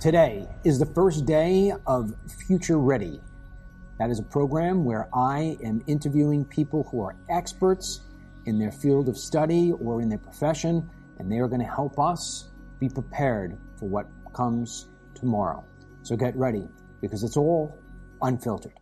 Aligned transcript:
Today 0.00 0.46
is 0.62 0.78
the 0.78 0.86
first 0.86 1.26
day 1.26 1.72
of 1.88 2.14
Future 2.46 2.78
Ready. 2.78 3.20
That 3.98 4.10
is 4.10 4.20
a 4.20 4.22
program 4.22 4.84
where 4.84 5.08
I 5.12 5.58
am 5.60 5.82
interviewing 5.88 6.44
people 6.44 6.84
who 6.84 7.02
are 7.02 7.16
experts 7.28 8.02
in 8.46 8.60
their 8.60 8.70
field 8.70 9.08
of 9.08 9.18
study 9.18 9.72
or 9.72 10.00
in 10.00 10.08
their 10.08 10.18
profession, 10.18 10.88
and 11.18 11.32
they 11.32 11.38
are 11.38 11.48
going 11.48 11.62
to 11.62 11.66
help 11.66 11.98
us 11.98 12.50
be 12.78 12.88
prepared 12.88 13.58
for 13.76 13.88
what 13.88 14.06
comes 14.32 14.88
tomorrow. 15.16 15.64
So 16.04 16.14
get 16.14 16.36
ready 16.36 16.68
because 17.00 17.24
it's 17.24 17.36
all 17.36 17.76
unfiltered. 18.22 18.78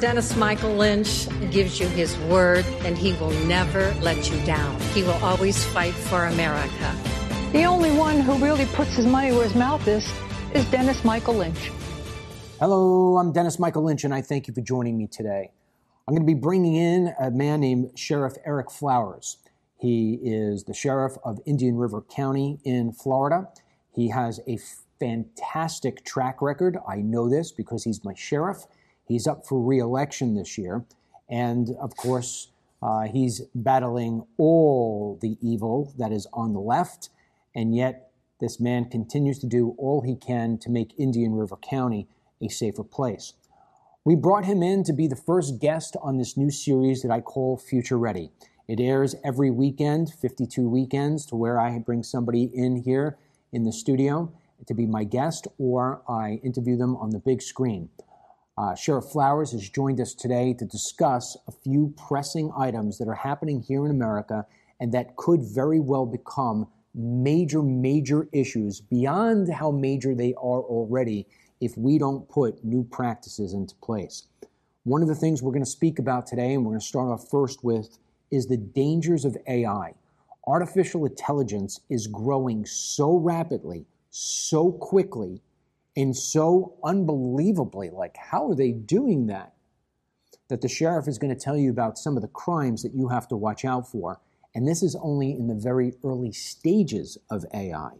Dennis 0.00 0.34
Michael 0.34 0.76
Lynch 0.76 1.28
gives 1.50 1.78
you 1.78 1.88
his 1.88 2.16
word 2.20 2.64
and 2.86 2.96
he 2.96 3.12
will 3.20 3.32
never 3.44 3.92
let 4.00 4.30
you 4.30 4.42
down. 4.46 4.80
He 4.94 5.02
will 5.02 5.22
always 5.22 5.62
fight 5.66 5.92
for 5.92 6.24
America. 6.24 7.11
The 7.52 7.64
only 7.64 7.90
one 7.90 8.18
who 8.18 8.42
really 8.42 8.64
puts 8.64 8.94
his 8.94 9.04
money 9.04 9.30
where 9.30 9.42
his 9.42 9.54
mouth 9.54 9.86
is 9.86 10.10
is 10.54 10.64
Dennis 10.70 11.04
Michael 11.04 11.34
Lynch. 11.34 11.70
Hello, 12.58 13.18
I'm 13.18 13.30
Dennis 13.30 13.58
Michael 13.58 13.84
Lynch, 13.84 14.04
and 14.04 14.14
I 14.14 14.22
thank 14.22 14.48
you 14.48 14.54
for 14.54 14.62
joining 14.62 14.96
me 14.96 15.06
today. 15.06 15.50
I'm 16.08 16.14
going 16.14 16.26
to 16.26 16.34
be 16.34 16.40
bringing 16.40 16.76
in 16.76 17.12
a 17.20 17.30
man 17.30 17.60
named 17.60 17.90
Sheriff 17.94 18.38
Eric 18.46 18.70
Flowers. 18.70 19.36
He 19.76 20.18
is 20.22 20.64
the 20.64 20.72
sheriff 20.72 21.18
of 21.26 21.40
Indian 21.44 21.76
River 21.76 22.00
County 22.00 22.58
in 22.64 22.90
Florida. 22.90 23.48
He 23.94 24.08
has 24.08 24.40
a 24.48 24.58
fantastic 24.98 26.06
track 26.06 26.40
record. 26.40 26.78
I 26.88 27.02
know 27.02 27.28
this 27.28 27.52
because 27.52 27.84
he's 27.84 28.02
my 28.02 28.14
sheriff. 28.14 28.64
He's 29.06 29.26
up 29.26 29.46
for 29.46 29.60
reelection 29.60 30.36
this 30.36 30.56
year. 30.56 30.86
And 31.28 31.76
of 31.78 31.94
course, 31.98 32.48
uh, 32.82 33.02
he's 33.02 33.42
battling 33.54 34.24
all 34.38 35.18
the 35.20 35.36
evil 35.42 35.92
that 35.98 36.12
is 36.12 36.26
on 36.32 36.54
the 36.54 36.60
left. 36.60 37.10
And 37.54 37.74
yet, 37.74 38.10
this 38.40 38.58
man 38.58 38.86
continues 38.86 39.38
to 39.40 39.46
do 39.46 39.74
all 39.78 40.02
he 40.02 40.16
can 40.16 40.58
to 40.58 40.70
make 40.70 40.98
Indian 40.98 41.34
River 41.34 41.56
County 41.56 42.08
a 42.40 42.48
safer 42.48 42.82
place. 42.84 43.34
We 44.04 44.16
brought 44.16 44.46
him 44.46 44.62
in 44.62 44.82
to 44.84 44.92
be 44.92 45.06
the 45.06 45.14
first 45.14 45.60
guest 45.60 45.96
on 46.02 46.18
this 46.18 46.36
new 46.36 46.50
series 46.50 47.02
that 47.02 47.12
I 47.12 47.20
call 47.20 47.56
Future 47.56 47.98
Ready. 47.98 48.30
It 48.66 48.80
airs 48.80 49.14
every 49.24 49.50
weekend, 49.50 50.12
52 50.12 50.68
weekends, 50.68 51.24
to 51.26 51.36
where 51.36 51.60
I 51.60 51.78
bring 51.78 52.02
somebody 52.02 52.50
in 52.52 52.82
here 52.82 53.18
in 53.52 53.64
the 53.64 53.72
studio 53.72 54.32
to 54.66 54.74
be 54.74 54.86
my 54.86 55.04
guest 55.04 55.46
or 55.58 56.02
I 56.08 56.40
interview 56.42 56.76
them 56.76 56.96
on 56.96 57.10
the 57.10 57.18
big 57.18 57.42
screen. 57.42 57.90
Uh, 58.56 58.74
Sheriff 58.74 59.06
Flowers 59.06 59.52
has 59.52 59.68
joined 59.68 60.00
us 60.00 60.14
today 60.14 60.54
to 60.54 60.64
discuss 60.64 61.36
a 61.48 61.52
few 61.52 61.94
pressing 61.96 62.52
items 62.56 62.98
that 62.98 63.08
are 63.08 63.14
happening 63.14 63.62
here 63.62 63.84
in 63.84 63.90
America 63.90 64.46
and 64.78 64.92
that 64.92 65.16
could 65.16 65.40
very 65.42 65.80
well 65.80 66.06
become 66.06 66.68
major, 66.94 67.62
major 67.62 68.28
issues 68.32 68.80
beyond 68.80 69.52
how 69.52 69.70
major 69.70 70.14
they 70.14 70.34
are 70.34 70.62
already 70.62 71.26
if 71.60 71.76
we 71.76 71.98
don't 71.98 72.28
put 72.28 72.64
new 72.64 72.84
practices 72.84 73.54
into 73.54 73.74
place. 73.76 74.26
One 74.84 75.02
of 75.02 75.08
the 75.08 75.14
things 75.14 75.42
we're 75.42 75.52
going 75.52 75.64
to 75.64 75.70
speak 75.70 75.98
about 75.98 76.26
today, 76.26 76.54
and 76.54 76.64
we're 76.64 76.72
going 76.72 76.80
to 76.80 76.86
start 76.86 77.08
off 77.08 77.28
first 77.30 77.62
with, 77.62 77.98
is 78.30 78.46
the 78.46 78.56
dangers 78.56 79.24
of 79.24 79.36
AI. 79.46 79.94
Artificial 80.46 81.06
intelligence 81.06 81.80
is 81.88 82.08
growing 82.08 82.66
so 82.66 83.16
rapidly, 83.16 83.86
so 84.10 84.72
quickly, 84.72 85.40
and 85.96 86.16
so 86.16 86.74
unbelievably 86.84 87.90
like 87.90 88.16
how 88.16 88.48
are 88.48 88.54
they 88.54 88.72
doing 88.72 89.26
that 89.26 89.52
that 90.48 90.60
the 90.60 90.68
sheriff 90.68 91.08
is 91.08 91.18
going 91.18 91.34
to 91.34 91.40
tell 91.40 91.56
you 91.56 91.70
about 91.70 91.98
some 91.98 92.16
of 92.16 92.22
the 92.22 92.28
crimes 92.28 92.82
that 92.82 92.94
you 92.94 93.08
have 93.08 93.28
to 93.28 93.36
watch 93.36 93.64
out 93.64 93.86
for 93.88 94.20
and 94.54 94.68
this 94.68 94.82
is 94.82 94.96
only 95.02 95.32
in 95.32 95.48
the 95.48 95.54
very 95.54 95.94
early 96.04 96.32
stages 96.32 97.18
of 97.30 97.44
ai 97.54 97.92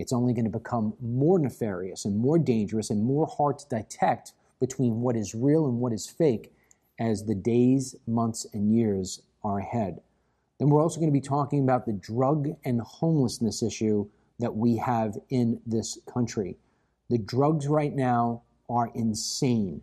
it's 0.00 0.14
only 0.14 0.32
going 0.32 0.50
to 0.50 0.58
become 0.58 0.94
more 0.98 1.38
nefarious 1.38 2.06
and 2.06 2.16
more 2.16 2.38
dangerous 2.38 2.88
and 2.88 3.04
more 3.04 3.26
hard 3.26 3.58
to 3.58 3.68
detect 3.68 4.32
between 4.58 5.02
what 5.02 5.14
is 5.14 5.34
real 5.34 5.66
and 5.66 5.78
what 5.78 5.92
is 5.92 6.08
fake 6.08 6.54
as 6.98 7.26
the 7.26 7.34
days 7.34 7.94
months 8.06 8.46
and 8.54 8.74
years 8.74 9.20
are 9.44 9.58
ahead. 9.58 10.00
Then 10.58 10.70
we're 10.70 10.82
also 10.82 11.00
going 11.00 11.12
to 11.12 11.18
be 11.18 11.20
talking 11.20 11.62
about 11.62 11.84
the 11.84 11.92
drug 11.92 12.48
and 12.64 12.80
homelessness 12.80 13.62
issue 13.62 14.08
that 14.38 14.56
we 14.56 14.78
have 14.78 15.18
in 15.28 15.60
this 15.66 15.98
country. 16.10 16.56
The 17.10 17.18
drugs 17.18 17.68
right 17.68 17.94
now 17.94 18.42
are 18.70 18.90
insane. 18.94 19.82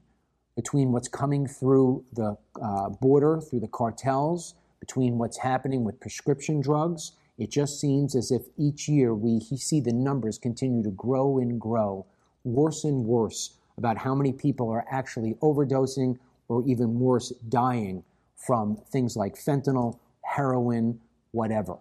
Between 0.56 0.91
what's 0.91 1.07
coming 1.07 1.46
through 1.46 2.06
the 2.13 2.38
uh, 2.59 2.90
border, 2.90 3.40
through 3.40 3.59
the 3.59 3.68
cartels, 3.68 4.56
between 4.88 5.18
what's 5.18 5.40
happening 5.40 5.84
with 5.84 6.00
prescription 6.00 6.62
drugs. 6.62 7.12
It 7.38 7.52
just 7.52 7.80
seems 7.80 8.16
as 8.16 8.31
if 8.31 8.44
each 8.58 8.88
year 8.88 9.14
we 9.14 9.42
see 9.42 9.81
the 9.81 9.92
numbers 9.92 10.38
continue 10.38 10.81
to 10.84 10.92
grow 10.92 11.38
and 11.38 11.59
grow, 11.59 12.06
worse 12.46 12.86
and 12.86 13.06
worse, 13.06 13.58
about 13.78 13.98
how 13.98 14.16
many 14.16 14.31
people 14.31 14.70
are 14.72 14.86
actually 14.90 15.36
overdosing 15.42 16.18
or 16.48 16.64
even 16.66 17.00
worse, 17.00 17.30
dying 17.50 18.03
from 18.36 18.78
things 18.90 19.18
like 19.18 19.36
fentanyl, 19.36 20.00
heroin, 20.24 21.00
whatever. 21.31 21.78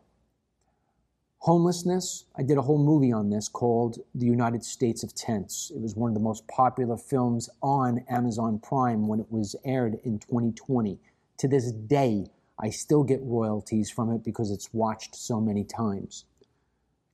Homelessness, 1.39 2.25
I 2.37 2.43
did 2.43 2.59
a 2.59 2.63
whole 2.63 2.83
movie 2.85 3.13
on 3.13 3.31
this 3.31 3.49
called 3.49 3.99
The 4.17 4.27
United 4.27 4.65
States 4.65 5.05
of 5.05 5.15
Tents. 5.15 5.71
It 5.75 5.81
was 5.81 5.95
one 5.95 6.11
of 6.11 6.15
the 6.15 6.21
most 6.21 6.47
popular 6.49 6.97
films 6.97 7.49
on 7.63 8.05
Amazon 8.11 8.59
Prime 8.59 9.07
when 9.07 9.21
it 9.21 9.31
was 9.31 9.55
aired 9.65 10.01
in 10.03 10.19
2020. 10.19 10.99
To 11.39 11.49
this 11.49 11.71
day, 11.71 12.27
I 12.59 12.71
still 12.71 13.05
get 13.05 13.21
royalties 13.23 13.91
from 13.91 14.11
it 14.11 14.25
because 14.25 14.51
it's 14.51 14.73
watched 14.73 15.15
so 15.15 15.41
many 15.41 15.65
times. 15.65 16.25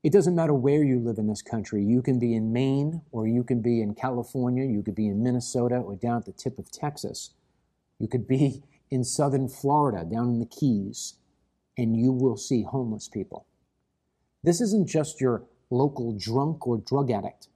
It 0.03 0.13
doesn't 0.13 0.35
matter 0.35 0.55
where 0.55 0.83
you 0.83 0.99
live 0.99 1.19
in 1.19 1.29
this 1.29 1.43
country. 1.43 1.85
You 1.85 2.03
can 2.03 2.19
be 2.19 2.35
in 2.35 2.53
Maine, 2.53 3.03
or 3.13 3.27
you 3.27 3.45
can 3.45 3.61
be 3.61 3.81
in 3.81 3.95
California, 3.95 4.65
you 4.65 4.83
could 4.83 4.95
be 4.97 5.07
in 5.07 5.23
Minnesota, 5.23 5.77
or 5.77 5.95
down 5.97 6.19
at 6.19 6.27
the 6.27 6.33
tip 6.33 6.59
of 6.59 6.71
Texas. 6.71 7.31
You 7.99 8.09
could 8.09 8.27
be 8.27 8.63
in 8.91 9.05
southern 9.05 9.49
Florida, 9.49 10.05
down 10.05 10.29
in 10.29 10.39
the 10.41 10.47
Keys, 10.47 11.15
and 11.79 11.97
you 11.97 12.13
will 12.13 12.37
see 12.37 12.63
homeless 12.63 13.09
people. 13.09 13.47
This 14.43 14.61
isn't 14.61 14.89
just 14.89 15.21
your 15.21 15.45
local 15.71 16.13
drunk 16.13 16.67
or 16.67 16.79
drug 16.79 17.11
addict. 17.11 17.49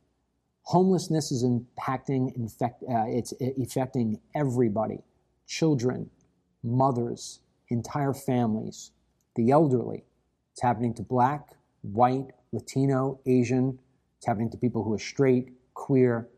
Homelessness 0.63 1.31
is 1.31 1.45
impacting, 1.45 2.35
infect, 2.37 2.83
uh, 2.85 3.05
it's 3.07 3.33
affecting 3.41 4.21
everybody 4.35 5.03
children, 5.47 6.11
mothers, 6.65 7.41
entire 7.69 8.15
families, 8.15 8.93
the 9.35 9.51
elderly. 9.51 10.05
It's 10.53 10.63
happening 10.63 10.95
to 10.95 11.03
black, 11.03 11.51
white, 11.83 12.29
Latino, 12.53 13.21
Asian. 13.27 13.79
It's 14.19 14.27
happening 14.27 14.51
to 14.51 14.57
people 14.57 14.83
who 14.83 14.93
are 14.95 14.99
straight, 14.99 15.53
queer. 15.75 16.29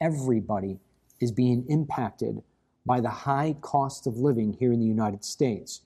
Everybody 0.00 0.78
is 1.20 1.32
being 1.32 1.66
impacted 1.68 2.42
by 2.86 3.00
the 3.00 3.10
high 3.10 3.56
cost 3.60 4.06
of 4.06 4.16
living 4.16 4.54
here 4.58 4.72
in 4.72 4.80
the 4.80 4.86
United 4.86 5.24
States. 5.24 5.82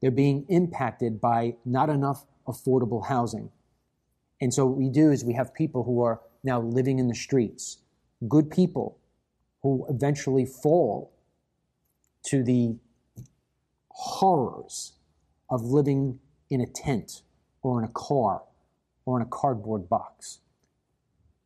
They're 0.00 0.10
being 0.10 0.46
impacted 0.48 1.20
by 1.20 1.56
not 1.64 1.90
enough 1.90 2.24
affordable 2.46 3.06
housing. 3.06 3.50
And 4.40 4.54
so 4.54 4.66
what 4.66 4.78
we 4.78 4.88
do 4.88 5.10
is 5.10 5.24
we 5.24 5.34
have 5.34 5.52
people 5.52 5.84
who 5.84 6.00
are 6.02 6.20
now 6.44 6.60
living 6.60 6.98
in 6.98 7.08
the 7.08 7.14
streets, 7.14 7.78
good 8.28 8.50
people 8.50 8.98
who 9.62 9.86
eventually 9.90 10.46
fall 10.46 11.12
to 12.26 12.42
the 12.42 12.76
horrors 13.98 14.94
of 15.50 15.62
living 15.62 16.20
in 16.50 16.60
a 16.60 16.66
tent 16.66 17.22
or 17.62 17.82
in 17.82 17.84
a 17.88 17.92
car 17.92 18.42
or 19.04 19.20
in 19.20 19.26
a 19.26 19.30
cardboard 19.30 19.88
box. 19.88 20.40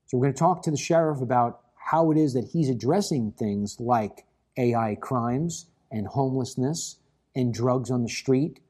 So 0.06 0.18
we're 0.18 0.26
going 0.26 0.34
to 0.34 0.38
talk 0.38 0.62
to 0.64 0.70
the 0.70 0.76
sheriff 0.76 1.20
about 1.20 1.60
how 1.76 2.10
it 2.10 2.18
is 2.18 2.34
that 2.34 2.50
he's 2.52 2.68
addressing 2.68 3.32
things 3.32 3.78
like 3.80 4.26
AI 4.58 4.96
crimes 5.00 5.66
and 5.90 6.06
homelessness 6.06 6.98
and 7.34 7.54
drugs 7.54 7.90
on 7.90 8.02
the 8.02 8.08
street 8.08 8.60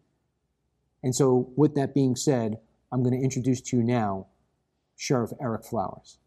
and 1.02 1.14
so, 1.14 1.52
with 1.56 1.74
that 1.74 1.94
being 1.94 2.16
said, 2.16 2.58
I'm 2.92 3.02
going 3.02 3.18
to 3.18 3.22
introduce 3.22 3.60
to 3.62 3.78
you 3.78 3.82
now 3.82 4.28
Sheriff 4.96 5.32
Eric 5.40 5.64
Flowers. 5.64 6.18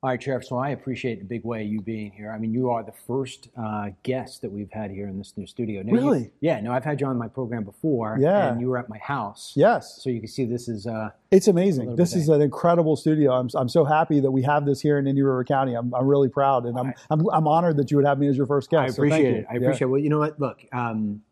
All 0.00 0.10
right, 0.10 0.22
Sheriff. 0.22 0.44
So 0.44 0.56
I 0.56 0.68
appreciate 0.68 1.18
the 1.18 1.24
big 1.24 1.42
way 1.42 1.64
you 1.64 1.80
being 1.80 2.12
here. 2.12 2.30
I 2.30 2.38
mean, 2.38 2.52
you 2.52 2.70
are 2.70 2.84
the 2.84 2.92
first 2.92 3.48
uh, 3.60 3.88
guest 4.04 4.42
that 4.42 4.52
we've 4.52 4.70
had 4.70 4.92
here 4.92 5.08
in 5.08 5.18
this 5.18 5.32
new 5.36 5.44
studio. 5.44 5.82
Now, 5.82 5.92
really? 5.92 6.20
You, 6.20 6.30
yeah. 6.40 6.60
No, 6.60 6.70
I've 6.70 6.84
had 6.84 7.00
you 7.00 7.08
on 7.08 7.18
my 7.18 7.26
program 7.26 7.64
before. 7.64 8.16
Yeah. 8.20 8.52
And 8.52 8.60
you 8.60 8.68
were 8.68 8.78
at 8.78 8.88
my 8.88 8.98
house. 8.98 9.54
Yes. 9.56 10.00
So 10.00 10.08
you 10.08 10.20
can 10.20 10.28
see 10.28 10.44
this 10.44 10.68
is. 10.68 10.86
Uh, 10.86 11.10
it's 11.32 11.48
amazing. 11.48 11.96
This 11.96 12.14
is 12.14 12.28
an 12.28 12.40
incredible 12.40 12.94
studio. 12.94 13.32
I'm, 13.32 13.48
I'm 13.56 13.68
so 13.68 13.84
happy 13.84 14.20
that 14.20 14.30
we 14.30 14.40
have 14.42 14.64
this 14.64 14.80
here 14.80 14.98
in 14.98 15.08
Indian 15.08 15.26
River 15.26 15.42
County. 15.42 15.74
I'm, 15.74 15.92
I'm 15.92 16.06
really 16.06 16.28
proud, 16.28 16.66
and 16.66 16.78
I'm, 16.78 16.86
right. 16.86 16.96
I'm 17.10 17.28
I'm 17.30 17.48
honored 17.48 17.76
that 17.78 17.90
you 17.90 17.96
would 17.96 18.06
have 18.06 18.20
me 18.20 18.28
as 18.28 18.36
your 18.36 18.46
first 18.46 18.70
guest. 18.70 18.80
I 18.80 18.92
appreciate 18.92 19.32
so 19.32 19.38
it. 19.40 19.46
I 19.50 19.54
appreciate 19.56 19.80
yeah. 19.80 19.86
it. 19.86 19.90
Well, 19.90 20.00
you 20.00 20.10
know 20.10 20.20
what? 20.20 20.38
Look, 20.38 20.64
um, 20.72 21.22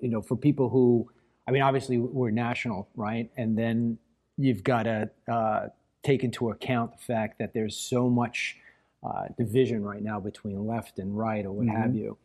you 0.00 0.08
know, 0.08 0.22
for 0.22 0.36
people 0.36 0.70
who 0.70 1.10
I 1.46 1.50
mean, 1.50 1.60
obviously 1.60 1.98
we're 1.98 2.30
national, 2.30 2.88
right? 2.96 3.30
And 3.36 3.58
then 3.58 3.98
you've 4.38 4.64
got 4.64 4.86
a. 4.86 5.10
uh, 5.30 5.68
take 6.06 6.22
into 6.22 6.50
account 6.50 6.92
the 6.92 7.02
fact 7.02 7.38
that 7.38 7.52
there's 7.52 7.76
so 7.76 8.08
much 8.08 8.56
uh, 9.02 9.24
division 9.36 9.82
right 9.82 10.02
now 10.02 10.20
between 10.20 10.66
left 10.66 10.98
and 10.98 11.16
right, 11.18 11.44
or 11.44 11.52
what 11.52 11.66
mm-hmm. 11.66 11.76
have 11.76 11.94
you. 11.94 12.16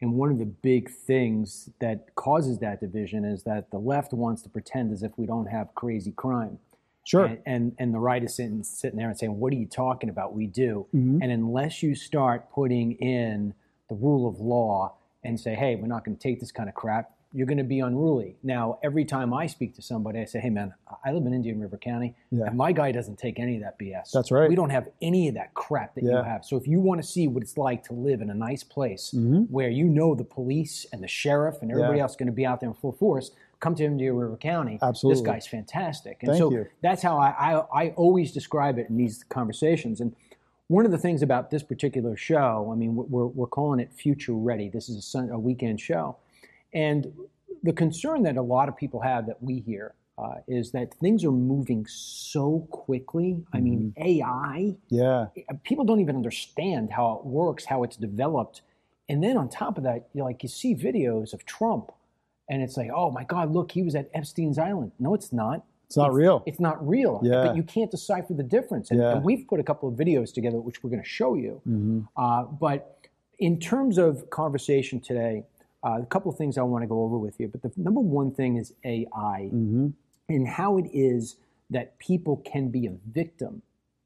And 0.00 0.14
one 0.14 0.30
of 0.30 0.38
the 0.38 0.46
big 0.46 0.90
things 0.90 1.70
that 1.80 2.14
causes 2.14 2.58
that 2.58 2.80
division 2.80 3.24
is 3.24 3.42
that 3.44 3.70
the 3.70 3.78
left 3.78 4.12
wants 4.12 4.42
to 4.42 4.48
pretend 4.48 4.92
as 4.92 5.02
if 5.02 5.12
we 5.16 5.26
don't 5.26 5.46
have 5.46 5.74
crazy 5.74 6.12
crime. 6.12 6.58
Sure. 7.04 7.24
And 7.24 7.38
and, 7.46 7.74
and 7.78 7.94
the 7.94 7.98
right 7.98 8.22
is 8.22 8.34
sitting 8.34 8.62
sitting 8.62 8.98
there 8.98 9.08
and 9.08 9.18
saying, 9.18 9.38
"What 9.38 9.52
are 9.52 9.56
you 9.56 9.66
talking 9.66 10.10
about? 10.10 10.34
We 10.34 10.46
do." 10.46 10.86
Mhm. 10.94 11.20
And 11.22 11.32
unless 11.32 11.82
you 11.82 11.94
start 11.94 12.50
putting 12.50 12.92
in 12.92 13.54
the 13.88 13.94
rule 13.94 14.28
of 14.28 14.40
law 14.40 14.94
and 15.24 15.40
say, 15.40 15.54
"Hey, 15.54 15.74
we're 15.74 15.86
not 15.86 16.04
going 16.04 16.16
to 16.16 16.22
take 16.22 16.38
this 16.38 16.52
kind 16.52 16.68
of 16.68 16.74
crap," 16.74 17.12
you're 17.32 17.46
going 17.46 17.58
to 17.58 17.64
be 17.64 17.80
unruly. 17.80 18.36
Now, 18.42 18.78
every 18.82 19.04
time 19.04 19.34
I 19.34 19.46
speak 19.48 19.74
to 19.74 19.82
somebody, 19.82 20.18
I 20.20 20.24
say, 20.24 20.40
"Hey, 20.40 20.48
man, 20.48 20.72
I 21.04 21.12
live 21.12 21.26
in 21.26 21.34
Indian 21.34 21.60
River 21.60 21.76
County, 21.76 22.14
Yeah. 22.30 22.46
and 22.46 22.56
my 22.56 22.72
guy 22.72 22.90
doesn't 22.90 23.18
take 23.18 23.38
any 23.38 23.56
of 23.56 23.62
that 23.62 23.78
BS. 23.78 24.10
That's 24.12 24.30
right. 24.30 24.48
We 24.48 24.54
don't 24.54 24.70
have 24.70 24.88
any 25.02 25.28
of 25.28 25.34
that 25.34 25.52
crap 25.52 25.94
that 25.96 26.04
you 26.04 26.10
have. 26.16 26.44
So 26.44 26.56
if 26.56 26.66
you 26.66 26.80
want 26.80 27.02
to 27.02 27.06
see 27.06 27.28
what 27.28 27.42
it's 27.42 27.58
like 27.58 27.82
to 27.84 27.92
live 27.92 28.22
in 28.22 28.30
a 28.30 28.34
nice 28.34 28.64
place 28.64 29.12
Mhm. 29.14 29.50
where 29.50 29.68
you 29.68 29.84
know 29.84 30.14
the 30.14 30.24
police 30.24 30.86
and 30.90 31.02
the 31.02 31.08
sheriff 31.08 31.60
and 31.60 31.70
everybody 31.70 31.98
Yeah. 31.98 32.04
else 32.04 32.12
is 32.12 32.16
going 32.16 32.28
to 32.28 32.32
be 32.32 32.46
out 32.46 32.60
there 32.60 32.70
in 32.70 32.74
full 32.74 32.92
force, 32.92 33.30
come 33.60 33.74
to 33.74 33.84
Indian 33.84 34.16
River 34.16 34.36
County. 34.36 34.78
Absolutely. 34.80 35.20
This 35.20 35.26
guy's 35.26 35.46
fantastic. 35.46 36.22
And 36.22 36.28
Thank 36.30 36.38
so 36.38 36.50
you. 36.50 36.66
that's 36.80 37.02
how 37.02 37.18
I, 37.18 37.28
I, 37.38 37.82
I 37.84 37.88
always 37.90 38.32
describe 38.32 38.78
it 38.78 38.88
in 38.88 38.96
these 38.96 39.22
conversations. 39.24 40.00
And 40.00 40.14
one 40.68 40.86
of 40.86 40.92
the 40.92 40.98
things 40.98 41.20
about 41.22 41.50
this 41.50 41.62
particular 41.62 42.16
show, 42.16 42.70
I 42.72 42.74
mean, 42.76 42.94
we're, 42.96 43.26
we're 43.26 43.46
calling 43.46 43.80
it 43.80 43.92
Future 43.92 44.32
Ready. 44.34 44.68
This 44.70 44.88
is 44.88 44.96
a, 44.96 45.02
sun, 45.02 45.28
a 45.30 45.38
weekend 45.38 45.80
show. 45.80 46.16
And 46.72 47.12
the 47.62 47.72
concern 47.72 48.22
that 48.24 48.36
a 48.36 48.42
lot 48.42 48.68
of 48.68 48.76
people 48.76 49.00
have 49.00 49.26
that 49.26 49.42
we 49.42 49.60
hear 49.60 49.94
uh, 50.16 50.34
is 50.48 50.72
that 50.72 50.94
things 50.94 51.24
are 51.24 51.30
moving 51.32 51.86
so 51.88 52.66
quickly. 52.70 53.42
I 53.52 53.60
mean, 53.60 53.94
Mm-hmm. 53.96 54.02
AI, 54.22 54.76
Yeah. 54.88 55.26
people 55.62 55.84
don't 55.84 56.00
even 56.00 56.16
understand 56.16 56.90
how 56.92 57.14
it 57.18 57.26
works, 57.26 57.64
how 57.64 57.82
it's 57.84 57.96
developed. 57.96 58.62
And 59.08 59.22
then 59.22 59.36
on 59.36 59.48
top 59.48 59.78
of 59.78 59.84
that, 59.84 60.08
you 60.12 60.22
like 60.24 60.42
you 60.42 60.48
see 60.48 60.74
videos 60.74 61.32
of 61.32 61.46
Trump, 61.46 61.92
and 62.50 62.62
it's 62.62 62.76
like, 62.76 62.90
oh 62.94 63.10
my 63.10 63.24
God, 63.24 63.52
look, 63.52 63.72
he 63.72 63.82
was 63.82 63.94
at 63.94 64.10
Epstein's 64.12 64.58
Island. 64.58 64.92
No, 64.98 65.14
it's 65.14 65.32
not. 65.32 65.64
It's 65.86 65.96
not 65.96 66.12
real. 66.12 66.42
It's 66.46 66.60
not 66.60 66.86
real. 66.86 67.20
Yeah. 67.22 67.44
But 67.46 67.56
you 67.56 67.62
can't 67.62 67.90
decipher 67.90 68.34
the 68.34 68.42
difference. 68.42 68.90
And, 68.90 69.00
Yeah. 69.00 69.12
and 69.16 69.24
we've 69.24 69.46
put 69.48 69.58
a 69.60 69.62
couple 69.62 69.88
of 69.88 69.94
videos 69.94 70.34
together, 70.34 70.60
which 70.60 70.82
we're 70.82 70.90
going 70.90 71.02
to 71.02 71.08
show 71.08 71.34
you. 71.34 71.62
Mm-hmm. 71.66 72.00
Uh, 72.16 72.42
but 72.44 72.98
in 73.38 73.58
terms 73.58 73.96
of 73.96 74.28
conversation 74.30 75.00
today, 75.00 75.44
uh, 75.88 75.98
a 76.02 76.06
couple 76.06 76.30
of 76.30 76.36
things 76.36 76.58
I 76.58 76.62
want 76.62 76.82
to 76.82 76.86
go 76.88 77.02
over 77.02 77.18
with 77.18 77.38
you. 77.40 77.48
But 77.48 77.62
the 77.62 77.72
number 77.76 78.00
one 78.00 78.30
thing 78.32 78.56
is 78.56 78.74
AI 78.84 79.50
Mhm. 79.52 79.92
and 80.28 80.46
how 80.46 80.76
it 80.78 80.86
is 80.92 81.36
that 81.70 81.98
people 81.98 82.36
can 82.44 82.68
be 82.68 82.86
a 82.86 82.92
victim 83.12 83.62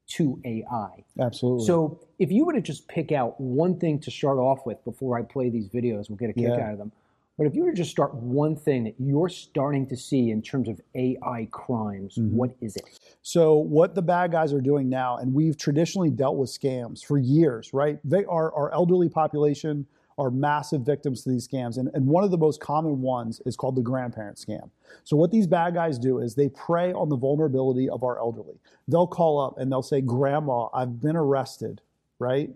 to 0.07 0.39
AI. 0.45 1.03
Absolutely. 1.19 1.65
So 1.65 1.99
if 2.19 2.31
you 2.31 2.45
were 2.45 2.53
to 2.53 2.61
just 2.61 2.87
pick 2.87 3.11
out 3.11 3.39
one 3.39 3.77
thing 3.79 3.99
to 3.99 4.11
start 4.11 4.37
off 4.37 4.65
with 4.65 4.83
before 4.83 5.17
I 5.17 5.23
play 5.23 5.49
these 5.49 5.69
videos, 5.69 6.09
we'll 6.09 6.17
get 6.17 6.29
a 6.29 6.33
kick 6.33 6.43
Yeah. 6.57 6.67
out 6.67 6.73
of 6.73 6.77
them. 6.77 6.91
But 7.37 7.47
if 7.47 7.55
you 7.55 7.63
were 7.63 7.71
to 7.71 7.75
just 7.77 7.89
start 7.89 8.13
one 8.13 8.55
thing 8.55 8.83
that 8.83 8.93
you're 8.99 9.29
starting 9.29 9.87
to 9.87 9.95
see 9.97 10.29
in 10.29 10.41
terms 10.43 10.67
of 10.69 10.79
AI 10.93 11.47
crimes, 11.51 12.15
Mm-hmm. 12.17 12.35
what 12.37 12.51
is 12.61 12.75
it? 12.75 12.83
So 13.23 13.57
what 13.57 13.95
the 13.95 14.03
bad 14.03 14.31
guys 14.31 14.53
are 14.53 14.61
doing 14.61 14.87
now, 14.87 15.17
and 15.17 15.33
we've 15.33 15.57
traditionally 15.57 16.11
dealt 16.11 16.37
with 16.37 16.49
scams 16.49 17.03
for 17.03 17.17
years, 17.17 17.73
right? 17.73 17.97
They 18.03 18.23
are 18.25 18.53
our 18.53 18.71
elderly 18.71 19.09
population 19.09 19.87
are 20.17 20.29
massive 20.29 20.81
victims 20.81 21.23
to 21.23 21.29
these 21.29 21.47
scams. 21.47 21.77
And, 21.77 21.89
and 21.93 22.05
one 22.05 22.23
of 22.23 22.31
the 22.31 22.37
most 22.37 22.59
common 22.59 23.01
ones 23.01 23.41
is 23.45 23.55
called 23.55 23.75
the 23.75 23.81
grandparent 23.81 24.37
scam. 24.37 24.69
So 25.03 25.17
what 25.17 25.31
these 25.31 25.47
bad 25.47 25.73
guys 25.73 25.97
do 25.97 26.19
is 26.19 26.35
they 26.35 26.49
prey 26.49 26.93
on 26.93 27.09
the 27.09 27.17
vulnerability 27.17 27.89
of 27.89 28.03
our 28.03 28.19
elderly. 28.19 28.59
They'll 28.87 29.07
call 29.07 29.39
up 29.39 29.57
and 29.57 29.71
they'll 29.71 29.81
say, 29.81 30.01
Grandma, 30.01 30.67
I've 30.73 31.01
been 31.01 31.15
arrested, 31.15 31.81
right? 32.19 32.49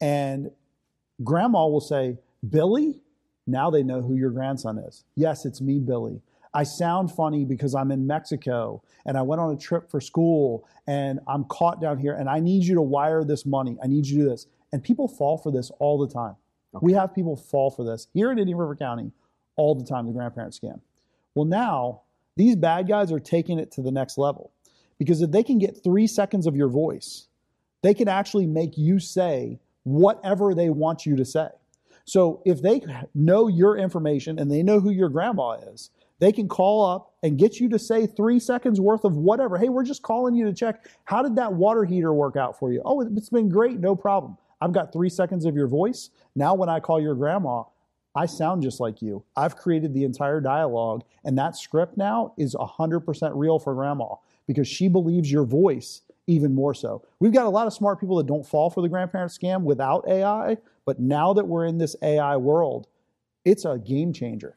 And 0.00 0.50
grandma 1.22 1.66
will 1.66 1.80
say, 1.80 2.18
Billy? 2.48 3.00
Now 3.46 3.70
they 3.70 3.82
know 3.82 4.00
who 4.00 4.14
your 4.16 4.30
grandson 4.30 4.78
is. 4.78 5.04
Yes, 5.16 5.44
it's 5.44 5.60
me, 5.60 5.78
Billy. 5.78 6.22
I 6.54 6.62
sound 6.62 7.10
funny 7.10 7.44
because 7.44 7.74
I'm 7.74 7.90
in 7.90 8.06
Mexico 8.06 8.82
and 9.06 9.18
I 9.18 9.22
went 9.22 9.40
on 9.40 9.52
a 9.52 9.56
trip 9.56 9.90
for 9.90 10.00
school 10.00 10.66
and 10.86 11.18
I'm 11.26 11.44
caught 11.44 11.80
down 11.80 11.98
here 11.98 12.14
and 12.14 12.28
I 12.28 12.38
need 12.38 12.62
you 12.62 12.76
to 12.76 12.82
wire 12.82 13.24
this 13.24 13.44
money. 13.44 13.76
I 13.82 13.88
need 13.88 14.06
you 14.06 14.18
to 14.18 14.24
do 14.24 14.30
this. 14.30 14.46
And 14.72 14.82
people 14.82 15.08
fall 15.08 15.36
for 15.36 15.50
this 15.50 15.70
all 15.78 15.98
the 15.98 16.12
time. 16.12 16.36
We 16.80 16.92
have 16.92 17.14
people 17.14 17.36
fall 17.36 17.70
for 17.70 17.84
this 17.84 18.08
here 18.12 18.30
in 18.32 18.38
Indian 18.38 18.58
River 18.58 18.76
County 18.76 19.12
all 19.56 19.74
the 19.74 19.84
time, 19.84 20.06
the 20.06 20.12
grandparent 20.12 20.54
scam. 20.54 20.80
Well, 21.34 21.44
now 21.44 22.02
these 22.36 22.56
bad 22.56 22.88
guys 22.88 23.12
are 23.12 23.20
taking 23.20 23.58
it 23.58 23.70
to 23.72 23.82
the 23.82 23.92
next 23.92 24.18
level 24.18 24.50
because 24.98 25.22
if 25.22 25.30
they 25.30 25.42
can 25.42 25.58
get 25.58 25.82
three 25.82 26.06
seconds 26.06 26.46
of 26.46 26.56
your 26.56 26.68
voice, 26.68 27.28
they 27.82 27.94
can 27.94 28.08
actually 28.08 28.46
make 28.46 28.76
you 28.76 28.98
say 28.98 29.58
whatever 29.84 30.54
they 30.54 30.70
want 30.70 31.06
you 31.06 31.16
to 31.16 31.24
say. 31.24 31.48
So 32.04 32.42
if 32.44 32.62
they 32.62 32.82
know 33.14 33.48
your 33.48 33.76
information 33.76 34.38
and 34.38 34.50
they 34.50 34.62
know 34.62 34.80
who 34.80 34.90
your 34.90 35.08
grandma 35.08 35.52
is, 35.52 35.90
they 36.18 36.32
can 36.32 36.48
call 36.48 36.84
up 36.84 37.12
and 37.22 37.38
get 37.38 37.60
you 37.60 37.68
to 37.70 37.78
say 37.78 38.06
three 38.06 38.38
seconds 38.38 38.80
worth 38.80 39.04
of 39.04 39.16
whatever. 39.16 39.58
Hey, 39.58 39.68
we're 39.68 39.84
just 39.84 40.02
calling 40.02 40.34
you 40.34 40.44
to 40.46 40.52
check. 40.52 40.86
How 41.04 41.22
did 41.22 41.36
that 41.36 41.52
water 41.52 41.84
heater 41.84 42.12
work 42.12 42.36
out 42.36 42.58
for 42.58 42.72
you? 42.72 42.82
Oh, 42.84 43.00
it's 43.00 43.30
been 43.30 43.48
great. 43.48 43.80
No 43.80 43.96
problem. 43.96 44.36
I've 44.60 44.72
got 44.72 44.92
three 44.92 45.08
seconds 45.08 45.44
of 45.44 45.54
your 45.54 45.68
voice. 45.68 46.10
Now, 46.34 46.54
when 46.54 46.68
I 46.68 46.80
call 46.80 47.00
your 47.00 47.14
grandma, 47.14 47.64
I 48.14 48.26
sound 48.26 48.62
just 48.62 48.80
like 48.80 49.02
you. 49.02 49.24
I've 49.36 49.56
created 49.56 49.92
the 49.92 50.04
entire 50.04 50.40
dialogue, 50.40 51.02
and 51.24 51.36
that 51.38 51.56
script 51.56 51.96
now 51.96 52.32
is 52.36 52.54
100% 52.54 53.32
real 53.34 53.58
for 53.58 53.74
grandma 53.74 54.14
because 54.46 54.68
she 54.68 54.88
believes 54.88 55.30
your 55.30 55.44
voice 55.44 56.02
even 56.26 56.54
more 56.54 56.74
so. 56.74 57.02
We've 57.18 57.32
got 57.32 57.46
a 57.46 57.50
lot 57.50 57.66
of 57.66 57.72
smart 57.72 58.00
people 58.00 58.16
that 58.18 58.26
don't 58.26 58.46
fall 58.46 58.70
for 58.70 58.82
the 58.82 58.88
grandparent 58.88 59.32
scam 59.32 59.62
without 59.62 60.08
AI, 60.08 60.58
but 60.86 61.00
now 61.00 61.32
that 61.32 61.46
we're 61.46 61.66
in 61.66 61.78
this 61.78 61.96
AI 62.02 62.36
world, 62.36 62.86
it's 63.44 63.64
a 63.64 63.78
game 63.78 64.12
changer. 64.12 64.54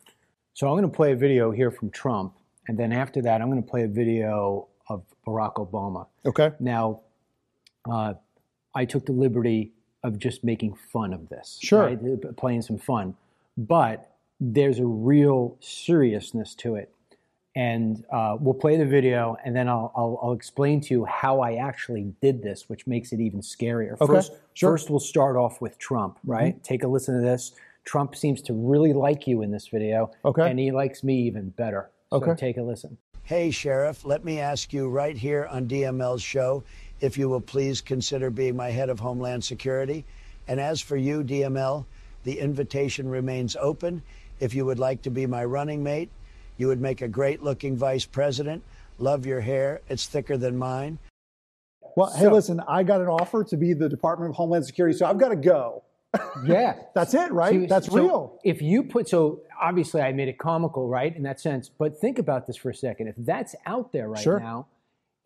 So 0.53 0.67
I'm 0.67 0.73
going 0.73 0.89
to 0.89 0.95
play 0.95 1.11
a 1.11 1.15
video 1.15 1.51
here 1.51 1.71
from 1.71 1.89
Trump, 1.89 2.37
and 2.67 2.77
then 2.77 2.91
after 2.91 3.21
that, 3.23 3.41
I'm 3.41 3.49
going 3.49 3.61
to 3.61 3.69
play 3.69 3.83
a 3.83 3.87
video 3.87 4.67
of 4.89 5.03
Barack 5.25 5.55
Obama. 5.55 6.07
Okay. 6.25 6.51
Now, 6.59 7.01
uh, 7.89 8.13
I 8.73 8.85
took 8.85 9.05
the 9.05 9.11
liberty 9.11 9.73
of 10.07 10.17
just 10.17 10.43
making 10.43 10.73
fun 10.91 11.13
of 11.13 11.29
this. 11.29 11.59
Sure. 11.61 11.83
right? 11.83 11.99
Uh, 11.99 12.31
Playing 12.33 12.61
some 12.63 12.77
fun. 12.77 13.15
But 13.57 14.09
there's 14.39 14.79
a 14.79 14.85
real 14.85 15.57
seriousness 15.59 16.55
to 16.55 16.75
it. 16.75 16.91
And 17.55 18.05
uh, 18.11 18.37
we'll 18.39 18.53
play 18.53 18.77
the 18.77 18.85
video, 18.85 19.35
and 19.43 19.55
then 19.55 19.67
I'll, 19.67 19.91
I'll, 19.95 20.19
I'll 20.21 20.33
explain 20.33 20.79
to 20.81 20.93
you 20.93 21.05
how 21.05 21.39
I 21.41 21.55
actually 21.55 22.13
did 22.21 22.43
this, 22.43 22.69
which 22.69 22.85
makes 22.85 23.11
it 23.13 23.19
even 23.19 23.41
scarier. 23.41 23.93
Okay, 23.99 24.05
First, 24.13 24.33
sure. 24.53 24.71
first 24.73 24.91
we'll 24.91 24.99
start 24.99 25.35
off 25.37 25.59
with 25.59 25.75
Trump, 25.79 26.19
right? 26.23 26.63
Take 26.63 26.83
a 26.83 26.87
listen 26.87 27.15
to 27.15 27.21
this. 27.21 27.53
Trump 27.83 28.15
seems 28.15 28.43
to 28.43 28.53
really 28.53 28.93
like 28.93 29.25
you 29.25 29.41
in 29.41 29.49
this 29.49 29.69
video, 29.69 30.11
Okay. 30.23 30.47
and 30.47 30.59
he 30.59 30.69
likes 30.71 31.03
me 31.03 31.15
even 31.21 31.49
better. 31.49 31.89
So 32.11 32.17
Okay. 32.17 32.35
take 32.35 32.57
a 32.57 32.61
listen. 32.61 32.95
Hey, 33.23 33.49
Sheriff, 33.49 34.05
let 34.05 34.23
me 34.23 34.39
ask 34.39 34.71
you 34.71 34.87
right 34.87 35.17
here 35.17 35.47
on 35.49 35.67
DML's 35.67 36.21
show 36.21 36.63
if 37.01 37.17
you 37.17 37.29
will 37.29 37.41
please 37.41 37.81
consider 37.81 38.29
being 38.29 38.55
my 38.55 38.69
head 38.69 38.89
of 38.89 38.99
Homeland 38.99 39.43
Security. 39.43 40.05
And 40.47 40.59
as 40.59 40.81
for 40.81 40.95
you, 40.97 41.23
DML, 41.23 41.85
the 42.23 42.39
invitation 42.39 43.07
remains 43.09 43.55
open. 43.59 44.01
If 44.39 44.53
you 44.53 44.65
would 44.65 44.79
like 44.79 45.01
to 45.03 45.09
be 45.09 45.25
my 45.25 45.43
running 45.45 45.83
mate, 45.83 46.09
you 46.57 46.67
would 46.67 46.81
make 46.81 47.01
a 47.01 47.07
great 47.07 47.43
looking 47.43 47.75
vice 47.77 48.05
president. 48.05 48.63
Love 48.99 49.25
your 49.25 49.41
hair, 49.41 49.81
it's 49.89 50.07
thicker 50.07 50.37
than 50.37 50.57
mine. 50.57 50.97
Well, 51.95 52.11
hey, 52.15 52.23
So- 52.23 52.31
listen, 52.31 52.61
I 52.67 52.83
got 52.83 53.01
an 53.01 53.07
offer 53.07 53.43
to 53.43 53.57
be 53.57 53.73
the 53.73 53.89
Department 53.89 54.29
of 54.31 54.35
Homeland 54.35 54.65
Security, 54.65 54.97
so 54.97 55.05
I've 55.05 55.17
got 55.17 55.29
to 55.29 55.35
go. 55.35 55.83
Yeah. 56.45 56.75
That's 56.95 57.13
it, 57.13 57.31
right? 57.31 57.51
See, 57.51 57.65
That's 57.65 57.87
so 57.87 57.95
real. 57.95 58.39
If 58.43 58.61
you 58.61 58.83
put 58.83 59.09
so 59.09 59.41
obviously 59.61 60.01
I 60.01 60.13
made 60.13 60.27
it 60.29 60.37
comical, 60.37 60.87
right, 60.87 61.15
in 61.15 61.23
that 61.23 61.39
sense. 61.41 61.67
But 61.69 61.99
think 61.99 62.17
about 62.19 62.47
this 62.47 62.55
for 62.55 62.69
a 62.69 62.73
second. 62.75 63.07
If 63.09 63.15
that's 63.17 63.55
out 63.65 63.91
there 63.91 64.07
right 64.07 64.21
Sure. 64.21 64.39
now, 64.39 64.67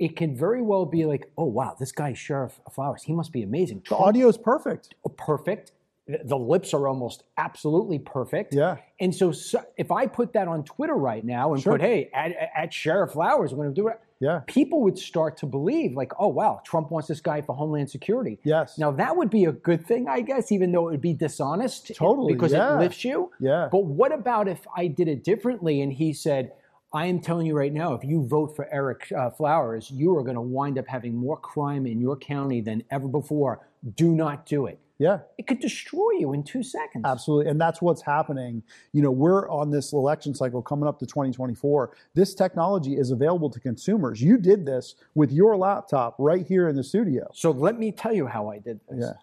it 0.05 0.15
can 0.15 0.36
very 0.36 0.62
well 0.63 0.86
be 0.86 1.05
like, 1.05 1.24
oh 1.38 1.46
wow, 1.46 1.75
this 1.79 1.91
guy's 1.91 2.17
Sheriff 2.17 2.60
Flowers. 2.75 3.03
He 3.03 3.13
must 3.13 3.31
be 3.31 3.43
amazing. 3.43 3.84
The 3.88 3.96
audio 3.96 4.27
is 4.27 4.38
perfect. 4.38 4.96
Oh, 5.05 5.10
perfect. 5.10 5.72
The- 6.08 6.22
The 6.25 6.38
lips 6.38 6.74
are 6.74 6.88
almost 6.88 7.24
absolutely 7.38 8.00
perfect. 8.00 8.53
Yeah. 8.53 8.77
And 9.00 9.13
so, 9.13 9.31
so 9.31 9.63
if 9.77 9.91
I 9.91 10.08
put 10.08 10.34
that 10.34 10.48
on 10.48 10.63
Twitter 10.63 10.96
right 10.96 11.24
now 11.24 11.53
and 11.53 11.62
Sure. 11.62 11.74
put, 11.74 11.81
hey, 11.81 12.10
at, 12.13 12.31
at 12.55 12.74
Sheriff 12.74 13.12
Flowers, 13.12 13.51
I'm 13.51 13.58
going 13.60 13.74
to 13.74 13.81
do 13.81 13.88
it. 13.89 14.00
Yeah. 14.20 14.41
People 14.48 14.81
would 14.86 14.98
start 15.00 15.38
to 15.38 15.46
believe, 15.48 15.96
like, 15.96 16.12
oh 16.20 16.27
wow, 16.27 16.62
Trump 16.63 16.91
wants 16.91 17.08
this 17.08 17.22
guy 17.22 17.41
for 17.41 17.55
Homeland 17.55 17.89
Security. 17.89 18.39
Yes. 18.43 18.77
Now 18.77 18.91
that 18.91 19.15
would 19.17 19.29
be 19.29 19.46
a 19.46 19.51
good 19.51 19.86
thing, 19.86 20.08
I 20.08 20.22
guess, 20.22 20.51
even 20.51 20.72
though 20.72 20.88
it 20.88 20.91
would 20.91 21.01
be 21.01 21.13
dishonest. 21.13 21.96
Totally, 21.96 22.34
Because 22.34 22.51
yeah. 22.51 22.75
it 22.75 22.79
lifts 22.79 23.03
you. 23.05 23.31
Yeah. 23.39 23.70
But 23.72 23.84
what 23.86 24.12
about 24.12 24.48
if 24.48 24.62
I 24.75 24.88
did 24.88 25.08
it 25.08 25.24
differently 25.24 25.81
and 25.81 25.91
he 25.93 26.13
said, 26.13 26.51
I 26.94 27.06
am 27.06 27.20
telling 27.20 27.48
you 27.48 27.56
right 27.58 27.72
now, 27.72 27.94
if 27.94 28.04
you 28.04 28.26
vote 28.28 28.56
for 28.56 28.68
Eric 28.72 29.12
uh, 29.18 29.30
Flowers, 29.30 29.90
you 29.92 30.16
are 30.18 30.24
going 30.24 30.36
to 30.36 30.42
wind 30.42 30.78
up 30.78 30.88
having 30.88 31.16
more 31.16 31.38
crime 31.38 31.86
in 31.86 32.02
your 32.02 32.18
county 32.18 32.60
than 32.62 32.84
ever 32.92 33.08
before. 33.08 33.66
Do 33.96 34.14
not 34.14 34.46
do 34.46 34.66
it. 34.66 34.78
Yeah. 34.98 35.20
It 35.40 35.48
could 35.48 35.60
destroy 35.60 36.12
you 36.20 36.34
in 36.34 36.44
two 36.44 36.62
seconds. 36.62 37.06
Absolutely. 37.08 37.50
And 37.50 37.60
that's 37.60 37.82
what's 37.82 38.04
happening. 38.04 38.62
You 38.94 39.02
know, 39.02 39.10
we're 39.10 39.50
on 39.50 39.72
this 39.72 39.94
election 39.94 40.36
cycle 40.36 40.62
coming 40.62 40.88
up 40.88 41.00
to 41.00 41.08
2024. 41.08 41.96
This 42.14 42.36
technology 42.36 42.98
is 42.98 43.10
available 43.10 43.50
to 43.50 43.60
consumers. 43.60 44.22
You 44.22 44.38
did 44.38 44.64
this 44.66 44.94
with 45.16 45.32
your 45.32 45.58
laptop 45.58 46.16
right 46.20 46.46
here 46.46 46.68
in 46.70 46.76
the 46.76 46.84
studio. 46.84 47.28
So 47.34 47.50
let 47.50 47.80
me 47.80 47.92
tell 47.92 48.14
you 48.14 48.28
how 48.28 48.50
I 48.50 48.60
did 48.60 48.80
this. 48.90 49.00
Yeah. 49.00 49.14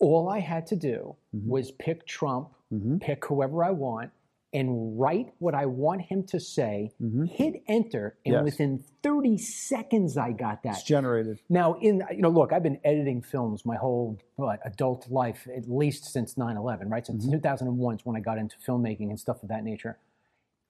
All 0.00 0.28
I 0.28 0.40
had 0.40 0.66
to 0.68 0.76
do 0.76 1.14
Mm-hmm. 1.36 1.48
was 1.48 1.70
pick 1.72 2.06
Trump, 2.06 2.48
pick 3.00 3.24
whoever 3.24 3.62
I 3.64 3.70
want, 3.70 4.10
and 4.54 4.98
write 4.98 5.34
what 5.38 5.54
I 5.54 5.66
want 5.66 6.00
him 6.02 6.22
to 6.28 6.38
say, 6.40 6.92
mm-hmm. 7.02 7.24
hit 7.24 7.62
enter, 7.68 8.16
and 8.24 8.34
Yes. 8.34 8.44
within 8.44 8.84
30 9.02 9.36
seconds 9.36 10.16
I 10.16 10.32
got 10.32 10.62
that. 10.62 10.74
It's 10.76 10.84
generated. 10.84 11.40
Now, 11.50 11.74
in 11.74 12.02
you 12.12 12.22
know, 12.22 12.30
look, 12.30 12.52
I've 12.52 12.62
been 12.62 12.78
editing 12.84 13.20
films 13.20 13.66
my 13.66 13.76
whole 13.76 14.18
what, 14.36 14.60
adult 14.64 15.10
life, 15.10 15.46
at 15.54 15.68
least 15.68 16.04
since 16.06 16.34
9/11, 16.36 16.88
right? 16.90 17.04
Since 17.04 17.24
mm-hmm. 17.24 17.34
2001 17.34 17.96
is 17.96 18.06
when 18.06 18.16
I 18.16 18.20
got 18.20 18.38
into 18.38 18.56
filmmaking 18.66 19.10
and 19.10 19.18
stuff 19.20 19.42
of 19.42 19.48
that 19.50 19.64
nature. 19.64 19.98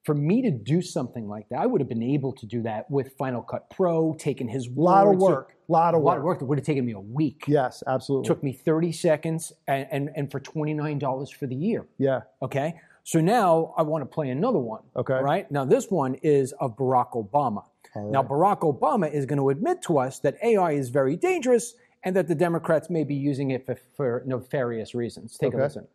For 0.04 0.14
me 0.14 0.42
to 0.42 0.50
do 0.50 0.82
something 0.82 1.28
like 1.28 1.48
that, 1.48 1.60
I 1.60 1.66
would 1.66 1.80
have 1.80 1.88
been 1.88 2.02
able 2.02 2.32
to 2.34 2.44
do 2.44 2.60
that 2.62 2.90
with 2.90 3.14
Final 3.16 3.40
Cut 3.40 3.70
Pro, 3.70 4.14
taking 4.18 4.48
his 4.48 4.66
a 4.66 4.70
Lot 4.78 5.06
of 5.06 5.16
work. 5.16 5.52
Lot 5.66 5.94
A 5.94 5.96
of 5.96 6.02
lot 6.02 6.18
of 6.18 6.24
work. 6.24 6.34
work. 6.34 6.42
It 6.42 6.44
would 6.44 6.58
have 6.58 6.66
taken 6.66 6.84
me 6.84 6.92
a 6.92 7.00
week. 7.00 7.44
Yes, 7.46 7.82
absolutely. 7.86 8.26
Took 8.28 8.42
me 8.42 8.52
30 8.52 8.92
seconds, 8.92 9.52
and 9.66 9.86
and, 9.90 10.10
and 10.14 10.30
for 10.30 10.40
29 10.40 10.98
dollars 10.98 11.30
for 11.30 11.46
the 11.46 11.54
year. 11.56 11.86
yeah. 11.98 12.20
Okay. 12.42 12.74
So 13.04 13.20
now 13.20 13.74
I 13.76 13.82
want 13.82 14.02
to 14.02 14.06
play 14.06 14.30
another 14.30 14.58
one. 14.58 14.82
Okay. 14.96 15.14
Right? 15.14 15.50
Now, 15.50 15.66
this 15.66 15.90
one 15.90 16.14
is 16.22 16.52
of 16.58 16.76
Barack 16.76 17.12
Obama. 17.12 17.64
Now, 17.94 18.24
Barack 18.24 18.60
Obama 18.60 19.12
is 19.12 19.24
going 19.24 19.38
to 19.38 19.50
admit 19.50 19.82
to 19.82 19.98
us 19.98 20.18
that 20.20 20.36
AI 20.42 20.72
is 20.72 20.88
very 20.88 21.16
dangerous 21.16 21.74
and 22.02 22.16
that 22.16 22.26
the 22.26 22.34
Democrats 22.34 22.90
may 22.90 23.04
be 23.04 23.14
using 23.14 23.50
it 23.52 23.64
for, 23.64 23.78
for 23.96 24.22
nefarious 24.26 24.94
reasons. 24.94 25.36
Take 25.38 25.54
a 25.54 25.58
listen. 25.58 25.86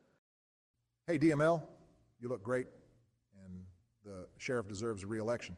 Hey, 1.07 1.19
DML, 1.19 1.61
you 2.21 2.29
look 2.29 2.41
great, 2.41 2.67
and 3.43 3.63
the 4.05 4.27
sheriff 4.37 4.67
deserves 4.67 5.03
a 5.03 5.07
reelection. 5.07 5.57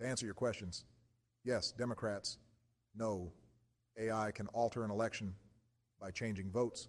To 0.00 0.06
answer 0.06 0.24
your 0.24 0.34
questions, 0.34 0.84
yes, 1.44 1.72
Democrats 1.72 2.38
know 2.96 3.30
AI 3.98 4.30
can 4.30 4.46
alter 4.48 4.84
an 4.84 4.90
election 4.90 5.34
by 6.00 6.10
changing 6.10 6.50
votes. 6.50 6.88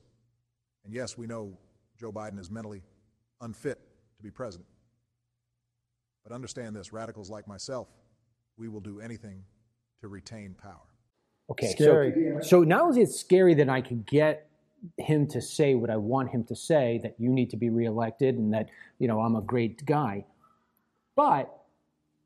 And 0.85 0.93
yes, 0.93 1.17
we 1.17 1.27
know 1.27 1.57
Joe 1.99 2.11
Biden 2.11 2.39
is 2.39 2.49
mentally 2.49 2.83
unfit 3.41 3.79
to 4.17 4.23
be 4.23 4.31
president. 4.31 4.67
But 6.23 6.33
understand 6.33 6.75
this 6.75 6.93
radicals 6.93 7.29
like 7.29 7.47
myself, 7.47 7.87
we 8.57 8.69
will 8.69 8.79
do 8.79 8.99
anything 8.99 9.43
to 10.01 10.07
retain 10.07 10.55
power. 10.61 10.77
Okay. 11.49 11.71
Scary. 11.71 12.33
So, 12.41 12.47
so 12.47 12.63
not 12.63 12.81
only 12.81 13.01
is 13.01 13.09
it 13.09 13.13
scary 13.13 13.53
that 13.55 13.69
I 13.69 13.81
can 13.81 14.03
get 14.03 14.47
him 14.97 15.27
to 15.27 15.41
say 15.41 15.75
what 15.75 15.89
I 15.89 15.97
want 15.97 16.29
him 16.29 16.43
to 16.45 16.55
say, 16.55 16.99
that 17.03 17.15
you 17.19 17.29
need 17.29 17.49
to 17.51 17.57
be 17.57 17.69
reelected 17.69 18.35
and 18.35 18.53
that, 18.53 18.69
you 18.99 19.07
know, 19.07 19.19
I'm 19.19 19.35
a 19.35 19.41
great 19.41 19.85
guy, 19.85 20.25
but 21.15 21.60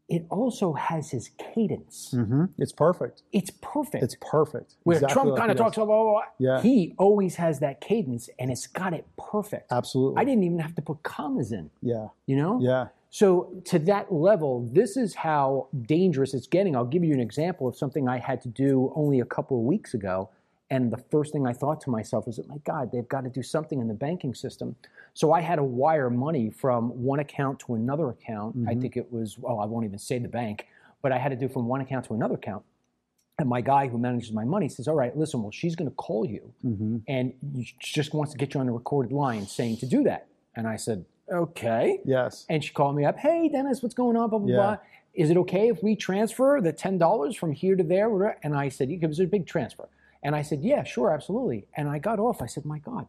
it 0.07 0.25
also 0.29 0.73
has 0.73 1.09
his 1.11 1.31
cadence. 1.37 2.11
Mm-hmm. 2.13 2.45
It's 2.59 2.71
perfect. 2.71 3.23
It's 3.31 3.51
perfect. 3.61 4.03
It's 4.03 4.15
perfect. 4.21 4.75
Where 4.83 4.97
Exactly 4.97 5.13
Trump 5.13 5.29
like 5.31 5.39
kind 5.39 5.51
of 5.51 5.57
talks 5.57 5.77
about, 5.77 5.87
blah, 5.87 6.03
blah, 6.03 6.11
blah. 6.11 6.21
Yeah. 6.37 6.61
he 6.61 6.93
always 6.97 7.35
has 7.35 7.59
that 7.59 7.81
cadence 7.81 8.29
and 8.37 8.51
it's 8.51 8.67
got 8.67 8.93
it 8.93 9.05
perfect. 9.17 9.71
Absolutely. 9.71 10.21
I 10.21 10.25
didn't 10.25 10.43
even 10.43 10.59
have 10.59 10.75
to 10.75 10.81
put 10.81 11.01
commas 11.03 11.51
in, 11.51 11.71
Yeah. 11.81 12.07
you 12.27 12.35
know? 12.35 12.59
Yeah. 12.61 12.87
So, 13.09 13.61
to 13.65 13.79
that 13.79 14.11
level, 14.11 14.69
this 14.73 14.97
is 14.97 15.15
how 15.15 15.69
dangerous 15.83 16.33
it's 16.33 16.47
getting. 16.47 16.75
I'll 16.75 16.83
give 16.83 17.01
you 17.01 17.13
an 17.13 17.21
example 17.21 17.65
of 17.65 17.77
something 17.77 18.09
I 18.09 18.17
had 18.19 18.41
to 18.41 18.49
do 18.49 18.91
only 18.93 19.21
a 19.21 19.25
couple 19.25 19.57
of 19.57 19.63
weeks 19.63 19.93
ago. 19.93 20.29
And 20.71 20.91
the 20.91 20.97
first 21.11 21.31
thing 21.31 21.45
I 21.45 21.53
thought 21.53 21.79
to 21.81 21.91
myself 21.91 22.25
was, 22.25 22.37
that, 22.37 22.47
my 22.49 22.57
God, 22.65 22.91
they've 22.91 23.07
got 23.07 23.23
to 23.23 23.29
do 23.29 23.43
something 23.43 23.79
in 23.79 23.87
the 23.87 23.93
banking 23.93 24.33
system. 24.33 24.75
So 25.13 25.31
I 25.31 25.41
had 25.41 25.57
to 25.57 25.63
wire 25.63 26.09
money 26.09 26.49
from 26.49 26.89
one 26.89 27.19
account 27.19 27.59
to 27.61 27.75
another 27.75 28.09
account. 28.09 28.55
I 28.55 28.71
mm-hmm. 28.71 28.81
think 28.81 28.97
it 28.97 29.11
was, 29.11 29.37
well, 29.37 29.59
I 29.59 29.65
won't 29.65 29.85
even 29.85 29.99
say 29.99 30.17
the 30.17 30.27
bank, 30.27 30.65
but 31.03 31.11
I 31.11 31.19
had 31.19 31.29
to 31.29 31.35
do 31.35 31.47
from 31.47 31.67
one 31.67 31.81
account 31.81 32.05
to 32.05 32.15
another 32.15 32.35
account. 32.35 32.63
And 33.37 33.49
my 33.49 33.61
guy 33.61 33.87
who 33.87 33.97
manages 33.97 34.31
my 34.31 34.45
money 34.45 34.69
says, 34.69 34.87
All 34.87 34.95
right, 34.95 35.15
listen, 35.15 35.41
well, 35.41 35.51
she's 35.51 35.75
going 35.75 35.89
to 35.89 35.95
call 35.95 36.25
you 36.25 36.53
mm-hmm. 36.65 36.97
and 37.07 37.33
she 37.79 37.93
just 37.93 38.13
wants 38.13 38.31
to 38.31 38.37
get 38.37 38.53
you 38.53 38.61
on 38.61 38.69
a 38.69 38.71
recorded 38.71 39.11
line 39.11 39.45
saying 39.45 39.77
to 39.77 39.85
do 39.85 40.03
that. 40.03 40.27
And 40.55 40.67
I 40.67 40.77
said, 40.77 41.05
Okay. 41.31 41.99
Yes. 42.05 42.45
And 42.49 42.63
she 42.63 42.71
called 42.71 42.95
me 42.95 43.03
up, 43.03 43.17
Hey, 43.17 43.49
Dennis, 43.49 43.83
what's 43.83 43.95
going 43.95 44.15
on? 44.15 44.29
Blah, 44.29 44.39
blah, 44.39 44.49
Yeah. 44.49 44.55
blah. 44.55 44.77
Is 45.13 45.29
it 45.29 45.37
okay 45.37 45.69
if 45.69 45.83
we 45.83 45.95
transfer 45.95 46.59
the 46.61 46.73
$10 46.73 47.37
from 47.37 47.51
here 47.51 47.75
to 47.75 47.83
there? 47.83 48.37
And 48.41 48.55
I 48.55 48.69
said, 48.69 48.89
It 48.89 49.05
was 49.05 49.19
a 49.19 49.25
big 49.25 49.45
transfer. 49.45 49.89
And 50.25 50.35
I 50.35 50.41
said, 50.41 50.61
Yeah, 50.63 50.83
sure, 50.83 51.13
absolutely. 51.13 51.67
And 51.77 51.87
I 51.87 51.99
got 51.99 52.19
off. 52.19 52.41
I 52.41 52.47
said, 52.47 52.65
My 52.65 52.79
God. 52.79 53.07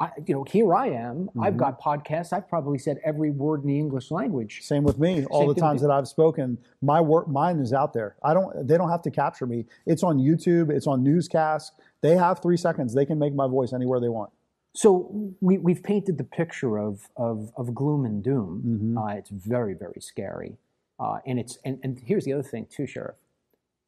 I, 0.00 0.10
you 0.26 0.34
know, 0.34 0.44
here 0.44 0.74
I 0.74 0.88
am. 0.90 1.30
I've 1.40 1.54
Mm-hmm. 1.54 1.58
got 1.60 1.80
podcasts. 1.80 2.32
I've 2.32 2.48
probably 2.48 2.78
said 2.78 2.98
every 3.04 3.30
word 3.30 3.62
in 3.62 3.68
the 3.68 3.78
English 3.78 4.10
language. 4.12 4.60
Same 4.62 4.84
with 4.84 4.98
me. 4.98 5.24
All 5.26 5.42
Same 5.42 5.54
the 5.54 5.60
times 5.60 5.82
that 5.82 5.90
I've 5.90 6.08
spoken, 6.08 6.58
my 6.82 7.00
work, 7.00 7.28
mine 7.28 7.58
is 7.60 7.72
out 7.72 7.94
there. 7.94 8.16
I 8.22 8.34
don't. 8.34 8.66
They 8.68 8.76
don't 8.76 8.90
have 8.90 9.02
to 9.02 9.10
capture 9.10 9.46
me. 9.46 9.66
It's 9.86 10.04
on 10.04 10.18
YouTube. 10.18 10.70
It's 10.70 10.86
on 10.86 11.02
newscasts. 11.02 11.72
They 12.02 12.16
have 12.16 12.40
three 12.42 12.56
seconds. 12.58 12.94
They 12.94 13.06
can 13.06 13.18
make 13.18 13.34
my 13.34 13.48
voice 13.48 13.72
anywhere 13.72 14.00
they 14.00 14.08
want. 14.08 14.30
So 14.74 15.34
we, 15.40 15.58
we've 15.58 15.82
painted 15.82 16.18
the 16.18 16.24
picture 16.24 16.78
of, 16.78 17.08
of, 17.16 17.50
of 17.56 17.74
gloom 17.74 18.04
and 18.04 18.22
doom. 18.22 18.62
Mm-hmm. 18.64 18.98
Uh, 18.98 19.14
it's 19.14 19.30
very, 19.30 19.74
very 19.74 20.00
scary. 20.00 20.58
Uh, 21.00 21.18
and, 21.26 21.40
it's, 21.40 21.58
and, 21.64 21.80
and 21.82 21.98
here's 22.04 22.24
the 22.24 22.32
other 22.34 22.44
thing, 22.44 22.66
too, 22.70 22.86
Sheriff. 22.86 23.16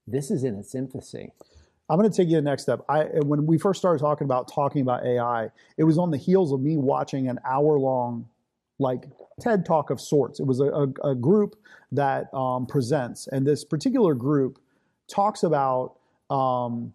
This 0.09 0.31
is 0.33 0.43
in 0.43 0.59
its 0.59 0.75
infancy. 0.75 1.33
I'm 1.91 1.99
going 1.99 2.09
to 2.09 2.17
take 2.17 2.29
you 2.29 2.37
to 2.37 2.43
the 2.43 2.49
next 2.49 2.63
step. 2.63 2.83
I 2.89 3.07
when 3.25 3.47
we 3.47 3.59
first 3.59 3.81
started 3.81 3.99
talking 3.99 4.25
about 4.25 4.47
talking 4.47 4.81
about 4.81 5.05
AI, 5.05 5.49
it 5.77 5.83
was 5.83 5.99
on 5.99 6.13
the 6.13 6.17
heels 6.17 6.53
of 6.53 6.61
me 6.61 6.77
watching 6.77 7.29
an 7.29 7.41
hour 7.45 7.81
long, 7.81 8.29
like 8.79 9.07
TED 9.41 9.67
talk 9.67 9.91
of 9.91 10.01
sorts. 10.01 10.39
It 10.39 10.47
was 10.47 10.61
a, 10.61 10.67
a, 10.67 11.11
a 11.11 11.15
group 11.17 11.57
that 11.91 12.33
um, 12.33 12.67
presents, 12.67 13.27
and 13.27 13.45
this 13.45 13.65
particular 13.65 14.15
group 14.15 14.61
talks 15.13 15.43
about 15.43 15.97
um, 16.31 16.95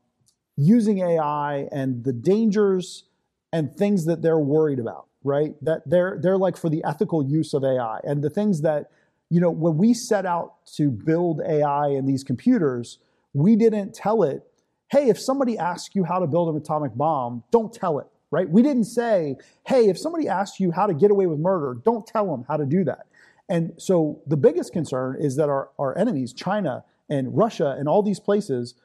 using 0.56 1.00
AI 1.00 1.68
and 1.74 2.06
the 2.06 2.14
dangers 2.14 3.04
and 3.52 3.76
things 3.76 4.06
that 4.06 4.22
they're 4.22 4.40
worried 4.40 4.80
about. 4.80 5.08
Right? 5.26 5.56
That 5.62 5.82
they're 5.86 6.20
they're 6.22 6.38
like 6.38 6.56
for 6.56 6.70
the 6.70 6.82
ethical 6.86 7.22
use 7.22 7.54
of 7.54 7.66
AI 7.66 8.00
and 8.06 8.24
the 8.24 8.30
things 8.30 8.62
that 8.62 8.92
you 9.30 9.42
know 9.42 9.52
when 9.52 9.76
we 9.76 9.94
set 9.94 10.26
out 10.26 10.66
to 10.78 10.90
build 10.90 11.42
AI 11.46 11.90
in 11.90 12.06
these 12.06 12.24
computers, 12.24 13.00
we 13.34 13.58
didn't 13.58 13.94
tell 13.94 14.24
it 14.24 14.48
hey, 14.90 15.10
if 15.10 15.20
somebody 15.20 15.58
asks 15.58 15.96
you 15.96 16.04
how 16.04 16.20
to 16.20 16.28
build 16.28 16.50
an 16.50 16.58
atomic 16.58 16.96
bomb, 16.96 17.44
don't 17.52 17.74
tell 17.74 18.00
it, 18.00 18.08
right? 18.32 18.50
We 18.50 18.62
didn't 18.62 18.86
say, 18.86 19.36
hey, 19.66 19.90
if 19.90 19.98
somebody 19.98 20.28
asks 20.28 20.60
you 20.60 20.72
how 20.72 20.88
to 20.88 20.94
get 20.94 21.12
away 21.12 21.26
with 21.28 21.40
murder, 21.40 21.80
don't 21.84 22.06
tell 22.06 22.26
them 22.28 22.46
how 22.48 22.58
to 22.58 22.66
do 22.66 22.84
that. 22.84 23.08
And 23.50 23.74
so 23.78 24.22
the 24.28 24.38
biggest 24.38 24.74
concern 24.74 25.18
is 25.20 25.36
that 25.36 25.50
our, 25.50 25.70
our 25.78 25.98
enemies, 25.98 26.34
China 26.34 26.84
and 27.10 27.36
Russia 27.36 27.76
and 27.78 27.88
all 27.88 28.02
these 28.02 28.20
places, 28.20 28.76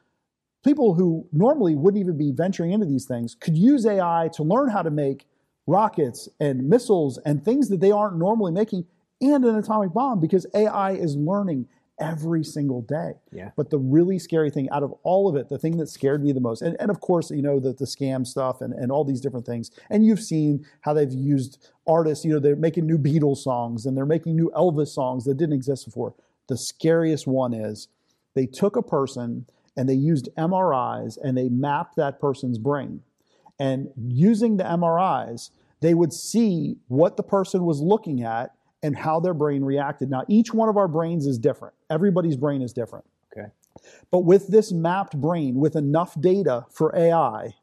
people 0.65 0.95
who 0.95 1.27
normally 1.33 1.75
wouldn't 1.75 2.01
even 2.01 2.19
be 2.19 2.33
venturing 2.33 2.73
into 2.73 2.87
these 2.87 3.07
things 3.07 3.35
could 3.35 3.57
use 3.57 3.87
AI 3.87 4.29
to 4.35 4.43
learn 4.43 4.69
how 4.69 4.83
to 4.83 4.91
make 4.91 5.27
rockets 5.67 6.29
and 6.41 6.69
missiles 6.69 7.19
and 7.25 7.45
things 7.45 7.69
that 7.69 7.81
they 7.81 7.91
aren't 7.91 8.19
normally 8.19 8.53
making 8.53 8.85
and 9.23 9.45
an 9.45 9.57
atomic 9.57 9.93
bomb 9.93 10.21
because 10.21 10.47
AI 10.55 10.93
is 10.93 11.17
learning 11.17 11.67
every 12.01 12.43
single 12.43 12.83
day. 12.83 13.13
Yeah. 13.31 13.51
But 13.57 13.71
the 13.71 13.79
really 13.79 14.19
scary 14.19 14.51
thing 14.51 14.69
out 14.71 14.83
of 14.83 14.93
all 15.03 15.29
of 15.29 15.37
it, 15.37 15.49
the 15.49 15.59
thing 15.59 15.77
that 15.77 15.89
scared 15.89 16.25
me 16.25 16.33
the 16.33 16.41
most, 16.41 16.63
and, 16.63 16.77
and 16.81 16.91
of 16.91 17.01
course, 17.01 17.31
you 17.31 17.43
know, 17.43 17.61
the, 17.61 17.73
the 17.73 17.85
scam 17.85 18.27
stuff 18.27 18.61
and, 18.61 18.73
and 18.73 18.91
all 18.91 19.05
these 19.05 19.21
different 19.21 19.47
things. 19.47 19.71
And 19.91 20.05
you've 20.05 20.21
seen 20.21 20.67
how 20.81 20.95
they've 20.95 21.13
used 21.13 21.71
artists, 21.87 22.25
you 22.25 22.33
know, 22.33 22.41
they're 22.41 22.57
making 22.57 22.87
new 22.87 22.99
Beatles 22.99 23.39
songs 23.39 23.87
and 23.87 23.97
they're 23.97 24.07
making 24.07 24.35
new 24.35 24.51
Elvis 24.57 24.89
songs 24.89 25.25
that 25.25 25.37
didn't 25.37 25.55
exist 25.55 25.85
before. 25.85 26.15
The 26.49 26.57
scariest 26.57 27.27
one 27.27 27.55
is 27.55 27.89
they 28.35 28.47
took 28.47 28.77
a 28.77 28.83
person 28.83 29.47
and 29.77 29.89
they 29.89 29.95
used 29.95 30.29
MRIs 30.37 31.19
and 31.23 31.37
they 31.37 31.49
mapped 31.49 31.97
that 31.97 32.21
person's 32.21 32.59
brain. 32.59 33.03
And 33.59 33.91
using 33.97 34.57
the 34.57 34.65
MRIs, 34.65 35.51
they 35.81 35.95
would 35.95 36.13
see 36.13 36.77
what 36.89 37.17
the 37.17 37.23
person 37.23 37.65
was 37.65 37.81
looking 37.81 38.23
at 38.23 38.55
and 38.83 38.97
how 38.97 39.21
their 39.21 39.35
brain 39.35 39.63
reacted. 39.63 40.11
Now, 40.11 40.25
each 40.29 40.55
one 40.55 40.69
of 40.69 40.77
our 40.77 40.89
brains 40.89 41.27
is 41.27 41.39
different. 41.39 41.75
Everybody's 41.91 42.37
brain 42.37 42.63
is 42.63 42.73
different. 42.73 43.05
Okay. 43.37 43.49
But 44.11 44.21
with 44.21 44.49
this 44.49 44.73
mapped 44.73 45.21
brain, 45.21 45.57
with 45.57 45.77
enough 45.77 46.19
data 46.21 46.67
for 46.71 46.95
AI, 46.97 47.55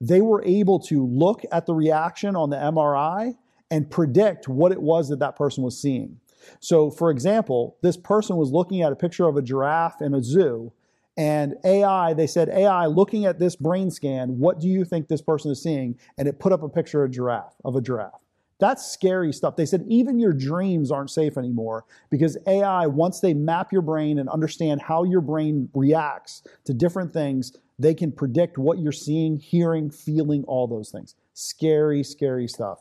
they 0.00 0.20
were 0.20 0.42
able 0.44 0.78
to 0.80 1.06
look 1.06 1.42
at 1.52 1.66
the 1.66 1.74
reaction 1.74 2.36
on 2.36 2.50
the 2.50 2.56
MRI 2.56 3.36
and 3.70 3.90
predict 3.90 4.48
what 4.48 4.72
it 4.72 4.80
was 4.80 5.08
that 5.08 5.18
that 5.18 5.36
person 5.36 5.62
was 5.62 5.80
seeing. 5.80 6.18
So, 6.58 6.90
for 6.90 7.10
example, 7.10 7.76
this 7.82 7.96
person 7.96 8.36
was 8.36 8.50
looking 8.50 8.82
at 8.82 8.92
a 8.92 8.96
picture 8.96 9.26
of 9.26 9.36
a 9.36 9.42
giraffe 9.42 10.00
in 10.00 10.14
a 10.14 10.22
zoo, 10.22 10.72
and 11.16 11.56
AI, 11.64 12.14
they 12.14 12.26
said, 12.26 12.48
AI, 12.48 12.86
looking 12.86 13.26
at 13.26 13.38
this 13.38 13.56
brain 13.56 13.90
scan, 13.90 14.38
what 14.38 14.58
do 14.58 14.68
you 14.68 14.86
think 14.86 15.08
this 15.08 15.20
person 15.20 15.50
is 15.50 15.62
seeing? 15.62 15.98
And 16.16 16.26
it 16.26 16.38
put 16.38 16.52
up 16.52 16.62
a 16.62 16.68
picture 16.68 17.04
of 17.04 17.10
a 17.10 17.12
giraffe, 17.12 17.54
of 17.62 17.76
a 17.76 17.82
giraffe. 17.82 18.19
That's 18.60 18.86
scary 18.86 19.32
stuff. 19.32 19.56
They 19.56 19.66
said 19.66 19.84
even 19.88 20.18
your 20.18 20.32
dreams 20.32 20.90
aren't 20.90 21.10
safe 21.10 21.36
anymore 21.36 21.86
because 22.10 22.36
AI, 22.46 22.86
once 22.86 23.20
they 23.20 23.34
map 23.34 23.72
your 23.72 23.82
brain 23.82 24.18
and 24.18 24.28
understand 24.28 24.82
how 24.82 25.04
your 25.04 25.22
brain 25.22 25.68
reacts 25.74 26.42
to 26.64 26.74
different 26.74 27.12
things, 27.12 27.56
they 27.78 27.94
can 27.94 28.12
predict 28.12 28.58
what 28.58 28.78
you're 28.78 28.92
seeing, 28.92 29.38
hearing, 29.38 29.90
feeling, 29.90 30.44
all 30.44 30.66
those 30.66 30.90
things. 30.90 31.14
Scary, 31.32 32.04
scary 32.04 32.46
stuff. 32.46 32.80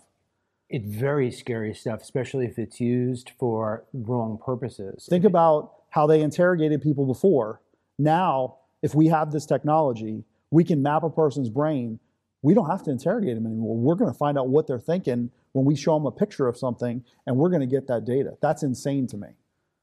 It's 0.70 0.86
very 0.86 1.32
scary 1.32 1.74
stuff, 1.74 2.02
especially 2.02 2.46
if 2.46 2.60
it's 2.60 2.80
used 2.80 3.32
for 3.40 3.86
wrong 3.94 4.38
purposes. 4.46 5.08
Think 5.10 5.26
about 5.26 5.74
how 5.90 6.06
they 6.06 6.22
interrogated 6.22 6.82
people 6.82 7.06
before. 7.06 7.62
Now, 7.98 8.58
if 8.84 8.94
we 8.94 9.08
have 9.08 9.32
this 9.32 9.46
technology, 9.46 10.26
we 10.52 10.64
can 10.64 10.82
map 10.84 11.04
a 11.04 11.10
person's 11.10 11.50
brain, 11.50 12.00
we 12.42 12.54
don't 12.54 12.70
have 12.70 12.84
to 12.84 12.92
interrogate 12.92 13.36
them 13.36 13.46
anymore. 13.46 13.76
We're 13.76 13.96
going 13.96 14.12
to 14.12 14.18
find 14.18 14.38
out 14.38 14.48
what 14.48 14.68
they're 14.68 14.80
thinking 14.80 15.32
when 15.52 15.66
we 15.66 15.76
show 15.76 15.96
them 15.96 16.06
a 16.06 16.12
picture 16.12 16.48
of 16.48 16.58
something, 16.58 17.04
and 17.26 17.36
we're 17.36 17.50
going 17.50 17.62
to 17.62 17.68
get 17.68 17.88
that 17.88 18.06
data. 18.06 18.38
That's 18.42 18.64
insane 18.64 19.08
to 19.08 19.18
me. 19.18 19.30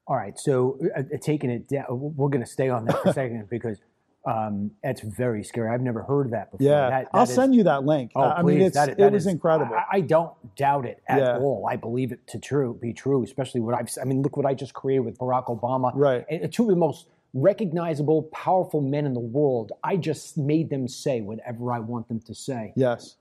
All 0.07 0.17
right, 0.17 0.39
so 0.39 0.79
uh, 0.97 1.01
uh 1.01 1.19
taking 1.21 1.51
it 1.51 1.69
down, 1.69 1.87
we're 1.89 2.29
going 2.29 2.45
to 2.45 2.51
stay 2.51 2.69
on 2.69 2.85
that 2.87 3.03
for 3.03 3.11
a 3.11 3.13
second 3.13 3.49
because 3.51 3.79
um, 4.27 4.73
that's 4.83 5.01
very 5.03 5.45
scary. 5.45 5.73
I've 5.73 5.81
never 5.81 6.03
heard 6.03 6.33
that 6.33 6.51
before. 6.51 6.67
Yeah, 6.67 6.91
that, 6.91 7.05
that 7.05 7.11
I'll 7.15 7.23
is, 7.25 7.35
send 7.35 7.55
you 7.55 7.65
that 7.65 7.85
link. 7.85 8.11
Oh, 8.17 8.23
I 8.23 8.43
please, 8.43 8.59
mean, 8.59 8.71
that, 8.73 8.99
it 8.99 9.13
was 9.13 9.27
incredible. 9.27 9.75
I, 9.75 9.99
I, 9.99 10.01
don't 10.01 10.33
doubt 10.57 10.85
it 10.85 11.01
at 11.09 11.19
Yeah. 11.19 11.39
all. 11.39 11.67
I 11.71 11.77
believe 11.77 12.11
it 12.11 12.27
to 12.29 12.39
true 12.41 12.77
be 12.81 12.93
true, 12.93 13.23
especially 13.23 13.61
what 13.61 13.77
I've. 13.77 13.89
I 14.01 14.05
mean, 14.05 14.23
look 14.23 14.37
what 14.37 14.47
I 14.47 14.55
just 14.55 14.75
created 14.75 15.05
with 15.05 15.17
Barack 15.19 15.47
Obama. 15.47 15.93
Right. 15.95 16.25
And 16.29 16.53
two 16.53 16.65
of 16.65 16.71
the 16.71 16.77
most 16.77 17.07
recognizable, 17.37 18.23
powerful 18.25 18.81
men 18.81 19.05
in 19.05 19.13
the 19.13 19.21
world. 19.21 19.73
I 19.85 19.97
just 19.97 20.39
made 20.39 20.71
them 20.71 20.89
say 20.89 21.21
whatever 21.21 21.73
I 21.73 21.81
want 21.81 22.09
them 22.09 22.21
to 22.21 22.35
say. 22.35 22.73
yes. 22.77 23.17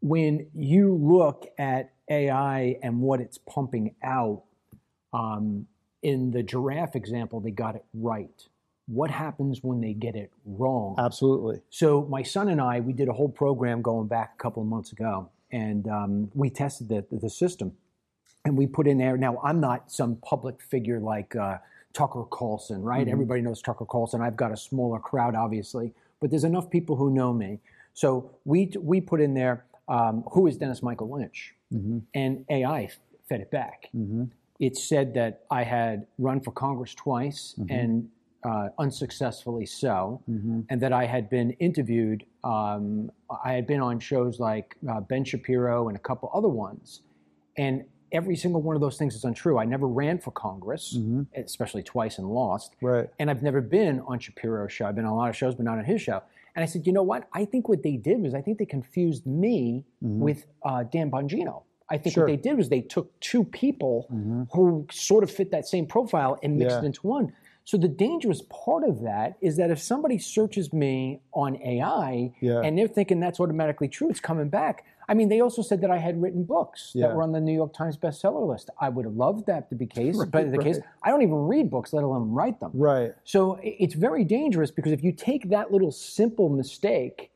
when 0.00 0.46
you 0.54 0.94
look 0.94 1.46
at 1.58 1.92
AI 2.10 2.78
and 2.82 3.00
what 3.00 3.20
it's 3.20 3.38
pumping 3.38 3.94
out, 4.02 4.42
um, 5.12 5.66
in 6.02 6.30
the 6.30 6.42
giraffe 6.42 6.94
example, 6.94 7.40
they 7.40 7.50
got 7.50 7.74
it 7.74 7.84
right. 7.94 8.46
What 8.86 9.10
happens 9.10 9.60
when 9.62 9.80
they 9.80 9.94
get 9.94 10.14
it 10.14 10.30
wrong? 10.44 10.96
Absolutely. 10.98 11.62
So 11.70 12.02
my 12.10 12.22
son 12.22 12.48
and 12.48 12.60
I, 12.60 12.80
we 12.80 12.92
did 12.92 13.08
a 13.08 13.14
whole 13.14 13.30
program 13.30 13.80
going 13.80 14.06
back 14.06 14.34
a 14.38 14.42
couple 14.42 14.62
of 14.62 14.68
months 14.68 14.92
ago, 14.92 15.30
and 15.50 15.88
um, 15.88 16.30
we 16.34 16.50
tested 16.50 16.88
the, 16.90 17.06
the 17.10 17.30
system, 17.30 17.72
and 18.44 18.58
we 18.58 18.66
put 18.66 18.86
in 18.86 18.98
there. 18.98 19.16
Now 19.16 19.40
I'm 19.42 19.60
not 19.60 19.90
some 19.90 20.16
public 20.16 20.60
figure 20.60 21.00
like 21.00 21.34
uh, 21.34 21.58
Tucker 21.94 22.24
Carlson, 22.30 22.82
right? 22.82 23.06
Everybody 23.08 23.40
knows 23.40 23.62
Tucker 23.62 23.86
Carlson. 23.86 24.20
I've 24.20 24.36
got 24.36 24.52
a 24.52 24.56
smaller 24.56 24.98
crowd, 24.98 25.34
obviously, 25.34 25.92
but 26.20 26.28
there's 26.30 26.44
enough 26.44 26.68
people 26.70 26.96
who 26.96 27.10
know 27.10 27.32
me. 27.32 27.60
So 27.94 28.30
we 28.44 28.72
we 28.80 29.00
put 29.00 29.20
in 29.20 29.32
there 29.34 29.64
um, 29.88 30.24
who 30.32 30.46
is 30.48 30.56
Dennis 30.58 30.82
Michael 30.82 31.10
Lynch, 31.10 31.54
and 32.14 32.44
AI 32.50 32.90
fed 33.28 33.40
it 33.40 33.50
back 33.50 33.88
it 34.60 34.76
said 34.76 35.14
that 35.14 35.42
I 35.50 35.64
had 35.64 36.06
run 36.18 36.40
for 36.40 36.52
Congress 36.52 36.94
twice 36.94 37.54
and 37.70 38.08
uh, 38.44 38.68
unsuccessfully 38.78 39.66
so, 39.66 40.20
and 40.70 40.80
that 40.82 40.92
I 40.92 41.06
had 41.06 41.28
been 41.30 41.50
interviewed. 41.52 42.24
Um, 42.44 43.10
I 43.44 43.52
had 43.54 43.66
been 43.66 43.80
on 43.80 43.98
shows 44.00 44.38
like 44.38 44.76
uh, 44.88 45.00
Ben 45.00 45.24
Shapiro 45.24 45.88
and 45.88 45.96
a 45.96 46.00
couple 46.00 46.30
other 46.34 46.48
ones, 46.48 47.02
and 47.56 47.84
every 48.14 48.36
single 48.36 48.62
one 48.62 48.76
of 48.76 48.80
those 48.80 48.96
things 48.96 49.14
is 49.14 49.24
untrue. 49.24 49.58
I 49.58 49.64
never 49.64 49.86
ran 49.86 50.18
for 50.18 50.30
Congress, 50.30 50.96
mm-hmm. 50.96 51.22
especially 51.36 51.82
twice 51.82 52.18
and 52.18 52.28
lost. 52.28 52.76
Right. 52.80 53.10
And 53.18 53.28
I've 53.28 53.42
never 53.42 53.60
been 53.60 54.00
on 54.06 54.20
Shapiro's 54.20 54.72
show. 54.72 54.86
I've 54.86 54.94
been 54.94 55.04
on 55.04 55.12
a 55.12 55.16
lot 55.16 55.28
of 55.28 55.36
shows, 55.36 55.54
but 55.54 55.64
not 55.64 55.76
on 55.78 55.84
his 55.84 56.00
show. 56.00 56.22
And 56.54 56.62
I 56.62 56.66
said, 56.66 56.86
you 56.86 56.92
know 56.92 57.02
what? 57.02 57.28
I 57.32 57.44
think 57.44 57.68
what 57.68 57.82
they 57.82 57.96
did 57.96 58.20
was 58.20 58.32
I 58.32 58.40
think 58.40 58.58
they 58.58 58.66
confused 58.66 59.26
me 59.26 59.84
mm-hmm. 60.02 60.20
with 60.20 60.46
uh, 60.64 60.84
Dan 60.84 61.10
Bongino. 61.10 61.62
I 61.90 61.98
think 61.98 62.14
Sure. 62.14 62.24
what 62.24 62.30
they 62.30 62.36
did 62.36 62.56
was 62.56 62.68
they 62.68 62.80
took 62.80 63.18
two 63.20 63.44
people 63.44 64.06
mm-hmm. 64.10 64.44
who 64.52 64.86
sort 64.90 65.24
of 65.24 65.30
fit 65.30 65.50
that 65.50 65.66
same 65.66 65.86
profile 65.86 66.38
and 66.42 66.56
mixed 66.56 66.76
Yeah. 66.76 66.82
it 66.82 66.86
into 66.86 67.06
one. 67.06 67.32
So 67.64 67.78
the 67.78 67.88
dangerous 67.88 68.42
part 68.50 68.84
of 68.84 69.00
that 69.02 69.36
is 69.40 69.56
that 69.56 69.70
if 69.70 69.80
somebody 69.80 70.18
searches 70.18 70.72
me 70.72 71.20
on 71.32 71.60
AI 71.62 72.32
Yeah. 72.40 72.60
and 72.60 72.78
they're 72.78 72.88
thinking 72.88 73.20
that's 73.20 73.40
automatically 73.40 73.88
true, 73.88 74.10
it's 74.10 74.20
coming 74.20 74.48
back. 74.48 74.84
I 75.08 75.14
mean, 75.14 75.28
they 75.28 75.40
also 75.40 75.62
said 75.62 75.80
that 75.82 75.90
I 75.90 75.98
had 75.98 76.20
written 76.20 76.44
books 76.44 76.92
Yeah. 76.94 77.08
that 77.08 77.16
were 77.16 77.22
on 77.22 77.32
the 77.32 77.40
New 77.40 77.52
York 77.52 77.72
Times 77.72 77.96
bestseller 77.96 78.46
list. 78.46 78.70
I 78.80 78.88
would 78.88 79.04
have 79.04 79.14
loved 79.14 79.46
that 79.46 79.68
to 79.70 79.74
be 79.74 79.86
case, 79.86 80.16
but 80.16 80.50
the 80.50 80.58
case, 80.58 80.78
I 81.02 81.10
don't 81.10 81.22
even 81.22 81.34
read 81.46 81.70
books, 81.70 81.92
let 81.92 82.04
alone 82.04 82.30
write 82.30 82.60
them. 82.60 82.70
Right. 82.74 83.12
So 83.24 83.58
it's 83.62 83.94
very 83.94 84.24
dangerous 84.24 84.70
because 84.70 84.92
if 84.92 85.02
you 85.02 85.12
take 85.12 85.50
that 85.50 85.70
little 85.72 85.92
simple 85.92 86.48
mistake 86.48 87.30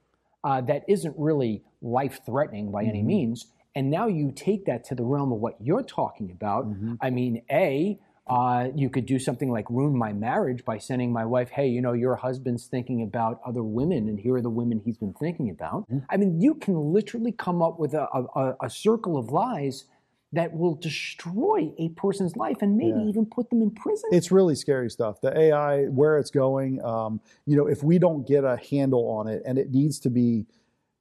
uh, 0.45 0.61
that 0.63 0.85
isn't 0.89 1.15
really 1.19 1.63
life 1.83 2.21
threatening 2.25 2.71
by 2.71 2.85
any 2.85 3.03
means, 3.03 3.47
and 3.75 3.91
now 3.91 4.07
you 4.07 4.33
take 4.33 4.65
that 4.67 4.83
to 4.85 4.95
the 4.95 5.05
realm 5.05 5.33
of 5.33 5.39
what 5.39 5.57
you're 5.61 5.83
talking 5.83 6.31
about, 6.31 6.67
I 7.01 7.11
mean, 7.11 7.43
A, 7.51 7.99
uh, 8.29 8.69
you 8.75 8.91
could 8.91 9.07
do 9.07 9.19
something 9.19 9.51
like 9.51 9.69
ruin 9.71 9.97
my 9.97 10.13
marriage 10.13 10.65
by 10.65 10.79
sending 10.79 11.13
my 11.13 11.25
wife, 11.25 11.51
hey, 11.51 11.67
you 11.69 11.81
know, 11.81 11.93
your 11.93 12.17
husband's 12.17 12.67
thinking 12.67 13.03
about 13.03 13.41
other 13.47 13.63
women, 13.63 14.09
and 14.09 14.19
here 14.21 14.35
are 14.35 14.43
the 14.43 14.51
women 14.51 14.81
he's 14.85 14.99
been 14.99 15.15
thinking 15.15 15.51
about. 15.51 15.87
I 16.11 16.17
mean, 16.17 16.41
you 16.41 16.55
can 16.55 16.93
literally 16.93 17.33
come 17.33 17.63
up 17.63 17.79
with 17.79 17.95
a, 17.95 18.07
a, 18.13 18.55
a- 18.61 18.71
circle 18.71 19.17
of 19.17 19.31
lies 19.31 19.85
that 20.33 20.53
will 20.53 20.75
destroy 20.75 21.73
a 21.79 21.89
person's 21.91 22.37
life 22.37 22.59
and 22.61 22.77
maybe 22.77 22.99
Yeah. 23.01 23.07
even 23.09 23.25
put 23.25 23.49
them 23.49 23.63
in 23.63 23.71
prison. 23.71 24.11
It's 24.13 24.31
really 24.31 24.55
scary 24.55 24.91
stuff. 24.91 25.23
The 25.23 25.37
AI, 25.37 25.85
where 25.87 26.19
it's 26.19 26.31
going, 26.31 26.83
um, 26.85 27.21
you 27.47 27.57
know, 27.57 27.67
if 27.67 27.83
we 27.83 27.99
don't 27.99 28.27
get 28.29 28.45
a 28.45 28.59
handle 28.71 29.09
on 29.09 29.27
it, 29.27 29.43
and 29.47 29.57
it 29.59 29.71
needs 29.71 29.99
to 30.01 30.11
be 30.11 30.45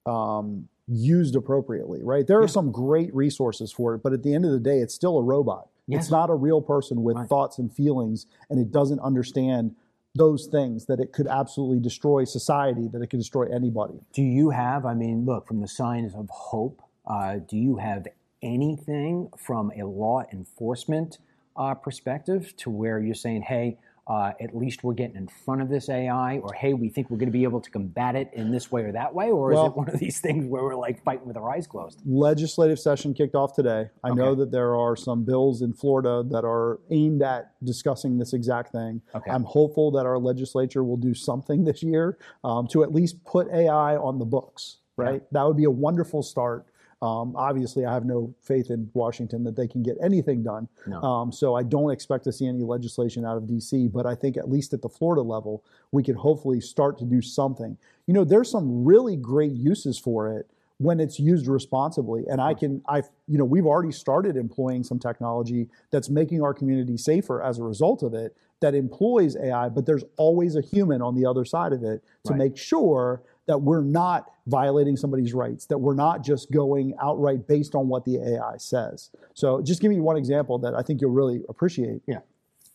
um, 0.05 0.69
used 0.87 1.35
appropriately, 1.35 2.01
right? 2.03 2.25
There 2.25 2.41
are 2.41 2.47
some 2.47 2.71
great 2.71 3.13
resources 3.13 3.73
for 3.73 3.95
it, 3.95 4.01
but 4.01 4.13
at 4.13 4.23
the 4.23 4.33
end 4.33 4.45
of 4.45 4.51
the 4.51 4.59
day, 4.61 4.79
it's 4.79 4.95
still 4.95 5.17
a 5.17 5.23
robot. 5.23 5.67
Yes. 5.87 6.03
It's 6.03 6.11
not 6.11 6.29
a 6.29 6.35
real 6.35 6.61
person 6.61 7.03
with 7.03 7.15
Right. 7.15 7.29
thoughts 7.29 7.57
and 7.59 7.71
feelings, 7.71 8.27
and 8.49 8.59
it 8.59 8.71
doesn't 8.71 8.99
understand 8.99 9.75
those 10.15 10.47
things 10.47 10.85
that 10.87 10.99
it 10.99 11.13
could 11.13 11.27
absolutely 11.27 11.79
destroy 11.79 12.23
society, 12.23 12.87
that 12.87 13.01
it 13.01 13.07
could 13.07 13.19
destroy 13.19 13.43
anybody. 13.45 13.99
Do 14.13 14.23
you 14.23 14.49
have, 14.49 14.85
I 14.85 14.93
mean, 14.95 15.25
look, 15.25 15.47
from 15.47 15.61
the 15.61 15.67
signs 15.67 16.13
of 16.15 16.29
hope, 16.29 16.81
uh, 17.05 17.37
do 17.37 17.55
you 17.55 17.77
have 17.77 18.07
anything 18.41 19.29
from 19.37 19.71
a 19.77 19.83
law 19.85 20.23
enforcement 20.33 21.19
uh, 21.55 21.73
perspective 21.73 22.55
to 22.57 22.69
where 22.69 22.99
you're 22.99 23.15
saying, 23.15 23.43
hey, 23.43 23.77
uh, 24.07 24.31
at 24.39 24.55
least 24.55 24.83
we're 24.83 24.93
getting 24.93 25.15
in 25.17 25.27
front 25.27 25.61
of 25.61 25.69
this 25.69 25.89
AI, 25.89 26.37
or 26.37 26.53
hey, 26.53 26.73
we 26.73 26.89
think 26.89 27.09
we're 27.09 27.17
going 27.17 27.27
to 27.27 27.37
be 27.37 27.43
able 27.43 27.59
to 27.59 27.69
combat 27.69 28.15
it 28.15 28.29
in 28.33 28.51
this 28.51 28.71
way 28.71 28.83
or 28.83 28.91
that 28.91 29.13
way? 29.13 29.29
Or 29.29 29.51
is 29.51 29.59
it 29.59 29.75
one 29.75 29.89
of 29.89 29.99
these 29.99 30.19
things 30.19 30.45
where 30.45 30.63
we're 30.63 30.75
like 30.75 31.03
fighting 31.03 31.27
with 31.27 31.37
our 31.37 31.49
eyes 31.49 31.67
closed? 31.67 32.01
legislative 32.05 32.79
session 32.79 33.13
kicked 33.13 33.35
off 33.35 33.53
today. 33.53 33.89
I 34.03 34.11
know 34.11 34.35
that 34.35 34.51
there 34.51 34.75
are 34.75 34.95
some 34.95 35.23
bills 35.23 35.61
in 35.61 35.73
Florida 35.73 36.23
that 36.31 36.45
are 36.45 36.79
aimed 36.89 37.21
at 37.21 37.51
discussing 37.63 38.17
this 38.17 38.33
exact 38.33 38.71
thing. 38.71 39.01
Okay. 39.15 39.29
I'm 39.29 39.43
hopeful 39.43 39.91
that 39.91 40.05
our 40.05 40.17
legislature 40.17 40.83
will 40.83 40.97
do 40.97 41.13
something 41.13 41.63
this 41.65 41.83
year 41.83 42.17
um, 42.43 42.67
to 42.67 42.83
at 42.83 42.93
least 42.93 43.23
put 43.25 43.47
AI 43.49 43.95
on 43.97 44.19
the 44.19 44.25
books. 44.25 44.77
Right, 44.99 45.21
that 45.31 45.43
would 45.43 45.57
be 45.57 45.65
a 45.65 45.69
wonderful 45.69 46.23
start. 46.23 46.65
Um, 47.01 47.35
obviously, 47.35 47.85
I 47.85 47.93
have 47.93 48.05
no 48.05 48.33
faith 48.41 48.71
in 48.71 48.89
Washington 48.93 49.43
that 49.43 49.55
they 49.55 49.67
can 49.67 49.83
get 49.83 49.97
anything 50.01 50.41
done. 50.41 50.67
No. 50.87 51.01
Um, 51.01 51.31
so 51.31 51.55
I 51.55 51.61
don't 51.63 51.91
expect 51.91 52.23
to 52.23 52.31
see 52.31 52.47
any 52.47 52.63
legislation 52.63 53.23
out 53.23 53.37
of 53.37 53.43
DC. 53.43 53.91
But 53.91 54.05
I 54.07 54.15
think 54.15 54.35
at 54.35 54.49
least 54.49 54.73
at 54.73 54.81
the 54.81 54.89
Florida 54.89 55.21
level, 55.21 55.63
we 55.91 56.01
could 56.01 56.15
hopefully 56.15 56.59
start 56.59 56.97
to 56.99 57.05
do 57.05 57.21
something. 57.21 57.77
You 58.07 58.13
know, 58.13 58.23
there's 58.23 58.49
some 58.49 58.83
really 58.83 59.15
great 59.15 59.51
uses 59.51 59.99
for 59.99 60.31
it 60.35 60.49
when 60.79 60.99
it's 60.99 61.19
used 61.19 61.47
responsibly. 61.47 62.23
And 62.29 62.39
I 62.41 62.53
can, 62.53 62.81
I, 62.87 63.03
you 63.27 63.37
know, 63.37 63.45
we've 63.45 63.65
already 63.65 63.91
started 63.91 64.35
employing 64.35 64.83
some 64.83 64.99
technology 64.99 65.69
that's 65.91 66.09
making 66.09 66.41
our 66.41 66.53
community 66.53 66.97
safer 66.97 67.41
as 67.43 67.59
a 67.59 67.63
result 67.63 68.01
of 68.03 68.13
it. 68.13 68.35
That 68.59 68.73
employs 68.73 69.35
AI, 69.37 69.69
but 69.69 69.85
there's 69.85 70.03
always 70.17 70.55
a 70.55 70.61
human 70.61 70.99
on 70.99 71.13
the 71.13 71.27
other 71.27 71.45
side 71.45 71.73
of 71.73 71.83
it 71.83 72.03
to 72.25 72.31
Right. 72.31 72.39
make 72.39 72.57
sure 72.57 73.21
that 73.47 73.61
we're 73.61 73.81
not 73.81 74.31
violating 74.45 74.95
somebody's 74.95 75.33
rights, 75.33 75.65
that 75.65 75.77
we're 75.77 75.95
not 75.95 76.23
just 76.23 76.51
going 76.51 76.93
outright 77.01 77.47
based 77.47 77.75
on 77.75 77.87
what 77.87 78.05
the 78.05 78.17
AI 78.17 78.57
says. 78.57 79.09
So, 79.33 79.61
just 79.61 79.81
give 79.81 79.89
me 79.89 79.99
one 79.99 80.17
example 80.17 80.59
that 80.59 80.73
I 80.75 80.81
think 80.81 81.01
you'll 81.01 81.11
really 81.11 81.43
appreciate. 81.49 82.01
Yeah. 82.07 82.19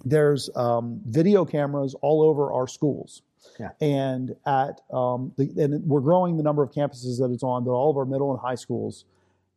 There's 0.04 0.50
um, 0.56 1.00
video 1.06 1.44
cameras 1.44 1.94
all 2.00 2.22
over 2.22 2.52
our 2.52 2.66
schools. 2.66 3.22
Yeah. 3.61 3.70
And 3.80 4.35
at 4.46 4.80
um, 4.92 5.32
the, 5.37 5.50
and 5.62 5.85
we're 5.87 6.00
growing 6.00 6.37
the 6.37 6.42
number 6.42 6.62
of 6.62 6.72
campuses 6.72 7.18
that 7.18 7.30
it's 7.32 7.42
on, 7.42 7.64
but 7.64 7.70
all 7.70 7.90
of 7.90 7.96
our 7.96 8.04
middle 8.04 8.32
and 8.32 8.40
high 8.40 8.54
schools 8.54 9.04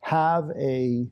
have 0.02 0.52
a 0.56 1.08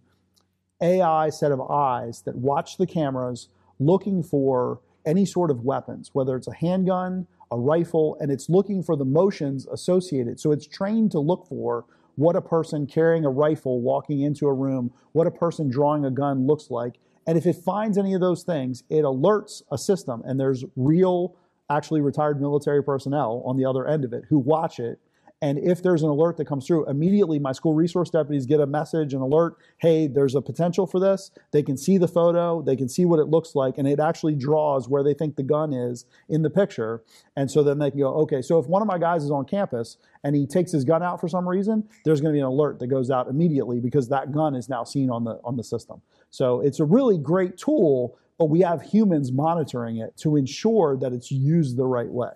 AI 0.81 1.29
set 1.29 1.51
of 1.51 1.61
eyes 1.61 2.21
that 2.23 2.35
watch 2.35 2.77
the 2.77 2.85
cameras 2.85 3.47
looking 3.79 4.21
for 4.21 4.79
any 5.05 5.25
sort 5.25 5.49
of 5.49 5.61
weapons, 5.63 6.11
whether 6.13 6.35
it's 6.35 6.47
a 6.47 6.53
handgun, 6.53 7.27
a 7.53 7.57
rifle, 7.57 8.17
and 8.19 8.31
it's 8.31 8.49
looking 8.49 8.81
for 8.81 8.95
the 8.95 9.05
motions 9.05 9.67
associated. 9.67 10.39
So 10.39 10.51
it's 10.51 10.65
trained 10.67 11.11
to 11.11 11.19
look 11.19 11.45
for 11.47 11.85
what 12.15 12.35
a 12.35 12.41
person 12.41 12.87
carrying 12.87 13.25
a 13.25 13.29
rifle 13.29 13.79
walking 13.79 14.21
into 14.21 14.47
a 14.47 14.53
room, 14.53 14.91
what 15.11 15.27
a 15.27 15.31
person 15.31 15.69
drawing 15.69 16.03
a 16.03 16.11
gun 16.11 16.47
looks 16.47 16.71
like. 16.71 16.95
And 17.27 17.37
if 17.37 17.45
it 17.45 17.55
finds 17.55 17.97
any 17.97 18.15
of 18.15 18.21
those 18.21 18.43
things, 18.43 18.83
it 18.89 19.03
alerts 19.03 19.61
a 19.71 19.77
system. 19.77 20.23
And 20.25 20.39
there's 20.39 20.65
real, 20.75 21.35
actually 21.69 22.01
retired 22.01 22.41
military 22.41 22.83
personnel 22.83 23.43
on 23.45 23.55
the 23.55 23.65
other 23.65 23.87
end 23.87 24.03
of 24.03 24.13
it 24.13 24.23
who 24.29 24.39
watch 24.39 24.79
it 24.79 24.99
and 25.43 25.59
if 25.59 25.83
there's 25.83 26.03
an 26.03 26.09
alert 26.09 26.37
that 26.37 26.45
comes 26.45 26.65
through, 26.65 26.89
immediately 26.89 27.37
my 27.37 27.51
school 27.51 27.73
resource 27.73 28.09
deputies 28.09 28.45
get 28.45 28.61
a 28.61 28.65
message, 28.65 29.13
an 29.13 29.19
alert, 29.19 29.57
hey, 29.77 30.07
there's 30.07 30.35
a 30.35 30.41
potential 30.41 30.87
for 30.87 31.01
this. 31.01 31.31
They 31.51 31.61
can 31.61 31.75
see 31.75 31.97
the 31.97 32.07
photo, 32.07 32.61
they 32.61 32.77
can 32.77 32.87
see 32.87 33.03
what 33.03 33.19
it 33.19 33.25
looks 33.25 33.53
like, 33.53 33.77
and 33.77 33.85
it 33.85 33.99
actually 33.99 34.35
draws 34.35 34.87
where 34.87 35.03
they 35.03 35.13
think 35.13 35.35
the 35.35 35.43
gun 35.43 35.73
is 35.73 36.05
in 36.29 36.43
the 36.43 36.49
picture. 36.49 37.03
And 37.35 37.51
so 37.51 37.61
then 37.61 37.77
they 37.77 37.91
can 37.91 37.99
go, 37.99 38.13
okay, 38.21 38.41
so 38.41 38.57
if 38.57 38.67
one 38.67 38.81
of 38.81 38.87
my 38.87 38.97
guys 38.97 39.25
is 39.25 39.31
on 39.31 39.43
campus 39.43 39.97
and 40.23 40.33
he 40.33 40.47
takes 40.47 40.71
his 40.71 40.85
gun 40.85 41.03
out 41.03 41.19
for 41.19 41.27
some 41.27 41.45
reason, 41.45 41.89
there's 42.05 42.21
going 42.21 42.33
to 42.33 42.37
be 42.37 42.39
an 42.39 42.45
alert 42.45 42.79
that 42.79 42.87
goes 42.87 43.11
out 43.11 43.27
immediately 43.27 43.81
because 43.81 44.07
that 44.07 44.31
gun 44.31 44.55
is 44.55 44.69
now 44.69 44.85
seen 44.85 45.09
on 45.09 45.25
the 45.25 45.41
on 45.43 45.57
the 45.57 45.63
system. 45.65 46.01
So 46.29 46.61
it's 46.61 46.79
a 46.79 46.85
really 46.85 47.17
great 47.17 47.57
tool, 47.57 48.17
but 48.39 48.45
we 48.45 48.61
have 48.61 48.81
humans 48.81 49.33
monitoring 49.33 49.97
it 49.97 50.15
to 50.19 50.37
ensure 50.37 50.95
that 50.95 51.11
it's 51.11 51.31
used 51.31 51.75
the 51.75 51.85
right 51.85 52.09
way. 52.09 52.31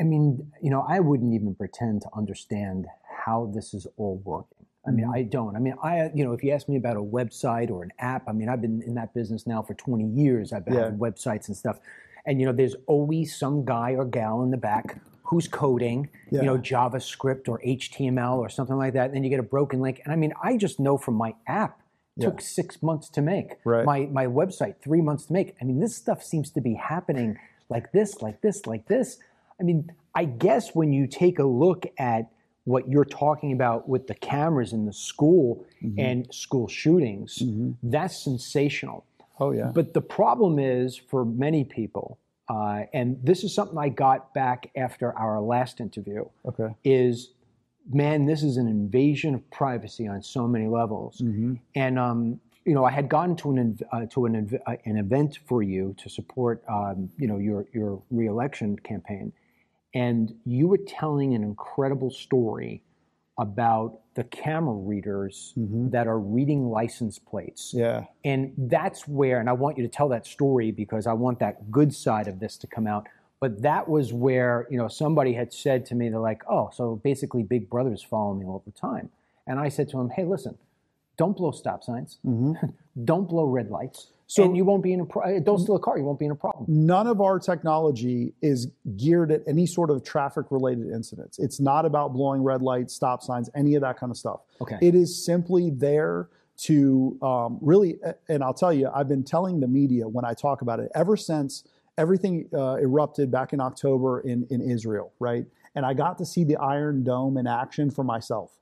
I 0.00 0.02
mean, 0.02 0.50
you 0.62 0.70
know, 0.70 0.84
I 0.88 0.98
wouldn't 1.00 1.34
even 1.34 1.54
pretend 1.54 2.02
to 2.02 2.08
understand 2.16 2.86
how 3.24 3.50
this 3.54 3.74
is 3.74 3.86
all 3.98 4.20
working. 4.24 4.56
I 4.86 4.92
mean, 4.92 5.06
Mhm. 5.06 5.14
I 5.14 5.22
don't. 5.24 5.54
I 5.56 5.58
mean, 5.58 5.74
I, 5.82 6.10
you 6.14 6.24
know, 6.24 6.32
if 6.32 6.42
you 6.42 6.52
ask 6.52 6.66
me 6.68 6.76
about 6.76 6.96
a 6.96 7.02
website 7.02 7.70
or 7.70 7.82
an 7.82 7.92
app, 7.98 8.26
I 8.26 8.32
mean, 8.32 8.48
I've 8.48 8.62
been 8.62 8.80
in 8.82 8.94
that 8.94 9.12
business 9.12 9.46
now 9.46 9.60
for 9.60 9.74
20 9.74 10.04
years. 10.06 10.54
I've 10.54 10.64
been 10.64 10.74
Yeah. 10.74 10.84
having 10.84 10.98
websites 10.98 11.48
and 11.48 11.56
stuff. 11.56 11.78
And, 12.24 12.40
you 12.40 12.46
know, 12.46 12.52
there's 12.52 12.74
always 12.86 13.36
some 13.36 13.64
guy 13.66 13.94
or 13.94 14.06
gal 14.06 14.42
in 14.42 14.50
the 14.50 14.56
back 14.56 14.98
who's 15.24 15.46
coding, 15.48 16.08
Yeah. 16.30 16.40
you 16.40 16.46
know, 16.46 16.56
JavaScript 16.58 17.46
or 17.48 17.60
HTML 17.62 18.38
or 18.38 18.48
something 18.48 18.76
like 18.76 18.94
that. 18.94 19.06
And 19.06 19.16
then 19.16 19.22
you 19.24 19.28
get 19.30 19.38
a 19.38 19.42
broken 19.44 19.80
link. 19.80 20.00
And 20.04 20.12
I 20.14 20.16
mean, 20.16 20.32
I 20.42 20.56
just 20.56 20.80
know 20.80 20.96
from 20.96 21.14
my 21.14 21.34
app, 21.46 21.78
took 22.18 22.40
Yeah. 22.40 22.46
six 22.46 22.82
months 22.82 23.08
to 23.10 23.22
make. 23.22 23.58
Right. 23.64 23.84
My, 23.84 24.06
my 24.06 24.26
website, 24.26 24.76
three 24.82 25.00
months 25.02 25.26
to 25.26 25.32
make. 25.34 25.56
I 25.60 25.64
mean, 25.64 25.78
this 25.78 25.94
stuff 25.94 26.22
seems 26.22 26.50
to 26.52 26.60
be 26.60 26.74
happening 26.74 27.38
like 27.68 27.92
this, 27.92 28.20
like 28.22 28.40
this, 28.40 28.66
like 28.66 28.86
this. 28.86 29.18
I 29.60 29.62
mean, 29.62 29.92
I 30.14 30.24
guess 30.24 30.74
when 30.74 30.92
you 30.92 31.06
take 31.06 31.38
a 31.38 31.44
look 31.44 31.86
at 31.98 32.30
what 32.64 32.88
you're 32.88 33.04
talking 33.04 33.52
about 33.52 33.88
with 33.88 34.06
the 34.06 34.14
cameras 34.14 34.72
in 34.72 34.86
the 34.86 34.92
school 34.92 35.64
Mm-hmm. 35.82 35.98
and 35.98 36.34
school 36.34 36.68
shootings, 36.68 37.42
that's 37.82 38.22
sensational. 38.22 39.06
Oh 39.38 39.52
yeah. 39.52 39.72
But 39.74 39.94
the 39.94 40.02
problem 40.02 40.58
is 40.58 40.98
for 40.98 41.24
many 41.24 41.64
people, 41.64 42.18
uh, 42.50 42.82
and 42.92 43.18
this 43.24 43.44
is 43.44 43.54
something 43.54 43.78
I 43.78 43.88
got 43.88 44.34
back 44.34 44.70
after 44.76 45.16
our 45.16 45.40
last 45.40 45.80
interview, 45.80 46.26
okay. 46.44 46.74
is 46.84 47.30
man, 47.90 48.26
this 48.26 48.42
is 48.42 48.58
an 48.58 48.68
invasion 48.68 49.34
of 49.34 49.50
privacy 49.50 50.06
on 50.06 50.22
so 50.22 50.46
many 50.46 50.66
levels. 50.66 51.22
Mm-hmm. 51.22 51.54
And 51.74 51.98
um, 51.98 52.40
you 52.66 52.74
know, 52.74 52.84
I 52.84 52.90
had 52.90 53.08
gone 53.08 53.34
to 53.36 53.52
an 53.52 53.78
uh, 53.90 54.04
to 54.10 54.26
an, 54.26 54.60
uh, 54.66 54.76
an 54.84 54.98
event 54.98 55.38
for 55.46 55.62
you 55.62 55.94
to 55.96 56.10
support 56.10 56.62
um, 56.68 57.08
you 57.16 57.26
know 57.26 57.38
your 57.38 57.64
your 57.72 58.02
reelection 58.10 58.78
campaign, 58.80 59.32
and 59.94 60.34
you 60.44 60.68
were 60.68 60.78
telling 60.78 61.34
an 61.34 61.42
incredible 61.42 62.10
story 62.10 62.82
about 63.38 64.00
the 64.14 64.24
camera 64.24 64.74
readers 64.74 65.54
mm-hmm. 65.58 65.88
that 65.90 66.06
are 66.06 66.18
reading 66.18 66.68
license 66.68 67.18
plates. 67.18 67.72
Yeah. 67.74 68.04
And 68.24 68.52
that's 68.56 69.08
where, 69.08 69.40
and 69.40 69.48
I 69.48 69.52
want 69.52 69.78
you 69.78 69.82
to 69.82 69.88
tell 69.88 70.08
that 70.10 70.26
story 70.26 70.70
because 70.70 71.06
I 71.06 71.14
want 71.14 71.38
that 71.38 71.70
good 71.70 71.94
side 71.94 72.28
of 72.28 72.38
this 72.38 72.58
to 72.58 72.66
come 72.66 72.86
out. 72.86 73.06
But 73.40 73.62
that 73.62 73.88
was 73.88 74.12
where, 74.12 74.66
you 74.70 74.76
know, 74.76 74.88
somebody 74.88 75.32
had 75.32 75.52
said 75.54 75.86
to 75.86 75.94
me, 75.94 76.10
they're 76.10 76.20
like, 76.20 76.42
oh, 76.50 76.70
so 76.74 77.00
basically 77.02 77.42
Big 77.42 77.70
Brother's 77.70 78.02
following 78.02 78.40
me 78.40 78.46
all 78.46 78.62
the 78.66 78.72
time. 78.72 79.08
And 79.46 79.58
I 79.58 79.70
said 79.70 79.88
to 79.90 79.98
him, 79.98 80.10
hey, 80.10 80.24
listen, 80.24 80.58
don't 81.16 81.36
blow 81.36 81.50
stop 81.50 81.82
signs, 81.82 82.18
mm-hmm. 82.24 82.66
don't 83.04 83.26
blow 83.26 83.44
red 83.44 83.70
lights, 83.70 84.08
So- 84.30 84.44
and 84.44 84.56
you 84.56 84.64
won't 84.64 84.84
be 84.84 84.92
in 84.92 85.00
a, 85.00 85.04
pro- 85.04 85.40
don't 85.40 85.58
steal 85.58 85.74
a 85.74 85.80
car, 85.80 85.98
you 85.98 86.04
won't 86.04 86.20
be 86.20 86.24
in 86.26 86.30
a 86.30 86.36
problem. 86.36 86.64
none 86.68 87.08
of 87.08 87.20
our 87.20 87.40
technology 87.40 88.32
is 88.40 88.68
geared 88.96 89.32
at 89.32 89.42
any 89.48 89.66
sort 89.66 89.90
of 89.90 90.04
traffic 90.04 90.46
related 90.50 90.88
incidents. 90.92 91.40
It's 91.40 91.58
not 91.58 91.84
about 91.84 92.12
blowing 92.12 92.42
red 92.44 92.62
lights, 92.62 92.94
stop 92.94 93.22
signs, 93.24 93.50
any 93.56 93.74
of 93.74 93.82
that 93.82 93.98
kind 93.98 94.10
of 94.10 94.16
stuff. 94.16 94.42
Okay. 94.60 94.78
It 94.80 94.94
is 94.94 95.24
simply 95.24 95.70
there 95.70 96.28
to 96.58 97.18
um, 97.22 97.58
really, 97.60 97.98
and 98.28 98.44
I'll 98.44 98.54
tell 98.54 98.72
you, 98.72 98.88
I've 98.94 99.08
been 99.08 99.24
telling 99.24 99.58
the 99.58 99.66
media 99.66 100.06
when 100.06 100.24
I 100.24 100.34
talk 100.34 100.62
about 100.62 100.78
it 100.78 100.92
ever 100.94 101.16
since 101.16 101.64
everything 101.98 102.48
uh, 102.54 102.76
erupted 102.76 103.32
back 103.32 103.52
in 103.52 103.60
October 103.60 104.20
in, 104.20 104.46
in 104.50 104.60
Israel, 104.60 105.12
right? 105.18 105.44
And 105.74 105.84
I 105.84 105.92
got 105.94 106.18
to 106.18 106.24
see 106.24 106.44
the 106.44 106.56
Iron 106.58 107.02
Dome 107.02 107.36
in 107.36 107.48
action 107.48 107.90
for 107.90 108.04
myself. 108.04 108.52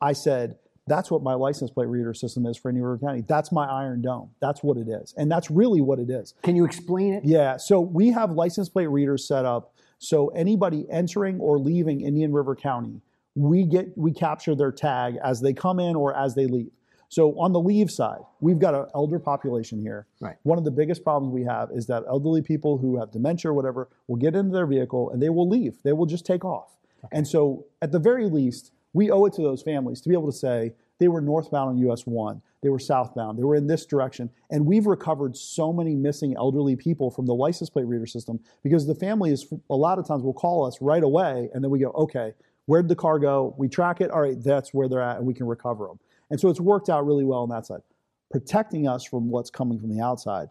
I 0.00 0.14
said, 0.14 0.56
that's 0.88 1.10
what 1.10 1.22
my 1.22 1.34
license 1.34 1.70
plate 1.70 1.88
reader 1.88 2.14
system 2.14 2.46
is 2.46 2.56
for 2.56 2.68
Indian 2.70 2.86
River 2.86 2.98
County. 2.98 3.24
That's 3.26 3.52
my 3.52 3.66
Iron 3.66 4.02
Dome. 4.02 4.30
That's 4.40 4.62
what 4.62 4.76
it 4.76 4.88
is. 4.88 5.14
And 5.16 5.30
that's 5.30 5.50
really 5.50 5.80
what 5.80 5.98
it 5.98 6.10
is. 6.10 6.34
Can 6.42 6.56
you 6.56 6.64
explain 6.64 7.14
it? 7.14 7.24
Yeah, 7.24 7.56
so 7.56 7.80
we 7.80 8.08
have 8.08 8.32
license 8.32 8.68
plate 8.68 8.88
readers 8.88 9.26
set 9.26 9.44
up 9.44 9.74
so 9.98 10.28
anybody 10.28 10.86
entering 10.90 11.40
or 11.40 11.58
leaving 11.58 12.00
Indian 12.00 12.32
River 12.32 12.54
County, 12.54 13.02
we 13.34 13.64
get 13.64 13.96
we 13.96 14.12
capture 14.12 14.54
their 14.54 14.72
tag 14.72 15.18
as 15.22 15.40
they 15.40 15.52
come 15.52 15.78
in 15.78 15.96
or 15.96 16.16
as 16.16 16.34
they 16.34 16.46
leave. 16.46 16.70
So 17.10 17.38
on 17.38 17.52
the 17.52 17.60
leave 17.60 17.90
side, 17.90 18.20
we've 18.40 18.58
got 18.58 18.74
an 18.74 18.86
elder 18.94 19.18
population 19.18 19.80
here. 19.80 20.06
Right. 20.20 20.36
One 20.42 20.58
of 20.58 20.64
the 20.64 20.70
biggest 20.70 21.02
problems 21.02 21.32
we 21.32 21.44
have 21.44 21.70
is 21.72 21.86
that 21.86 22.04
elderly 22.06 22.42
people 22.42 22.78
who 22.78 22.98
have 22.98 23.10
dementia 23.10 23.50
or 23.50 23.54
whatever 23.54 23.88
will 24.08 24.16
get 24.16 24.36
into 24.36 24.52
their 24.52 24.66
vehicle 24.66 25.10
and 25.10 25.22
they 25.22 25.30
will 25.30 25.48
leave. 25.48 25.82
They 25.82 25.94
will 25.94 26.06
just 26.06 26.26
take 26.26 26.44
off. 26.44 26.76
And 27.10 27.26
so 27.26 27.64
at 27.80 27.92
the 27.92 27.98
very 27.98 28.28
least, 28.28 28.72
we 28.92 29.10
owe 29.10 29.24
it 29.26 29.32
to 29.34 29.42
those 29.42 29.62
families 29.62 30.00
to 30.00 30.08
be 30.08 30.14
able 30.14 30.30
to 30.30 30.36
say 30.36 30.72
they 30.98 31.08
were 31.08 31.20
northbound 31.20 31.70
on 31.70 31.90
US 31.90 32.06
1, 32.06 32.42
they 32.62 32.68
were 32.68 32.78
southbound, 32.78 33.38
they 33.38 33.44
were 33.44 33.54
in 33.54 33.66
this 33.66 33.86
direction. 33.86 34.30
And 34.50 34.66
we've 34.66 34.86
recovered 34.86 35.36
so 35.36 35.72
many 35.72 35.94
missing 35.94 36.34
elderly 36.36 36.76
people 36.76 37.10
from 37.10 37.26
the 37.26 37.34
license 37.34 37.70
plate 37.70 37.86
reader 37.86 38.06
system 38.06 38.40
because 38.62 38.86
the 38.86 38.94
families, 38.94 39.46
a 39.70 39.76
lot 39.76 39.98
of 39.98 40.06
times, 40.06 40.22
will 40.22 40.34
call 40.34 40.64
us 40.64 40.78
right 40.80 41.02
away 41.02 41.50
and 41.54 41.62
then 41.62 41.70
we 41.70 41.78
go, 41.78 41.90
okay, 41.90 42.34
where'd 42.66 42.88
the 42.88 42.96
car 42.96 43.18
go? 43.18 43.54
We 43.56 43.68
track 43.68 44.00
it. 44.00 44.10
All 44.10 44.22
right, 44.22 44.42
that's 44.42 44.74
where 44.74 44.88
they're 44.88 45.02
at 45.02 45.18
and 45.18 45.26
we 45.26 45.34
can 45.34 45.46
recover 45.46 45.86
them. 45.86 45.98
And 46.30 46.40
so 46.40 46.48
it's 46.48 46.60
worked 46.60 46.88
out 46.88 47.06
really 47.06 47.24
well 47.24 47.40
on 47.40 47.48
that 47.50 47.66
side. 47.66 47.82
Protecting 48.30 48.86
us 48.86 49.04
from 49.04 49.30
what's 49.30 49.50
coming 49.50 49.78
from 49.78 49.94
the 49.94 50.02
outside. 50.02 50.50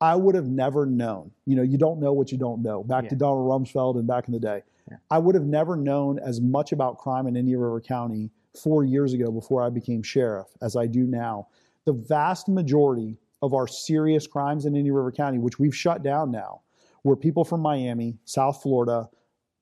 I 0.00 0.14
would 0.14 0.34
have 0.34 0.46
never 0.46 0.86
known. 0.86 1.30
You 1.46 1.56
know, 1.56 1.62
you 1.62 1.78
don't 1.78 1.98
know 1.98 2.12
what 2.12 2.30
you 2.30 2.38
don't 2.38 2.62
know. 2.62 2.84
Back 2.84 3.08
to 3.08 3.16
Donald 3.16 3.48
Rumsfeld 3.48 3.98
and 3.98 4.06
back 4.06 4.28
in 4.28 4.32
the 4.32 4.38
day. 4.38 4.62
I 5.10 5.18
would 5.18 5.34
have 5.34 5.46
never 5.46 5.76
known 5.76 6.18
as 6.18 6.40
much 6.40 6.72
about 6.72 6.98
crime 6.98 7.26
in 7.26 7.36
Indian 7.36 7.60
River 7.60 7.80
County 7.80 8.30
four 8.62 8.84
years 8.84 9.12
ago 9.12 9.30
before 9.30 9.62
I 9.62 9.70
became 9.70 10.02
sheriff 10.02 10.48
as 10.62 10.76
I 10.76 10.86
do 10.86 11.04
now. 11.04 11.48
The 11.84 11.92
vast 11.92 12.48
majority 12.48 13.16
of 13.42 13.54
our 13.54 13.66
serious 13.68 14.26
crimes 14.26 14.66
in 14.66 14.74
Indian 14.74 14.94
River 14.94 15.12
County, 15.12 15.38
which 15.38 15.58
we've 15.58 15.76
shut 15.76 16.02
down 16.02 16.30
now, 16.30 16.62
were 17.04 17.16
people 17.16 17.44
from 17.44 17.60
Miami, 17.60 18.18
South 18.24 18.62
Florida, 18.62 19.08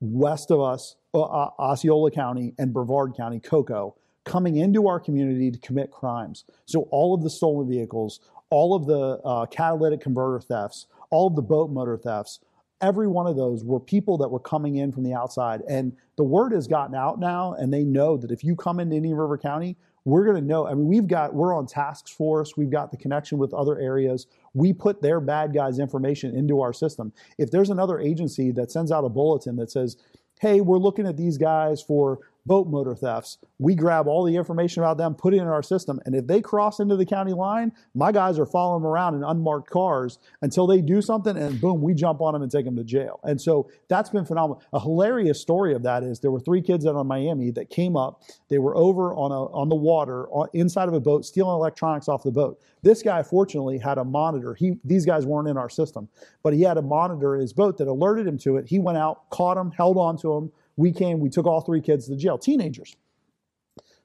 west 0.01 0.51
of 0.51 0.61
us, 0.61 0.97
uh, 1.15 1.23
uh, 1.23 1.51
Osceola 1.59 2.11
County, 2.11 2.55
and 2.59 2.73
Brevard 2.73 3.15
County, 3.15 3.41
Cocoa, 3.41 3.95
coming 4.25 4.57
into 4.57 4.89
our 4.89 4.99
community 4.99 5.51
to 5.51 5.59
commit 5.59 5.91
crimes. 5.91 6.45
So 6.65 6.89
all 6.91 7.15
of 7.15 7.23
the 7.23 7.31
stolen 7.31 7.69
vehicles, 7.69 8.21
all 8.51 8.75
of 8.75 8.87
the 8.87 9.21
uh, 9.25 9.47
catalytic 9.47 10.01
converter 10.01 10.41
thefts, 10.41 10.87
all 11.11 11.29
of 11.29 11.37
the 11.37 11.43
boat 11.43 11.71
motor 11.71 11.97
thefts, 11.97 12.41
every 12.81 13.09
one 13.09 13.27
of 13.27 13.37
those 13.37 13.65
were 13.65 13.81
people 13.81 14.19
that 14.19 14.29
were 14.29 14.41
coming 14.41 14.77
in 14.77 14.93
from 14.93 15.03
the 15.03 15.15
outside. 15.15 15.63
And 15.69 15.97
the 16.17 16.25
word 16.25 16.53
has 16.53 16.67
gotten 16.67 16.95
out 16.95 17.19
now, 17.19 17.55
and 17.55 17.73
they 17.73 17.85
know 17.85 18.17
that 18.17 18.31
if 18.31 18.45
you 18.45 18.57
come 18.57 18.81
into 18.81 18.97
Indian 18.97 19.17
River 19.17 19.39
County, 19.39 19.77
we're 20.05 20.25
going 20.25 20.37
to 20.37 20.43
know. 20.43 20.67
I 20.67 20.75
mean, 20.75 20.87
we've 20.87 21.09
got, 21.09 21.35
we're 21.35 21.55
on 21.55 21.67
task 21.67 22.09
force, 22.09 22.57
we've 22.57 22.71
got 22.71 22.91
the 22.91 22.97
connection 22.97 23.39
with 23.39 23.53
other 23.53 23.79
areas. 23.79 24.27
We 24.55 24.73
put 24.73 25.03
their 25.03 25.21
bad 25.21 25.53
guys' 25.53 25.79
information 25.79 26.35
into 26.35 26.61
our 26.61 26.73
system. 26.73 27.13
If 27.39 27.51
there's 27.51 27.71
another 27.71 27.99
agency 27.99 28.53
that 28.53 28.71
sends 28.71 28.93
out 28.93 29.05
a 29.05 29.09
bulletin 29.09 29.57
that 29.57 29.71
says, 29.71 29.97
hey, 30.41 30.61
we're 30.61 30.79
looking 30.79 31.07
at 31.07 31.17
these 31.17 31.39
guys 31.39 31.83
for 31.83 32.21
boat 32.47 32.69
motor 32.69 32.95
thefts. 32.95 33.39
We 33.59 33.75
grab 33.75 34.07
all 34.07 34.25
the 34.25 34.37
information 34.37 34.83
about 34.83 34.99
them, 34.99 35.15
put 35.15 35.35
it 35.35 35.39
in 35.39 35.47
our 35.47 35.63
system, 35.63 36.01
and 36.07 36.15
if 36.15 36.27
they 36.27 36.41
cross 36.41 36.81
into 36.81 36.97
the 36.97 37.07
county 37.07 37.33
line, 37.33 37.73
my 37.95 38.13
guys 38.13 38.39
are 38.39 38.47
following 38.47 38.83
them 38.83 38.91
around 38.91 39.15
in 39.15 39.25
unmarked 39.25 39.71
cars 39.71 40.19
until 40.43 40.67
they 40.67 40.81
do 40.81 41.03
something, 41.03 41.37
and 41.37 41.61
boom, 41.61 41.83
we 41.83 41.95
jump 41.95 42.21
on 42.21 42.33
them 42.33 42.43
and 42.43 42.51
take 42.51 42.65
them 42.65 42.77
to 42.77 42.85
jail. 42.85 43.21
And 43.25 43.41
so 43.41 43.69
that's 43.89 44.11
been 44.11 44.25
phenomenal. 44.25 44.63
A 44.73 44.81
hilarious 44.81 45.41
story 45.41 45.75
of 45.75 45.83
that 45.83 46.03
is 46.03 46.21
there 46.21 46.31
were 46.31 46.41
three 46.41 46.63
kids 46.63 46.87
out 46.87 46.95
of 46.95 47.07
Miami 47.07 47.51
that 47.53 47.71
came 47.71 47.97
up. 47.97 48.23
They 48.49 48.59
were 48.59 48.77
over 48.77 49.15
on 49.15 49.33
a 49.33 49.47
on 49.47 49.69
the 49.69 49.75
water 49.75 50.29
on, 50.29 50.49
inside 50.53 50.89
of 50.89 50.95
a 50.95 51.01
boat, 51.01 51.25
stealing 51.25 51.55
electronics 51.55 52.09
off 52.09 52.23
the 52.23 52.31
boat. 52.31 52.61
This 52.83 53.03
guy, 53.03 53.23
fortunately, 53.23 53.79
had 53.79 53.99
a 53.99 54.05
monitor. 54.05 54.55
He 54.55 54.79
these 54.85 55.05
guys 55.05 55.27
weren't 55.27 55.49
in 55.49 55.57
our 55.57 55.69
system, 55.69 56.09
but 56.43 56.55
he 56.55 56.63
had 56.63 56.77
a 56.77 56.83
monitor 56.83 57.35
in 57.35 57.41
his 57.41 57.53
boat 57.53 57.79
that 57.79 57.89
alerted 57.89 58.27
him 58.27 58.39
to 58.39 58.57
it. 58.57 58.69
He 58.69 58.79
went 58.79 58.99
out, 58.99 59.29
caught 59.31 59.57
him, 59.57 59.73
held 59.73 59.97
on 59.97 60.17
to 60.19 60.35
him. 60.35 60.53
We 60.77 60.93
came, 60.93 61.21
we 61.21 61.31
took 61.31 61.47
all 61.47 61.61
three 61.61 61.81
kids 61.81 62.07
to 62.07 62.13
the 62.13 62.17
jail, 62.17 62.39
teenagers. 62.39 62.97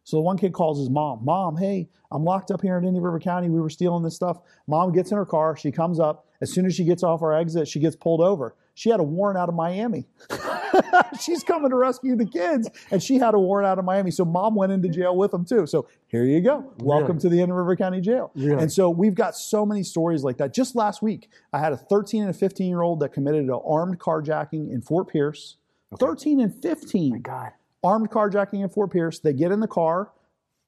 So 0.04 0.18
the 0.18 0.22
one 0.22 0.38
kid 0.38 0.54
calls 0.54 0.80
his 0.80 0.90
mom, 0.90 1.24
Mom, 1.24 1.58
hey, 1.58 1.88
I'm 2.12 2.24
locked 2.24 2.52
up 2.52 2.62
here 2.62 2.78
in 2.78 2.84
Indian 2.84 3.04
River 3.04 3.20
County. 3.20 3.50
We 3.50 3.62
were 3.62 3.70
stealing 3.70 4.04
this 4.04 4.16
stuff. 4.16 4.40
Mom 4.68 4.92
gets 4.92 5.12
in 5.12 5.18
her 5.18 5.26
car. 5.26 5.56
She 5.56 5.72
comes 5.72 6.00
up. 6.00 6.26
As 6.42 6.52
soon 6.52 6.66
as 6.66 6.74
she 6.74 6.84
gets 6.84 7.04
off 7.04 7.22
our 7.22 7.34
exit, 7.34 7.68
she 7.68 7.80
gets 7.80 7.96
pulled 7.96 8.20
over. 8.20 8.56
She 8.74 8.90
had 8.90 9.00
a 9.00 9.04
warrant 9.04 9.38
out 9.38 9.48
of 9.48 9.54
Miami. 9.54 10.08
She's 11.22 11.44
coming 11.44 11.70
to 11.70 11.76
rescue 11.76 12.16
the 12.16 12.26
kids, 12.26 12.70
and 12.90 13.04
she 13.04 13.20
had 13.20 13.36
a 13.36 13.40
warrant 13.40 13.68
out 13.68 13.78
of 13.78 13.86
Miami. 13.86 14.10
So 14.10 14.26
mom 14.26 14.56
went 14.56 14.72
into 14.72 14.90
jail 14.90 15.16
with 15.16 15.32
them 15.32 15.46
too. 15.46 15.68
So 15.68 15.88
here 16.08 16.24
you 16.24 16.42
go. 16.42 16.74
Welcome 16.80 17.20
to 17.20 17.30
the 17.30 17.36
Indian 17.36 17.54
River 17.54 17.76
County 17.76 18.02
Jail. 18.02 18.32
Really? 18.34 18.64
And 18.64 18.72
so 18.72 18.90
we've 18.90 19.14
got 19.14 19.36
so 19.36 19.66
many 19.66 19.84
stories 19.84 20.24
like 20.24 20.38
that. 20.38 20.54
Just 20.54 20.76
last 20.76 21.02
week, 21.02 21.30
I 21.54 21.60
had 21.60 21.74
a 21.74 21.78
13 21.78 22.22
and 22.22 22.32
a 22.32 22.34
15 22.34 22.68
year 22.68 22.82
old 22.82 23.02
that 23.02 23.10
committed 23.10 23.44
an 23.44 23.52
armed 23.52 24.00
carjacking 24.00 24.72
in 24.72 24.82
Fort 24.82 25.10
Pierce. 25.10 25.58
13 25.98 26.40
and 26.40 26.54
15 26.62 27.22
God. 27.22 27.52
armed 27.84 28.10
carjacking 28.10 28.62
in 28.62 28.70
Fort 28.70 28.92
Pierce. 28.92 29.20
They 29.20 29.34
get 29.34 29.52
in 29.52 29.60
the 29.60 29.68
car. 29.68 30.12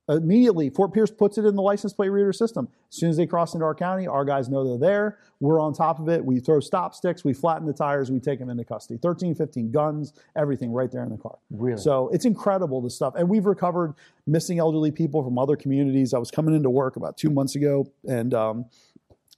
Immediately, 0.09 0.69
Fort 0.69 0.93
Pierce 0.93 1.11
puts 1.11 1.37
it 1.37 1.45
in 1.45 1.55
the 1.55 1.61
license 1.61 1.93
plate 1.93 2.09
reader 2.09 2.33
system. 2.33 2.67
As 2.89 2.97
soon 2.97 3.09
as 3.09 3.15
they 3.15 3.25
cross 3.25 3.53
into 3.53 3.65
our 3.65 3.73
county, 3.73 4.05
our 4.05 4.25
guys 4.25 4.49
know 4.49 4.67
they're 4.67 4.77
there. 4.77 5.17
We're 5.39 5.61
on 5.61 5.73
top 5.73 5.99
of 5.99 6.09
it. 6.09 6.25
We 6.25 6.41
throw 6.41 6.59
stop 6.59 6.93
sticks, 6.93 7.23
we 7.23 7.33
flatten 7.33 7.65
the 7.65 7.73
tires, 7.73 8.11
we 8.11 8.19
take 8.19 8.39
them 8.39 8.49
into 8.49 8.65
custody. 8.65 8.99
13, 9.01 9.33
15 9.33 9.71
guns, 9.71 10.11
everything 10.35 10.73
right 10.73 10.91
there 10.91 11.03
in 11.03 11.09
the 11.09 11.17
car. 11.17 11.37
Really? 11.51 11.81
So 11.81 12.09
it's 12.09 12.25
incredible, 12.25 12.81
the 12.81 12.89
stuff. 12.89 13.13
And 13.15 13.29
we've 13.29 13.45
recovered 13.45 13.93
missing 14.27 14.59
elderly 14.59 14.91
people 14.91 15.23
from 15.23 15.39
other 15.39 15.55
communities. 15.55 16.13
I 16.13 16.17
was 16.17 16.31
coming 16.31 16.53
into 16.53 16.69
work 16.69 16.97
about 16.97 17.17
two 17.17 17.29
months 17.29 17.55
ago, 17.55 17.89
and 18.05 18.33
um, 18.33 18.65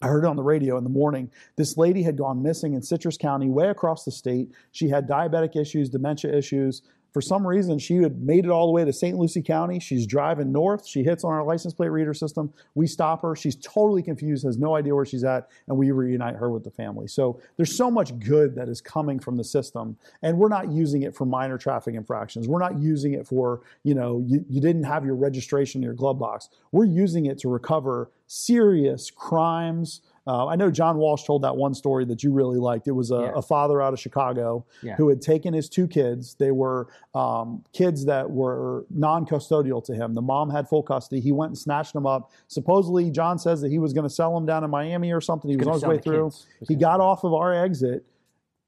I 0.01 0.08
heard 0.08 0.25
it 0.25 0.27
on 0.27 0.36
the 0.36 0.43
radio 0.43 0.77
in 0.77 0.84
the 0.84 0.89
morning. 0.89 1.31
This 1.55 1.77
lady 1.77 2.03
had 2.03 2.17
gone 2.17 2.43
missing 2.43 2.73
in 2.73 2.81
Citrus 2.81 3.17
County, 3.17 3.49
way 3.49 3.69
across 3.69 4.03
the 4.03 4.12
state. 4.12 4.51
She 4.71 4.89
had 4.89 5.08
diabetic 5.08 5.55
issues, 5.55 5.89
dementia 5.89 6.36
issues. 6.36 6.81
For 7.15 7.21
some 7.21 7.47
reason, 7.47 7.80
she 7.80 7.95
had 7.95 8.21
made 8.21 8.43
it 8.43 8.51
all 8.51 8.65
the 8.65 8.73
way 8.73 8.84
to 8.84 8.91
St. 8.91 9.17
Lucie 9.17 9.41
County. 9.41 9.80
She's 9.80 10.06
driving 10.06 10.51
north. 10.51 10.86
She 10.86 11.01
hits 11.01 11.23
on 11.23 11.32
our 11.32 11.45
license 11.45 11.73
plate 11.73 11.88
reader 11.88 12.13
system. 12.13 12.51
We 12.73 12.88
stop 12.88 13.21
her. 13.21 13.38
She's 13.38 13.56
totally 13.56 14.04
confused, 14.04 14.43
has 14.43 14.58
no 14.58 14.75
idea 14.75 14.93
where 14.93 15.06
she's 15.06 15.23
at, 15.23 15.47
and 15.69 15.78
we 15.78 15.91
reunite 15.91 16.36
her 16.36 16.49
with 16.51 16.65
the 16.65 16.71
family. 16.71 17.08
So 17.08 17.39
there's 17.56 17.73
so 17.73 17.89
much 17.89 18.19
good 18.19 18.54
that 18.56 18.67
is 18.67 18.82
coming 18.82 19.17
from 19.17 19.38
the 19.38 19.45
system, 19.45 19.95
and 20.23 20.38
we're 20.38 20.49
not 20.49 20.69
using 20.73 21.04
it 21.04 21.15
for 21.15 21.23
minor 21.23 21.58
traffic 21.58 21.95
infractions. 21.95 22.49
We're 22.49 22.60
not 22.60 22.82
using 22.82 23.13
it 23.13 23.25
for, 23.25 23.62
you 23.84 23.95
know, 23.95 24.21
you, 24.28 24.43
you 24.49 24.60
didn't 24.60 24.84
have 24.84 25.06
your 25.06 25.15
registration 25.15 25.80
in 25.80 25.84
your 25.86 25.93
glove 25.93 26.19
box. 26.19 26.49
We're 26.73 26.84
using 26.84 27.28
it 27.28 27.39
to 27.39 27.47
recover 27.47 28.12
serious 28.28 29.10
crimes. 29.10 30.01
Uh, 30.27 30.47
I 30.47 30.55
know 30.55 30.71
John 30.71 30.97
Walsh 30.97 31.23
told 31.23 31.43
that 31.43 31.55
one 31.55 31.73
story 31.75 32.03
that 32.05 32.23
you 32.23 32.31
really 32.31 32.57
liked. 32.57 32.88
It 32.88 32.93
was 32.93 33.11
a, 33.11 33.15
Yeah. 33.15 33.31
a 33.35 33.41
father 33.41 33.81
out 33.81 33.93
of 33.93 33.99
Chicago 33.99 34.65
Yeah. 34.81 34.95
who 34.95 35.07
had 35.09 35.21
taken 35.21 35.53
his 35.53 35.69
two 35.69 35.88
kids. 35.88 36.35
They 36.35 36.51
were 36.51 36.88
um, 37.13 37.63
kids 37.73 38.05
that 38.05 38.29
were 38.31 38.85
non 38.89 39.25
custodial 39.25 39.83
to 39.85 39.93
him. 39.93 40.13
The 40.15 40.21
mom 40.23 40.49
had 40.49 40.67
full 40.67 40.81
custody. 40.83 41.21
He 41.21 41.31
went 41.31 41.49
and 41.51 41.57
snatched 41.57 41.93
them 41.93 42.07
up. 42.07 42.31
Supposedly, 42.47 43.11
John 43.11 43.38
says 43.38 43.61
that 43.61 43.69
he 43.71 43.77
was 43.77 43.93
going 43.93 44.03
to 44.05 44.09
sell 44.09 44.33
them 44.33 44.45
down 44.47 44.63
in 44.63 44.69
Miami 44.71 45.11
or 45.11 45.21
something. 45.21 45.49
He 45.49 45.57
was 45.57 45.67
on 45.67 45.73
his 45.75 45.85
way 45.85 45.99
through. 45.99 46.15
He 46.15 46.21
was 46.23 46.47
He 46.67 46.75
gonna 46.75 46.97
got 46.97 46.99
off 47.01 47.23
of 47.23 47.33
our 47.33 47.53
exit. 47.53 48.03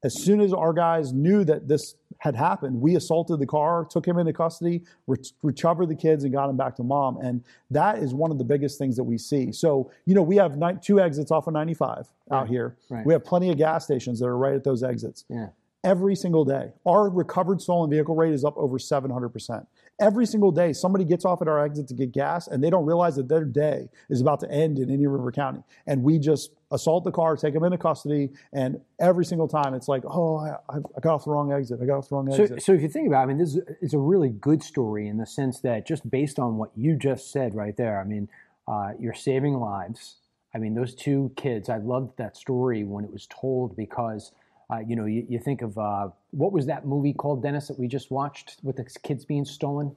As 0.04 0.14
soon 0.14 0.42
as 0.42 0.54
our 0.54 0.74
guys 0.74 1.12
knew 1.12 1.44
that 1.46 1.68
this 1.68 1.96
had 2.20 2.36
happened, 2.36 2.80
we 2.80 2.96
assaulted 2.96 3.40
the 3.40 3.46
car, 3.46 3.86
took 3.86 4.06
him 4.08 4.18
into 4.18 4.34
custody, 4.34 4.84
re- 5.06 5.18
recovered 5.44 5.88
the 5.88 5.96
kids, 5.96 6.24
and 6.24 6.34
got 6.34 6.50
him 6.50 6.58
back 6.58 6.76
to 6.78 6.84
mom. 6.84 7.18
And 7.18 7.44
that 7.72 8.00
is 8.00 8.14
one 8.14 8.32
of 8.32 8.38
the 8.38 8.44
biggest 8.44 8.78
things 8.78 8.96
that 8.96 9.04
we 9.04 9.18
see. 9.18 9.52
So, 9.52 9.92
you 10.06 10.16
know, 10.16 10.24
we 10.24 10.36
have 10.38 10.58
ni- 10.58 10.78
two 10.82 11.00
exits 11.00 11.32
off 11.32 11.48
of 11.48 11.54
95 11.54 12.08
out 12.32 12.48
here. 12.48 12.76
right. 12.90 13.06
We 13.06 13.14
have 13.14 13.24
plenty 13.24 13.50
of 13.52 13.58
gas 13.58 13.84
stations 13.86 14.20
that 14.20 14.26
are 14.28 14.38
right 14.38 14.54
at 14.56 14.64
those 14.64 14.84
exits 14.84 15.26
Yeah. 15.30 15.50
every 15.84 16.16
single 16.16 16.44
day. 16.44 16.72
Our 16.86 17.10
recovered 17.10 17.62
stolen 17.62 17.90
vehicle 17.90 18.16
rate 18.16 18.34
is 18.34 18.44
up 18.44 18.58
over 18.58 18.78
700%. 18.80 19.68
Every 20.00 20.28
single 20.28 20.52
day, 20.52 20.74
somebody 20.74 21.06
gets 21.06 21.26
off 21.26 21.42
at 21.42 21.48
our 21.48 21.64
exit 21.64 21.88
to 21.88 21.96
get 21.96 22.12
gas 22.12 22.48
and 22.48 22.64
they 22.64 22.70
don't 22.70 22.86
realize 22.86 23.16
that 23.16 23.28
their 23.28 23.44
day 23.44 23.90
is 24.10 24.22
about 24.22 24.40
to 24.42 24.52
end 24.52 24.78
in 24.78 24.92
Indian 24.92 25.10
River 25.10 25.32
County. 25.32 25.64
And 25.88 26.04
we 26.04 26.20
just 26.20 26.52
assault 26.70 27.04
the 27.04 27.12
car, 27.12 27.36
take 27.36 27.56
them 27.56 27.64
into 27.64 27.80
custody, 27.80 28.30
and 28.54 28.80
every 29.00 29.26
single 29.26 29.48
time 29.48 29.74
it's 29.74 29.88
like, 29.88 30.04
oh, 30.06 30.38
I, 30.38 30.56
I 30.70 31.00
got 31.02 31.16
off 31.16 31.26
the 31.26 31.32
wrong 31.32 31.52
exit. 31.52 31.80
I 31.82 31.86
got 31.86 31.98
off 31.98 32.10
the 32.10 32.16
wrong 32.16 32.32
So, 32.32 32.44
exit. 32.44 32.62
so 32.62 32.74
if 32.74 32.82
you 32.84 32.90
think 32.90 33.08
about 33.08 33.22
it, 33.22 33.24
I 33.24 33.26
mean, 33.26 33.38
this 33.40 33.56
is, 33.56 33.62
is 33.82 33.94
a 33.96 34.00
really 34.00 34.30
good 34.30 34.62
story 34.62 35.08
in 35.08 35.18
the 35.18 35.26
sense 35.26 35.62
that 35.62 35.88
just 35.88 36.08
based 36.10 36.38
on 36.38 36.58
what 36.58 36.70
you 36.76 36.96
just 36.96 37.32
said 37.32 37.56
right 37.56 37.76
there, 37.76 38.00
I 38.00 38.04
mean, 38.04 38.30
uh, 38.68 38.92
you're 39.00 39.14
saving 39.16 39.56
lives. 39.56 40.18
I 40.54 40.60
mean, 40.60 40.76
those 40.76 40.94
two 40.94 41.32
kids, 41.36 41.70
I 41.70 41.78
loved 41.78 42.18
that 42.18 42.38
story 42.38 42.84
when 42.84 43.04
it 43.04 43.12
was 43.12 43.28
told 43.28 43.76
because, 43.76 44.32
uh, 44.72 44.80
you 44.80 44.96
know, 44.96 45.06
you, 45.06 45.26
you 45.30 45.40
think 45.40 45.62
of 45.62 45.78
uh, 45.78 46.10
what 46.32 46.52
was 46.52 46.66
that 46.66 46.86
movie 46.86 47.14
called, 47.14 47.42
Dennis, 47.42 47.68
that 47.70 47.80
we 47.80 47.88
just 47.88 48.12
watched 48.12 48.58
with 48.64 48.76
the 48.76 48.86
kids 49.04 49.26
being 49.26 49.46
stolen? 49.46 49.96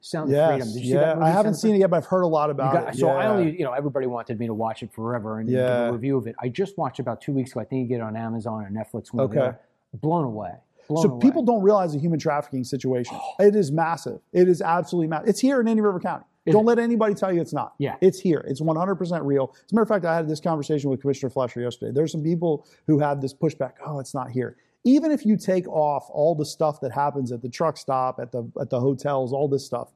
Sound 0.00 0.28
of 0.28 0.34
yes, 0.34 0.50
Freedom. 0.50 0.68
Did 0.72 0.80
you 0.80 0.82
see 0.82 0.94
yeah. 0.94 1.00
that 1.00 1.18
movie, 1.18 1.28
I 1.28 1.32
haven't 1.32 1.52
of 1.52 1.58
seen 1.58 1.74
it 1.74 1.78
yet, 1.78 1.90
but 1.90 1.96
I've 1.96 2.06
heard 2.06 2.22
a 2.22 2.26
lot 2.26 2.50
about 2.50 2.72
got- 2.72 2.94
it. 2.94 2.98
so 2.98 3.08
I 3.08 3.26
only, 3.26 3.56
you 3.56 3.64
know, 3.64 3.72
everybody 3.72 4.06
wanted 4.06 4.38
me 4.38 4.46
to 4.46 4.54
watch 4.54 4.82
it 4.82 4.92
forever 4.92 5.38
and 5.38 5.48
give 5.48 5.58
a 5.58 5.92
review 5.92 6.16
of 6.16 6.26
it. 6.26 6.34
I 6.40 6.48
just 6.48 6.78
watched 6.78 6.98
about 6.98 7.20
two 7.20 7.32
weeks 7.32 7.50
ago. 7.50 7.60
I 7.60 7.64
think 7.64 7.82
you 7.82 7.88
get 7.88 8.02
it 8.02 8.06
on 8.06 8.16
Amazon 8.16 8.64
or 8.64 8.70
Netflix. 8.70 9.16
Okay. 9.16 9.56
Blown 9.94 10.24
away. 10.24 10.52
Blown 10.88 11.02
So 11.02 11.10
away. 11.10 11.20
people 11.20 11.42
don't 11.42 11.62
realize 11.62 11.92
the 11.92 11.98
human 11.98 12.18
trafficking 12.18 12.64
situation. 12.64 13.18
It 13.40 13.54
is 13.54 13.70
massive. 13.70 14.20
It 14.32 14.48
is 14.48 14.62
absolutely 14.62 15.08
massive. 15.08 15.28
It's 15.28 15.40
here 15.40 15.60
in 15.60 15.68
Indian 15.68 15.84
River 15.84 16.00
County. 16.00 16.24
Is 16.46 16.52
don't 16.52 16.64
it? 16.64 16.66
let 16.66 16.78
anybody 16.78 17.14
tell 17.14 17.32
you 17.32 17.40
it's 17.40 17.52
not. 17.52 17.74
Yeah. 17.78 17.96
It's 18.00 18.18
here. 18.18 18.44
It's 18.48 18.60
100% 18.60 19.20
real. 19.24 19.54
As 19.54 19.72
a 19.72 19.74
matter 19.74 19.82
of 19.82 19.88
fact, 19.88 20.04
I 20.04 20.14
had 20.14 20.28
this 20.28 20.40
conversation 20.40 20.90
with 20.90 21.00
Commissioner 21.00 21.30
Fletcher 21.30 21.60
yesterday. 21.60 21.92
There's 21.92 22.12
some 22.12 22.22
people 22.22 22.66
who 22.86 22.98
have 22.98 23.20
this 23.20 23.34
pushback. 23.34 23.72
Oh, 23.84 23.98
it's 23.98 24.14
not 24.14 24.30
here. 24.30 24.56
Even 24.84 25.10
if 25.10 25.26
you 25.26 25.36
take 25.36 25.68
off 25.68 26.08
all 26.10 26.34
the 26.34 26.46
stuff 26.46 26.80
that 26.80 26.92
happens 26.92 27.32
at 27.32 27.42
the 27.42 27.48
truck 27.48 27.76
stop, 27.76 28.18
at 28.20 28.32
the 28.32 28.50
at 28.60 28.70
the 28.70 28.80
hotels, 28.80 29.32
all 29.32 29.48
this 29.48 29.66
stuff, 29.66 29.88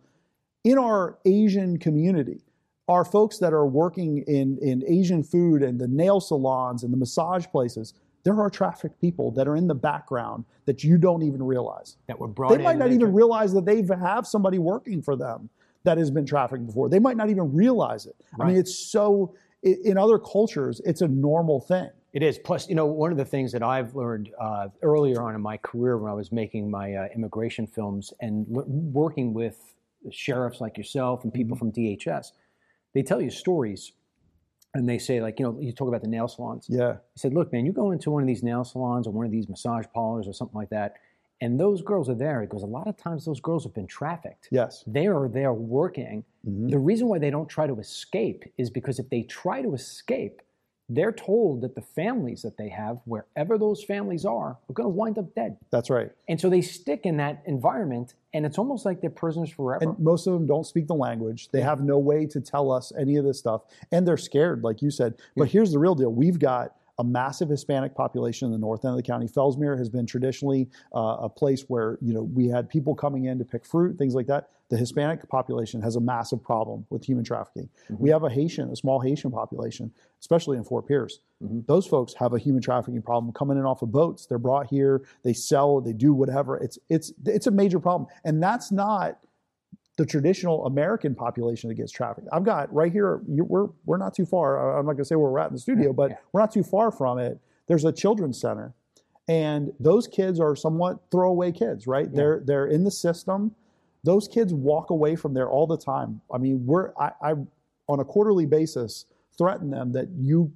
in 0.64 0.76
our 0.76 1.18
Asian 1.24 1.78
community, 1.78 2.44
our 2.88 3.04
folks 3.04 3.38
that 3.38 3.52
are 3.52 3.66
working 3.66 4.18
in, 4.26 4.58
in 4.60 4.84
Asian 4.86 5.22
food 5.22 5.62
and 5.62 5.80
the 5.80 5.88
nail 5.88 6.20
salons 6.20 6.82
and 6.82 6.92
the 6.92 6.96
massage 6.96 7.46
places, 7.46 7.94
there 8.24 8.38
are 8.40 8.50
trafficked 8.50 9.00
people 9.00 9.30
that 9.32 9.48
are 9.48 9.56
in 9.56 9.66
the 9.66 9.74
background 9.74 10.44
that 10.66 10.84
you 10.84 10.98
don't 10.98 11.22
even 11.22 11.42
realize. 11.42 11.96
that 12.06 12.18
were 12.18 12.28
brought 12.28 12.50
They 12.56 12.62
might 12.62 12.78
not 12.78 12.92
even 12.92 13.12
realize 13.12 13.52
that 13.54 13.64
they 13.64 13.82
have 13.94 14.26
somebody 14.26 14.58
working 14.58 15.02
for 15.02 15.16
them 15.16 15.48
that 15.84 15.98
has 15.98 16.10
been 16.10 16.26
trafficked 16.26 16.66
before. 16.66 16.88
They 16.88 16.98
might 16.98 17.16
not 17.16 17.30
even 17.30 17.52
realize 17.54 18.06
it. 18.06 18.16
I 18.40 18.46
mean, 18.46 18.56
it's 18.56 18.74
so, 18.74 19.34
in 19.62 19.96
other 19.98 20.18
cultures, 20.18 20.80
it's 20.84 21.00
a 21.02 21.08
normal 21.08 21.60
thing. 21.60 21.88
It 22.12 22.22
is. 22.22 22.38
Plus, 22.38 22.68
you 22.68 22.74
know, 22.74 22.86
one 22.86 23.10
of 23.10 23.16
the 23.18 23.24
things 23.24 23.52
that 23.52 23.62
I've 23.62 23.94
learned 23.94 24.30
uh, 24.38 24.68
earlier 24.82 25.22
on 25.22 25.34
in 25.34 25.40
my 25.40 25.56
career 25.56 25.96
when 25.96 26.10
I 26.10 26.14
was 26.14 26.30
making 26.30 26.70
my 26.70 26.94
uh, 26.94 27.08
immigration 27.14 27.66
films 27.66 28.12
and 28.20 28.46
l- 28.54 28.64
working 28.66 29.32
with 29.32 29.74
sheriffs 30.10 30.60
like 30.60 30.76
yourself 30.76 31.24
and 31.24 31.32
Mm-hmm. 31.32 31.38
people 31.38 31.56
from 31.56 31.72
DHS, 31.72 32.32
they 32.92 33.02
tell 33.02 33.20
you 33.20 33.30
stories 33.30 33.92
and 34.74 34.88
they 34.88 34.98
say, 34.98 35.20
like, 35.22 35.38
you 35.38 35.44
know, 35.46 35.58
you 35.60 35.72
talk 35.72 35.88
about 35.88 36.02
the 36.02 36.08
nail 36.08 36.28
salons. 36.28 36.66
Yeah. 36.68 36.96
He 37.14 37.18
said, 37.18 37.32
look, 37.34 37.52
man, 37.52 37.64
you 37.64 37.72
go 37.72 37.90
into 37.92 38.10
one 38.10 38.22
of 38.22 38.26
these 38.26 38.42
nail 38.42 38.64
salons 38.64 39.06
or 39.06 39.10
one 39.12 39.24
of 39.26 39.32
these 39.32 39.48
massage 39.48 39.86
parlors 39.94 40.28
or 40.28 40.32
something 40.34 40.56
like 40.56 40.70
that, 40.70 40.96
and 41.42 41.58
those 41.58 41.82
girls 41.82 42.08
are 42.08 42.14
there. 42.14 42.40
He 42.40 42.46
goes, 42.46 42.62
a 42.62 42.66
lot 42.66 42.86
of 42.86 42.96
times 42.96 43.24
those 43.24 43.40
girls 43.40 43.64
have 43.64 43.74
been 43.74 43.88
trafficked. 43.88 44.48
Yes. 44.52 44.84
They 44.86 45.08
are 45.08 45.28
there 45.28 45.52
working. 45.52 46.24
Mm-hmm. 46.48 46.68
The 46.68 46.78
reason 46.78 47.08
why 47.08 47.18
they 47.18 47.30
don't 47.30 47.48
try 47.48 47.66
to 47.66 47.80
escape 47.80 48.44
is 48.58 48.70
because 48.70 49.00
if 49.00 49.10
they 49.10 49.22
try 49.22 49.60
to 49.60 49.74
escape, 49.74 50.40
they're 50.88 51.10
told 51.10 51.62
that 51.62 51.74
the 51.74 51.80
families 51.80 52.42
that 52.42 52.56
they 52.56 52.68
have, 52.68 52.98
wherever 53.06 53.58
those 53.58 53.82
families 53.82 54.24
are, 54.24 54.50
are 54.50 54.72
going 54.72 54.84
to 54.84 54.94
wind 54.94 55.18
up 55.18 55.34
dead. 55.34 55.56
That's 55.72 55.90
right. 55.90 56.12
And 56.28 56.40
so 56.40 56.48
they 56.48 56.60
stick 56.60 57.06
in 57.06 57.16
that 57.16 57.42
environment, 57.46 58.14
and 58.32 58.46
it's 58.46 58.58
almost 58.58 58.84
like 58.84 59.00
they're 59.00 59.10
prisoners 59.10 59.50
forever. 59.50 59.82
And 59.82 59.98
most 59.98 60.28
of 60.28 60.34
them 60.34 60.46
don't 60.46 60.66
speak 60.66 60.86
the 60.86 60.94
language. 60.94 61.48
They 61.50 61.62
have 61.62 61.80
no 61.80 61.98
way 61.98 62.24
to 62.26 62.40
tell 62.40 62.70
us 62.70 62.92
any 62.96 63.16
of 63.16 63.24
this 63.24 63.40
stuff. 63.40 63.62
And 63.90 64.06
they're 64.06 64.16
scared, 64.16 64.62
like 64.62 64.80
you 64.80 64.92
said. 64.92 65.14
But 65.36 65.48
here's 65.48 65.72
the 65.72 65.80
real 65.80 65.96
deal 65.96 66.12
we've 66.12 66.38
got 66.38 66.76
a 67.02 67.04
massive 67.04 67.48
Hispanic 67.48 67.96
population 67.96 68.46
in 68.46 68.52
the 68.52 68.58
north 68.58 68.84
end 68.84 68.92
of 68.92 68.96
the 68.96 69.02
county. 69.02 69.26
Fellsmere 69.26 69.76
has 69.76 69.88
been 69.88 70.06
traditionally 70.06 70.70
uh, 70.94 71.16
a 71.20 71.28
place 71.28 71.64
where 71.66 71.98
you 72.00 72.14
know 72.14 72.22
we 72.22 72.46
had 72.46 72.68
people 72.68 72.94
coming 72.94 73.24
in 73.24 73.38
to 73.38 73.44
pick 73.44 73.66
fruit, 73.66 73.98
things 73.98 74.14
like 74.14 74.28
that. 74.28 74.50
The 74.68 74.76
Hispanic 74.78 75.28
population 75.28 75.82
has 75.82 75.96
a 75.96 76.00
massive 76.00 76.42
problem 76.42 76.86
with 76.90 77.04
human 77.04 77.24
trafficking. 77.24 77.68
We 77.90 78.08
have 78.10 78.22
a 78.22 78.30
Haitian, 78.30 78.70
a 78.70 78.76
small 78.76 79.00
Haitian 79.00 79.32
population, 79.32 79.92
especially 80.20 80.56
in 80.56 80.64
Fort 80.64 80.86
Pierce. 80.86 81.18
Those 81.66 81.86
folks 81.86 82.14
have 82.14 82.34
a 82.34 82.38
human 82.38 82.62
trafficking 82.62 83.02
problem 83.02 83.32
coming 83.32 83.58
in 83.58 83.64
off 83.64 83.82
of 83.82 83.90
boats. 83.90 84.26
They're 84.26 84.38
brought 84.38 84.68
here, 84.68 85.02
they 85.24 85.32
sell, 85.32 85.80
they 85.80 85.92
do 85.92 86.14
whatever. 86.14 86.56
It's 86.56 86.78
it's 86.88 87.12
it's 87.26 87.48
a 87.48 87.50
major 87.50 87.80
problem, 87.80 88.08
and 88.24 88.40
that's 88.40 88.70
not 88.70 89.18
the 89.96 90.06
traditional 90.06 90.64
American 90.66 91.14
population 91.14 91.68
that 91.68 91.74
gets 91.74 91.92
trafficked. 91.92 92.28
I've 92.32 92.44
got 92.44 92.72
right 92.72 92.90
here. 92.90 93.20
You, 93.28 93.44
we're 93.44 93.68
we're 93.84 93.98
not 93.98 94.14
too 94.14 94.24
far. 94.24 94.78
I'm 94.78 94.86
not 94.86 94.92
going 94.92 95.04
to 95.04 95.04
say 95.04 95.16
where 95.16 95.30
we're 95.30 95.38
at 95.38 95.48
in 95.48 95.54
the 95.54 95.60
studio, 95.60 95.92
but 95.92 96.10
yeah. 96.10 96.16
we're 96.32 96.40
not 96.40 96.52
too 96.52 96.62
far 96.62 96.90
from 96.90 97.18
it. 97.18 97.38
There's 97.68 97.84
a 97.84 97.92
children's 97.92 98.40
center, 98.40 98.74
and 99.28 99.72
those 99.78 100.06
kids 100.06 100.40
are 100.40 100.56
somewhat 100.56 101.00
throwaway 101.10 101.52
kids, 101.52 101.86
right? 101.86 102.12
They're 102.12 102.40
they're 102.44 102.66
in 102.66 102.84
the 102.84 102.90
system. 102.90 103.54
Those 104.04 104.26
kids 104.26 104.52
walk 104.52 104.90
away 104.90 105.14
from 105.14 105.34
there 105.34 105.48
all 105.48 105.66
the 105.66 105.78
time. 105.78 106.22
I 106.32 106.38
mean, 106.38 106.66
we're 106.66 106.92
I, 106.98 107.12
I 107.22 107.34
on 107.88 108.00
a 108.00 108.04
quarterly 108.04 108.46
basis 108.46 109.04
threaten 109.36 109.70
them 109.70 109.92
that 109.92 110.08
you 110.16 110.52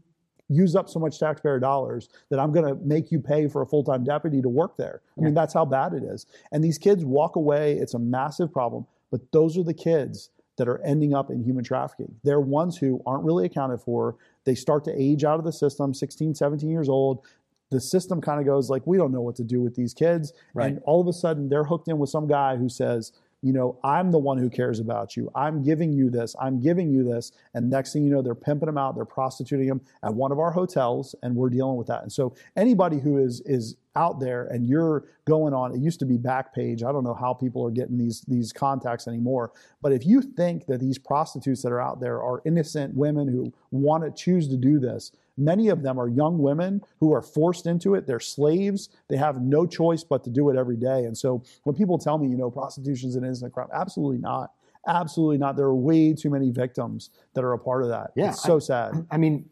use 0.48 0.76
up 0.76 0.88
so 0.88 0.98
much 1.00 1.18
taxpayer 1.18 1.58
dollars 1.58 2.08
that 2.30 2.38
I'm 2.38 2.52
going 2.52 2.66
to 2.66 2.74
make 2.84 3.10
you 3.10 3.20
pay 3.20 3.48
for 3.48 3.62
a 3.62 3.66
full 3.66 3.84
time 3.84 4.04
deputy 4.04 4.40
to 4.42 4.48
work 4.48 4.76
there. 4.76 5.02
I 5.18 5.22
mean, 5.22 5.34
that's 5.34 5.54
how 5.54 5.64
bad 5.64 5.92
it 5.92 6.02
is. 6.04 6.26
And 6.52 6.62
these 6.62 6.78
kids 6.78 7.04
walk 7.04 7.36
away. 7.36 7.74
It's 7.74 7.94
a 7.94 7.98
massive 7.98 8.52
problem. 8.52 8.86
But 9.10 9.20
those 9.32 9.56
are 9.56 9.62
the 9.62 9.74
kids 9.74 10.30
that 10.56 10.68
are 10.68 10.80
ending 10.82 11.14
up 11.14 11.30
in 11.30 11.42
human 11.42 11.64
trafficking. 11.64 12.14
They're 12.24 12.40
ones 12.40 12.76
who 12.76 13.02
aren't 13.06 13.24
really 13.24 13.46
accounted 13.46 13.80
for. 13.80 14.16
They 14.44 14.54
start 14.54 14.84
to 14.84 15.00
age 15.00 15.24
out 15.24 15.38
of 15.38 15.44
the 15.44 15.52
system, 15.52 15.92
16, 15.92 16.34
17 16.34 16.68
years 16.68 16.88
old. 16.88 17.24
The 17.70 17.80
system 17.80 18.20
kind 18.20 18.40
of 18.40 18.46
goes 18.46 18.70
like, 18.70 18.86
we 18.86 18.96
don't 18.96 19.12
know 19.12 19.20
what 19.20 19.36
to 19.36 19.44
do 19.44 19.60
with 19.60 19.74
these 19.74 19.92
kids. 19.92 20.32
Right. 20.54 20.68
And 20.68 20.80
all 20.84 21.00
of 21.00 21.08
a 21.08 21.12
sudden, 21.12 21.48
they're 21.48 21.64
hooked 21.64 21.88
in 21.88 21.98
with 21.98 22.10
some 22.10 22.26
guy 22.26 22.56
who 22.56 22.68
says, 22.68 23.12
you 23.42 23.52
know, 23.52 23.78
I'm 23.84 24.10
the 24.10 24.18
one 24.18 24.38
who 24.38 24.48
cares 24.48 24.80
about 24.80 25.16
you. 25.16 25.30
I'm 25.34 25.62
giving 25.62 25.92
you 25.92 26.10
this. 26.10 26.34
I'm 26.40 26.60
giving 26.60 26.90
you 26.90 27.04
this. 27.04 27.32
And 27.54 27.68
next 27.70 27.92
thing 27.92 28.04
you 28.04 28.10
know, 28.10 28.22
they're 28.22 28.34
pimping 28.34 28.66
them 28.66 28.78
out. 28.78 28.94
They're 28.94 29.04
prostituting 29.04 29.68
them 29.68 29.80
at 30.02 30.14
one 30.14 30.32
of 30.32 30.38
our 30.38 30.50
hotels, 30.50 31.14
and 31.22 31.36
we're 31.36 31.50
dealing 31.50 31.76
with 31.76 31.86
that. 31.88 32.02
And 32.02 32.12
so 32.12 32.34
anybody 32.56 32.98
who 32.98 33.18
is 33.18 33.42
is 33.42 33.76
out 33.94 34.20
there 34.20 34.46
and 34.46 34.68
you're 34.68 35.04
going 35.26 35.54
on, 35.54 35.74
it 35.74 35.80
used 35.80 35.98
to 36.00 36.06
be 36.06 36.18
Backpage. 36.18 36.82
I 36.82 36.92
don't 36.92 37.04
know 37.04 37.14
how 37.14 37.34
people 37.34 37.64
are 37.66 37.70
getting 37.70 37.98
these 37.98 38.22
these 38.22 38.52
contacts 38.52 39.06
anymore. 39.06 39.52
But 39.82 39.92
if 39.92 40.06
you 40.06 40.22
think 40.22 40.66
that 40.66 40.80
these 40.80 40.98
prostitutes 40.98 41.62
that 41.62 41.72
are 41.72 41.80
out 41.80 42.00
there 42.00 42.22
are 42.22 42.42
innocent 42.44 42.94
women 42.94 43.28
who 43.28 43.52
want 43.70 44.04
to 44.04 44.10
choose 44.10 44.48
to 44.48 44.56
do 44.56 44.78
this, 44.78 45.12
Many 45.38 45.68
of 45.68 45.82
them 45.82 45.98
are 46.00 46.08
young 46.08 46.38
women 46.38 46.80
who 47.00 47.12
are 47.12 47.22
forced 47.22 47.66
into 47.66 47.94
it. 47.94 48.06
They're 48.06 48.20
slaves. 48.20 48.88
They 49.08 49.16
have 49.16 49.40
no 49.42 49.66
choice 49.66 50.02
but 50.02 50.24
to 50.24 50.30
do 50.30 50.48
it 50.50 50.56
every 50.56 50.76
day. 50.76 51.04
And 51.04 51.16
so 51.16 51.42
when 51.64 51.76
people 51.76 51.98
tell 51.98 52.16
me, 52.18 52.28
you 52.28 52.36
know, 52.36 52.50
prostitution 52.50 53.08
is 53.10 53.16
an 53.16 53.24
innocent 53.24 53.52
crime, 53.52 53.68
absolutely 53.72 54.18
not. 54.18 54.52
Absolutely 54.88 55.36
not. 55.38 55.56
There 55.56 55.66
are 55.66 55.74
way 55.74 56.12
too 56.14 56.30
many 56.30 56.50
victims 56.50 57.10
that 57.34 57.42
are 57.44 57.52
a 57.52 57.58
part 57.58 57.82
of 57.82 57.88
that. 57.88 58.12
Yeah, 58.14 58.30
it's 58.30 58.42
so 58.42 58.56
I- 58.56 58.60
sad. 58.60 59.06
I 59.10 59.16
mean, 59.18 59.48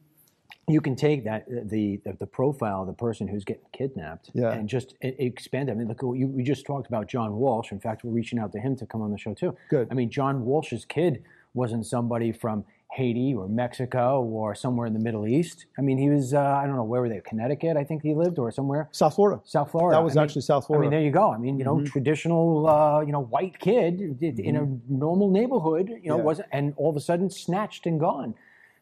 you 0.67 0.81
can 0.81 0.97
take 0.97 1.25
that 1.25 1.43
uh, 1.43 1.61
the 1.65 2.01
the, 2.05 2.15
the 2.21 2.27
profile 2.27 2.83
of 2.83 2.87
the 2.87 2.95
person 2.95 3.29
who's 3.29 3.45
getting 3.45 3.67
kidnapped 3.73 4.31
Yeah. 4.33 4.53
and 4.53 4.67
just 4.67 4.95
expand 5.03 5.69
it. 5.69 5.73
I 5.73 5.75
mean, 5.75 5.89
look, 5.89 6.01
you, 6.03 6.27
we 6.29 6.43
just 6.43 6.65
talked 6.65 6.87
about 6.87 7.07
John 7.09 7.35
Walsh. 7.37 7.71
In 7.73 7.81
fact, 7.81 8.03
we're 8.05 8.13
reaching 8.13 8.39
out 8.39 8.51
to 8.53 8.59
him 8.61 8.75
to 8.77 8.87
come 8.87 9.03
on 9.03 9.11
the 9.11 9.19
show 9.19 9.35
too. 9.35 9.55
Good. 9.69 9.89
I 9.91 9.95
mean, 9.95 10.09
John 10.09 10.45
Walsh's 10.47 10.87
kid 10.87 11.23
wasn't 11.53 11.85
somebody 11.85 12.33
from 12.33 12.65
Haiti 12.95 13.35
or 13.35 13.49
Mexico 13.49 14.23
or 14.23 14.55
somewhere 14.55 14.87
in 14.87 14.93
the 14.93 14.99
Middle 15.01 15.27
East. 15.27 15.67
I 15.77 15.83
mean, 15.83 15.99
he 15.99 16.09
was 16.11 16.33
uh, 16.33 16.41
I 16.41 16.67
don't 16.67 16.77
know 16.77 16.85
where 16.85 17.01
were 17.01 17.09
they? 17.09 17.21
Connecticut, 17.21 17.77
I 17.77 17.85
think 17.85 18.03
he 18.03 18.15
lived, 18.15 18.39
or 18.39 18.51
somewhere. 18.53 18.89
South 18.93 19.15
Florida. 19.17 19.41
South 19.45 19.71
Florida. 19.73 19.97
That 19.97 20.05
was 20.05 20.17
I 20.17 20.21
mean- 20.21 20.25
actually 20.25 20.43
South 20.43 20.67
Florida. 20.67 20.87
I 20.87 20.91
mean, 20.91 20.97
there 20.99 21.05
you 21.05 21.11
go. 21.13 21.31
I 21.33 21.39
mean, 21.39 21.59
you 21.59 21.65
know, 21.65 21.83
traditional, 21.85 22.69
uh, 22.69 23.01
you 23.01 23.13
know, 23.13 23.23
white 23.23 23.59
kid 23.59 24.21
did- 24.21 24.39
in 24.39 24.57
a 24.57 24.67
normal 24.89 25.29
neighborhood, 25.31 25.89
you 26.03 26.09
know, 26.09 26.19
Yeah. 26.19 26.23
wasn't, 26.25 26.49
and 26.53 26.75
all 26.77 26.91
of 26.91 26.97
a 26.97 27.01
sudden 27.01 27.29
snatched 27.31 27.87
and 27.87 27.99
gone. 27.99 28.35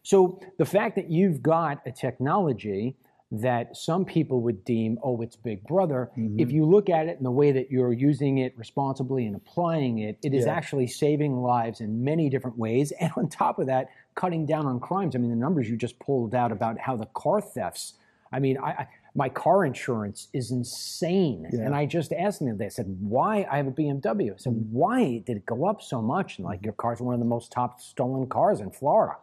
So 0.03 0.41
the 0.59 0.65
fact 0.67 0.97
that 0.97 1.11
you've 1.11 1.43
got 1.43 1.81
a 1.87 1.93
technology 1.93 2.97
that 3.35 3.75
some 3.75 4.05
people 4.05 4.43
would 4.43 4.63
deem, 4.63 4.99
oh, 5.03 5.23
it's 5.23 5.37
Big 5.37 5.65
Brother. 5.67 6.11
If 6.37 6.53
you 6.53 6.67
look 6.67 6.91
at 6.91 7.07
it 7.07 7.17
in 7.17 7.25
the 7.25 7.31
way 7.31 7.51
that 7.51 7.71
you're 7.71 7.93
using 7.95 8.37
it 8.39 8.53
responsibly 8.59 9.25
and 9.25 9.35
applying 9.35 10.01
it, 10.01 10.19
it 10.23 10.35
is 10.35 10.45
Yeah. 10.45 10.53
actually 10.53 10.87
saving 10.87 11.39
lives 11.41 11.81
in 11.81 12.05
many 12.05 12.29
different 12.29 12.59
ways. 12.59 12.93
And 13.01 13.11
on 13.17 13.29
top 13.31 13.59
of 13.59 13.67
that, 13.69 13.89
cutting 14.15 14.47
down 14.47 14.67
on 14.67 14.81
crimes. 14.81 15.15
I 15.15 15.19
mean, 15.19 15.31
the 15.31 15.37
numbers 15.37 15.69
you 15.69 15.77
just 15.77 15.99
pulled 15.99 16.35
out 16.35 16.53
about 16.53 16.79
how 16.79 16.97
the 16.97 17.07
car 17.07 17.41
thefts. 17.41 17.95
I 18.33 18.39
mean, 18.39 18.59
I, 18.59 18.71
I 18.71 18.89
my 19.15 19.29
car 19.29 19.65
insurance 19.67 20.29
is 20.33 20.51
insane. 20.53 21.47
Yeah. 21.53 21.61
And 21.61 21.75
I 21.75 21.85
just 21.85 22.13
asked 22.15 22.39
them, 22.39 22.57
they 22.57 22.71
said, 22.71 22.87
why? 23.01 23.47
I 23.51 23.59
have 23.59 23.67
a 23.67 23.71
BMW. 23.71 24.33
I 24.33 24.37
said, 24.39 24.55
Mm. 24.55 24.71
why 24.71 25.19
did 25.27 25.37
it 25.37 25.45
go 25.47 25.67
up 25.67 25.83
so 25.83 26.01
much? 26.01 26.39
And 26.39 26.47
like, 26.47 26.65
your 26.65 26.73
car's 26.73 27.01
one 27.01 27.13
of 27.13 27.21
the 27.21 27.27
most 27.27 27.53
top 27.53 27.79
stolen 27.81 28.27
cars 28.27 28.61
in 28.61 28.71
Florida. 28.71 29.17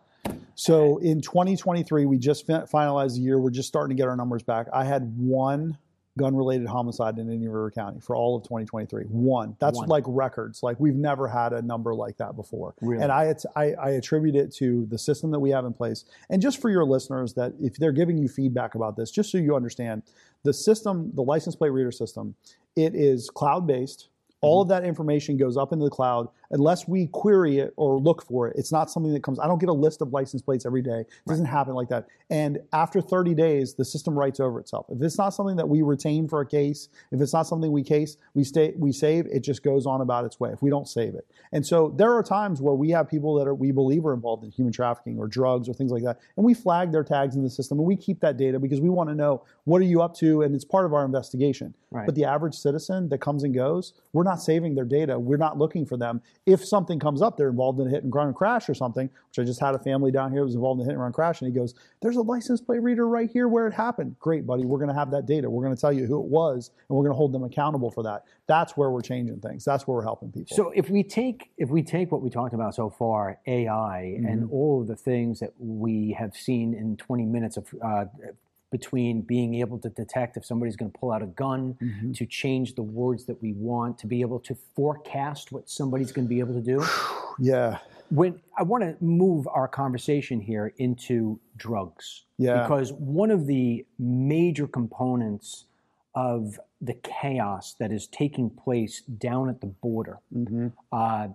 So 0.54 0.98
in 1.00 1.22
2023, 1.22 2.06
we 2.06 2.20
just 2.20 2.48
finalized 2.48 3.16
the 3.16 3.22
year. 3.22 3.40
We're 3.40 3.50
just 3.50 3.68
starting 3.68 3.96
to 3.96 4.00
get 4.00 4.08
our 4.08 4.16
numbers 4.16 4.44
back. 4.44 4.68
I 4.72 4.84
had 4.84 5.18
one 5.18 5.78
gun-related 6.20 6.68
homicide 6.68 7.18
in 7.18 7.32
Indian 7.32 7.52
River 7.52 7.72
County 7.72 8.00
for 8.00 8.16
all 8.16 8.36
of 8.36 8.44
2023. 8.44 9.04
One. 9.06 9.56
That's 9.60 9.78
One. 9.78 9.88
like 9.88 10.04
records. 10.08 10.62
Like 10.62 10.80
we've 10.80 10.96
never 10.96 11.28
had 11.28 11.54
a 11.54 11.62
number 11.62 11.96
like 11.96 12.18
that 12.18 12.36
before. 12.36 12.76
Really? 12.82 13.02
And 13.02 13.12
I, 13.12 13.34
I 13.56 13.74
I 13.74 13.90
attribute 13.92 14.36
it 14.36 14.54
to 14.56 14.86
the 14.88 14.98
system 14.98 15.32
that 15.32 15.40
we 15.40 15.50
have 15.50 15.66
in 15.66 15.74
place. 15.74 16.06
And 16.30 16.42
just 16.42 16.62
for 16.62 16.70
your 16.70 16.86
listeners, 16.86 17.34
that 17.36 17.54
if 17.60 17.76
they're 17.76 17.92
giving 17.92 18.18
you 18.18 18.28
feedback 18.28 18.76
about 18.76 18.96
this, 18.96 19.12
just 19.12 19.32
so 19.32 19.38
you 19.38 19.56
understand, 19.56 20.04
the 20.44 20.54
system, 20.54 21.12
the 21.16 21.24
license 21.24 21.56
plate 21.56 21.72
reader 21.72 21.92
system, 21.92 22.36
it 22.76 22.96
is 22.96 23.30
cloud-based. 23.30 24.10
All 24.42 24.64
mm-hmm. 24.64 24.72
of 24.72 24.82
that 24.82 24.88
information 24.88 25.38
goes 25.38 25.58
up 25.58 25.74
into 25.74 25.86
the 25.86 25.92
cloud 25.92 26.30
unless 26.52 26.88
we 26.88 27.08
query 27.08 27.60
it 27.60 27.74
or 27.78 28.00
look 28.00 28.26
for 28.26 28.48
it. 28.48 28.56
It's 28.58 28.72
not 28.72 28.90
something 28.90 29.14
that 29.14 29.24
comes. 29.24 29.40
I 29.40 29.48
don't 29.48 29.60
get 29.60 29.70
a 29.70 29.74
list 29.74 30.02
of 30.02 30.12
license 30.14 30.42
plates 30.42 30.66
every 30.66 30.82
day. 30.82 31.02
It 31.02 31.28
doesn't 31.28 31.46
happen 31.46 31.74
like 31.74 31.90
that. 31.90 32.08
And 32.30 32.60
after 32.74 33.02
30 33.02 33.34
days, 33.34 33.74
the 33.74 33.86
system 33.86 34.18
writes 34.18 34.40
over 34.40 34.60
itself. 34.60 34.86
If 34.90 35.02
it's 35.02 35.18
not 35.18 35.30
something 35.30 35.56
that 35.58 35.68
we 35.68 35.82
retain 35.82 36.28
for 36.28 36.42
a 36.42 36.46
case, 36.46 36.90
if 37.12 37.22
it's 37.22 37.34
not 37.34 37.48
something 37.48 37.72
we 37.72 37.84
case, 37.84 38.18
we 38.34 38.44
stay, 38.44 38.74
we 38.78 38.92
save. 38.92 39.26
It 39.28 39.42
just 39.42 39.64
goes 39.64 39.86
on 39.86 40.02
about 40.02 40.26
its 40.26 40.40
way. 40.40 40.52
If 40.52 40.62
we 40.62 40.70
don't 40.70 40.88
save 40.88 41.16
it, 41.16 41.26
and 41.52 41.66
so 41.66 41.94
there 41.98 42.14
are 42.14 42.24
times 42.24 42.62
where 42.62 42.76
we 42.76 42.92
have 42.92 43.10
people 43.10 43.36
that 43.36 43.48
are 43.48 43.56
we 43.56 43.72
believe 43.72 44.06
are 44.06 44.14
involved 44.14 44.44
in 44.44 44.52
human 44.52 44.74
trafficking 44.74 45.18
or 45.18 45.28
drugs 45.28 45.68
or 45.68 45.74
things 45.74 45.92
like 45.92 46.04
that, 46.04 46.20
and 46.38 46.46
we 46.46 46.54
flag 46.54 46.92
their 46.92 47.04
tags 47.04 47.36
in 47.36 47.44
the 47.44 47.50
system 47.50 47.80
and 47.80 47.88
we 47.88 47.96
keep 47.96 48.20
that 48.20 48.38
data 48.38 48.60
because 48.60 48.82
we 48.82 48.90
want 48.90 49.10
to 49.10 49.16
know 49.16 49.44
what 49.66 49.82
are 49.82 49.86
you 49.86 50.02
up 50.02 50.16
to, 50.16 50.42
and 50.42 50.54
it's 50.54 50.66
part 50.66 50.86
of 50.86 50.94
our 50.94 51.06
investigation. 51.06 51.74
Right. 51.92 52.06
But 52.06 52.16
the 52.16 52.26
average 52.26 52.56
citizen 52.56 53.10
that 53.10 53.20
comes 53.20 53.44
and 53.44 53.54
goes, 53.54 53.94
we're 54.14 54.24
not 54.24 54.42
saving 54.42 54.76
their 54.76 54.86
data. 54.86 55.18
We're 55.18 55.38
not 55.38 55.58
looking 55.58 55.86
for 55.86 55.98
them. 55.98 56.22
If 56.50 56.66
something 56.66 57.00
comes 57.00 57.22
up, 57.22 57.38
they're 57.38 57.50
involved 57.50 57.80
in 57.80 57.88
a 57.88 57.90
hit 57.90 58.04
and 58.04 58.14
run 58.14 58.34
crash 58.34 58.70
or 58.70 58.74
something, 58.74 59.10
which 59.30 59.40
I 59.40 59.44
just 59.44 59.60
had 59.60 59.76
a 59.76 59.80
family 59.80 60.12
down 60.12 60.32
here 60.32 60.42
that 60.42 60.46
was 60.46 60.56
involved 60.56 60.82
in 60.82 60.86
a 60.86 60.90
hit 60.90 60.94
and 60.94 61.02
run 61.02 61.14
crash, 61.14 61.42
and 61.42 61.52
he 61.52 61.58
goes, 61.58 61.76
There's 62.02 62.16
a 62.16 62.22
license 62.22 62.60
plate 62.62 62.82
reader 62.82 63.08
right 63.08 63.30
here 63.30 63.48
where 63.48 63.68
it 63.68 63.74
happened. 63.74 64.16
Great, 64.20 64.48
buddy. 64.48 64.66
We're 64.66 64.80
going 64.80 64.90
to 64.90 64.96
have 64.96 65.12
that 65.12 65.26
data. 65.26 65.50
We're 65.50 65.64
going 65.64 65.76
to 65.76 65.80
tell 65.80 65.94
you 65.94 66.06
who 66.06 66.20
it 66.20 66.28
was, 66.28 66.72
and 66.90 66.98
we're 66.98 67.04
going 67.04 67.14
to 67.14 67.18
hold 67.18 67.34
them 67.34 67.44
accountable 67.44 67.92
for 67.92 68.04
that. 68.04 68.26
That's 68.48 68.76
where 68.76 68.90
we're 68.90 69.02
changing 69.02 69.40
things. 69.42 69.64
That's 69.64 69.88
where 69.88 69.96
we're 69.96 70.04
helping 70.04 70.32
people. 70.32 70.56
So 70.56 70.72
if 70.76 70.90
we 70.90 71.04
take 71.04 71.52
if 71.58 71.70
we 71.70 71.84
take 71.84 72.12
what 72.12 72.22
we 72.22 72.30
talked 72.30 72.54
about 72.54 72.74
so 72.74 72.90
far, 72.90 73.38
AI 73.46 74.18
and 74.18 74.50
all 74.52 74.82
of 74.82 74.88
the 74.88 74.96
things 74.96 75.40
that 75.40 75.54
we 75.60 76.16
have 76.18 76.36
seen 76.36 76.74
in 76.74 76.98
20 76.98 77.26
minutes 77.26 77.58
of 77.58 77.68
uh, 77.84 78.06
between 78.72 79.22
being 79.22 79.56
able 79.56 79.80
to 79.80 79.90
detect 79.90 80.38
if 80.38 80.46
somebody's 80.46 80.76
going 80.76 80.92
to 80.92 80.98
pull 80.98 81.12
out 81.12 81.22
a 81.22 81.28
gun, 81.28 81.76
to 82.14 82.26
change 82.26 82.76
the 82.76 82.84
words 82.84 83.26
that 83.26 83.42
we 83.42 83.54
want, 83.54 83.98
to 83.98 84.08
be 84.08 84.22
able 84.22 84.40
to 84.40 84.56
forecast 84.76 85.52
what 85.52 85.70
somebody's 85.70 86.12
going 86.12 86.26
to 86.26 86.30
be 86.30 86.40
able 86.40 86.54
to 86.54 86.62
do. 86.62 86.86
yeah. 87.40 87.80
when 88.10 88.40
I 88.58 88.64
want 88.64 88.84
to 88.84 88.96
move 89.04 89.48
our 89.48 89.68
conversation 89.68 90.40
here 90.40 90.74
into 90.78 91.40
drugs, 91.58 92.26
Yeah. 92.38 92.62
because 92.64 92.94
one 92.94 93.32
of 93.32 93.48
the 93.48 93.86
major 93.98 94.68
components 94.68 95.66
of 96.16 96.60
the 96.82 96.94
chaos 96.94 97.76
that 97.80 97.92
is 97.92 98.08
taking 98.08 98.50
place 98.50 99.02
down 99.02 99.50
at 99.50 99.62
the 99.62 99.68
border, 99.68 100.20
uh, 100.92 101.28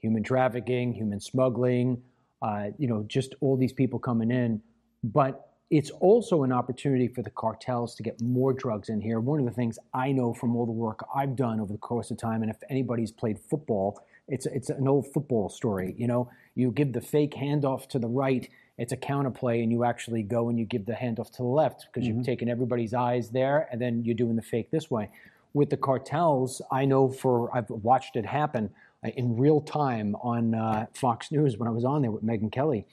human 0.00 0.22
trafficking, 0.22 0.92
human 0.92 1.20
smuggling, 1.20 2.02
uh, 2.42 2.66
you 2.78 2.88
know, 2.88 3.04
just 3.06 3.34
all 3.40 3.56
these 3.56 3.72
people 3.72 3.98
coming 3.98 4.30
in, 4.30 4.60
but 5.04 5.51
it's 5.72 5.88
also 6.00 6.42
an 6.42 6.52
opportunity 6.52 7.08
for 7.08 7.22
the 7.22 7.30
cartels 7.30 7.94
to 7.94 8.02
get 8.02 8.20
more 8.20 8.52
drugs 8.52 8.90
in 8.90 9.00
here. 9.00 9.20
One 9.20 9.40
of 9.40 9.46
the 9.46 9.52
things 9.52 9.78
I 9.94 10.12
know 10.12 10.34
from 10.34 10.54
all 10.54 10.66
the 10.66 10.72
work 10.72 11.02
I've 11.14 11.34
done 11.34 11.60
over 11.60 11.72
the 11.72 11.78
course 11.78 12.10
of 12.10 12.18
time, 12.18 12.42
and 12.42 12.50
if 12.50 12.58
anybody's 12.68 13.10
played 13.10 13.38
football, 13.38 13.98
it's 14.28 14.44
it's 14.44 14.68
an 14.68 14.86
old 14.86 15.10
football 15.14 15.48
story. 15.48 15.94
You 15.96 16.08
know, 16.08 16.30
you 16.54 16.72
give 16.72 16.92
the 16.92 17.00
fake 17.00 17.32
handoff 17.32 17.88
to 17.88 17.98
the 17.98 18.06
right, 18.06 18.50
it's 18.76 18.92
a 18.92 18.98
counterplay, 18.98 19.62
and 19.62 19.72
you 19.72 19.82
actually 19.82 20.22
go 20.22 20.50
and 20.50 20.58
you 20.58 20.66
give 20.66 20.84
the 20.84 20.92
handoff 20.92 21.30
to 21.32 21.38
the 21.38 21.44
left 21.44 21.86
because 21.90 22.06
you've 22.06 22.22
taken 22.22 22.50
everybody's 22.50 22.92
eyes 22.92 23.30
there, 23.30 23.66
and 23.72 23.80
then 23.80 24.04
you're 24.04 24.14
doing 24.14 24.36
the 24.36 24.42
fake 24.42 24.70
this 24.70 24.90
way. 24.90 25.08
With 25.54 25.70
the 25.70 25.78
cartels, 25.78 26.60
I 26.70 26.84
know 26.84 27.08
for 27.08 27.50
I've 27.56 27.70
watched 27.70 28.16
it 28.16 28.26
happen 28.26 28.68
uh, 29.02 29.08
in 29.16 29.38
real 29.38 29.62
time 29.62 30.16
on 30.16 30.54
uh, 30.54 30.86
Fox 30.92 31.32
News 31.32 31.56
when 31.56 31.66
I 31.66 31.72
was 31.72 31.86
on 31.86 32.02
there 32.02 32.10
with 32.10 32.22
Megyn 32.22 32.52
Kelly. 32.52 32.86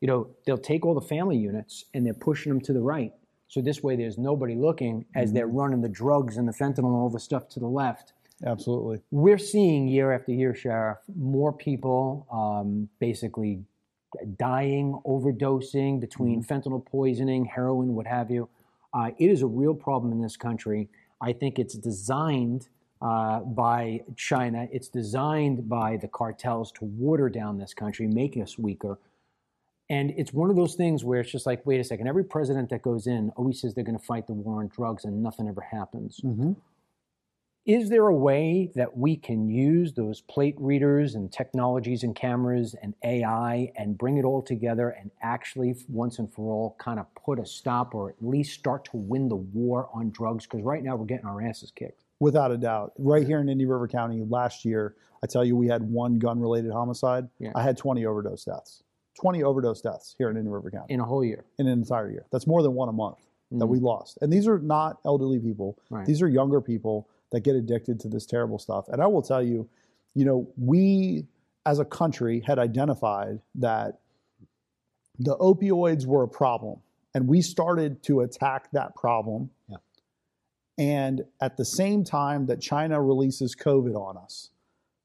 You 0.00 0.08
know, 0.08 0.30
they'll 0.44 0.58
take 0.58 0.84
all 0.84 0.94
the 0.94 1.00
family 1.00 1.36
units 1.36 1.84
and 1.94 2.04
they're 2.04 2.14
pushing 2.14 2.52
them 2.52 2.60
to 2.62 2.72
the 2.72 2.80
right. 2.80 3.12
So 3.48 3.60
this 3.60 3.82
way, 3.82 3.96
there's 3.96 4.18
nobody 4.18 4.54
looking 4.54 5.04
as 5.14 5.32
they're 5.32 5.46
running 5.46 5.80
the 5.80 5.88
drugs 5.88 6.36
and 6.36 6.48
the 6.48 6.52
fentanyl 6.52 6.86
and 6.86 6.96
all 6.96 7.10
the 7.10 7.20
stuff 7.20 7.48
to 7.50 7.60
the 7.60 7.68
left 7.68 8.12
Absolutely. 8.44 9.00
we're 9.10 9.38
seeing 9.38 9.88
year 9.88 10.12
after 10.12 10.32
year, 10.32 10.54
Sheriff, 10.54 10.98
more 11.14 11.52
people 11.52 12.26
um, 12.30 12.88
basically 12.98 13.64
dying, 14.36 15.00
overdosing 15.06 16.00
between 16.00 16.42
fentanyl 16.42 16.84
poisoning, 16.84 17.46
heroin, 17.46 17.94
what 17.94 18.06
have 18.06 18.30
you. 18.30 18.48
Uh, 18.92 19.10
it 19.18 19.30
is 19.30 19.42
a 19.42 19.46
real 19.46 19.74
problem 19.74 20.12
in 20.12 20.20
this 20.20 20.36
country. 20.36 20.88
I 21.20 21.32
think 21.32 21.58
it's 21.58 21.74
designed 21.74 22.68
uh, 23.00 23.40
by 23.40 24.02
China. 24.16 24.68
It's 24.70 24.88
designed 24.88 25.68
by 25.68 25.96
the 25.96 26.08
cartels 26.08 26.72
to 26.72 26.84
water 26.84 27.28
down 27.28 27.58
this 27.58 27.74
country, 27.74 28.06
make 28.06 28.36
us 28.36 28.58
weaker. 28.58 28.98
And 29.88 30.12
it's 30.16 30.32
one 30.32 30.50
of 30.50 30.56
those 30.56 30.74
things 30.74 31.04
where 31.04 31.20
it's 31.20 31.30
just 31.30 31.46
like, 31.46 31.64
wait 31.64 31.80
a 31.80 31.84
second. 31.84 32.08
Every 32.08 32.24
president 32.24 32.70
that 32.70 32.82
goes 32.82 33.06
in 33.06 33.30
always 33.36 33.60
says 33.60 33.74
they're 33.74 33.84
going 33.84 33.98
to 33.98 34.04
fight 34.04 34.26
the 34.26 34.32
war 34.32 34.60
on 34.60 34.68
drugs, 34.68 35.04
and 35.04 35.22
nothing 35.22 35.48
ever 35.48 35.60
happens. 35.60 36.20
Mm-hmm. 36.24 36.52
Is 37.66 37.88
there 37.88 38.06
a 38.06 38.14
way 38.14 38.70
that 38.76 38.96
we 38.96 39.16
can 39.16 39.48
use 39.48 39.92
those 39.92 40.20
plate 40.20 40.54
readers 40.58 41.16
and 41.16 41.32
technologies 41.32 42.04
and 42.04 42.14
cameras 42.14 42.76
and 42.80 42.94
AI 43.02 43.72
and 43.76 43.98
bring 43.98 44.18
it 44.18 44.24
all 44.24 44.40
together 44.40 44.90
and 44.90 45.10
actually, 45.20 45.74
once 45.88 46.20
and 46.20 46.32
for 46.32 46.52
all, 46.52 46.76
kind 46.78 47.00
of 47.00 47.06
put 47.16 47.40
a 47.40 47.46
stop 47.46 47.92
or 47.92 48.10
at 48.10 48.16
least 48.20 48.54
start 48.54 48.84
to 48.84 48.96
win 48.96 49.28
the 49.28 49.34
war 49.34 49.88
on 49.92 50.10
drugs? 50.10 50.46
Because 50.46 50.62
right 50.62 50.82
now 50.82 50.94
we're 50.94 51.06
getting 51.06 51.26
our 51.26 51.42
asses 51.42 51.72
kicked. 51.74 52.04
Without 52.20 52.52
a 52.52 52.56
doubt. 52.56 52.92
Right 52.98 53.26
here 53.26 53.40
in 53.40 53.48
Indian 53.48 53.68
River 53.68 53.88
County 53.88 54.24
last 54.28 54.64
year, 54.64 54.94
I 55.22 55.26
tell 55.26 55.44
you, 55.44 55.56
we 55.56 55.66
had 55.66 55.82
one 55.82 56.20
gun 56.20 56.40
related 56.40 56.70
homicide. 56.70 57.28
Yeah. 57.40 57.50
I 57.56 57.62
had 57.62 57.76
20 57.76 58.06
overdose 58.06 58.44
deaths. 58.44 58.84
20 59.20 59.42
overdose 59.42 59.80
deaths 59.80 60.14
here 60.18 60.30
in 60.30 60.36
Indian 60.36 60.52
River 60.52 60.70
County 60.70 60.92
in 60.92 61.00
a 61.00 61.04
whole 61.04 61.24
year. 61.24 61.44
in 61.58 61.66
an 61.66 61.72
entire 61.72 62.10
year. 62.10 62.26
That's 62.30 62.46
more 62.46 62.62
than 62.62 62.74
one 62.74 62.88
a 62.88 62.92
month 62.92 63.18
that 63.52 63.66
we 63.66 63.78
mm. 63.78 63.82
lost. 63.82 64.18
And 64.20 64.32
these 64.32 64.48
are 64.48 64.58
not 64.58 64.98
elderly 65.04 65.38
people, 65.38 65.78
Right. 65.90 66.04
these 66.04 66.20
are 66.20 66.28
younger 66.28 66.60
people 66.60 67.08
that 67.30 67.40
get 67.40 67.56
addicted 67.56 68.00
to 68.00 68.08
this 68.08 68.26
terrible 68.26 68.58
stuff. 68.58 68.88
And 68.88 69.00
I 69.00 69.06
will 69.06 69.22
tell 69.22 69.42
you, 69.42 69.68
you 70.14 70.24
know, 70.24 70.48
we 70.56 71.26
as 71.64 71.78
a 71.78 71.84
country 71.84 72.42
had 72.46 72.58
identified 72.58 73.40
that 73.56 74.00
the 75.18 75.36
opioids 75.38 76.06
were 76.06 76.22
a 76.22 76.28
problem 76.28 76.80
and 77.14 77.26
we 77.26 77.40
started 77.40 78.02
to 78.04 78.20
attack 78.20 78.70
that 78.72 78.94
problem. 78.94 79.50
Yeah. 79.68 79.76
And 80.78 81.24
at 81.40 81.56
the 81.56 81.64
same 81.64 82.04
time 82.04 82.46
that 82.46 82.60
China 82.60 83.02
releases 83.02 83.56
COVID 83.56 83.96
on 83.96 84.18
us, 84.18 84.50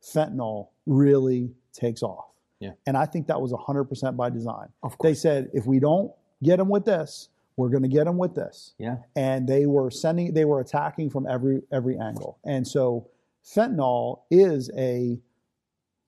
fentanyl 0.04 0.70
really 0.86 1.52
takes 1.74 2.04
off. 2.04 2.31
Yeah. 2.62 2.72
And 2.86 2.96
I 2.96 3.06
think 3.06 3.28
that 3.28 3.42
was 3.42 3.52
100% 3.52 4.16
by 4.16 4.30
design. 4.30 4.68
Of 4.84 4.98
course. 4.98 5.10
They 5.10 5.16
said, 5.16 5.50
if 5.54 5.66
we 5.66 5.80
don't 5.80 6.12
get 6.44 6.58
them 6.58 6.70
with 6.70 6.86
this, 6.86 7.30
we're 7.58 7.70
going 7.70 7.84
to 7.84 7.90
get 7.90 8.06
them 8.06 8.18
with 8.18 8.36
this. 8.36 8.74
Yeah. 8.78 8.98
And 9.16 9.48
they 9.50 9.66
were 9.66 9.92
sending, 9.92 10.34
they 10.34 10.46
were 10.46 10.62
attacking 10.62 11.10
from 11.10 11.28
every 11.28 11.62
every 11.72 11.98
angle. 11.98 12.40
And 12.46 12.66
so, 12.66 13.10
fentanyl 13.44 14.22
is 14.30 14.72
a 14.78 15.20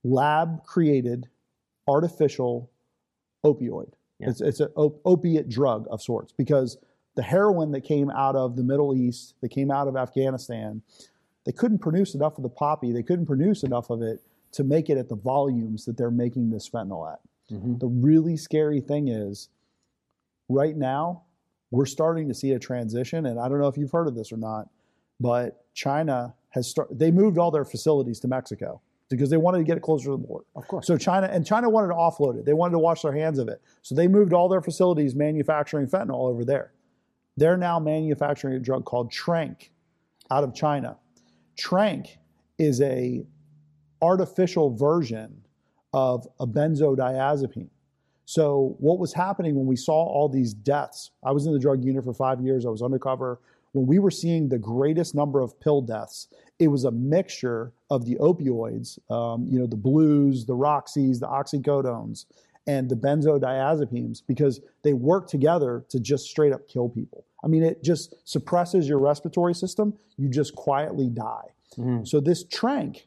lab 0.04 0.64
created 0.64 1.28
artificial 1.88 2.72
opioid. 3.43 3.91
Yeah. 4.20 4.30
It's, 4.30 4.41
it's 4.41 4.60
an 4.60 4.70
op- 4.76 5.01
opiate 5.06 5.49
drug 5.49 5.88
of 5.89 6.01
sorts 6.01 6.32
because 6.32 6.78
the 7.16 7.24
heroin 7.24 7.72
that 7.72 7.82
came 7.82 8.10
out 8.12 8.36
of 8.36 8.56
the 8.56 8.64
Middle 8.64 8.95
East, 8.95 9.36
that 9.41 9.49
came 9.49 9.70
out 9.72 9.88
of 9.88 9.95
Afghanistan, 9.95 10.82
they 11.45 11.51
couldn't 11.51 11.80
produce 11.80 12.16
enough 12.16 12.38
of 12.38 12.43
the 12.43 12.49
poppy, 12.49 12.91
they 12.91 13.04
couldn't 13.04 13.26
produce 13.26 13.64
enough 13.64 13.89
of 13.89 14.01
it 14.01 14.22
to 14.54 14.64
make 14.64 14.89
it 14.89 14.97
at 14.97 15.10
the 15.10 15.16
volumes 15.16 15.86
that 15.86 15.97
they're 15.97 16.12
making 16.12 16.49
this 16.49 16.70
fentanyl 16.70 17.12
at. 17.12 17.20
Mhm. 17.51 17.80
The 17.80 17.88
really 17.88 18.38
scary 18.38 18.80
thing 18.80 19.10
is, 19.10 19.49
right 20.49 20.78
now, 20.78 21.24
we're 21.72 21.86
starting 21.86 22.28
to 22.28 22.34
see 22.34 22.51
a 22.51 22.60
transition, 22.60 23.26
and 23.26 23.39
I 23.39 23.49
don't 23.49 23.60
know 23.60 23.68
if 23.68 23.78
you've 23.78 23.91
heard 23.91 24.08
of 24.08 24.16
this 24.16 24.32
or 24.32 24.38
not, 24.38 24.70
but 25.20 25.66
China 25.74 26.36
has 26.49 26.68
started. 26.68 26.99
They 26.99 27.12
moved 27.12 27.38
all 27.38 27.49
their 27.51 27.66
facilities 27.66 28.20
to 28.22 28.28
Mexico 28.28 28.80
because 29.10 29.30
they 29.30 29.38
wanted 29.38 29.58
to 29.60 29.64
get 29.64 29.78
it 29.78 29.82
closer 29.82 30.06
to 30.06 30.12
the 30.12 30.18
border. 30.18 30.45
Of 30.56 30.68
course. 30.68 30.86
So 30.86 30.97
China 30.97 31.28
and 31.28 31.45
China 31.45 31.70
wanted 31.70 31.88
to 31.88 31.95
offload 31.95 32.38
it. 32.38 32.45
They 32.45 32.54
wanted 32.54 32.74
to 32.74 32.80
wash 32.80 33.01
their 33.01 33.12
hands 33.12 33.39
of 33.39 33.47
it. 33.47 33.62
So 33.82 33.95
they 33.95 34.08
moved 34.08 34.34
all 34.34 34.47
their 34.49 34.62
facilities 34.62 35.16
manufacturing 35.16 35.88
fentanyl 35.88 36.28
over 36.30 36.45
there. 36.45 36.74
They're 37.38 37.58
now 37.58 37.80
manufacturing 37.80 38.54
a 38.54 38.60
drug 38.60 38.86
called 38.86 39.12
Tranq 39.12 39.70
out 40.30 40.43
of 40.43 40.54
China. 40.54 40.97
Tranq 41.58 42.18
is 42.60 42.82
a 42.82 43.26
artificial 44.04 44.76
version 44.76 45.41
of 45.93 46.28
a 46.39 46.45
benzodiazepine. 46.45 47.70
So 48.26 48.76
what 48.80 48.99
was 48.99 49.14
happening 49.14 49.56
when 49.56 49.66
we 49.66 49.76
saw 49.76 49.93
all 49.93 50.30
these 50.30 50.54
deaths? 50.54 51.12
I 51.24 51.32
was 51.32 51.45
in 51.45 51.54
the 51.54 51.60
drug 51.60 51.84
unit 51.84 52.04
for 52.04 52.14
five 52.14 52.41
years. 52.41 52.66
I 52.66 52.70
was 52.70 52.82
undercover. 52.82 53.39
When 53.72 53.88
we 53.88 53.99
were 53.99 54.12
seeing 54.12 54.49
the 54.49 54.60
greatest 54.60 55.16
number 55.16 55.41
of 55.41 55.60
pill 55.60 55.82
deaths, 55.82 56.28
it 56.60 56.68
was 56.68 56.84
a 56.84 56.91
mixture 56.91 57.74
of 57.89 58.06
the 58.06 58.16
opioids, 58.16 58.99
um, 59.12 59.47
you 59.49 59.60
know, 59.60 59.68
the 59.68 59.78
blues, 59.78 60.45
the 60.45 60.56
roxys, 60.56 61.20
the 61.20 61.28
oxycodones, 61.28 62.26
and 62.68 62.89
the 62.89 62.95
benzodiazepines 62.95 64.22
because 64.28 64.62
they 64.84 64.93
work 64.93 65.28
together 65.28 65.86
to 65.89 65.99
just 65.99 66.30
straight 66.30 66.54
up 66.54 66.68
kill 66.68 66.88
people. 66.89 67.26
I 67.43 67.47
mean, 67.47 67.64
it 67.64 67.84
just 67.84 68.16
suppresses 68.26 68.88
your 68.88 68.99
respiratory 68.99 69.56
system. 69.56 69.93
You 70.18 70.30
just 70.30 70.56
quietly 70.56 71.10
die. 71.10 71.47
So 72.06 72.20
this 72.20 72.45
tranq 72.45 73.01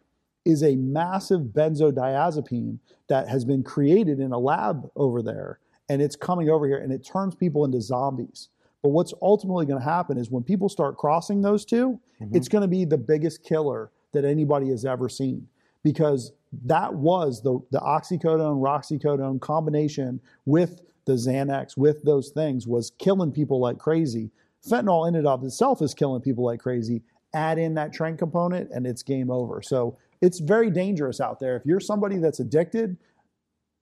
is 0.47 0.63
a 0.63 0.77
massive 0.77 1.43
benzodiazepine 1.43 2.79
that 3.09 3.29
has 3.29 3.45
been 3.45 3.63
created 3.63 4.21
in 4.21 4.33
a 4.33 4.39
lab 4.39 4.89
over 4.97 5.23
there 5.23 5.59
and 5.89 6.01
it's 6.01 6.17
coming 6.17 6.49
over 6.49 6.67
here 6.67 6.79
and 6.79 6.93
it 6.93 7.05
turns 7.05 7.35
people 7.35 7.65
into 7.65 7.81
zombies. 7.81 8.49
But 8.83 8.91
what's 8.91 9.13
ultimately 9.21 9.67
going 9.67 9.81
to 9.81 9.85
happen 9.85 10.17
is 10.17 10.31
when 10.31 10.43
people 10.43 10.69
start 10.69 10.97
crossing 10.97 11.43
those 11.43 11.65
2 11.65 11.99
mm-hmm. 12.21 12.37
it's 12.37 12.49
going 12.49 12.63
to 12.63 12.69
be 12.69 12.85
the 12.85 12.99
biggest 12.99 13.43
killer 13.43 13.91
that 14.13 14.25
anybody 14.25 14.71
has 14.71 14.85
ever 14.85 15.09
seen 15.09 15.47
because 15.83 16.33
that 16.65 16.93
was 16.95 17.43
the, 17.43 17.61
the 17.71 17.81
oxycodone, 17.81 18.61
Roxicodone 18.61 19.41
combination 19.41 20.21
with 20.45 20.81
the 21.05 21.13
Xanax, 21.13 21.77
with 21.77 22.03
those 22.03 22.31
things, 22.31 22.67
was 22.67 22.91
killing 22.99 23.31
people 23.31 23.61
like 23.61 23.79
crazy. 23.79 24.31
Fentanyl 24.69 25.07
in 25.07 25.15
and 25.15 25.27
of 25.27 25.45
itself 25.45 25.81
is 25.83 25.95
killing 25.95 26.21
people 26.21 26.45
like 26.45 26.61
crazy. 26.61 27.03
Add 27.35 27.59
in 27.59 27.75
that 27.75 27.93
tranq 27.93 28.19
component 28.19 28.71
and 28.73 28.87
it's 28.87 29.03
game 29.03 29.31
over. 29.31 29.63
So 29.63 29.97
it's 30.21 30.39
very 30.41 30.71
dangerous 30.71 31.21
out 31.21 31.41
there. 31.41 31.57
If 31.57 31.65
you're 31.67 31.81
somebody 31.81 32.17
that's 32.19 32.41
addicted, 32.41 32.97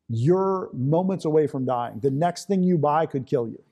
you're 0.08 0.68
moments 0.72 1.24
away 1.24 1.46
from 1.46 1.64
dying. 1.64 2.00
The 2.00 2.10
next 2.10 2.46
thing 2.48 2.62
you 2.62 2.76
buy 2.78 3.06
could 3.06 3.26
kill 3.26 3.48
you. 3.48 3.62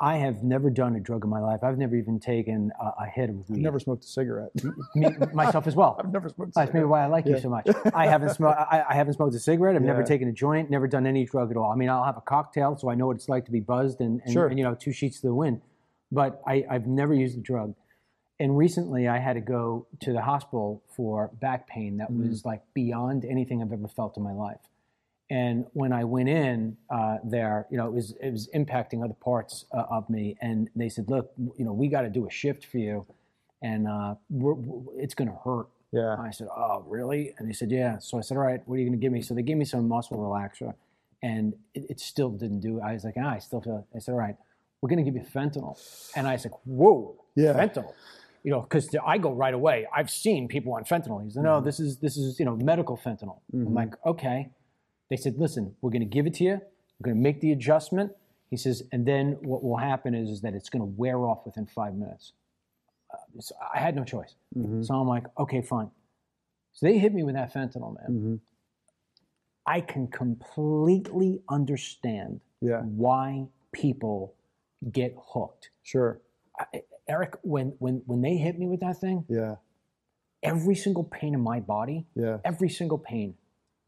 I 0.00 0.16
have 0.16 0.42
never 0.42 0.68
done 0.68 0.96
a 0.96 1.00
drug 1.00 1.22
in 1.22 1.30
my 1.30 1.38
life. 1.38 1.60
I've 1.62 1.78
never 1.78 1.94
even 1.94 2.18
taken 2.18 2.72
a, 2.80 3.02
a 3.04 3.06
hit 3.06 3.30
of 3.30 3.36
I've 3.38 3.50
weed. 3.50 3.62
never 3.62 3.78
smoked 3.78 4.02
a 4.02 4.06
cigarette. 4.08 4.50
Me, 4.96 5.08
myself 5.32 5.66
as 5.68 5.76
well. 5.76 5.96
I've 6.04 6.12
never 6.12 6.28
smoked 6.28 6.50
a 6.50 6.52
That's 6.56 6.72
maybe 6.72 6.86
why 6.86 7.04
I 7.04 7.06
like 7.06 7.24
you 7.26 7.38
so 7.38 7.48
much. 7.48 7.68
I 7.94 8.06
haven't 8.08 8.30
smoked. 8.30 8.58
I, 8.58 8.84
I 8.90 8.94
haven't 8.94 9.14
smoked 9.14 9.34
a 9.36 9.38
cigarette. 9.38 9.76
I've 9.76 9.82
never 9.82 10.02
taken 10.02 10.28
a 10.28 10.32
joint. 10.32 10.70
Never 10.70 10.88
done 10.88 11.06
any 11.06 11.24
drug 11.24 11.52
at 11.52 11.56
all. 11.56 11.70
I 11.70 11.76
mean, 11.76 11.88
I'll 11.88 12.04
have 12.04 12.16
a 12.16 12.20
cocktail, 12.22 12.76
so 12.76 12.90
I 12.90 12.94
know 12.96 13.06
what 13.06 13.16
it's 13.16 13.28
like 13.28 13.44
to 13.44 13.52
be 13.52 13.60
buzzed 13.60 14.00
and, 14.00 14.20
and, 14.24 14.32
Sure. 14.32 14.48
and, 14.48 14.58
you 14.58 14.64
know 14.64 14.74
two 14.74 14.92
sheets 14.92 15.20
to 15.20 15.28
the 15.28 15.34
wind. 15.34 15.60
But 16.10 16.42
I, 16.48 16.64
I've 16.68 16.86
never 16.88 17.14
used 17.14 17.38
a 17.38 17.40
drug. 17.40 17.74
And 18.40 18.56
recently, 18.56 19.06
I 19.08 19.18
had 19.18 19.34
to 19.34 19.40
go 19.40 19.86
to 20.00 20.12
the 20.12 20.22
hospital 20.22 20.82
for 20.88 21.28
back 21.40 21.66
pain 21.68 21.98
that 21.98 22.10
Mm. 22.10 22.28
was 22.28 22.44
like 22.44 22.62
beyond 22.74 23.24
anything 23.24 23.62
I've 23.62 23.72
ever 23.72 23.88
felt 23.88 24.16
in 24.16 24.22
my 24.22 24.32
life. 24.32 24.58
And 25.30 25.66
when 25.72 25.92
I 25.92 26.04
went 26.04 26.28
in 26.28 26.76
uh, 26.90 27.18
there, 27.24 27.66
you 27.70 27.76
know, 27.78 27.86
it 27.86 27.92
was 27.92 28.12
it 28.20 28.30
was 28.30 28.48
impacting 28.54 29.02
other 29.04 29.14
parts 29.14 29.64
uh, 29.72 29.84
of 29.88 30.10
me. 30.10 30.36
And 30.42 30.68
they 30.74 30.88
said, 30.88 31.08
"Look, 31.08 31.32
you 31.56 31.64
know, 31.64 31.72
we 31.72 31.88
got 31.88 32.02
to 32.02 32.10
do 32.10 32.26
a 32.26 32.30
shift 32.30 32.66
for 32.66 32.78
you, 32.78 33.06
and 33.62 33.86
uh, 33.88 34.16
we're, 34.28 34.54
we're, 34.54 35.00
it's 35.00 35.14
going 35.14 35.28
to 35.28 35.36
hurt." 35.44 35.68
Yeah. 35.92 36.16
I 36.18 36.30
said, 36.30 36.48
"Oh, 36.54 36.84
really?" 36.86 37.34
And 37.38 37.48
they 37.48 37.52
said, 37.54 37.70
"Yeah." 37.70 37.98
So 37.98 38.18
I 38.18 38.22
said, 38.22 38.36
"All 38.36 38.42
right, 38.42 38.60
what 38.66 38.74
are 38.74 38.78
you 38.78 38.86
going 38.88 38.98
to 38.98 39.02
give 39.02 39.12
me?" 39.12 39.22
So 39.22 39.32
they 39.34 39.42
gave 39.42 39.56
me 39.56 39.64
some 39.64 39.86
muscle 39.88 40.18
relaxer, 40.18 40.74
and 41.22 41.54
it, 41.74 41.86
it 41.90 42.00
still 42.00 42.30
didn't 42.30 42.60
do. 42.60 42.78
it. 42.78 42.82
I 42.82 42.92
was 42.94 43.04
like, 43.04 43.14
"Ah, 43.18 43.30
I 43.30 43.38
still 43.38 43.60
feel." 43.60 43.86
I 43.94 44.00
said, 44.00 44.12
"All 44.12 44.18
right, 44.18 44.36
we're 44.80 44.88
going 44.90 45.02
to 45.02 45.08
give 45.10 45.14
you 45.16 45.26
fentanyl," 45.26 45.78
and 46.16 46.26
I 46.26 46.36
said, 46.36 46.50
"Whoa, 46.64 47.14
Yeah. 47.36 47.52
fentanyl." 47.54 47.92
You 48.44 48.50
know, 48.50 48.60
because 48.62 48.88
I 49.06 49.18
go 49.18 49.32
right 49.32 49.54
away. 49.54 49.86
I've 49.94 50.10
seen 50.10 50.48
people 50.48 50.74
on 50.74 50.84
fentanyl. 50.84 51.22
He 51.22 51.30
said, 51.30 51.42
"No, 51.42 51.56
mm-hmm. 51.56 51.66
this 51.66 51.78
is 51.78 51.98
this 51.98 52.16
is 52.16 52.38
you 52.38 52.44
know 52.44 52.56
medical 52.56 52.96
fentanyl." 52.96 53.40
I'm 53.52 53.66
mm-hmm. 53.66 53.74
like, 53.74 53.94
"Okay." 54.04 54.50
They 55.10 55.16
said, 55.16 55.38
"Listen, 55.38 55.74
we're 55.80 55.90
going 55.90 56.00
to 56.00 56.06
give 56.06 56.26
it 56.26 56.34
to 56.34 56.44
you. 56.44 56.60
We're 56.98 57.04
going 57.04 57.16
to 57.16 57.22
make 57.22 57.40
the 57.40 57.52
adjustment." 57.52 58.12
He 58.50 58.56
says, 58.56 58.82
"And 58.92 59.06
then 59.06 59.38
what 59.42 59.62
will 59.62 59.76
happen 59.76 60.14
is, 60.14 60.28
is 60.28 60.40
that 60.40 60.54
it's 60.54 60.68
going 60.68 60.80
to 60.80 60.92
wear 60.96 61.18
off 61.18 61.46
within 61.46 61.66
five 61.66 61.94
minutes." 61.94 62.32
Uh, 63.12 63.40
so 63.40 63.54
I 63.74 63.78
had 63.78 63.94
no 63.94 64.04
choice. 64.04 64.34
Mm-hmm. 64.56 64.82
So 64.82 64.94
I'm 64.94 65.06
like, 65.06 65.24
"Okay, 65.38 65.62
fine." 65.62 65.90
So 66.72 66.86
they 66.86 66.98
hit 66.98 67.12
me 67.12 67.22
with 67.22 67.34
that 67.34 67.52
fentanyl, 67.52 67.94
man. 67.94 68.40
I 69.66 69.80
can 69.80 70.08
completely 70.08 71.40
understand 71.48 72.40
Yeah. 72.60 72.82
why 72.82 73.46
people 73.72 74.34
get 74.90 75.14
hooked. 75.16 75.70
Sure. 75.82 76.20
I, 76.58 76.82
Eric, 77.08 77.34
when 77.42 77.74
when 77.78 78.02
when 78.06 78.22
they 78.22 78.36
hit 78.36 78.58
me 78.58 78.66
with 78.68 78.80
that 78.80 78.98
thing, 78.98 79.24
Yeah. 79.28 79.56
every 80.42 80.74
single 80.74 81.04
pain 81.04 81.34
in 81.34 81.40
my 81.40 81.60
body, 81.60 82.06
Yeah. 82.14 82.38
every 82.44 82.68
single 82.68 82.98
pain 82.98 83.34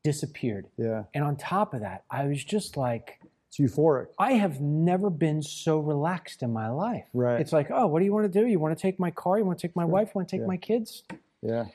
disappeared. 0.03 0.69
Yeah. 0.77 1.05
And 1.15 1.25
on 1.25 1.37
top 1.37 1.75
of 1.75 1.81
that, 1.81 2.05
I 2.11 2.27
was 2.27 2.45
just 2.45 2.77
like, 2.77 3.21
It's 3.49 3.59
euphoric. 3.59 4.09
I 4.19 4.33
have 4.33 4.61
never 4.61 5.11
been 5.11 5.41
so 5.41 5.79
relaxed 5.79 6.43
in 6.43 6.53
my 6.53 6.69
life. 6.69 7.07
Right. 7.15 7.41
It's 7.41 7.53
like, 7.53 7.71
oh, 7.71 7.87
what 7.87 8.01
do 8.01 8.05
you 8.05 8.13
want 8.13 8.31
to 8.31 8.41
do? 8.41 8.47
You 8.47 8.59
want 8.59 8.77
to 8.77 8.83
take 8.83 8.99
my 8.99 9.11
car? 9.13 9.39
You 9.39 9.45
want 9.45 9.59
to 9.61 9.67
take 9.69 9.77
my 9.77 9.85
wife? 9.85 10.09
You 10.09 10.13
want 10.17 10.29
to 10.29 10.37
take 10.37 10.41
Yeah. 10.43 10.47
my 10.49 10.57
kids? 10.57 11.05
Yeah. 11.41 11.67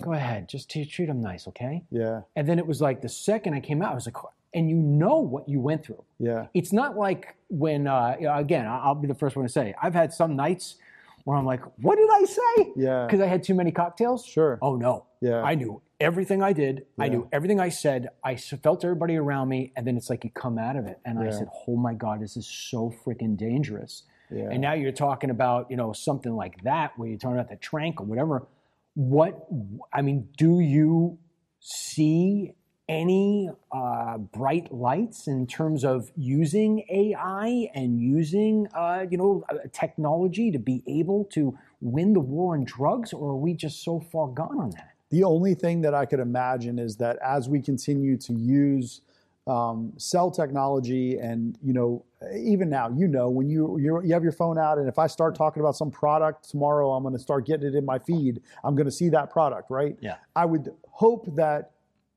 Go 0.00 0.12
ahead. 0.12 0.48
Just 0.48 0.70
treat 0.70 1.06
them 1.06 1.20
nice, 1.20 1.48
okay? 1.48 1.84
Yeah. 1.90 2.22
And 2.36 2.48
then 2.48 2.58
it 2.58 2.66
was 2.66 2.80
like 2.80 3.00
the 3.00 3.08
second 3.08 3.54
I 3.54 3.60
came 3.60 3.82
out, 3.82 3.92
I 3.92 3.94
was 3.96 4.06
like, 4.06 4.16
and 4.54 4.68
you 4.70 4.76
know 4.76 5.18
what 5.18 5.48
you 5.48 5.60
went 5.60 5.84
through. 5.84 6.02
Yeah. 6.18 6.46
It's 6.54 6.72
not 6.72 6.96
like 6.96 7.36
when, 7.48 7.86
uh, 7.86 8.16
again, 8.34 8.66
I'll 8.66 8.94
be 8.94 9.08
the 9.08 9.14
first 9.14 9.36
one 9.36 9.46
to 9.46 9.52
say, 9.52 9.74
I've 9.82 9.94
had 9.94 10.12
some 10.12 10.36
nights 10.36 10.76
where 11.24 11.36
I'm 11.36 11.44
like, 11.44 11.62
what 11.82 11.96
did 11.96 12.08
I 12.10 12.24
say? 12.24 12.72
Yeah. 12.76 13.06
Because 13.06 13.20
I 13.20 13.26
had 13.26 13.42
too 13.42 13.54
many 13.54 13.70
cocktails. 13.70 14.24
Sure. 14.24 14.58
Oh 14.62 14.76
no. 14.76 15.06
Yeah. 15.20 15.42
I 15.42 15.54
knew 15.54 15.82
everything 16.00 16.42
I 16.42 16.52
did. 16.52 16.86
I 16.98 17.08
knew 17.08 17.28
everything 17.32 17.60
I 17.60 17.68
said. 17.68 18.08
I 18.24 18.36
felt 18.36 18.84
everybody 18.84 19.16
around 19.16 19.48
me, 19.48 19.72
and 19.76 19.86
then 19.86 19.96
it's 19.96 20.08
like 20.08 20.24
you 20.24 20.30
come 20.30 20.58
out 20.58 20.76
of 20.76 20.86
it, 20.86 21.00
and 21.04 21.18
I 21.18 21.30
said, 21.30 21.48
"Oh 21.66 21.76
my 21.76 21.94
God, 21.94 22.20
this 22.20 22.36
is 22.36 22.46
so 22.46 22.94
freaking 23.04 23.36
dangerous." 23.36 24.04
Yeah. 24.30 24.48
And 24.50 24.60
now 24.60 24.74
you're 24.74 24.92
talking 24.92 25.30
about 25.30 25.70
you 25.70 25.76
know 25.76 25.92
something 25.92 26.34
like 26.34 26.62
that, 26.62 26.92
where 26.96 27.08
you're 27.08 27.18
talking 27.18 27.38
about 27.38 27.50
the 27.50 27.56
tranq 27.56 28.00
or 28.00 28.06
whatever. 28.06 28.46
What 28.94 29.46
I 29.92 30.02
mean, 30.02 30.28
do 30.36 30.60
you 30.60 31.18
see 31.60 32.54
any 32.88 33.50
uh, 33.70 34.18
bright 34.18 34.72
lights 34.72 35.26
in 35.26 35.46
terms 35.46 35.84
of 35.84 36.10
using 36.16 36.84
AI 36.88 37.68
and 37.74 38.00
using 38.00 38.66
uh, 38.74 39.04
you 39.10 39.18
know 39.18 39.44
technology 39.72 40.50
to 40.50 40.58
be 40.58 40.82
able 40.86 41.24
to 41.26 41.56
win 41.80 42.14
the 42.14 42.20
war 42.20 42.54
on 42.54 42.64
drugs, 42.64 43.12
or 43.12 43.32
are 43.32 43.36
we 43.36 43.54
just 43.54 43.84
so 43.84 44.00
far 44.00 44.28
gone 44.28 44.58
on 44.58 44.70
that? 44.70 44.92
The 45.10 45.24
only 45.24 45.54
thing 45.54 45.82
that 45.82 45.94
I 45.94 46.06
could 46.06 46.20
imagine 46.20 46.78
is 46.78 46.96
that 46.96 47.18
as 47.24 47.48
we 47.48 47.60
continue 47.60 48.16
to 48.18 48.32
use 48.32 49.00
um, 49.46 49.92
cell 49.96 50.30
technology, 50.30 51.18
and 51.18 51.58
you 51.62 51.72
know, 51.72 52.04
even 52.36 52.68
now, 52.68 52.90
you 52.90 53.08
know, 53.08 53.28
when 53.28 53.48
you 53.48 53.78
you're, 53.78 54.04
you 54.04 54.12
have 54.12 54.22
your 54.22 54.32
phone 54.32 54.58
out, 54.58 54.78
and 54.78 54.88
if 54.88 54.98
I 54.98 55.06
start 55.06 55.34
talking 55.34 55.60
about 55.60 55.76
some 55.76 55.90
product 55.90 56.48
tomorrow, 56.50 56.92
I'm 56.92 57.02
going 57.02 57.14
to 57.14 57.20
start 57.20 57.46
getting 57.46 57.68
it 57.68 57.74
in 57.74 57.84
my 57.84 57.98
feed. 57.98 58.40
I'm 58.64 58.74
going 58.74 58.86
to 58.86 58.92
see 58.92 59.08
that 59.10 59.30
product, 59.30 59.70
right? 59.70 59.96
Yeah. 60.00 60.16
I 60.36 60.44
would 60.44 60.70
hope 60.90 61.34
that 61.36 61.72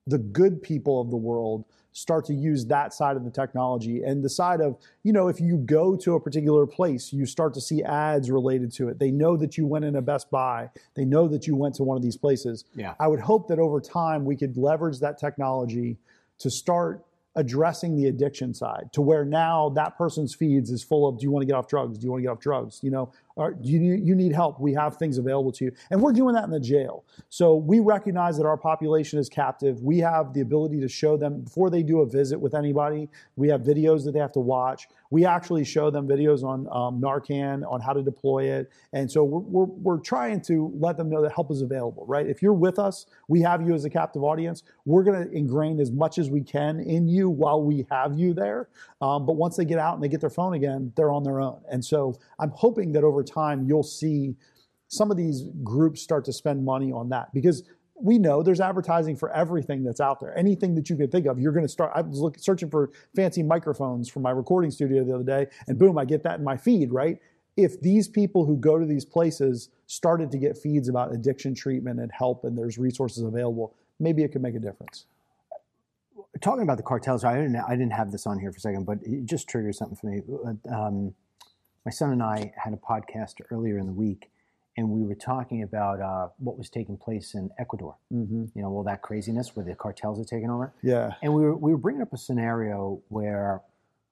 the 0.08 0.18
good 0.18 0.62
people 0.62 1.00
of 1.00 1.10
the 1.10 1.18
world 1.18 1.66
start 1.94 2.26
to 2.26 2.34
use 2.34 2.66
that 2.68 2.94
side 2.94 3.18
of 3.18 3.26
the 3.26 3.30
technology 3.30 4.02
and 4.02 4.24
the 4.24 4.30
side 4.30 4.62
of 4.62 4.78
you 5.04 5.12
know 5.12 5.28
if 5.28 5.42
you 5.42 5.58
go 5.58 5.96
to 5.96 6.16
a 6.16 6.20
particular 6.20 6.66
place 6.66 7.12
you 7.12 7.26
start 7.26 7.54
to 7.54 7.62
see 7.62 7.84
ads 7.84 8.32
related 8.32 8.72
to 8.72 8.88
it. 8.88 8.98
They 8.98 9.12
know 9.12 9.36
that 9.38 9.58
you 9.58 9.68
went 9.68 9.86
in 9.86 9.96
a 9.96 10.02
best 10.02 10.32
buy. 10.32 10.70
They 10.96 11.06
know 11.06 11.28
that 11.28 11.48
you 11.48 11.56
went 11.56 11.76
to 11.76 11.84
one 11.84 11.98
of 11.98 12.04
these 12.04 12.18
places. 12.18 12.66
Yeah. 12.76 12.94
i 13.00 13.08
would 13.08 13.20
hope 13.20 13.48
that 13.50 13.60
over 13.60 13.82
time 13.82 14.26
we 14.26 14.36
could 14.36 14.58
leverage 14.58 15.00
that 15.00 15.20
technology 15.20 15.98
to 16.40 16.50
start 16.50 17.06
addressing 17.36 17.96
the 17.96 18.08
addiction 18.08 18.54
side 18.54 18.90
to 18.92 19.02
where 19.02 19.24
now 19.24 19.70
that 19.70 19.98
person's 19.98 20.36
feeds 20.36 20.70
is 20.70 20.84
full 20.84 21.08
of 21.08 21.18
do 21.18 21.24
you 21.24 21.32
want 21.32 21.42
to 21.42 21.48
get 21.48 21.56
off 21.56 21.68
drugs? 21.68 21.98
Do 21.98 22.06
you 22.06 22.12
want 22.12 22.22
to 22.22 22.24
get 22.24 22.32
off 22.32 22.40
drugs? 22.40 22.80
You 22.82 22.92
know 22.92 23.14
Or 23.36 23.56
you, 23.62 23.80
you 23.80 24.16
need 24.16 24.34
help. 24.34 24.60
We 24.60 24.74
have 24.74 24.98
things 24.98 25.18
available 25.18 25.52
to 25.54 25.66
you. 25.66 25.72
And 25.90 26.02
we're 26.02 26.12
doing 26.12 26.36
that 26.36 26.44
in 26.44 26.52
the 26.52 26.60
jail. 26.60 27.06
So 27.30 27.56
we 27.56 27.80
recognize 27.80 28.38
that 28.38 28.46
our 28.46 28.58
population 28.58 29.20
is 29.20 29.30
captive. 29.30 29.82
We 29.82 30.00
have 30.00 30.34
the 30.34 30.42
ability 30.42 30.80
to 30.82 30.88
show 30.88 31.18
them 31.18 31.42
before 31.42 31.70
they 31.70 31.84
do 31.84 32.02
a 32.02 32.06
visit 32.06 32.40
with 32.40 32.54
anybody. 32.54 33.10
We 33.36 33.48
have 33.50 33.62
videos 33.62 34.04
that 34.06 34.12
they 34.12 34.20
have 34.20 34.34
to 34.34 34.40
watch. 34.40 34.88
We 35.10 35.26
actually 35.26 35.66
show 35.66 35.90
them 35.90 36.08
videos 36.08 36.44
on 36.44 36.68
um, 36.72 37.02
Narcan, 37.02 37.70
on 37.70 37.82
how 37.82 37.94
to 37.94 38.02
deploy 38.02 38.46
it. 38.52 38.72
And 38.94 39.12
so 39.12 39.24
we're, 39.24 39.40
we're, 39.40 39.66
we're 39.66 40.00
trying 40.00 40.42
to 40.42 40.72
let 40.80 40.98
them 40.98 41.10
know 41.10 41.22
that 41.22 41.32
help 41.34 41.52
is 41.52 41.62
available, 41.62 42.06
right? 42.08 42.26
If 42.28 42.42
you're 42.42 42.54
with 42.54 42.80
us, 42.80 43.06
we 43.28 43.42
have 43.42 43.62
you 43.62 43.74
as 43.74 43.86
a 43.86 43.90
captive 43.90 44.24
audience. 44.24 44.64
We're 44.86 45.04
going 45.04 45.28
to 45.28 45.32
ingrain 45.36 45.80
as 45.80 45.92
much 45.92 46.18
as 46.18 46.30
we 46.30 46.42
can 46.42 46.80
in 46.80 47.08
you 47.08 47.30
while 47.30 47.62
we 47.62 47.86
have 47.92 48.18
you 48.18 48.34
there. 48.34 48.70
Um, 49.02 49.26
but 49.26 49.34
once 49.34 49.58
they 49.58 49.66
get 49.66 49.80
out 49.80 49.96
and 49.96 50.04
they 50.04 50.08
get 50.08 50.22
their 50.22 50.30
phone 50.30 50.54
again, 50.54 50.94
they're 50.96 51.12
on 51.12 51.24
their 51.24 51.42
own. 51.42 51.62
And 51.70 51.84
so 51.84 52.16
I'm 52.40 52.52
hoping 52.52 52.92
that 52.94 53.04
over 53.04 53.21
time 53.24 53.66
you'll 53.68 53.84
see 53.84 54.36
some 54.88 55.10
of 55.10 55.18
these 55.18 55.46
groups 55.64 56.02
start 56.02 56.26
to 56.26 56.34
spend 56.34 56.66
money 56.66 56.92
on 56.92 57.10
that 57.10 57.34
because 57.34 57.64
we 57.96 58.18
know 58.18 58.42
there's 58.44 58.60
advertising 58.60 59.16
for 59.16 59.32
everything 59.32 59.84
that's 59.84 60.02
out 60.02 60.20
there. 60.20 60.38
Anything 60.38 60.76
that 60.76 60.90
you 60.90 60.96
can 60.96 61.10
think 61.10 61.28
of, 61.28 61.40
you're 61.40 61.54
going 61.54 61.66
to 61.66 61.72
start. 61.72 61.92
I 61.96 62.02
was 62.02 62.20
looking, 62.20 62.42
searching 62.42 62.70
for 62.70 62.92
fancy 63.16 63.44
microphones 63.44 64.10
for 64.10 64.20
my 64.20 64.32
recording 64.32 64.72
studio 64.72 65.04
the 65.04 65.14
other 65.14 65.24
day, 65.24 65.48
and 65.68 65.78
boom, 65.78 65.98
I 65.98 66.06
get 66.06 66.24
that 66.24 66.40
in 66.40 66.44
my 66.44 66.58
feed, 66.58 66.92
right? 66.92 67.18
If 67.58 67.80
these 67.82 68.08
people 68.08 68.46
who 68.46 68.58
go 68.58 68.80
to 68.80 68.86
these 68.86 69.06
places 69.06 69.70
started 69.86 70.32
to 70.32 70.38
get 70.38 70.58
feeds 70.58 70.90
about 70.90 71.14
addiction 71.14 71.54
treatment 71.54 72.00
and 72.00 72.12
help, 72.12 72.44
and 72.44 72.58
there's 72.58 72.78
resources 72.78 73.24
available, 73.24 73.76
maybe 74.00 74.24
it 74.24 74.32
could 74.32 74.42
make 74.42 74.56
a 74.56 74.60
difference. 74.60 75.06
Talking 76.42 76.64
about 76.64 76.78
the 76.78 76.84
cartels, 76.84 77.24
I 77.24 77.36
didn't, 77.36 77.58
I 77.58 77.72
didn't 77.72 77.92
have 77.92 78.12
this 78.12 78.26
on 78.26 78.40
here 78.40 78.52
for 78.52 78.58
a 78.58 78.62
second, 78.62 78.86
but 78.86 79.00
it 79.04 79.26
just 79.26 79.48
triggered 79.48 79.76
something 79.76 79.98
for 79.98 80.08
me. 80.08 80.22
Um, 80.74 81.14
my 81.86 81.92
son 81.92 82.12
and 82.12 82.22
I 82.22 82.54
had 82.58 82.74
a 82.74 82.78
podcast 82.78 83.36
earlier 83.52 83.78
in 83.78 83.88
the 83.88 83.94
week, 83.94 84.30
and 84.78 84.90
we 84.90 85.04
were 85.04 85.16
talking 85.16 85.64
about 85.64 86.00
uh, 86.00 86.30
what 86.38 86.58
was 86.58 86.70
taking 86.70 86.98
place 86.98 87.34
in 87.34 87.50
Ecuador. 87.60 87.98
Mm-hmm. 88.14 88.46
You 88.56 88.62
know, 88.62 88.70
all 88.70 88.84
that 88.84 89.02
craziness 89.02 89.56
where 89.56 89.66
the 89.66 89.76
cartels 89.76 90.20
are 90.20 90.24
taking 90.24 90.50
over. 90.50 90.74
Yeah. 90.82 91.14
And 91.22 91.34
we 91.34 91.42
were 91.42 91.56
we 91.56 91.72
were 91.72 91.78
bringing 91.78 92.02
up 92.02 92.14
a 92.14 92.18
scenario 92.18 93.02
where 93.10 93.62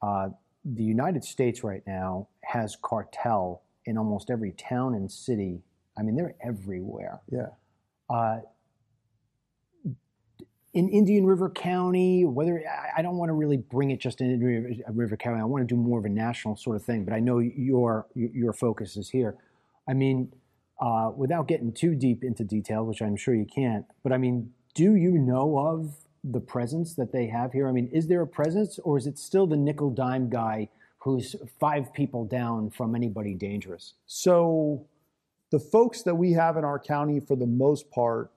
uh, 0.02 0.30
the 0.66 0.84
United 0.84 1.24
States 1.24 1.64
right 1.64 1.84
now 1.88 2.28
has 2.44 2.76
cartel 2.82 3.64
in 3.86 3.98
almost 3.98 4.30
every 4.30 4.52
town 4.52 4.96
and 4.96 5.12
city. 5.12 5.62
I 5.98 6.02
mean, 6.02 6.16
they're 6.16 6.36
everywhere. 6.44 7.22
Yeah. 7.32 7.48
Uh, 8.10 8.40
in 10.74 10.88
Indian 10.90 11.26
River 11.26 11.50
County, 11.50 12.26
whether 12.26 12.64
I 12.96 13.02
don't 13.02 13.18
want 13.18 13.30
to 13.30 13.34
really 13.34 13.58
bring 13.58 13.90
it 13.90 14.00
just 14.00 14.22
in 14.22 14.32
Indian 14.32 14.84
River 14.94 15.18
County, 15.18 15.42
I 15.42 15.46
want 15.46 15.68
to 15.68 15.76
do 15.76 15.80
more 15.80 15.98
of 15.98 16.06
a 16.06 16.10
national 16.10 16.56
sort 16.58 16.76
of 16.76 16.84
thing. 16.84 17.06
But 17.06 17.14
I 17.14 17.20
know 17.20 17.40
your 17.40 18.06
your 18.14 18.54
focus 18.54 18.96
is 18.96 19.10
here. 19.10 19.36
I 19.88 19.94
mean, 19.94 20.32
uh, 20.80 21.12
without 21.16 21.48
getting 21.48 21.74
too 21.74 21.96
deep 21.96 22.24
into 22.24 22.44
detail, 22.44 22.86
which 22.86 23.02
I'm 23.02 23.16
sure 23.16 23.34
you 23.34 23.46
can't, 23.46 23.86
but 24.04 24.14
I 24.14 24.18
mean, 24.18 24.52
do 24.76 24.96
you 24.96 25.12
know 25.12 25.58
of 25.58 25.96
the 26.24 26.40
presence 26.40 26.96
that 26.96 27.12
they 27.12 27.28
have 27.28 27.52
here? 27.52 27.68
I 27.68 27.72
mean, 27.72 27.90
is 27.92 28.08
there 28.08 28.22
a 28.22 28.28
presence, 28.28 28.80
or 28.84 28.98
is 28.98 29.08
it 29.08 29.18
still 29.18 29.48
the 29.48 29.58
nickel 29.58 29.90
dime 29.90 30.30
guy 30.30 30.70
who's 31.00 31.36
five 31.60 31.94
people 31.94 32.26
down 32.26 32.70
from 32.70 32.94
anybody 32.94 33.34
dangerous? 33.34 33.94
So, 34.06 34.86
the 35.50 35.60
folks 35.60 36.04
that 36.04 36.16
we 36.16 36.34
have 36.34 36.58
in 36.58 36.64
our 36.64 36.78
county, 36.78 37.20
for 37.20 37.36
the 37.36 37.48
most 37.48 37.90
part, 37.90 38.32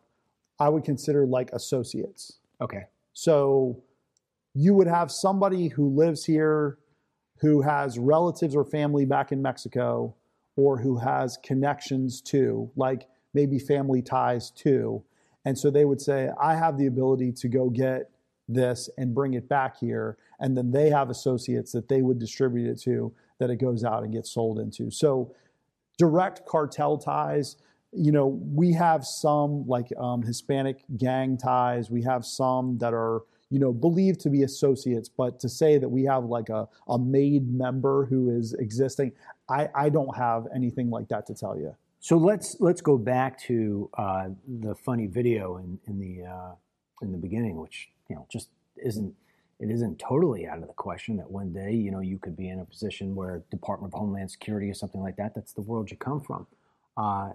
I 0.62 0.68
would 0.68 0.84
consider 0.84 1.26
like 1.26 1.50
associates. 1.52 2.38
Okay. 2.60 2.84
So, 3.12 3.82
you 4.54 4.74
would 4.74 4.86
have 4.86 5.10
somebody 5.10 5.68
who 5.68 5.88
lives 5.88 6.24
here 6.24 6.78
who 7.42 7.60
has 7.60 7.98
relatives 7.98 8.54
or 8.54 8.64
family 8.64 9.04
back 9.04 9.32
in 9.32 9.42
Mexico 9.42 10.14
or 10.54 10.78
who 10.78 10.96
has 10.96 11.38
connections 11.42 12.20
to, 12.20 12.70
like 12.76 13.08
maybe 13.34 13.58
family 13.58 14.00
ties 14.00 14.52
to. 14.52 15.02
And 15.44 15.58
so 15.58 15.68
they 15.68 15.84
would 15.84 16.00
say, 16.00 16.30
I 16.40 16.54
have 16.54 16.78
the 16.78 16.86
ability 16.86 17.32
to 17.32 17.48
go 17.48 17.68
get 17.68 18.10
this 18.48 18.88
and 18.96 19.12
bring 19.12 19.34
it 19.34 19.48
back 19.48 19.76
here. 19.76 20.18
And 20.38 20.56
then 20.56 20.70
they 20.70 20.88
have 20.90 21.10
associates 21.10 21.72
that 21.72 21.88
they 21.88 22.00
would 22.00 22.20
distribute 22.20 22.70
it 22.70 22.80
to 22.82 23.12
that 23.40 23.50
it 23.50 23.56
goes 23.56 23.82
out 23.82 24.04
and 24.04 24.12
gets 24.12 24.30
sold 24.30 24.60
into. 24.60 24.88
So 24.92 25.34
direct 25.98 26.46
cartel 26.46 26.96
ties, 26.96 27.56
you 27.93 28.11
know, 28.11 28.26
we 28.26 28.72
have 28.72 29.05
some 29.05 29.66
like 29.66 29.93
um, 29.99 30.22
Hispanic 30.22 30.84
gang 30.97 31.36
ties. 31.36 31.90
We 31.90 32.03
have 32.03 32.24
some 32.24 32.78
that 32.78 32.95
are, 32.95 33.22
you 33.51 33.59
know, 33.59 33.72
believed 33.72 34.20
to 34.20 34.30
be 34.30 34.43
associates, 34.45 35.09
but 35.09 35.38
to 35.40 35.49
say 35.49 35.76
that 35.76 35.88
we 35.88 36.05
have 36.05 36.24
like 36.24 36.49
a, 36.49 36.68
a 36.88 36.99
made 36.99 37.53
member 37.53 38.07
who 38.07 38.30
is 38.30 38.55
existing, 38.55 39.12
I, 39.49 39.68
I 39.74 39.88
don't 39.90 40.16
have 40.16 40.47
anything 40.55 40.90
like 40.90 41.09
that 41.09 41.26
to 41.26 41.34
tell 41.34 41.57
you. 41.57 41.76
So 42.01 42.16
let's 42.16 42.57
let's 42.59 42.80
go 42.80 42.99
back 42.99 43.38
to 43.43 43.88
uh, 43.97 44.30
the 44.61 44.74
funny 44.74 45.07
video 45.07 45.59
in, 45.59 45.78
in 45.86 46.01
the 46.01 46.26
uh, 46.26 46.53
in 47.03 47.12
the 47.12 47.18
beginning, 47.18 47.61
which 47.61 47.90
you 48.09 48.16
know 48.16 48.26
just 48.32 48.49
isn't 48.82 49.14
it 49.61 49.70
isn't 49.70 50.01
totally 50.01 50.49
out 50.49 50.59
of 50.59 50.66
the 50.66 50.72
question 50.72 51.16
that 51.18 51.30
one 51.30 51.53
day 51.53 51.72
you 51.72 51.93
know 51.93 52.01
you 52.01 52.18
could 52.18 52.36
be 52.36 52.49
in 52.49 52.59
a 52.59 52.64
position 52.64 53.14
where 53.14 53.45
Department 53.53 53.95
of 53.95 54.01
Homeland 54.01 54.30
Security 54.30 54.68
or 54.68 54.74
something 54.74 55.01
like 55.01 55.16
that. 55.16 55.34
That's 55.34 55.53
the 55.53 55.61
world 55.61 55.93
you 55.93 55.97
come 55.97 56.20
from. 56.20 56.47
Uh, 56.97 57.30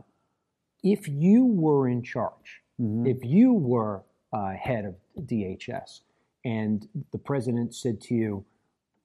if 0.83 1.07
you 1.07 1.45
were 1.45 1.87
in 1.87 2.03
charge, 2.03 2.61
mm-hmm. 2.79 3.05
if 3.05 3.23
you 3.23 3.53
were 3.53 4.03
uh, 4.33 4.51
head 4.51 4.85
of 4.85 4.95
DHS, 5.25 6.01
and 6.45 6.87
the 7.11 7.17
president 7.17 7.75
said 7.75 8.01
to 8.01 8.15
you, 8.15 8.45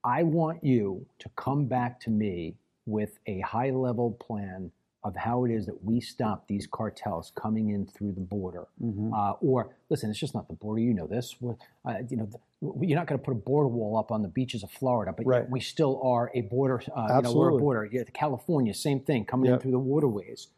"I 0.05 0.23
want 0.23 0.63
you 0.65 1.07
to 1.19 1.29
come 1.37 1.67
back 1.67 2.01
to 2.01 2.11
me 2.11 2.57
with 2.87 3.19
a 3.27 3.41
high 3.41 3.71
level 3.71 4.13
plan 4.13 4.71
of 5.05 5.17
how 5.17 5.45
it 5.45 5.51
is 5.51 5.67
that 5.67 5.85
we 5.85 6.01
stop 6.01 6.47
these 6.47 6.67
cartels 6.67 7.33
coming 7.35 7.71
in 7.71 7.87
through 7.87 8.13
the 8.13 8.21
border. 8.21 8.69
Mm-hmm. 8.83 9.13
Uh, 9.13 9.33
or 9.41 9.75
listen, 9.89 10.11
it's 10.11 10.19
just 10.19 10.35
not 10.35 10.47
the 10.47 10.55
border. 10.55 10.81
You 10.81 10.95
know 10.95 11.09
this. 11.09 11.35
Uh, 11.43 11.95
you 12.09 12.17
know, 12.17 12.27
the, 12.27 12.39
you're 12.87 12.97
not 12.97 13.09
going 13.09 13.19
to 13.19 13.25
put 13.25 13.33
a 13.33 13.41
border 13.41 13.69
wall 13.69 13.99
up 13.99 14.13
on 14.13 14.23
the 14.23 14.29
beaches 14.29 14.63
of 14.63 14.71
Florida, 14.71 15.13
but 15.17 15.27
right. 15.27 15.51
we 15.51 15.59
still 15.59 16.01
are 16.05 16.31
a 16.35 16.43
border. 16.43 16.81
Uh, 16.95 17.17
you 17.17 17.23
know, 17.23 17.33
we're 17.33 17.49
a 17.49 17.59
border. 17.59 17.89
Yeah, 17.91 18.03
California, 18.15 18.73
same 18.75 19.01
thing, 19.01 19.25
coming 19.25 19.47
yep. 19.47 19.57
in 19.57 19.61
through 19.61 19.71
the 19.73 19.79
waterways. 19.79 20.49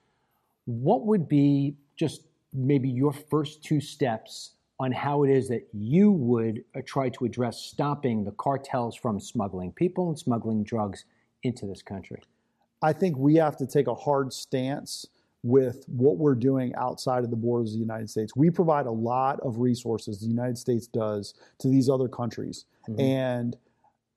What 0.66 1.06
would 1.06 1.28
be 1.28 1.76
just 1.96 2.22
maybe 2.52 2.88
your 2.88 3.12
first 3.12 3.62
two 3.62 3.80
steps 3.80 4.52
on 4.80 4.92
how 4.92 5.22
it 5.22 5.30
is 5.30 5.48
that 5.48 5.66
you 5.72 6.10
would 6.10 6.64
uh, 6.76 6.80
try 6.86 7.08
to 7.08 7.24
address 7.24 7.60
stopping 7.60 8.24
the 8.24 8.32
cartels 8.32 8.96
from 8.96 9.20
smuggling 9.20 9.72
people 9.72 10.08
and 10.08 10.18
smuggling 10.18 10.64
drugs 10.64 11.04
into 11.42 11.66
this 11.66 11.82
country? 11.82 12.22
I 12.82 12.92
think 12.92 13.16
we 13.16 13.36
have 13.36 13.56
to 13.58 13.66
take 13.66 13.86
a 13.86 13.94
hard 13.94 14.32
stance 14.32 15.06
with 15.42 15.84
what 15.88 16.16
we're 16.16 16.34
doing 16.34 16.74
outside 16.74 17.22
of 17.22 17.30
the 17.30 17.36
borders 17.36 17.70
of 17.70 17.74
the 17.74 17.80
United 17.80 18.08
States. 18.08 18.34
We 18.34 18.50
provide 18.50 18.86
a 18.86 18.90
lot 18.90 19.40
of 19.40 19.58
resources, 19.58 20.20
the 20.20 20.26
United 20.26 20.56
States 20.56 20.86
does, 20.86 21.34
to 21.60 21.68
these 21.68 21.88
other 21.88 22.08
countries. 22.08 22.64
Mm-hmm. 22.88 23.00
And 23.00 23.56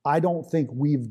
I 0.05 0.21
don't 0.21 0.49
think 0.49 0.69
we've 0.71 1.09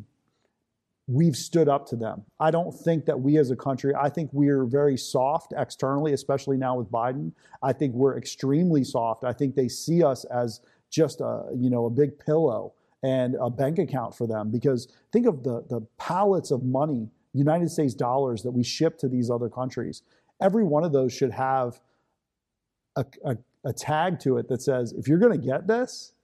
we've 1.08 1.36
stood 1.36 1.68
up 1.68 1.86
to 1.86 1.96
them. 1.96 2.24
I 2.40 2.50
don't 2.50 2.72
think 2.72 3.04
that 3.06 3.20
we 3.20 3.38
as 3.38 3.50
a 3.50 3.56
country, 3.56 3.94
I 3.94 4.08
think 4.08 4.30
we're 4.32 4.64
very 4.64 4.96
soft 4.96 5.54
externally, 5.56 6.12
especially 6.12 6.56
now 6.56 6.76
with 6.76 6.90
Biden. 6.90 7.32
I 7.62 7.72
think 7.72 7.94
we're 7.94 8.18
extremely 8.18 8.82
soft. 8.82 9.24
I 9.24 9.32
think 9.32 9.54
they 9.54 9.68
see 9.68 10.02
us 10.02 10.24
as 10.24 10.60
just 10.90 11.20
a, 11.20 11.44
you 11.54 11.70
know, 11.70 11.86
a 11.86 11.90
big 11.90 12.18
pillow 12.18 12.74
and 13.02 13.36
a 13.40 13.50
bank 13.50 13.78
account 13.78 14.16
for 14.16 14.26
them 14.26 14.50
because 14.50 14.88
think 15.12 15.26
of 15.26 15.44
the 15.44 15.62
the 15.68 15.86
pallets 15.98 16.50
of 16.50 16.64
money 16.64 17.08
United 17.32 17.70
States 17.70 17.94
dollars 17.94 18.42
that 18.42 18.50
we 18.50 18.64
ship 18.64 18.98
to 18.98 19.08
these 19.08 19.30
other 19.30 19.48
countries. 19.48 20.02
Every 20.40 20.64
one 20.64 20.84
of 20.84 20.92
those 20.92 21.12
should 21.12 21.32
have 21.32 21.80
a, 22.96 23.04
a, 23.24 23.36
a 23.64 23.72
tag 23.72 24.18
to 24.20 24.38
it 24.38 24.48
that 24.48 24.62
says, 24.62 24.92
if 24.92 25.06
you're 25.06 25.18
going 25.18 25.38
to 25.38 25.46
get 25.46 25.66
this, 25.66 26.14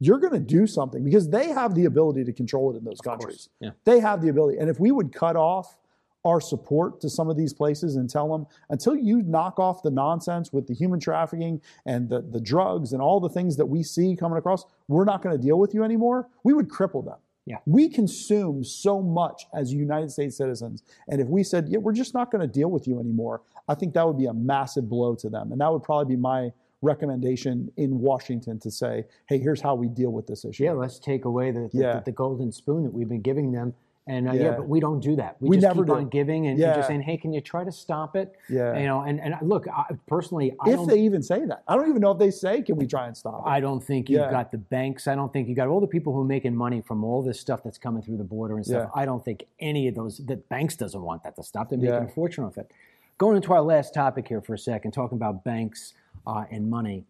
you're 0.00 0.18
going 0.18 0.32
to 0.32 0.40
do 0.40 0.66
something 0.66 1.04
because 1.04 1.28
they 1.28 1.48
have 1.48 1.74
the 1.74 1.84
ability 1.84 2.24
to 2.24 2.32
control 2.32 2.74
it 2.74 2.78
in 2.78 2.84
those 2.84 2.98
of 3.00 3.04
countries. 3.04 3.48
Yeah. 3.60 3.70
They 3.84 4.00
have 4.00 4.22
the 4.22 4.28
ability. 4.28 4.58
And 4.58 4.68
if 4.68 4.80
we 4.80 4.90
would 4.90 5.12
cut 5.12 5.36
off 5.36 5.78
our 6.24 6.40
support 6.40 7.00
to 7.02 7.10
some 7.10 7.28
of 7.28 7.36
these 7.36 7.52
places 7.52 7.96
and 7.96 8.08
tell 8.08 8.30
them 8.30 8.46
until 8.70 8.96
you 8.96 9.22
knock 9.22 9.58
off 9.58 9.82
the 9.82 9.90
nonsense 9.90 10.52
with 10.52 10.66
the 10.66 10.74
human 10.74 10.98
trafficking 10.98 11.60
and 11.84 12.08
the, 12.08 12.22
the 12.22 12.40
drugs 12.40 12.92
and 12.92 13.02
all 13.02 13.20
the 13.20 13.28
things 13.28 13.56
that 13.56 13.66
we 13.66 13.82
see 13.82 14.16
coming 14.16 14.38
across, 14.38 14.64
we're 14.88 15.04
not 15.04 15.22
going 15.22 15.36
to 15.36 15.42
deal 15.42 15.58
with 15.58 15.74
you 15.74 15.84
anymore, 15.84 16.28
we 16.42 16.52
would 16.54 16.68
cripple 16.68 17.04
them. 17.04 17.18
Yeah. 17.46 17.58
We 17.66 17.90
consume 17.90 18.64
so 18.64 19.02
much 19.02 19.46
as 19.52 19.70
United 19.70 20.10
States 20.10 20.38
citizens. 20.38 20.82
And 21.08 21.20
if 21.20 21.28
we 21.28 21.44
said, 21.44 21.68
yeah, 21.68 21.76
we're 21.76 21.92
just 21.92 22.14
not 22.14 22.30
going 22.30 22.40
to 22.40 22.48
deal 22.48 22.70
with 22.70 22.88
you 22.88 22.98
anymore, 22.98 23.42
I 23.68 23.74
think 23.74 23.92
that 23.94 24.06
would 24.06 24.16
be 24.16 24.26
a 24.26 24.32
massive 24.32 24.88
blow 24.88 25.14
to 25.16 25.28
them. 25.28 25.52
And 25.52 25.60
that 25.60 25.70
would 25.70 25.82
probably 25.82 26.16
be 26.16 26.20
my 26.20 26.52
recommendation 26.84 27.70
in 27.76 27.98
Washington 28.00 28.58
to 28.60 28.70
say, 28.70 29.04
hey, 29.28 29.38
here's 29.38 29.60
how 29.60 29.74
we 29.74 29.88
deal 29.88 30.10
with 30.12 30.26
this 30.26 30.44
issue. 30.44 30.64
Yeah, 30.64 30.72
let's 30.72 30.98
take 30.98 31.24
away 31.24 31.50
the, 31.50 31.68
the, 31.72 31.78
yeah. 31.78 31.92
the, 31.94 32.02
the 32.06 32.12
golden 32.12 32.52
spoon 32.52 32.84
that 32.84 32.92
we've 32.92 33.08
been 33.08 33.22
giving 33.22 33.52
them 33.52 33.74
And 34.06 34.28
uh, 34.28 34.32
yeah. 34.32 34.42
Yeah. 34.42 34.50
but 34.58 34.68
we 34.68 34.80
don't 34.80 35.00
do 35.00 35.16
that. 35.16 35.36
We, 35.40 35.48
We 35.48 35.56
just 35.56 35.66
never 35.66 35.82
keep 35.82 35.94
do. 35.94 35.98
on 36.00 36.08
giving 36.10 36.46
and 36.48 36.58
Yeah. 36.58 36.74
just 36.76 36.88
saying, 36.88 37.00
hey, 37.08 37.16
can 37.16 37.32
you 37.32 37.40
try 37.40 37.64
to 37.64 37.72
stop 37.72 38.16
it? 38.16 38.28
Yeah. 38.50 38.76
You 38.78 38.86
know, 38.90 39.00
and, 39.08 39.18
and 39.18 39.34
look, 39.40 39.66
I, 39.66 39.84
personally, 40.06 40.52
I 40.60 40.70
if 40.74 40.86
they 40.86 41.00
even 41.00 41.22
say 41.22 41.40
that, 41.46 41.62
I 41.66 41.74
don't 41.74 41.88
even 41.88 42.02
know 42.02 42.10
if 42.12 42.18
they 42.18 42.30
say, 42.30 42.60
"Can 42.60 42.76
we 42.76 42.86
try 42.86 43.06
and 43.06 43.16
stop 43.16 43.38
it?" 43.46 43.48
I 43.56 43.60
don't 43.60 43.82
think 43.82 44.10
you've 44.10 44.20
Yeah. 44.20 44.30
got 44.38 44.50
the 44.52 44.58
banks. 44.58 45.08
I 45.08 45.14
don't 45.14 45.32
think 45.32 45.48
you 45.48 45.54
got 45.54 45.68
all 45.68 45.80
the 45.80 45.92
people 45.96 46.12
who 46.12 46.20
are 46.20 46.30
making 46.36 46.54
money 46.54 46.80
from 46.82 47.02
all 47.02 47.22
this 47.22 47.40
stuff 47.40 47.60
that's 47.64 47.78
coming 47.78 48.02
through 48.02 48.18
the 48.18 48.28
border 48.36 48.54
and 48.58 48.64
stuff. 48.66 48.90
I 48.94 49.04
don't 49.06 49.24
think 49.24 49.38
any 49.58 49.88
of 49.88 49.94
those 49.94 50.18
that 50.30 50.40
banks 50.50 50.76
doesn't 50.76 51.00
want 51.10 51.22
that 51.24 51.34
to 51.36 51.42
stop. 51.42 51.70
They're 51.70 51.78
making 51.78 52.08
a 52.10 52.14
fortune 52.20 52.44
off 52.44 52.58
it. 52.58 52.70
Going 53.16 53.36
into 53.36 53.52
our 53.56 53.62
last 53.62 53.94
topic 53.94 54.24
here 54.28 54.42
for 54.42 54.52
a 54.54 54.58
second, 54.58 54.90
talking 54.92 55.16
about 55.16 55.44
banks 55.44 55.94
uh, 56.26 56.44
and 56.50 56.68
money. 56.70 57.04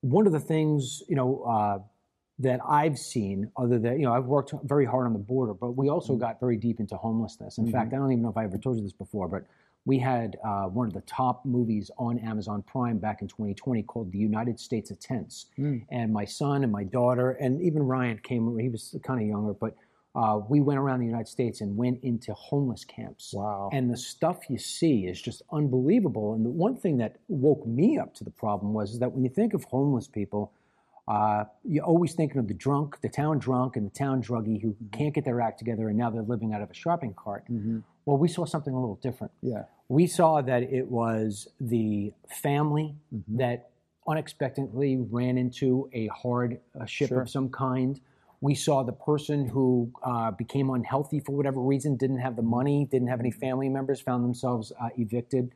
One 0.00 0.26
of 0.26 0.32
the 0.32 0.40
things 0.40 1.02
you 1.08 1.16
know 1.16 1.42
uh, 1.42 1.78
that 2.40 2.60
I've 2.68 2.98
seen, 2.98 3.50
other 3.56 3.78
than 3.78 3.98
you 3.98 4.06
know, 4.06 4.12
I've 4.14 4.26
worked 4.26 4.52
very 4.64 4.84
hard 4.84 5.06
on 5.06 5.12
the 5.12 5.18
border, 5.18 5.54
but 5.54 5.72
we 5.76 5.88
also 5.88 6.12
Mm-hmm. 6.12 6.20
got 6.20 6.40
very 6.40 6.56
deep 6.56 6.78
into 6.80 6.96
homelessness. 6.96 7.58
In 7.58 7.70
fact, 7.72 7.92
I 7.92 7.96
don't 7.96 8.12
even 8.12 8.22
know 8.22 8.30
if 8.30 8.36
I 8.36 8.44
ever 8.44 8.58
told 8.58 8.76
you 8.76 8.82
this 8.82 8.92
before, 8.92 9.26
but 9.28 9.44
we 9.84 9.98
had 9.98 10.36
uh, 10.44 10.64
one 10.64 10.86
of 10.86 10.92
the 10.92 11.00
top 11.02 11.44
movies 11.46 11.90
on 11.98 12.18
Amazon 12.18 12.62
Prime 12.62 12.98
back 12.98 13.22
in 13.22 13.28
2020 13.28 13.82
called 13.84 14.12
The 14.12 14.18
United 14.18 14.60
States 14.60 14.90
of 14.90 15.00
Tents. 15.00 15.46
Mm. 15.58 15.84
And 15.90 16.12
my 16.12 16.24
son 16.26 16.62
and 16.62 16.70
my 16.70 16.84
daughter, 16.84 17.30
and 17.32 17.60
even 17.62 17.82
Ryan 17.82 18.18
came, 18.18 18.58
he 18.58 18.68
was 18.68 18.94
kind 19.02 19.20
of 19.20 19.26
younger, 19.26 19.54
but 19.54 19.74
uh, 20.20 20.36
we 20.48 20.58
went 20.68 20.78
around 20.82 20.98
the 21.00 21.06
United 21.14 21.28
States 21.28 21.60
and 21.62 21.76
went 21.76 22.02
into 22.02 22.30
homeless 22.34 22.84
camps. 22.84 23.32
Wow. 23.32 23.70
And 23.72 23.84
the 23.94 23.96
stuff 23.96 24.38
you 24.52 24.58
see 24.58 24.96
is 25.06 25.20
just 25.28 25.40
unbelievable. 25.52 26.34
And 26.34 26.44
the 26.44 26.50
one 26.66 26.76
thing 26.76 26.96
that 26.98 27.12
woke 27.28 27.64
me 27.66 27.98
up 28.02 28.10
to 28.18 28.24
the 28.24 28.30
problem 28.44 28.72
was 28.78 28.86
is 28.94 28.98
that 28.98 29.12
when 29.12 29.22
you 29.26 29.30
think 29.30 29.54
of 29.54 29.62
homeless 29.64 30.08
people, 30.08 30.52
uh, 31.06 31.44
you're 31.64 31.84
always 31.92 32.12
thinking 32.14 32.38
of 32.38 32.48
the 32.48 32.54
drunk, 32.66 33.00
the 33.00 33.08
town 33.08 33.38
drunk, 33.38 33.76
and 33.76 33.86
the 33.90 33.94
town 34.04 34.16
druggie 34.22 34.60
who 34.60 34.74
can't 34.92 35.14
get 35.14 35.24
their 35.24 35.40
act 35.40 35.58
together, 35.58 35.88
and 35.88 35.96
now 35.96 36.10
they're 36.10 36.22
living 36.34 36.52
out 36.52 36.62
of 36.62 36.70
a 36.70 36.74
shopping 36.74 37.14
cart. 37.14 37.44
Well, 38.04 38.18
we 38.18 38.28
saw 38.28 38.44
something 38.44 38.74
a 38.74 38.80
little 38.80 39.00
different. 39.02 39.32
Yeah. 39.40 39.62
We 39.88 40.06
saw 40.06 40.42
that 40.42 40.62
it 40.64 40.86
was 40.90 41.48
the 41.60 42.12
family 42.42 42.94
Mm-hmm. 43.14 43.36
that 43.38 43.70
unexpectedly 44.06 44.96
ran 45.18 45.38
into 45.38 45.88
a 45.92 46.08
hard 46.08 46.60
uh, 46.78 46.84
ship 46.86 47.08
Sure. 47.08 47.20
of 47.22 47.30
some 47.30 47.48
kind. 47.50 48.00
We 48.40 48.54
saw 48.54 48.84
the 48.84 48.92
person 48.92 49.48
who 49.48 49.92
uh, 50.02 50.30
became 50.30 50.70
unhealthy 50.70 51.20
for 51.20 51.32
whatever 51.32 51.60
reason, 51.60 51.96
didn't 51.96 52.18
have 52.18 52.36
the 52.36 52.42
money, 52.42 52.86
didn't 52.90 53.08
have 53.08 53.20
any 53.20 53.32
family 53.32 53.68
members, 53.68 54.00
found 54.00 54.24
themselves 54.24 54.72
uh, 54.80 54.90
evicted. 54.96 55.52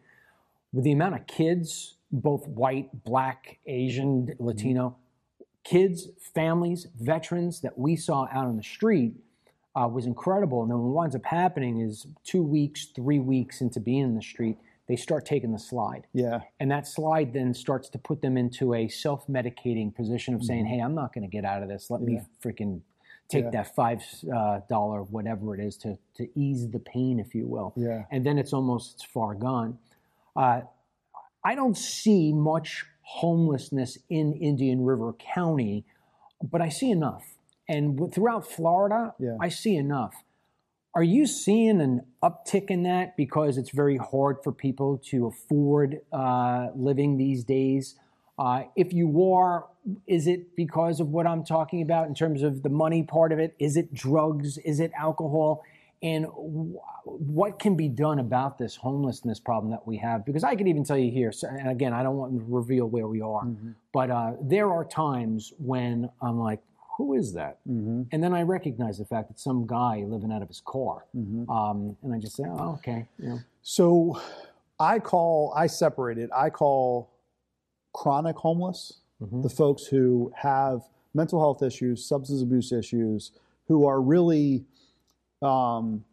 With 0.72 0.84
the 0.84 0.92
amount 0.92 1.14
of 1.14 1.26
kids, 1.26 1.96
both 2.10 2.48
white, 2.48 3.04
black, 3.04 3.58
Asian, 3.66 4.34
Latino, 4.38 4.96
kids, 5.64 6.08
families, 6.34 6.88
veterans 7.00 7.60
that 7.60 7.78
we 7.78 7.94
saw 7.94 8.26
out 8.32 8.46
on 8.46 8.56
the 8.56 8.62
street 8.62 9.14
uh, 9.74 9.88
was 9.88 10.06
incredible. 10.06 10.62
And 10.62 10.70
then 10.70 10.78
what 10.78 10.92
winds 10.92 11.14
up 11.14 11.24
happening 11.24 11.80
is 11.80 12.06
two 12.24 12.42
weeks, 12.42 12.86
three 12.86 13.18
weeks 13.18 13.60
into 13.60 13.80
being 13.80 14.02
in 14.02 14.14
the 14.14 14.22
street, 14.22 14.58
they 14.88 14.96
start 14.96 15.24
taking 15.24 15.52
the 15.52 15.58
slide. 15.58 16.06
Yeah. 16.12 16.40
And 16.60 16.70
that 16.70 16.86
slide 16.86 17.32
then 17.32 17.54
starts 17.54 17.88
to 17.90 17.98
put 17.98 18.20
them 18.20 18.36
into 18.36 18.74
a 18.74 18.88
self 18.88 19.26
medicating 19.28 19.94
position 19.94 20.34
of 20.34 20.42
saying, 20.44 20.66
hey, 20.66 20.80
I'm 20.80 20.94
not 20.94 21.12
going 21.14 21.22
to 21.22 21.30
get 21.30 21.44
out 21.44 21.62
of 21.62 21.68
this. 21.68 21.90
Let 21.90 22.02
me 22.02 22.20
freaking 22.44 22.80
take 23.28 23.44
Yeah. 23.44 23.50
that 23.50 23.74
five 23.74 24.02
uh, 24.34 24.60
dollar 24.68 25.02
whatever 25.04 25.54
it 25.54 25.60
is 25.64 25.76
to, 25.78 25.96
to 26.16 26.28
ease 26.38 26.68
the 26.68 26.80
pain, 26.80 27.20
if 27.20 27.34
you 27.34 27.46
will. 27.46 27.72
Yeah. 27.76 28.04
And 28.10 28.26
then 28.26 28.38
it's 28.38 28.52
almost 28.52 28.94
it's 28.94 29.04
far 29.04 29.34
gone. 29.34 29.78
Uh, 30.34 30.62
I 31.44 31.54
don't 31.54 31.76
see 31.76 32.32
much 32.32 32.84
homelessness 33.02 33.98
in 34.10 34.32
Indian 34.34 34.84
River 34.84 35.12
County, 35.14 35.84
but 36.42 36.60
I 36.60 36.68
see 36.68 36.90
enough. 36.90 37.24
And 37.68 38.12
throughout 38.12 38.46
Florida, 38.50 39.14
Yeah. 39.18 39.36
I 39.40 39.48
see 39.48 39.76
enough. 39.76 40.14
Are 40.94 41.02
you 41.02 41.26
seeing 41.26 41.80
an 41.80 42.02
uptick 42.22 42.70
in 42.70 42.82
that 42.82 43.16
because 43.16 43.56
it's 43.56 43.70
very 43.70 43.96
hard 43.96 44.36
for 44.44 44.52
people 44.52 44.98
to 45.06 45.26
afford 45.26 46.00
uh, 46.12 46.68
living 46.74 47.16
these 47.16 47.44
days? 47.44 47.94
Uh, 48.38 48.64
if 48.76 48.92
you 48.92 49.24
are, 49.32 49.68
is 50.06 50.26
it 50.26 50.54
because 50.54 51.00
of 51.00 51.08
what 51.08 51.26
I'm 51.26 51.44
talking 51.44 51.80
about 51.80 52.08
in 52.08 52.14
terms 52.14 52.42
of 52.42 52.62
the 52.62 52.68
money 52.68 53.04
part 53.04 53.32
of 53.32 53.38
it? 53.38 53.54
Is 53.58 53.78
it 53.78 53.94
drugs? 53.94 54.58
Is 54.58 54.80
it 54.80 54.92
alcohol? 54.98 55.62
And 56.02 56.26
wh- 56.26 57.06
what 57.06 57.58
can 57.58 57.74
be 57.74 57.88
done 57.88 58.18
about 58.18 58.58
this 58.58 58.76
homelessness 58.76 59.40
problem 59.40 59.70
that 59.70 59.86
we 59.86 59.96
have? 59.98 60.26
Because 60.26 60.44
I 60.44 60.56
can 60.56 60.66
even 60.66 60.84
tell 60.84 60.98
you 60.98 61.10
here, 61.10 61.32
so, 61.32 61.48
and 61.48 61.70
again, 61.70 61.94
I 61.94 62.02
don't 62.02 62.16
want 62.16 62.32
to 62.38 62.44
reveal 62.46 62.86
where 62.86 63.06
we 63.06 63.22
are, 63.22 63.46
but 63.94 64.10
uh, 64.10 64.32
there 64.42 64.70
are 64.70 64.84
times 64.84 65.54
when 65.58 66.10
I'm 66.20 66.38
like, 66.38 66.60
who 66.96 67.14
is 67.14 67.32
that? 67.34 67.58
Mm-hmm. 67.68 68.02
And 68.12 68.22
then 68.22 68.34
I 68.34 68.42
recognize 68.42 68.98
the 68.98 69.04
fact 69.04 69.28
that 69.28 69.38
some 69.40 69.66
guy 69.66 70.04
living 70.06 70.30
out 70.32 70.42
of 70.42 70.48
his 70.48 70.62
car. 70.64 71.06
Mm-hmm. 71.16 71.48
Um, 71.50 71.96
and 72.02 72.14
I 72.14 72.18
just 72.18 72.36
say, 72.36 72.44
oh, 72.46 72.74
okay. 72.74 73.06
Know, 73.18 73.38
So 73.62 74.20
I 74.78 74.98
call, 74.98 75.52
I 75.56 75.66
separate 75.68 76.18
it. 76.18 76.30
I 76.36 76.50
call 76.50 77.10
chronic 77.94 78.36
homeless 78.36 79.00
Mhm. 79.22 79.42
the 79.42 79.48
folks 79.48 79.84
who 79.84 80.32
have 80.34 80.82
mental 81.14 81.38
health 81.38 81.62
issues, 81.62 82.04
substance 82.04 82.42
abuse 82.42 82.72
issues, 82.72 83.30
who 83.68 83.86
are 83.86 84.00
really, 84.00 84.64
um, 85.40 86.04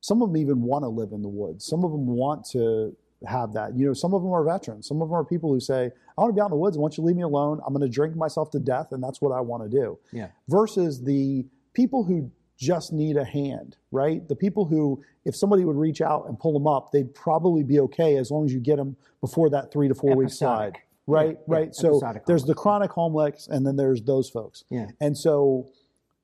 some 0.00 0.20
of 0.22 0.28
them 0.28 0.36
even 0.36 0.62
want 0.62 0.82
to 0.84 0.88
live 0.88 1.12
in 1.12 1.22
the 1.22 1.28
woods. 1.28 1.64
Some 1.64 1.82
of 1.84 1.90
them 1.92 2.06
want 2.06 2.44
to 2.50 2.94
have 3.26 3.52
that. 3.54 3.76
You 3.76 3.86
know, 3.86 3.94
some 3.94 4.14
of 4.14 4.22
them 4.22 4.32
are 4.32 4.44
veterans. 4.44 4.86
Some 4.86 5.02
of 5.02 5.08
them 5.08 5.16
are 5.16 5.24
people 5.24 5.52
who 5.52 5.60
say, 5.60 5.90
I 6.16 6.20
want 6.20 6.30
to 6.30 6.34
be 6.34 6.40
out 6.40 6.46
in 6.46 6.50
the 6.50 6.56
woods. 6.56 6.78
Once 6.78 6.96
you 6.96 7.04
leave 7.04 7.16
me 7.16 7.22
alone, 7.22 7.60
I'm 7.66 7.72
going 7.72 7.88
to 7.88 7.92
drink 7.92 8.16
myself 8.16 8.50
to 8.52 8.58
death, 8.58 8.92
and 8.92 9.02
that's 9.02 9.20
what 9.20 9.32
I 9.32 9.40
want 9.40 9.64
to 9.64 9.68
do 9.68 9.98
yeah. 10.12 10.28
versus 10.48 11.02
the 11.02 11.44
people 11.74 12.04
who 12.04 12.30
just 12.56 12.92
need 12.92 13.16
a 13.16 13.24
hand, 13.24 13.76
right? 13.92 14.26
The 14.26 14.34
people 14.34 14.64
who, 14.64 15.02
if 15.24 15.36
somebody 15.36 15.64
would 15.64 15.76
reach 15.76 16.00
out 16.00 16.26
and 16.28 16.38
pull 16.38 16.52
them 16.52 16.66
up, 16.66 16.90
they'd 16.92 17.14
probably 17.14 17.62
be 17.62 17.78
okay 17.80 18.16
as 18.16 18.30
long 18.30 18.44
as 18.46 18.52
you 18.52 18.60
get 18.60 18.76
them 18.76 18.96
before 19.20 19.48
that 19.50 19.72
three 19.72 19.86
to 19.88 19.94
four 19.94 20.16
week 20.16 20.30
slide, 20.30 20.76
right? 21.06 21.26
Yeah, 21.26 21.32
yeah, 21.32 21.36
right. 21.46 21.74
So 21.74 21.90
episodic 21.90 22.26
there's 22.26 22.44
the 22.44 22.54
chronic 22.54 22.90
homeless, 22.90 23.46
and 23.48 23.64
then 23.64 23.76
there's 23.76 24.02
those 24.02 24.28
folks. 24.28 24.64
Yeah. 24.70 24.86
And 25.00 25.16
so 25.16 25.68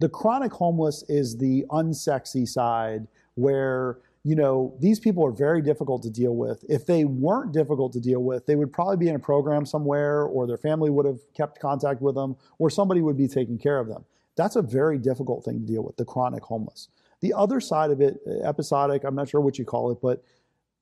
the 0.00 0.08
chronic 0.08 0.52
homeless 0.52 1.04
is 1.08 1.38
the 1.38 1.64
unsexy 1.70 2.48
side 2.48 3.06
where 3.36 3.98
you 4.24 4.34
know 4.34 4.74
these 4.80 4.98
people 4.98 5.24
are 5.24 5.30
very 5.30 5.62
difficult 5.62 6.02
to 6.02 6.10
deal 6.10 6.34
with. 6.34 6.64
If 6.68 6.86
they 6.86 7.04
weren't 7.04 7.52
difficult 7.52 7.92
to 7.92 8.00
deal 8.00 8.22
with 8.22 8.46
they 8.46 8.56
would 8.56 8.72
probably 8.72 8.96
be 8.96 9.08
in 9.08 9.14
a 9.14 9.20
program 9.20 9.66
somewhere 9.66 10.22
or 10.22 10.46
their 10.46 10.56
family 10.56 10.90
would 10.90 11.06
have 11.06 11.20
kept 11.34 11.60
contact 11.60 12.00
with 12.00 12.14
them 12.14 12.36
or 12.58 12.70
somebody 12.70 13.00
would 13.00 13.16
be 13.16 13.28
taking 13.28 13.58
care 13.58 13.78
of 13.78 13.88
them. 13.88 14.04
That's 14.36 14.56
a 14.56 14.62
very 14.62 14.98
difficult 14.98 15.44
thing 15.44 15.60
to 15.60 15.66
deal 15.66 15.84
with 15.84 15.96
the 15.96 16.04
chronic 16.04 16.42
homeless. 16.42 16.88
The 17.20 17.32
other 17.32 17.60
side 17.60 17.90
of 17.90 18.00
it 18.00 18.18
uh, 18.26 18.48
episodic 18.48 19.04
i'm 19.04 19.14
not 19.14 19.28
sure 19.28 19.40
what 19.40 19.58
you 19.58 19.64
call 19.64 19.90
it 19.90 19.98
but 20.02 20.22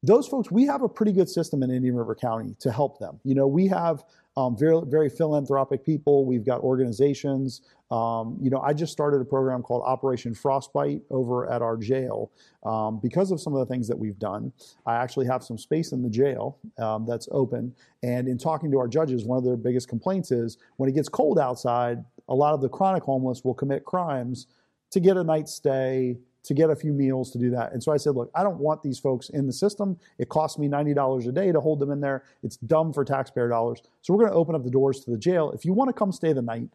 those 0.03 0.27
folks, 0.27 0.51
we 0.51 0.67
have 0.67 0.83
a 0.83 0.89
pretty 0.89 1.13
good 1.13 1.29
system 1.29 1.63
in 1.63 1.71
Indian 1.71 1.95
River 1.95 2.15
County 2.15 2.57
to 2.61 2.73
help 2.73 2.99
them. 2.99 3.21
You 3.25 3.35
know, 3.35 3.47
we 3.47 3.69
have 3.69 4.03
um, 4.37 4.57
very, 4.57 4.81
very 4.87 5.09
philanthropic 5.09 5.85
people. 5.85 6.25
We've 6.25 6.45
got 6.45 6.61
organizations. 6.61 7.63
Um, 7.91 8.39
you 8.41 8.49
know, 8.49 8.61
I 8.61 8.73
just 8.73 8.93
started 8.93 9.21
a 9.21 9.25
program 9.25 9.63
called 9.63 9.83
Operation 9.85 10.35
Frostbite 10.35 11.03
over 11.11 11.51
at 11.51 11.61
our 11.61 11.77
jail 11.77 12.31
um, 12.65 12.99
because 13.03 13.31
of 13.31 13.41
some 13.41 13.53
of 13.53 13.61
the 13.61 13.67
things 13.67 13.87
that 13.89 13.99
we've 13.99 14.19
done. 14.19 14.51
I 14.87 14.95
actually 14.97 15.27
have 15.27 15.45
some 15.45 15.59
space 15.59 15.93
in 15.93 16.03
the 16.03 16.09
jail 16.09 16.59
um, 16.79 17.05
that's 17.07 17.29
open. 17.31 17.75
And 18.03 18.29
in 18.29 18.39
talking 18.39 18.71
to 18.71 18.79
our 18.79 18.89
judges, 18.89 19.25
one 19.25 19.37
of 19.37 19.45
their 19.45 19.57
biggest 19.57 19.89
complaints 19.89 20.31
is 20.31 20.57
when 20.77 20.89
it 20.89 20.95
gets 20.95 21.11
cold 21.11 21.39
outside, 21.39 22.03
a 22.29 22.35
lot 22.35 22.55
of 22.55 22.63
the 22.63 22.69
chronic 22.69 23.03
homeless 23.03 23.45
will 23.45 23.55
commit 23.55 23.85
crimes 23.85 24.47
to 24.93 25.01
get 25.01 25.19
a 25.19 25.25
night's 25.25 25.53
stay, 25.53 26.17
to 26.45 26.55
get 26.55 26.71
a 26.71 26.77
few 26.77 26.93
meals 26.93 27.31
to 27.33 27.39
do 27.39 27.51
that. 27.51 27.73
And 27.73 27.83
so 27.83 27.93
I 27.93 27.97
said, 27.97 28.15
look, 28.15 28.31
I 28.35 28.43
don't 28.43 28.59
want 28.59 28.83
these 28.83 28.99
folks 28.99 29.29
in 29.31 29.47
the 29.47 29.53
system. 29.53 29.99
It 30.19 30.29
costs 30.29 30.59
me 30.59 30.69
$90 30.69 31.29
a 31.29 31.33
day 31.33 31.53
to 31.53 31.61
hold 31.61 31.79
them 31.79 31.91
in 31.91 32.01
there. 32.01 32.25
It's 32.43 32.57
dumb 32.57 32.93
for 32.93 33.05
taxpayer 33.05 33.49
dollars. 33.49 33.83
So 34.01 34.13
we're 34.13 34.21
going 34.21 34.33
to 34.33 34.37
open 34.37 34.55
up 34.55 34.65
the 34.65 34.71
doors 34.71 35.01
to 35.05 35.11
the 35.11 35.19
jail. 35.19 35.53
If 35.53 35.65
you 35.65 35.73
want 35.73 35.89
to 35.89 35.95
come 35.95 36.11
stay 36.13 36.33
the 36.33 36.43
night, 36.43 36.69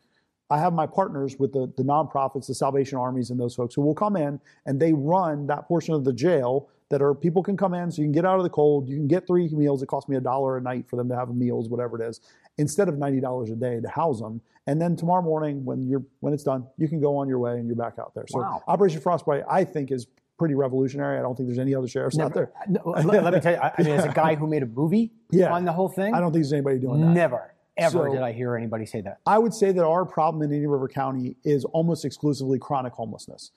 I 0.50 0.60
have 0.60 0.72
my 0.72 0.88
partners 0.88 1.38
with 1.38 1.52
the, 1.52 1.72
the 1.76 1.84
nonprofits, 1.84 2.48
the 2.48 2.56
Salvation 2.56 2.98
Armies, 2.98 3.30
and 3.30 3.40
those 3.40 3.56
folks 3.56 3.76
who 3.76 3.82
will 3.82 3.96
come 3.96 4.16
in 4.16 4.40
and 4.66 4.80
they 4.80 4.94
run 4.94 5.48
that 5.48 5.68
portion 5.68 5.94
of 5.94 6.06
the 6.06 6.14
jail 6.14 6.70
that 6.90 7.02
are 7.02 7.14
people 7.14 7.44
can 7.44 7.58
come 7.58 7.74
in 7.74 7.92
so 7.92 8.02
you 8.02 8.06
can 8.06 8.12
get 8.14 8.26
out 8.26 8.38
of 8.38 8.44
the 8.44 8.50
cold. 8.50 8.88
You 8.88 8.96
can 8.96 9.08
get 9.08 9.28
three 9.28 9.48
meals. 9.50 9.82
It 9.84 9.88
costs 9.88 10.10
me 10.10 10.16
a 10.16 10.22
dollar 10.22 10.58
a 10.58 10.62
night 10.62 10.86
for 10.90 10.96
them 10.96 11.10
to 11.10 11.16
have 11.16 11.34
meals, 11.36 11.68
whatever 11.70 12.02
it 12.02 12.08
is, 12.08 12.22
instead 12.58 12.88
of 12.88 12.96
$90 12.96 13.52
a 13.52 13.56
day 13.56 13.80
to 13.82 13.90
house 13.90 14.20
them. 14.22 14.42
And 14.68 14.82
then 14.82 14.96
tomorrow 14.96 15.22
morning, 15.22 15.64
when 15.66 15.88
you're 15.88 16.04
when 16.20 16.34
it's 16.34 16.44
done, 16.44 16.66
you 16.78 16.88
can 16.88 17.00
go 17.00 17.18
on 17.18 17.28
your 17.28 17.40
way 17.40 17.54
and 17.60 17.68
you're 17.68 17.76
back 17.76 17.96
out 18.00 18.14
there. 18.16 18.26
So 18.30 18.40
Wow. 18.40 18.64
Operation 18.68 19.02
Frostbite, 19.02 19.44
I 19.50 19.64
think, 19.64 19.92
is 19.92 20.08
pretty 20.38 20.56
revolutionary. 20.56 21.18
I 21.18 21.22
don't 21.22 21.36
think 21.36 21.48
there's 21.50 21.60
any 21.60 21.74
other 21.74 21.88
sheriffs 21.88 22.20
out 22.20 22.34
there. 22.34 22.52
Uh, 22.62 22.66
no, 22.70 22.82
let, 22.86 23.24
let 23.24 23.34
me 23.34 23.40
tell 23.40 23.54
you, 23.54 23.60
I, 23.60 23.74
I 23.78 23.82
mean, 23.84 23.94
as 23.94 24.06
a 24.06 24.10
guy 24.10 24.36
who 24.36 24.46
made 24.48 24.64
a 24.64 24.68
movie 24.68 25.12
Yeah. 25.32 25.52
on 25.54 25.66
the 25.66 25.72
whole 25.74 25.90
thing, 25.90 26.14
I 26.14 26.20
don't 26.20 26.32
think 26.32 26.44
there's 26.44 26.54
anybody 26.54 26.80
doing 26.80 27.02
that. 27.02 27.08
never, 27.12 27.54
ever 27.78 27.92
So- 28.08 28.12
did 28.14 28.22
I 28.22 28.34
hear 28.34 28.56
anybody 28.56 28.86
say 28.86 29.02
that. 29.02 29.20
I 29.26 29.40
would 29.40 29.54
say 29.54 29.72
that 29.72 29.84
our 29.86 30.06
problem 30.06 30.44
in 30.44 30.52
Indian 30.52 30.70
River 30.70 30.88
County 30.90 31.38
is 31.44 31.66
almost 31.66 32.06
exclusively 32.06 32.60
chronic 32.60 32.94
homelessness. 32.94 33.52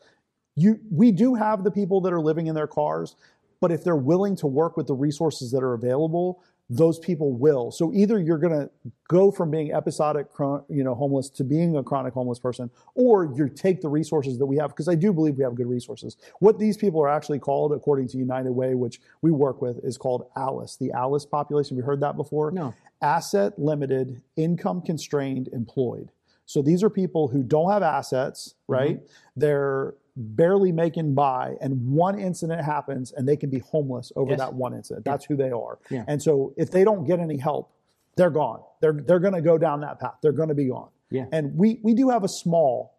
You, 0.57 0.81
we 0.91 1.13
do 1.13 1.35
have 1.35 1.65
the 1.65 1.71
people 1.71 2.01
that 2.03 2.13
are 2.13 2.21
living 2.21 2.47
in 2.47 2.55
their 2.55 2.67
cars, 2.67 3.17
but 3.61 3.71
if 3.71 3.85
they're 3.85 3.97
willing 3.97 4.37
to 4.37 4.47
work 4.47 4.77
with 4.77 4.87
the 4.87 4.95
resources 4.95 5.51
that 5.53 5.63
are 5.63 5.75
available, 5.75 6.43
those 6.73 7.01
people 7.01 7.33
will. 7.33 7.73
So 7.73 7.93
either 7.93 8.21
you're 8.21 8.39
going 8.39 8.53
to 8.53 8.71
go 9.09 9.33
from 9.33 9.51
being 9.51 9.73
episodic, 9.73 10.29
you 10.39 10.85
know, 10.85 10.95
homeless 10.95 11.29
to 11.31 11.43
being 11.43 11.77
a 11.77 11.83
chronic 11.83 12.15
homeless 12.15 12.39
person, 12.39 12.71
or 12.95 13.25
you 13.35 13.49
take 13.49 13.81
the 13.81 13.89
resources 13.89 14.39
that 14.39 14.47
we 14.47 14.57
have, 14.59 14.71
because 14.71 14.87
I 14.87 14.95
do 14.95 15.13
believe 15.13 15.37
we 15.37 15.43
have 15.43 15.57
good 15.57 15.67
resources. 15.67 16.17
What 16.39 16.61
these 16.61 16.77
people 16.77 17.03
are 17.03 17.09
actually 17.09 17.41
called, 17.41 17.73
according 17.73 18.07
to 18.09 18.19
United 18.19 18.53
Way, 18.53 18.77
which 18.77 19.01
we 19.21 19.33
work 19.33 19.61
with, 19.61 19.85
is 19.85 19.99
called 19.99 20.29
ALICE, 20.37 20.77
the 20.77 20.93
ALICE 20.93 21.27
population. 21.27 21.77
Have 21.77 21.83
you 21.83 21.87
heard 21.87 22.01
that 22.01 22.17
before? 22.17 22.53
No. 22.53 22.73
Asset 23.03 23.59
limited, 23.59 24.23
income 24.37 24.81
constrained, 24.81 25.49
employed. 25.53 26.13
So 26.47 26.63
these 26.63 26.85
are 26.85 26.91
people 26.91 27.29
who 27.29 27.43
don't 27.43 27.71
have 27.71 27.83
assets, 27.83 28.55
right? 28.69 28.99
Mm-hmm. 28.99 29.41
They're 29.41 29.95
barely 30.17 30.73
making 30.73 31.15
by, 31.15 31.57
and 31.61 31.93
one 31.93 32.19
incident 32.19 32.65
happens, 32.65 33.13
and 33.13 33.29
they 33.29 33.37
can 33.37 33.51
be 33.51 33.59
homeless 33.61 34.13
over 34.17 34.31
yes. 34.31 34.39
that 34.39 34.55
one 34.55 34.75
incident. 34.75 35.05
That's 35.05 35.25
who 35.25 35.37
they 35.37 35.51
are. 35.51 35.79
Yeah. 35.91 36.05
And 36.09 36.23
so 36.23 36.53
if 36.57 36.71
they 36.71 36.85
don't 36.85 37.05
get 37.05 37.21
any 37.21 37.39
help, 37.39 37.73
they're 38.17 38.31
gone. 38.31 38.61
They're 38.81 38.93
they're 38.93 39.21
going 39.21 39.35
to 39.35 39.41
go 39.41 39.59
down 39.59 39.81
that 39.81 40.01
path. 40.01 40.17
They're 40.23 40.33
going 40.33 40.49
to 40.49 40.55
be 40.55 40.69
gone. 40.69 40.89
Yeah. 41.11 41.27
And 41.33 41.57
we 41.57 41.81
we 41.83 41.95
do 41.95 42.11
have 42.11 42.25
a 42.25 42.29
small 42.29 42.95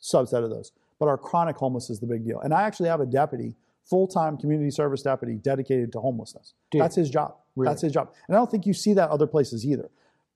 subset 0.00 0.44
of 0.44 0.50
those, 0.50 0.72
but 0.98 1.08
our 1.08 1.18
chronic 1.18 1.56
homeless 1.56 1.90
is 1.90 2.00
the 2.00 2.06
big 2.06 2.24
deal. 2.24 2.40
And 2.40 2.52
I 2.52 2.62
actually 2.62 2.88
have 2.88 3.00
a 3.00 3.06
deputy, 3.06 3.56
full 3.84 4.06
time 4.06 4.36
community 4.36 4.70
service 4.70 5.02
deputy, 5.02 5.34
dedicated 5.36 5.92
to 5.92 6.00
homelessness. 6.00 6.54
Dude. 6.70 6.82
That's 6.82 6.96
his 6.96 7.10
job. 7.10 7.36
Really? 7.54 7.70
That's 7.70 7.82
his 7.82 7.92
job. 7.92 8.12
And 8.28 8.36
I 8.36 8.38
don't 8.38 8.50
think 8.50 8.66
you 8.66 8.74
see 8.74 8.92
that 8.94 9.10
other 9.10 9.26
places 9.26 9.64
either. 9.64 9.88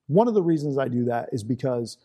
One 0.07 0.27
of 0.27 0.33
the 0.33 0.43
reasons 0.43 0.77
I 0.77 0.87
do 0.87 1.05
that 1.05 1.29
is 1.31 1.43
because 1.43 1.97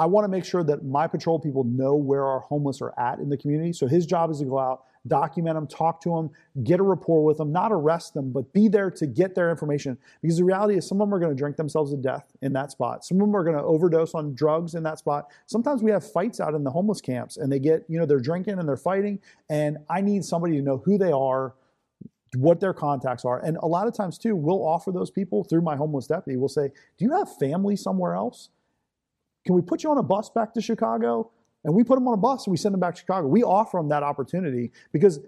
I 0.00 0.06
want 0.06 0.24
to 0.24 0.28
make 0.28 0.46
sure 0.46 0.64
that 0.64 0.82
my 0.82 1.06
patrol 1.06 1.38
people 1.38 1.62
know 1.62 1.94
where 1.94 2.24
our 2.24 2.40
homeless 2.40 2.80
are 2.80 2.98
at 2.98 3.18
in 3.18 3.28
the 3.28 3.36
community. 3.36 3.74
So 3.74 3.86
his 3.86 4.06
job 4.06 4.30
is 4.30 4.38
to 4.38 4.46
go 4.46 4.58
out, 4.58 4.84
document 5.06 5.56
them, 5.56 5.66
talk 5.66 6.00
to 6.00 6.08
them, 6.08 6.30
get 6.64 6.80
a 6.80 6.82
rapport 6.82 7.22
with 7.22 7.36
them, 7.36 7.52
not 7.52 7.70
arrest 7.70 8.14
them, 8.14 8.32
but 8.32 8.50
be 8.54 8.66
there 8.66 8.90
to 8.92 9.06
get 9.06 9.34
their 9.34 9.50
information. 9.50 9.98
Because 10.22 10.38
the 10.38 10.44
reality 10.44 10.78
is, 10.78 10.88
some 10.88 11.02
of 11.02 11.06
them 11.06 11.12
are 11.12 11.18
going 11.18 11.32
to 11.32 11.36
drink 11.36 11.58
themselves 11.58 11.90
to 11.90 11.98
death 11.98 12.24
in 12.40 12.54
that 12.54 12.70
spot. 12.70 13.04
Some 13.04 13.18
of 13.18 13.26
them 13.26 13.36
are 13.36 13.44
going 13.44 13.58
to 13.58 13.62
overdose 13.62 14.14
on 14.14 14.32
drugs 14.32 14.74
in 14.74 14.82
that 14.84 14.98
spot. 14.98 15.26
Sometimes 15.44 15.82
we 15.82 15.90
have 15.90 16.10
fights 16.10 16.40
out 16.40 16.54
in 16.54 16.64
the 16.64 16.70
homeless 16.70 17.02
camps, 17.02 17.36
and 17.36 17.52
they 17.52 17.58
get, 17.58 17.84
you 17.86 17.98
know, 17.98 18.06
they're 18.06 18.20
drinking 18.20 18.58
and 18.58 18.66
they're 18.66 18.78
fighting. 18.78 19.18
And 19.50 19.76
I 19.90 20.00
need 20.00 20.24
somebody 20.24 20.56
to 20.56 20.62
know 20.62 20.78
who 20.78 20.96
they 20.96 21.12
are, 21.12 21.52
what 22.36 22.58
their 22.58 22.72
contacts 22.72 23.26
are. 23.26 23.44
And 23.44 23.58
a 23.58 23.66
lot 23.66 23.86
of 23.86 23.92
times, 23.92 24.16
too, 24.16 24.34
we'll 24.34 24.66
offer 24.66 24.92
those 24.92 25.10
people 25.10 25.44
through 25.44 25.60
my 25.60 25.76
homeless 25.76 26.06
deputy. 26.06 26.38
We'll 26.38 26.48
say, 26.48 26.70
Do 26.96 27.04
you 27.04 27.12
have 27.12 27.36
family 27.36 27.76
somewhere 27.76 28.14
else? 28.14 28.48
Can 29.44 29.54
we 29.54 29.62
put 29.62 29.82
you 29.82 29.90
on 29.90 29.98
a 29.98 30.02
bus 30.02 30.30
back 30.30 30.54
to 30.54 30.60
Chicago? 30.60 31.30
And 31.64 31.74
we 31.74 31.84
put 31.84 31.96
them 31.96 32.08
on 32.08 32.14
a 32.14 32.16
bus 32.16 32.46
and 32.46 32.52
we 32.52 32.56
send 32.56 32.72
them 32.72 32.80
back 32.80 32.94
to 32.94 33.00
Chicago. 33.00 33.26
We 33.26 33.42
offer 33.42 33.78
them 33.78 33.88
that 33.90 34.02
opportunity 34.02 34.72
because 34.92 35.20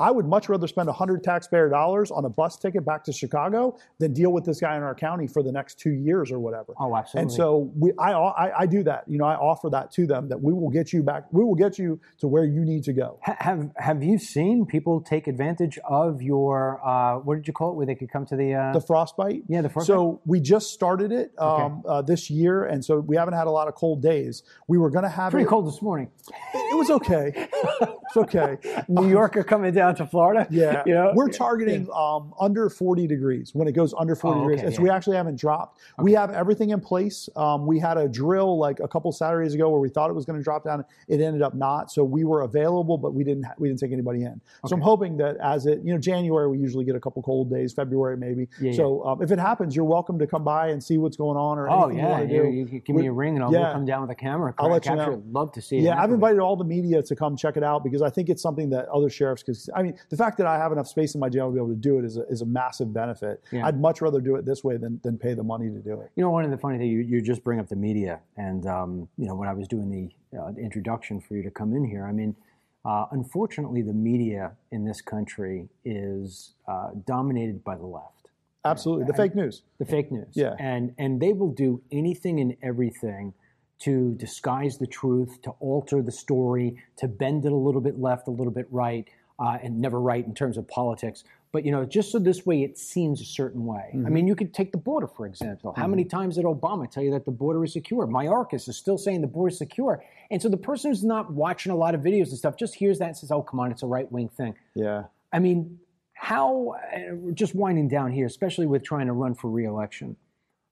I 0.00 0.10
would 0.10 0.26
much 0.26 0.48
rather 0.48 0.66
spend 0.66 0.88
100 0.88 1.22
taxpayer 1.22 1.68
dollars 1.68 2.10
on 2.10 2.24
a 2.24 2.28
bus 2.28 2.56
ticket 2.56 2.84
back 2.84 3.04
to 3.04 3.12
Chicago 3.12 3.78
than 3.98 4.12
deal 4.12 4.32
with 4.32 4.44
this 4.44 4.60
guy 4.60 4.76
in 4.76 4.82
our 4.82 4.94
county 4.94 5.28
for 5.28 5.42
the 5.42 5.52
next 5.52 5.78
two 5.78 5.92
years 5.92 6.32
or 6.32 6.40
whatever. 6.40 6.74
Oh, 6.78 6.96
absolutely. 6.96 7.22
And 7.22 7.32
so 7.32 7.70
we, 7.78 7.92
I, 7.98 8.12
I, 8.12 8.60
I 8.60 8.66
do 8.66 8.82
that. 8.82 9.04
You 9.06 9.18
know, 9.18 9.26
I 9.26 9.34
offer 9.34 9.70
that 9.70 9.92
to 9.92 10.06
them 10.06 10.28
that 10.28 10.42
we 10.42 10.52
will 10.52 10.70
get 10.70 10.92
you 10.92 11.04
back. 11.04 11.32
We 11.32 11.44
will 11.44 11.54
get 11.54 11.78
you 11.78 12.00
to 12.18 12.26
where 12.26 12.44
you 12.44 12.64
need 12.64 12.82
to 12.84 12.92
go. 12.92 13.18
Have 13.22 13.70
Have 13.76 14.02
you 14.02 14.18
seen 14.18 14.66
people 14.66 15.00
take 15.00 15.28
advantage 15.28 15.78
of 15.88 16.20
your 16.20 16.80
uh, 16.86 17.18
what 17.20 17.36
did 17.36 17.46
you 17.46 17.52
call 17.52 17.70
it? 17.70 17.76
Where 17.76 17.86
they 17.86 17.94
could 17.94 18.10
come 18.10 18.26
to 18.26 18.36
the 18.36 18.54
uh... 18.54 18.72
the 18.72 18.80
frostbite? 18.80 19.42
Yeah, 19.48 19.62
the 19.62 19.68
frostbite. 19.68 19.94
So 19.94 20.20
we 20.26 20.40
just 20.40 20.72
started 20.72 21.12
it 21.12 21.32
um, 21.38 21.48
okay. 21.48 21.88
uh, 21.88 22.02
this 22.02 22.28
year, 22.28 22.64
and 22.64 22.84
so 22.84 22.98
we 22.98 23.16
haven't 23.16 23.34
had 23.34 23.46
a 23.46 23.50
lot 23.50 23.68
of 23.68 23.74
cold 23.74 24.02
days. 24.02 24.42
We 24.66 24.78
were 24.78 24.90
going 24.90 25.04
to 25.04 25.10
have 25.10 25.30
pretty 25.30 25.46
it, 25.46 25.48
cold 25.48 25.66
this 25.66 25.80
morning. 25.80 26.10
It 26.54 26.76
was 26.76 26.90
okay. 26.90 27.32
it's 27.36 28.16
okay. 28.16 28.58
New 28.88 29.08
Yorker 29.08 29.44
coming 29.44 29.75
down 29.76 29.94
to 29.96 30.06
Florida. 30.06 30.46
Yeah, 30.50 30.82
you 30.86 30.94
know? 30.94 31.12
we're 31.14 31.28
targeting 31.28 31.86
yeah. 31.86 31.94
um, 31.94 32.34
under 32.40 32.68
40 32.68 33.06
degrees 33.06 33.54
when 33.54 33.68
it 33.68 33.72
goes 33.72 33.94
under 33.96 34.16
40 34.16 34.38
oh, 34.38 34.40
degrees. 34.40 34.58
Okay, 34.58 34.66
and 34.66 34.74
so 34.74 34.82
we 34.82 34.90
actually 34.90 35.16
haven't 35.16 35.38
dropped. 35.38 35.78
Okay. 35.78 36.04
We 36.04 36.12
have 36.12 36.30
everything 36.30 36.70
in 36.70 36.80
place. 36.80 37.28
Um, 37.36 37.66
we 37.66 37.78
had 37.78 37.96
a 37.96 38.08
drill 38.08 38.58
like 38.58 38.80
a 38.80 38.88
couple 38.88 39.12
Saturdays 39.12 39.54
ago 39.54 39.70
where 39.70 39.80
we 39.80 39.88
thought 39.88 40.10
it 40.10 40.14
was 40.14 40.24
going 40.24 40.38
to 40.38 40.42
drop 40.42 40.64
down. 40.64 40.84
It 41.06 41.20
ended 41.20 41.42
up 41.42 41.54
not. 41.54 41.92
So 41.92 42.02
we 42.02 42.24
were 42.24 42.42
available, 42.42 42.98
but 42.98 43.14
we 43.14 43.22
didn't 43.22 43.46
we 43.58 43.68
didn't 43.68 43.80
take 43.80 43.92
anybody 43.92 44.22
in. 44.22 44.32
Okay. 44.32 44.40
So 44.66 44.74
I'm 44.74 44.82
hoping 44.82 45.16
that 45.18 45.36
as 45.36 45.66
it 45.66 45.80
you 45.84 45.92
know 45.92 45.98
January 45.98 46.48
we 46.48 46.58
usually 46.58 46.84
get 46.84 46.96
a 46.96 47.00
couple 47.00 47.22
cold 47.22 47.50
days. 47.50 47.72
February 47.72 48.16
maybe. 48.16 48.48
Yeah, 48.60 48.72
so 48.72 49.04
um, 49.04 49.22
if 49.22 49.30
it 49.30 49.38
happens, 49.38 49.76
you're 49.76 49.84
welcome 49.84 50.18
to 50.18 50.26
come 50.26 50.44
by 50.44 50.68
and 50.68 50.82
see 50.82 50.98
what's 50.98 51.16
going 51.16 51.36
on 51.36 51.58
or 51.58 51.68
oh 51.68 51.90
yeah, 51.90 52.22
you, 52.22 52.44
you, 52.44 52.68
you, 52.72 52.80
give 52.80 52.96
me 52.96 53.06
a 53.06 53.12
ring 53.12 53.36
and 53.36 53.44
I'll 53.44 53.52
yeah. 53.52 53.72
come 53.72 53.84
down 53.84 54.02
with 54.02 54.10
a 54.10 54.14
camera. 54.14 54.54
I'll 54.58 54.70
let 54.70 54.86
you 54.86 54.94
know. 54.94 55.22
Love 55.30 55.52
to 55.52 55.62
see 55.62 55.78
it. 55.78 55.82
Yeah, 55.82 56.00
I've 56.00 56.10
invited 56.10 56.40
all 56.40 56.56
the 56.56 56.64
media 56.64 57.02
to 57.02 57.16
come 57.16 57.36
check 57.36 57.56
it 57.56 57.62
out 57.62 57.84
because 57.84 58.02
I 58.02 58.10
think 58.10 58.28
it's 58.28 58.42
something 58.42 58.70
that 58.70 58.88
other 58.88 59.10
sheriffs. 59.10 59.65
I 59.74 59.82
mean, 59.82 59.98
the 60.10 60.16
fact 60.16 60.38
that 60.38 60.46
I 60.46 60.56
have 60.56 60.72
enough 60.72 60.88
space 60.88 61.14
in 61.14 61.20
my 61.20 61.28
jail 61.28 61.48
to 61.48 61.52
be 61.52 61.58
able 61.58 61.68
to 61.68 61.74
do 61.74 61.98
it 61.98 62.04
is 62.04 62.16
a, 62.16 62.26
is 62.28 62.42
a 62.42 62.46
massive 62.46 62.92
benefit. 62.92 63.42
Yeah. 63.50 63.66
I'd 63.66 63.80
much 63.80 64.00
rather 64.00 64.20
do 64.20 64.36
it 64.36 64.44
this 64.44 64.62
way 64.62 64.76
than, 64.76 65.00
than 65.02 65.18
pay 65.18 65.34
the 65.34 65.42
money 65.42 65.68
to 65.68 65.78
do 65.78 66.00
it. 66.00 66.10
You 66.16 66.22
know, 66.22 66.30
one 66.30 66.44
of 66.44 66.50
the 66.50 66.58
funny 66.58 66.78
things 66.78 66.90
you, 66.90 67.00
you 67.00 67.20
just 67.20 67.42
bring 67.42 67.58
up 67.58 67.68
the 67.68 67.76
media, 67.76 68.20
and 68.36 68.66
um, 68.66 69.08
you 69.16 69.26
know, 69.26 69.34
when 69.34 69.48
I 69.48 69.52
was 69.52 69.68
doing 69.68 69.90
the 69.90 70.38
uh, 70.38 70.48
introduction 70.58 71.20
for 71.20 71.36
you 71.36 71.42
to 71.42 71.50
come 71.50 71.74
in 71.74 71.84
here, 71.84 72.04
I 72.06 72.12
mean. 72.12 72.36
Uh, 72.84 73.04
unfortunately, 73.10 73.82
the 73.82 73.92
media 73.92 74.52
in 74.70 74.84
this 74.84 75.00
country 75.00 75.68
is 75.84 76.52
uh, 76.68 76.90
dominated 77.04 77.64
by 77.64 77.74
the 77.74 77.84
left. 77.84 78.28
Absolutely, 78.64 79.06
the 79.06 79.12
fake 79.12 79.34
news. 79.34 79.62
The 79.78 79.84
fake 79.84 80.12
news. 80.12 80.28
Yeah, 80.34 80.54
and 80.60 80.94
and 80.96 81.20
they 81.20 81.32
will 81.32 81.50
do 81.50 81.82
anything 81.90 82.38
and 82.38 82.56
everything 82.62 83.34
to 83.78 84.14
disguise 84.14 84.78
the 84.78 84.86
truth, 84.86 85.42
to 85.42 85.50
alter 85.60 86.02
the 86.02 86.12
story, 86.12 86.82
to 86.96 87.08
bend 87.08 87.44
it 87.44 87.52
a 87.52 87.56
little 87.56 87.80
bit 87.80 87.98
left, 87.98 88.26
a 88.26 88.30
little 88.30 88.52
bit 88.52 88.66
right 88.70 89.06
uh, 89.38 89.58
and 89.62 89.80
never 89.80 90.00
right 90.00 90.24
in 90.24 90.34
terms 90.34 90.56
of 90.56 90.66
politics. 90.68 91.24
But 91.52 91.64
you 91.64 91.72
know, 91.72 91.84
just 91.84 92.12
so 92.12 92.18
this 92.18 92.44
way 92.44 92.62
it 92.62 92.78
seems 92.78 93.20
a 93.20 93.24
certain 93.24 93.64
way. 93.64 93.90
Mm-hmm. 93.94 94.06
I 94.06 94.10
mean, 94.10 94.26
you 94.26 94.34
could 94.34 94.52
take 94.52 94.72
the 94.72 94.78
border 94.78 95.06
for 95.06 95.26
example. 95.26 95.72
How 95.76 95.82
mm-hmm. 95.82 95.90
many 95.92 96.04
times 96.04 96.36
did 96.36 96.44
Obama 96.44 96.90
tell 96.90 97.02
you 97.02 97.10
that 97.12 97.24
the 97.24 97.30
border 97.30 97.64
is 97.64 97.72
secure? 97.72 98.06
Mayorkas 98.06 98.68
is 98.68 98.76
still 98.76 98.98
saying 98.98 99.20
the 99.20 99.26
border 99.26 99.48
is 99.48 99.58
secure, 99.58 100.02
and 100.30 100.40
so 100.40 100.48
the 100.48 100.56
person 100.56 100.90
who's 100.90 101.04
not 101.04 101.32
watching 101.32 101.72
a 101.72 101.76
lot 101.76 101.94
of 101.94 102.00
videos 102.00 102.28
and 102.28 102.38
stuff 102.38 102.56
just 102.56 102.74
hears 102.74 102.98
that 102.98 103.08
and 103.08 103.16
says, 103.16 103.30
"Oh, 103.30 103.42
come 103.42 103.60
on, 103.60 103.70
it's 103.70 103.82
a 103.82 103.86
right 103.86 104.10
wing 104.10 104.28
thing." 104.28 104.54
Yeah. 104.74 105.04
I 105.32 105.38
mean, 105.38 105.78
how? 106.12 106.74
Uh, 106.94 107.30
just 107.32 107.54
winding 107.54 107.88
down 107.88 108.12
here, 108.12 108.26
especially 108.26 108.66
with 108.66 108.82
trying 108.82 109.06
to 109.06 109.12
run 109.12 109.34
for 109.34 109.50
reelection. 109.50 110.16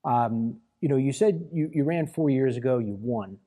Um, 0.04 0.58
you 0.80 0.88
know, 0.88 0.96
you 0.96 1.12
said 1.12 1.48
you, 1.52 1.70
you 1.72 1.84
ran 1.84 2.06
four 2.06 2.28
years 2.28 2.58
ago, 2.58 2.78
you 2.78 2.98
won. 3.00 3.38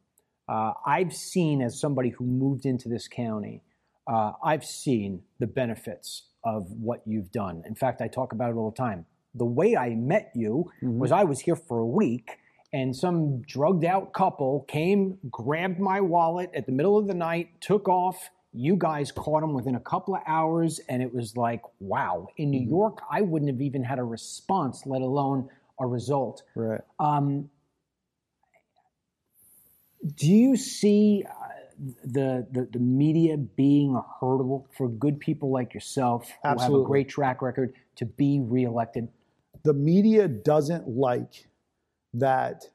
Uh, 0.50 0.74
I've 0.86 1.14
seen 1.14 1.62
as 1.62 1.80
somebody 1.80 2.10
who 2.10 2.26
moved 2.26 2.66
into 2.66 2.90
this 2.90 3.08
county 3.08 3.62
uh, 4.08 4.34
I've 4.44 4.66
seen 4.66 5.22
the 5.40 5.48
benefits 5.48 6.24
of 6.44 6.72
what 6.72 7.02
you've 7.06 7.32
done. 7.32 7.64
In 7.68 7.76
fact, 7.76 8.02
I 8.02 8.08
talk 8.08 8.32
about 8.32 8.52
it 8.52 8.56
all 8.56 8.72
the 8.72 8.78
time. 8.78 9.06
The 9.36 9.46
way 9.46 9.76
I 9.76 9.90
met 9.90 10.32
you 10.34 10.72
mm-hmm. 10.82 11.00
was 11.00 11.12
I 11.12 11.24
was 11.24 11.42
here 11.42 11.56
for 11.56 11.80
a 11.80 11.86
week 11.86 12.38
and 12.74 12.96
some 12.96 13.42
drugged 13.42 13.86
out 13.86 14.14
couple 14.14 14.66
came, 14.68 15.18
grabbed 15.30 15.80
my 15.80 16.02
wallet 16.02 16.52
at 16.56 16.66
the 16.66 16.72
middle 16.72 16.98
of 16.98 17.08
the 17.08 17.14
night, 17.14 17.50
took 17.62 17.88
off. 17.88 18.30
You 18.54 18.76
guys 18.76 19.12
caught 19.12 19.42
them 19.42 19.54
within 19.54 19.76
a 19.76 19.80
couple 19.80 20.16
of 20.16 20.22
hours, 20.26 20.80
and 20.90 21.02
it 21.02 21.14
was 21.14 21.38
like, 21.38 21.62
wow. 21.80 22.28
In 22.38 22.50
New 22.50 22.62
mm-hmm. 22.62 22.70
York, 22.70 23.02
I 23.10 23.22
wouldn't 23.22 23.52
have 23.52 23.62
even 23.62 23.84
had 23.84 24.00
a 24.00 24.04
response, 24.04 24.84
let 24.86 25.02
alone 25.02 25.50
a 25.80 25.86
result. 25.86 26.44
Right. 26.56 26.82
Um, 27.00 27.50
do 30.16 30.28
you 30.28 30.56
see 30.56 31.24
the, 32.04 32.48
the, 32.52 32.68
the 32.72 32.80
media 32.80 33.38
being 33.38 33.96
a 33.96 34.02
hurdle 34.20 34.68
for 34.76 34.90
good 34.90 35.20
people 35.20 35.52
like 35.52 35.74
yourself 35.74 36.32
Absolutely. 36.44 36.68
who 36.68 36.80
have 36.80 36.86
a 36.86 36.88
great 36.88 37.10
track 37.10 37.42
record 37.42 37.74
to 37.98 38.06
be 38.06 38.40
reelected? 38.42 39.10
The 39.64 39.74
media 39.74 40.28
doesn't 40.28 40.88
like 40.88 41.48
that 42.14 42.66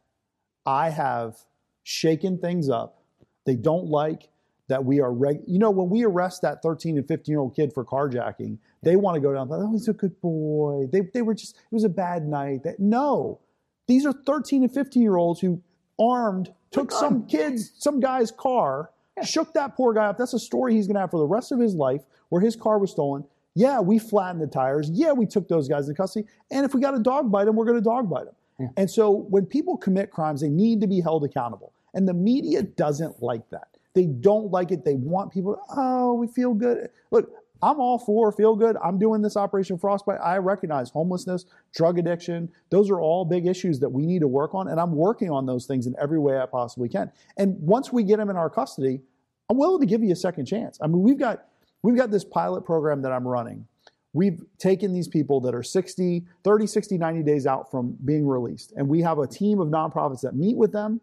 I 0.64 0.90
have 0.90 1.36
shaken 1.82 2.38
things 2.38 2.68
up. 2.68 3.02
They 3.44 3.56
don't 3.56 3.86
like 3.86 4.28
that 4.68 4.84
we 4.84 5.00
are 5.00 5.12
reg- 5.12 5.42
you 5.46 5.58
know 5.58 5.70
when 5.70 5.90
we 5.90 6.04
arrest 6.04 6.40
that 6.42 6.62
13 6.62 6.96
and 6.96 7.06
15 7.06 7.30
year 7.30 7.40
old 7.40 7.54
kid 7.54 7.72
for 7.74 7.84
carjacking 7.84 8.56
they 8.82 8.96
want 8.96 9.14
to 9.14 9.20
go 9.20 9.34
down 9.34 9.48
oh 9.50 9.70
he's 9.72 9.88
a 9.88 9.92
good 9.92 10.18
boy 10.20 10.86
they, 10.90 11.02
they 11.12 11.20
were 11.20 11.34
just 11.34 11.56
it 11.56 11.72
was 11.72 11.84
a 11.84 11.90
bad 11.90 12.26
night 12.26 12.62
that, 12.62 12.80
no 12.80 13.38
these 13.86 14.06
are 14.06 14.12
13 14.12 14.62
and 14.62 14.72
15 14.72 15.02
year 15.02 15.16
olds 15.16 15.40
who 15.40 15.60
armed 16.00 16.54
took 16.72 16.90
some 16.90 17.26
kids, 17.26 17.72
some 17.78 18.00
guy's 18.00 18.30
car, 18.30 18.90
yeah. 19.16 19.24
shook 19.24 19.52
that 19.54 19.76
poor 19.76 19.92
guy 19.92 20.06
up. 20.06 20.18
That's 20.18 20.32
a 20.32 20.38
story 20.38 20.74
he's 20.74 20.86
going 20.86 20.94
to 20.94 21.00
have 21.00 21.10
for 21.10 21.18
the 21.18 21.26
rest 21.26 21.52
of 21.52 21.60
his 21.60 21.74
life 21.74 22.02
where 22.30 22.40
his 22.40 22.56
car 22.56 22.78
was 22.78 22.90
stolen. 22.90 23.24
Yeah, 23.54 23.80
we 23.80 23.98
flattened 23.98 24.42
the 24.42 24.46
tires. 24.46 24.88
Yeah, 24.90 25.12
we 25.12 25.26
took 25.26 25.48
those 25.48 25.68
guys 25.68 25.88
into 25.88 26.00
custody. 26.00 26.26
And 26.50 26.64
if 26.64 26.74
we 26.74 26.80
got 26.80 26.94
a 26.94 26.98
dog 26.98 27.30
bite 27.30 27.44
them, 27.44 27.56
we're 27.56 27.66
going 27.66 27.76
to 27.76 27.84
dog 27.84 28.08
bite 28.08 28.24
them. 28.24 28.34
Yeah. 28.58 28.68
And 28.78 28.90
so 28.90 29.10
when 29.10 29.44
people 29.44 29.76
commit 29.76 30.10
crimes, 30.10 30.40
they 30.40 30.48
need 30.48 30.80
to 30.80 30.86
be 30.86 31.00
held 31.00 31.24
accountable. 31.24 31.72
And 31.94 32.08
the 32.08 32.14
media 32.14 32.62
doesn't 32.62 33.22
like 33.22 33.48
that. 33.50 33.68
They 33.94 34.06
don't 34.06 34.50
like 34.50 34.70
it. 34.70 34.84
They 34.84 34.94
want 34.94 35.32
people 35.32 35.56
to, 35.56 35.60
oh, 35.76 36.14
we 36.14 36.26
feel 36.26 36.54
good. 36.54 36.88
Look, 37.10 37.30
I'm 37.62 37.78
all 37.78 37.98
for 37.98 38.32
feel 38.32 38.56
good. 38.56 38.76
I'm 38.82 38.98
doing 38.98 39.22
this 39.22 39.36
Operation 39.36 39.78
Frostbite. 39.78 40.18
I 40.22 40.38
recognize 40.38 40.90
homelessness, 40.90 41.46
drug 41.74 41.98
addiction. 41.98 42.50
Those 42.70 42.90
are 42.90 43.00
all 43.00 43.24
big 43.24 43.46
issues 43.46 43.78
that 43.80 43.88
we 43.88 44.04
need 44.04 44.20
to 44.20 44.28
work 44.28 44.54
on. 44.54 44.68
And 44.68 44.80
I'm 44.80 44.92
working 44.92 45.30
on 45.30 45.46
those 45.46 45.66
things 45.66 45.86
in 45.86 45.94
every 46.00 46.18
way 46.18 46.38
I 46.38 46.46
possibly 46.46 46.88
can. 46.88 47.12
And 47.36 47.56
once 47.60 47.92
we 47.92 48.02
get 48.02 48.16
them 48.16 48.30
in 48.30 48.36
our 48.36 48.50
custody, 48.50 49.00
I'm 49.48 49.56
willing 49.56 49.80
to 49.80 49.86
give 49.86 50.02
you 50.02 50.12
a 50.12 50.16
second 50.16 50.46
chance. 50.46 50.78
I 50.82 50.88
mean, 50.88 51.02
we've 51.02 51.18
got 51.18 51.44
we've 51.82 51.96
got 51.96 52.10
this 52.10 52.24
pilot 52.24 52.64
program 52.64 53.02
that 53.02 53.12
I'm 53.12 53.26
running 53.26 53.66
we've 54.12 54.42
taken 54.58 54.92
these 54.92 55.08
people 55.08 55.40
that 55.40 55.54
are 55.54 55.62
60, 55.62 56.24
30, 56.44 56.66
60, 56.66 56.98
90 56.98 57.22
days 57.22 57.46
out 57.46 57.70
from 57.70 57.96
being 58.04 58.26
released, 58.26 58.72
and 58.76 58.86
we 58.86 59.00
have 59.00 59.18
a 59.18 59.26
team 59.26 59.60
of 59.60 59.68
nonprofits 59.68 60.20
that 60.20 60.34
meet 60.34 60.56
with 60.56 60.72
them. 60.72 61.00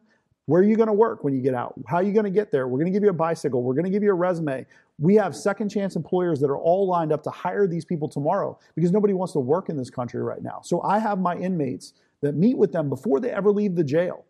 Where 0.49 0.63
are 0.63 0.65
you 0.65 0.75
going 0.75 0.87
to 0.87 0.93
work 0.93 1.23
when 1.23 1.35
you 1.35 1.41
get 1.41 1.53
out? 1.53 1.75
How 1.85 1.97
are 1.97 2.03
you 2.03 2.11
going 2.11 2.23
to 2.23 2.31
get 2.31 2.51
there? 2.51 2.67
We're 2.67 2.79
going 2.79 2.91
to 2.91 2.91
give 2.91 3.03
you 3.03 3.11
a 3.11 3.13
bicycle. 3.13 3.61
We're 3.61 3.75
going 3.75 3.85
to 3.85 3.91
give 3.91 4.01
you 4.01 4.09
a 4.09 4.15
resume. 4.15 4.65
We 4.97 5.13
have 5.13 5.35
second 5.35 5.69
chance 5.69 5.95
employers 5.95 6.39
that 6.39 6.47
are 6.47 6.57
all 6.57 6.87
lined 6.87 7.11
up 7.11 7.21
to 7.25 7.29
hire 7.29 7.67
these 7.67 7.85
people 7.85 8.09
tomorrow 8.09 8.57
because 8.73 8.91
nobody 8.91 9.13
wants 9.13 9.33
to 9.33 9.39
work 9.39 9.69
in 9.69 9.77
this 9.77 9.91
country 9.91 10.23
right 10.23 10.41
now. 10.41 10.61
So 10.63 10.81
I 10.81 10.97
have 10.97 11.19
my 11.19 11.35
inmates 11.35 11.93
that 12.21 12.33
meet 12.33 12.57
with 12.57 12.71
them 12.71 12.89
before 12.89 13.19
they 13.19 13.29
ever 13.29 13.51
leave 13.51 13.75
the 13.75 13.83
jail. 13.83 14.25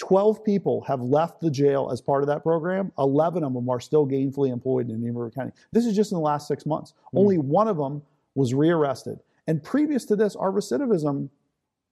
12 0.00 0.44
people 0.44 0.80
have 0.80 1.00
left 1.00 1.40
the 1.40 1.50
jail 1.50 1.90
as 1.92 2.00
part 2.00 2.24
of 2.24 2.26
that 2.26 2.42
program. 2.42 2.90
11 2.98 3.44
of 3.44 3.54
them 3.54 3.70
are 3.70 3.78
still 3.78 4.08
gainfully 4.08 4.52
employed 4.52 4.88
in 4.88 4.96
Indian 4.96 5.14
River 5.14 5.30
County. 5.30 5.52
This 5.70 5.86
is 5.86 5.94
just 5.94 6.10
in 6.10 6.16
the 6.16 6.22
last 6.22 6.48
six 6.48 6.66
months. 6.66 6.92
Mm. 7.14 7.20
Only 7.20 7.38
one 7.38 7.68
of 7.68 7.76
them 7.76 8.02
was 8.34 8.52
rearrested. 8.52 9.20
And 9.46 9.62
previous 9.62 10.04
to 10.06 10.16
this, 10.16 10.34
our 10.34 10.50
recidivism 10.50 11.28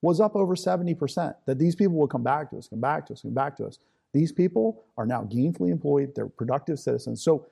was 0.03 0.21
up 0.21 0.37
over 0.37 0.55
70%, 0.55 1.35
that 1.47 1.59
these 1.59 1.75
people 1.75 1.97
will 1.97 2.09
come 2.09 2.25
back 2.25 2.51
to 2.51 2.59
us, 2.59 2.69
come 2.69 2.81
back 2.81 3.07
to 3.07 3.15
us, 3.15 3.23
come 3.23 3.33
back 3.33 3.57
to 3.57 3.67
us. 3.67 3.79
These 4.13 4.33
people 4.33 4.85
are 4.99 5.07
now 5.07 5.23
gainfully 5.23 5.71
employed, 5.71 6.13
they're 6.15 6.27
productive 6.27 6.79
citizens. 6.79 7.23
So 7.23 7.47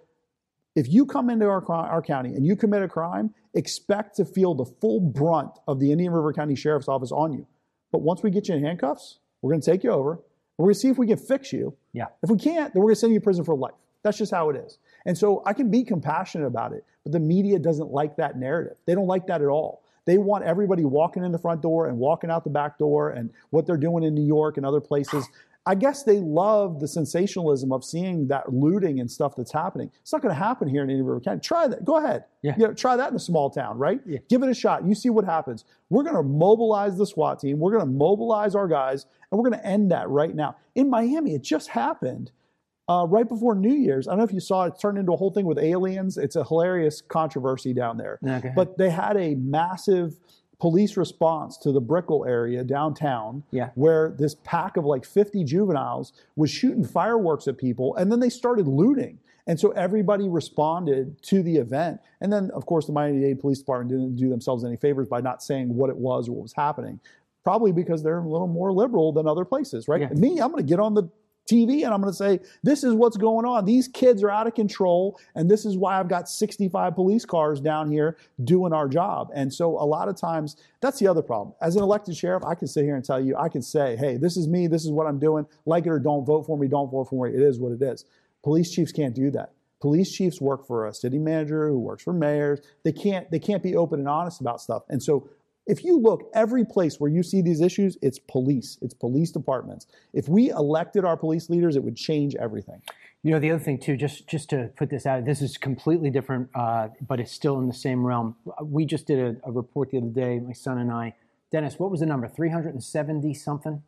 if 0.77 0.89
you 0.89 1.07
come 1.07 1.31
into 1.31 1.47
our, 1.47 1.65
our 1.71 2.03
county 2.03 2.35
and 2.35 2.45
you 2.45 2.57
commit 2.57 2.83
a 2.83 2.89
crime, 2.89 3.35
expect 3.55 4.17
to 4.17 4.25
feel 4.25 4.55
the 4.55 4.65
full 4.65 5.01
brunt 5.01 5.53
of 5.67 5.81
the 5.81 5.91
Indian 5.91 6.13
River 6.13 6.33
County 6.33 6.55
Sheriff's 6.55 6.89
Office 6.89 7.13
on 7.13 7.33
you. 7.33 7.47
But 7.93 8.03
once 8.03 8.23
we 8.23 8.31
get 8.31 8.49
you 8.49 8.55
in 8.55 8.65
handcuffs, 8.65 9.19
we're 9.43 9.53
going 9.53 9.63
to 9.63 9.71
take 9.71 9.83
you 9.83 9.91
over. 9.91 10.21
We're 10.59 10.67
going 10.67 10.75
to 10.75 10.81
see 10.81 10.89
if 10.89 10.99
we 10.99 11.07
can 11.07 11.17
fix 11.17 11.53
you. 11.53 11.75
Yeah. 11.93 12.07
If 12.23 12.31
we 12.31 12.39
can't, 12.39 12.73
then 12.73 12.83
we're 12.83 12.89
going 12.89 12.97
to 12.97 13.01
send 13.01 13.13
you 13.13 13.19
to 13.19 13.25
prison 13.25 13.45
for 13.45 13.57
life. 13.57 13.75
That's 14.03 14.19
just 14.19 14.33
how 14.33 14.51
it 14.51 14.57
is. 14.57 14.79
And 15.07 15.17
so 15.17 15.43
I 15.47 15.53
can 15.53 15.71
be 15.71 15.85
compassionate 15.85 16.47
about 16.47 16.73
it, 16.73 16.85
but 17.03 17.13
the 17.13 17.21
media 17.21 17.59
doesn't 17.59 17.91
like 17.91 18.17
that 18.17 18.39
narrative. 18.39 18.77
They 18.87 18.95
don't 18.95 19.07
like 19.07 19.27
that 19.27 19.43
at 19.43 19.49
all. 19.49 19.83
They 20.11 20.19
want 20.19 20.43
everybody 20.43 20.85
walking 20.85 21.23
in 21.23 21.31
the 21.31 21.39
front 21.39 21.63
door 21.63 21.87
and 21.87 21.97
walking 21.97 22.31
out 22.33 22.43
the 22.43 22.51
back 22.51 22.79
door 22.79 23.11
and 23.11 23.31
what 23.51 23.65
they're 23.65 23.77
doing 23.77 24.03
in 24.03 24.13
New 24.13 24.27
York 24.27 24.57
and 24.57 24.67
other 24.67 24.81
places. 24.81 25.29
I 25.65 25.77
guess 25.77 26.03
they 26.03 26.19
love 26.19 26.81
the 26.81 26.89
sensationalism 26.89 27.71
of 27.71 27.85
seeing 27.85 28.27
that 28.27 28.53
looting 28.53 28.99
and 28.99 29.09
stuff 29.09 29.37
that's 29.37 29.53
happening. 29.53 29.89
It's 30.01 30.13
not 30.13 30.21
going 30.21 30.35
to 30.35 30.41
happen 30.43 30.67
here 30.67 30.83
in 30.83 30.91
Indian 30.91 31.07
River 31.07 31.21
County. 31.21 31.39
Try 31.39 31.69
that. 31.69 31.85
Go 31.85 31.99
ahead. 31.99 32.25
Yeah. 32.43 32.57
You 32.59 32.67
know, 32.67 32.75
try 32.75 32.97
that 32.97 33.11
in 33.11 33.15
a 33.15 33.21
small 33.21 33.51
town, 33.51 33.79
right? 33.79 34.01
Yeah. 34.05 34.19
Give 34.29 34.43
it 34.43 34.49
a 34.49 34.55
shot. 34.55 34.85
You 34.85 34.97
see 34.97 35.11
what 35.11 35.25
happens. 35.25 35.65
We're 35.91 36.03
going 36.03 36.17
to 36.17 36.25
mobilize 36.25 36.99
the 36.99 37.07
SWAT 37.07 37.39
team. 37.39 37.61
We're 37.61 37.71
going 37.71 37.87
to 37.87 37.93
mobilize 37.93 38.57
our 38.57 38.67
guys, 38.67 39.07
and 39.31 39.39
we're 39.39 39.49
going 39.49 39.61
to 39.61 39.65
end 39.65 39.93
that 39.93 40.09
right 40.09 40.35
now. 40.35 40.57
In 40.75 40.91
Miami, 40.91 41.35
it 41.35 41.43
just 41.43 41.69
happened 41.69 42.33
uh, 42.91 43.07
right 43.07 43.29
before 43.29 43.55
New 43.55 43.73
Year's. 43.73 44.09
I 44.09 44.11
don't 44.13 44.19
know 44.19 44.25
if 44.25 44.33
you 44.33 44.41
saw 44.41 44.65
it 44.65 44.75
turned 44.81 44.99
into 44.99 45.13
a 45.13 45.17
whole 45.17 45.31
thing 45.31 45.47
with 45.47 45.59
aliens. 45.61 46.19
It's 46.19 46.35
a 46.35 46.43
hilarious 46.43 47.01
controversy 47.01 47.73
down 47.73 47.97
there. 47.97 48.19
Okay. 48.27 48.53
But 48.57 48.79
they 48.79 48.91
had 48.91 49.17
a 49.17 49.37
massive 49.37 50.19
police 50.59 50.97
response 50.97 51.57
to 51.59 51.71
the 51.71 51.81
Brickell 51.81 52.25
area 52.27 52.65
downtown, 52.65 53.45
Yeah. 53.53 53.71
where 53.77 54.11
this 54.19 54.35
pack 54.43 54.77
of 54.77 54.85
like 54.85 55.05
50 55.05 55.45
juveniles 55.45 56.13
was 56.35 56.51
shooting 56.51 56.85
fireworks 56.85 57.47
at 57.47 57.59
people, 57.59 57.95
and 57.95 58.11
then 58.11 58.19
they 58.19 58.29
started 58.29 58.67
looting. 58.67 59.21
And 59.47 59.59
so 59.59 59.71
everybody 59.71 60.29
responded 60.29 61.23
to 61.23 61.43
the 61.45 61.57
event. 61.57 62.01
And 62.21 62.33
then, 62.33 62.51
of 62.51 62.67
course, 62.67 62.87
the 62.87 62.93
Miami-Dade 62.93 63.39
Police 63.41 63.61
Department 63.61 63.91
didn't 63.91 64.17
do 64.17 64.29
themselves 64.29 64.65
any 64.65 64.77
favors 64.77 65.09
by 65.09 65.21
not 65.21 65.43
saying 65.43 65.75
what 65.75 65.91
it 65.91 65.97
was 65.97 66.29
or 66.29 66.33
what 66.33 66.43
was 66.43 66.53
happening. 66.53 66.99
Probably 67.45 67.73
because 67.73 68.03
they're 68.03 68.19
a 68.19 68.29
little 68.29 68.47
more 68.49 68.73
liberal 68.73 69.13
than 69.13 69.27
other 69.29 69.45
places, 69.45 69.89
right? 69.89 70.03
Yeah. 70.03 70.09
Me, 70.09 70.41
I'm 70.41 70.51
going 70.51 70.63
to 70.65 70.69
get 70.69 70.79
on 70.81 70.95
the 70.95 71.09
TV 71.51 71.85
and 71.85 71.93
I'm 71.93 72.01
going 72.01 72.13
to 72.13 72.17
say, 72.17 72.41
this 72.63 72.85
is 72.85 72.95
what's 72.95 73.17
going 73.17 73.45
on. 73.45 73.65
These 73.65 73.89
kids 73.89 74.23
are 74.23 74.31
out 74.31 74.47
of 74.47 74.55
control. 74.55 75.19
And 75.35 75.51
this 75.51 75.65
is 75.65 75.77
why 75.77 75.99
I've 75.99 76.09
got 76.09 76.29
65 76.29 76.95
police 76.95 77.25
cars 77.25 77.61
down 77.61 77.91
here 77.91 78.17
doing 78.45 78.73
our 78.73 78.89
job. 78.89 79.31
And 79.35 79.53
so 79.53 79.71
a 79.71 79.85
lot 79.85 80.09
of 80.09 80.17
times, 80.17 80.57
that's 80.81 80.99
the 80.99 81.07
other 81.07 81.23
problem. 81.23 81.55
As 81.61 81.77
an 81.77 81.83
elected 81.83 82.17
sheriff, 82.17 82.45
I 82.45 82.55
can 82.55 82.69
sit 82.69 82.85
here 82.85 82.97
and 82.97 83.05
tell 83.05 83.21
you, 83.21 83.37
I 83.37 83.49
can 83.49 83.63
say, 83.63 83.97
hey, 83.97 84.17
this 84.17 84.37
is 84.37 84.49
me. 84.49 84.67
This 84.67 84.85
is 84.85 84.91
what 84.91 85.07
I'm 85.07 85.19
doing. 85.19 85.47
Like 85.67 85.87
it 85.87 85.91
or 85.91 85.99
don't 85.99 86.25
vote 86.25 86.47
for 86.47 86.57
me. 86.57 86.69
Don't 86.69 86.91
vote 86.91 87.09
for 87.11 87.27
me. 87.27 87.35
It 87.35 87.43
is 87.43 87.59
what 87.59 87.73
it 87.73 87.83
is. 87.83 88.05
Police 88.43 88.71
chiefs 88.71 88.93
can't 88.93 89.15
do 89.15 89.31
that. 89.33 89.53
Police 89.81 90.13
chiefs 90.13 90.41
work 90.41 90.67
for 90.67 90.87
a 90.87 90.95
city 90.95 91.19
manager 91.19 91.69
who 91.69 91.79
works 91.79 92.03
for 92.03 92.13
mayors. 92.13 92.61
They 92.85 92.93
can't, 92.93 93.31
they 93.31 93.39
can't 93.39 93.63
be 93.63 93.77
open 93.77 93.99
and 93.99 94.09
honest 94.09 94.41
about 94.41 94.61
stuff. 94.61 94.83
And 94.91 95.03
so 95.03 95.29
if 95.67 95.85
you 95.85 95.99
look 95.99 96.31
every 96.35 96.65
place 96.65 96.99
where 96.99 97.11
you 97.11 97.23
see 97.23 97.43
these 97.43 97.61
issues, 97.61 97.97
it's 98.03 98.19
police, 98.19 98.79
it's 98.83 98.95
police 98.95 99.31
departments. 99.31 99.87
If 100.13 100.29
we 100.29 100.51
elected 100.51 101.05
our 101.05 101.17
police 101.17 101.49
leaders, 101.51 101.77
it 101.77 101.83
would 101.85 101.97
change 101.97 102.35
everything. 102.37 102.83
You 103.23 103.33
know, 103.33 103.39
the 103.39 103.51
other 103.51 103.63
thing 103.63 103.79
too, 103.79 103.97
just 103.97 104.27
just 104.27 104.49
to 104.51 104.71
put 104.77 104.89
this 104.91 105.05
out, 105.07 105.25
this 105.27 105.43
is 105.43 105.59
completely 105.59 106.11
different, 106.11 106.49
uh, 106.55 106.89
but 107.07 107.21
it's 107.21 107.33
still 107.33 107.59
in 107.59 107.67
the 107.69 107.75
same 107.75 108.05
realm. 108.05 108.35
We 108.65 108.87
just 108.87 109.07
did 109.07 109.19
a, 109.45 109.49
a 109.49 109.53
report 109.53 109.91
the 109.91 109.99
other 109.99 110.07
day, 110.09 110.39
my 110.39 110.53
son 110.55 110.79
and 110.79 110.91
I. 110.91 111.15
Dennis, 111.53 111.79
what 111.79 111.91
was 111.91 112.01
the 112.01 112.07
number? 112.07 112.29
370 112.29 113.35
something 113.35 113.83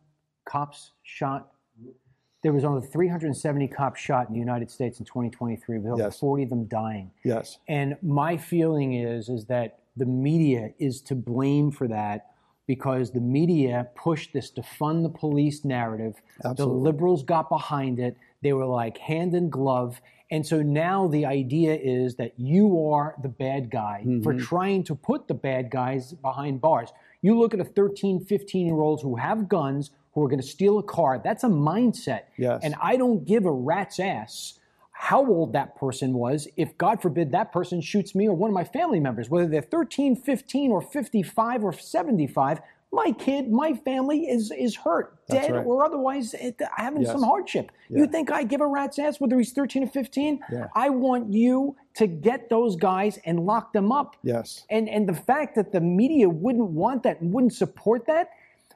cops 0.45 0.91
shot. 1.01 1.49
There 2.43 2.51
was 2.53 2.65
only 2.65 2.85
370 2.85 3.69
cops 3.69 4.01
shot 4.01 4.27
in 4.27 4.33
the 4.33 4.39
United 4.39 4.69
States 4.69 4.99
in 4.99 5.05
2023, 5.05 5.79
with 5.79 5.93
over 5.93 6.01
Yes. 6.03 6.19
40 6.19 6.43
of 6.43 6.49
them 6.49 6.65
dying. 6.65 7.09
Yes. 7.23 7.57
And 7.67 7.95
my 8.03 8.37
feeling 8.37 8.93
is 8.93 9.29
is 9.29 9.45
that 9.45 9.79
the 9.95 10.05
media 10.05 10.71
is 10.79 11.01
to 11.01 11.15
blame 11.15 11.71
for 11.71 11.87
that 11.87 12.27
because 12.65 13.11
the 13.11 13.19
media 13.19 13.87
pushed 13.95 14.33
this 14.33 14.49
to 14.51 14.63
fund 14.63 15.03
the 15.03 15.09
police 15.09 15.65
narrative. 15.65 16.15
Absolutely. 16.43 16.55
The 16.55 16.67
liberals 16.67 17.23
got 17.23 17.49
behind 17.49 17.99
it. 17.99 18.17
They 18.41 18.53
were 18.53 18.65
like 18.65 18.97
hand 18.97 19.33
in 19.33 19.49
glove. 19.49 20.01
And 20.31 20.45
so 20.45 20.61
now 20.61 21.07
the 21.07 21.25
idea 21.25 21.75
is 21.75 22.15
that 22.15 22.33
you 22.37 22.89
are 22.89 23.15
the 23.21 23.29
bad 23.29 23.69
guy 23.69 24.03
for 24.23 24.33
mm-hmm. 24.33 24.43
trying 24.43 24.83
to 24.85 24.95
put 24.95 25.27
the 25.27 25.33
bad 25.33 25.69
guys 25.69 26.13
behind 26.13 26.61
bars. 26.61 26.91
You 27.21 27.37
look 27.37 27.53
at 27.53 27.59
a 27.59 27.65
13, 27.65 28.25
15 28.25 28.65
year 28.65 28.81
olds 28.81 29.03
who 29.03 29.15
have 29.17 29.47
guns, 29.47 29.91
who 30.13 30.23
are 30.23 30.27
going 30.27 30.41
to 30.41 30.47
steal 30.47 30.79
a 30.79 30.83
car. 30.83 31.21
That's 31.23 31.43
a 31.43 31.47
mindset. 31.47 32.21
Yes. 32.37 32.61
And 32.63 32.75
I 32.81 32.95
don't 32.95 33.25
give 33.25 33.45
a 33.45 33.51
rat's 33.51 33.99
ass 33.99 34.59
how 35.03 35.25
old 35.25 35.51
that 35.51 35.75
person 35.75 36.13
was 36.13 36.47
if 36.55 36.77
god 36.77 37.01
forbid 37.01 37.31
that 37.31 37.51
person 37.51 37.81
shoots 37.81 38.15
me 38.15 38.25
or 38.27 38.33
one 38.33 38.49
of 38.49 38.53
my 38.53 38.63
family 38.63 38.99
members 39.01 39.29
whether 39.29 39.47
they're 39.47 39.61
13 39.61 40.15
15 40.15 40.71
or 40.71 40.81
55 40.81 41.63
or 41.65 41.73
75 41.73 42.59
my 42.93 43.11
kid 43.11 43.51
my 43.51 43.73
family 43.73 44.19
is 44.29 44.49
is 44.57 44.75
hurt 44.77 45.17
That's 45.27 45.47
dead 45.47 45.55
right. 45.55 45.65
or 45.65 45.83
otherwise 45.83 46.33
it, 46.35 46.61
having 46.77 47.01
Yes. 47.01 47.11
some 47.11 47.23
hardship 47.23 47.71
you 47.89 48.07
think 48.07 48.31
i 48.31 48.43
give 48.43 48.61
a 48.61 48.67
rat's 48.67 48.97
ass 48.97 49.19
whether 49.19 49.37
he's 49.37 49.51
13 49.51 49.83
or 49.83 49.87
15 49.87 50.39
Yeah. 50.51 50.67
i 50.73 50.89
want 50.89 51.33
you 51.33 51.75
to 51.95 52.07
get 52.07 52.49
those 52.49 52.75
guys 52.77 53.19
and 53.25 53.45
lock 53.45 53.73
them 53.73 53.91
up 53.91 54.15
Yes. 54.23 54.65
and 54.69 54.87
and 54.87 55.09
the 55.09 55.13
fact 55.31 55.55
that 55.55 55.73
the 55.73 55.81
media 55.81 56.29
wouldn't 56.29 56.69
want 56.69 57.03
that 57.03 57.19
and 57.19 57.33
wouldn't 57.33 57.53
support 57.53 58.05
that, 58.07 58.29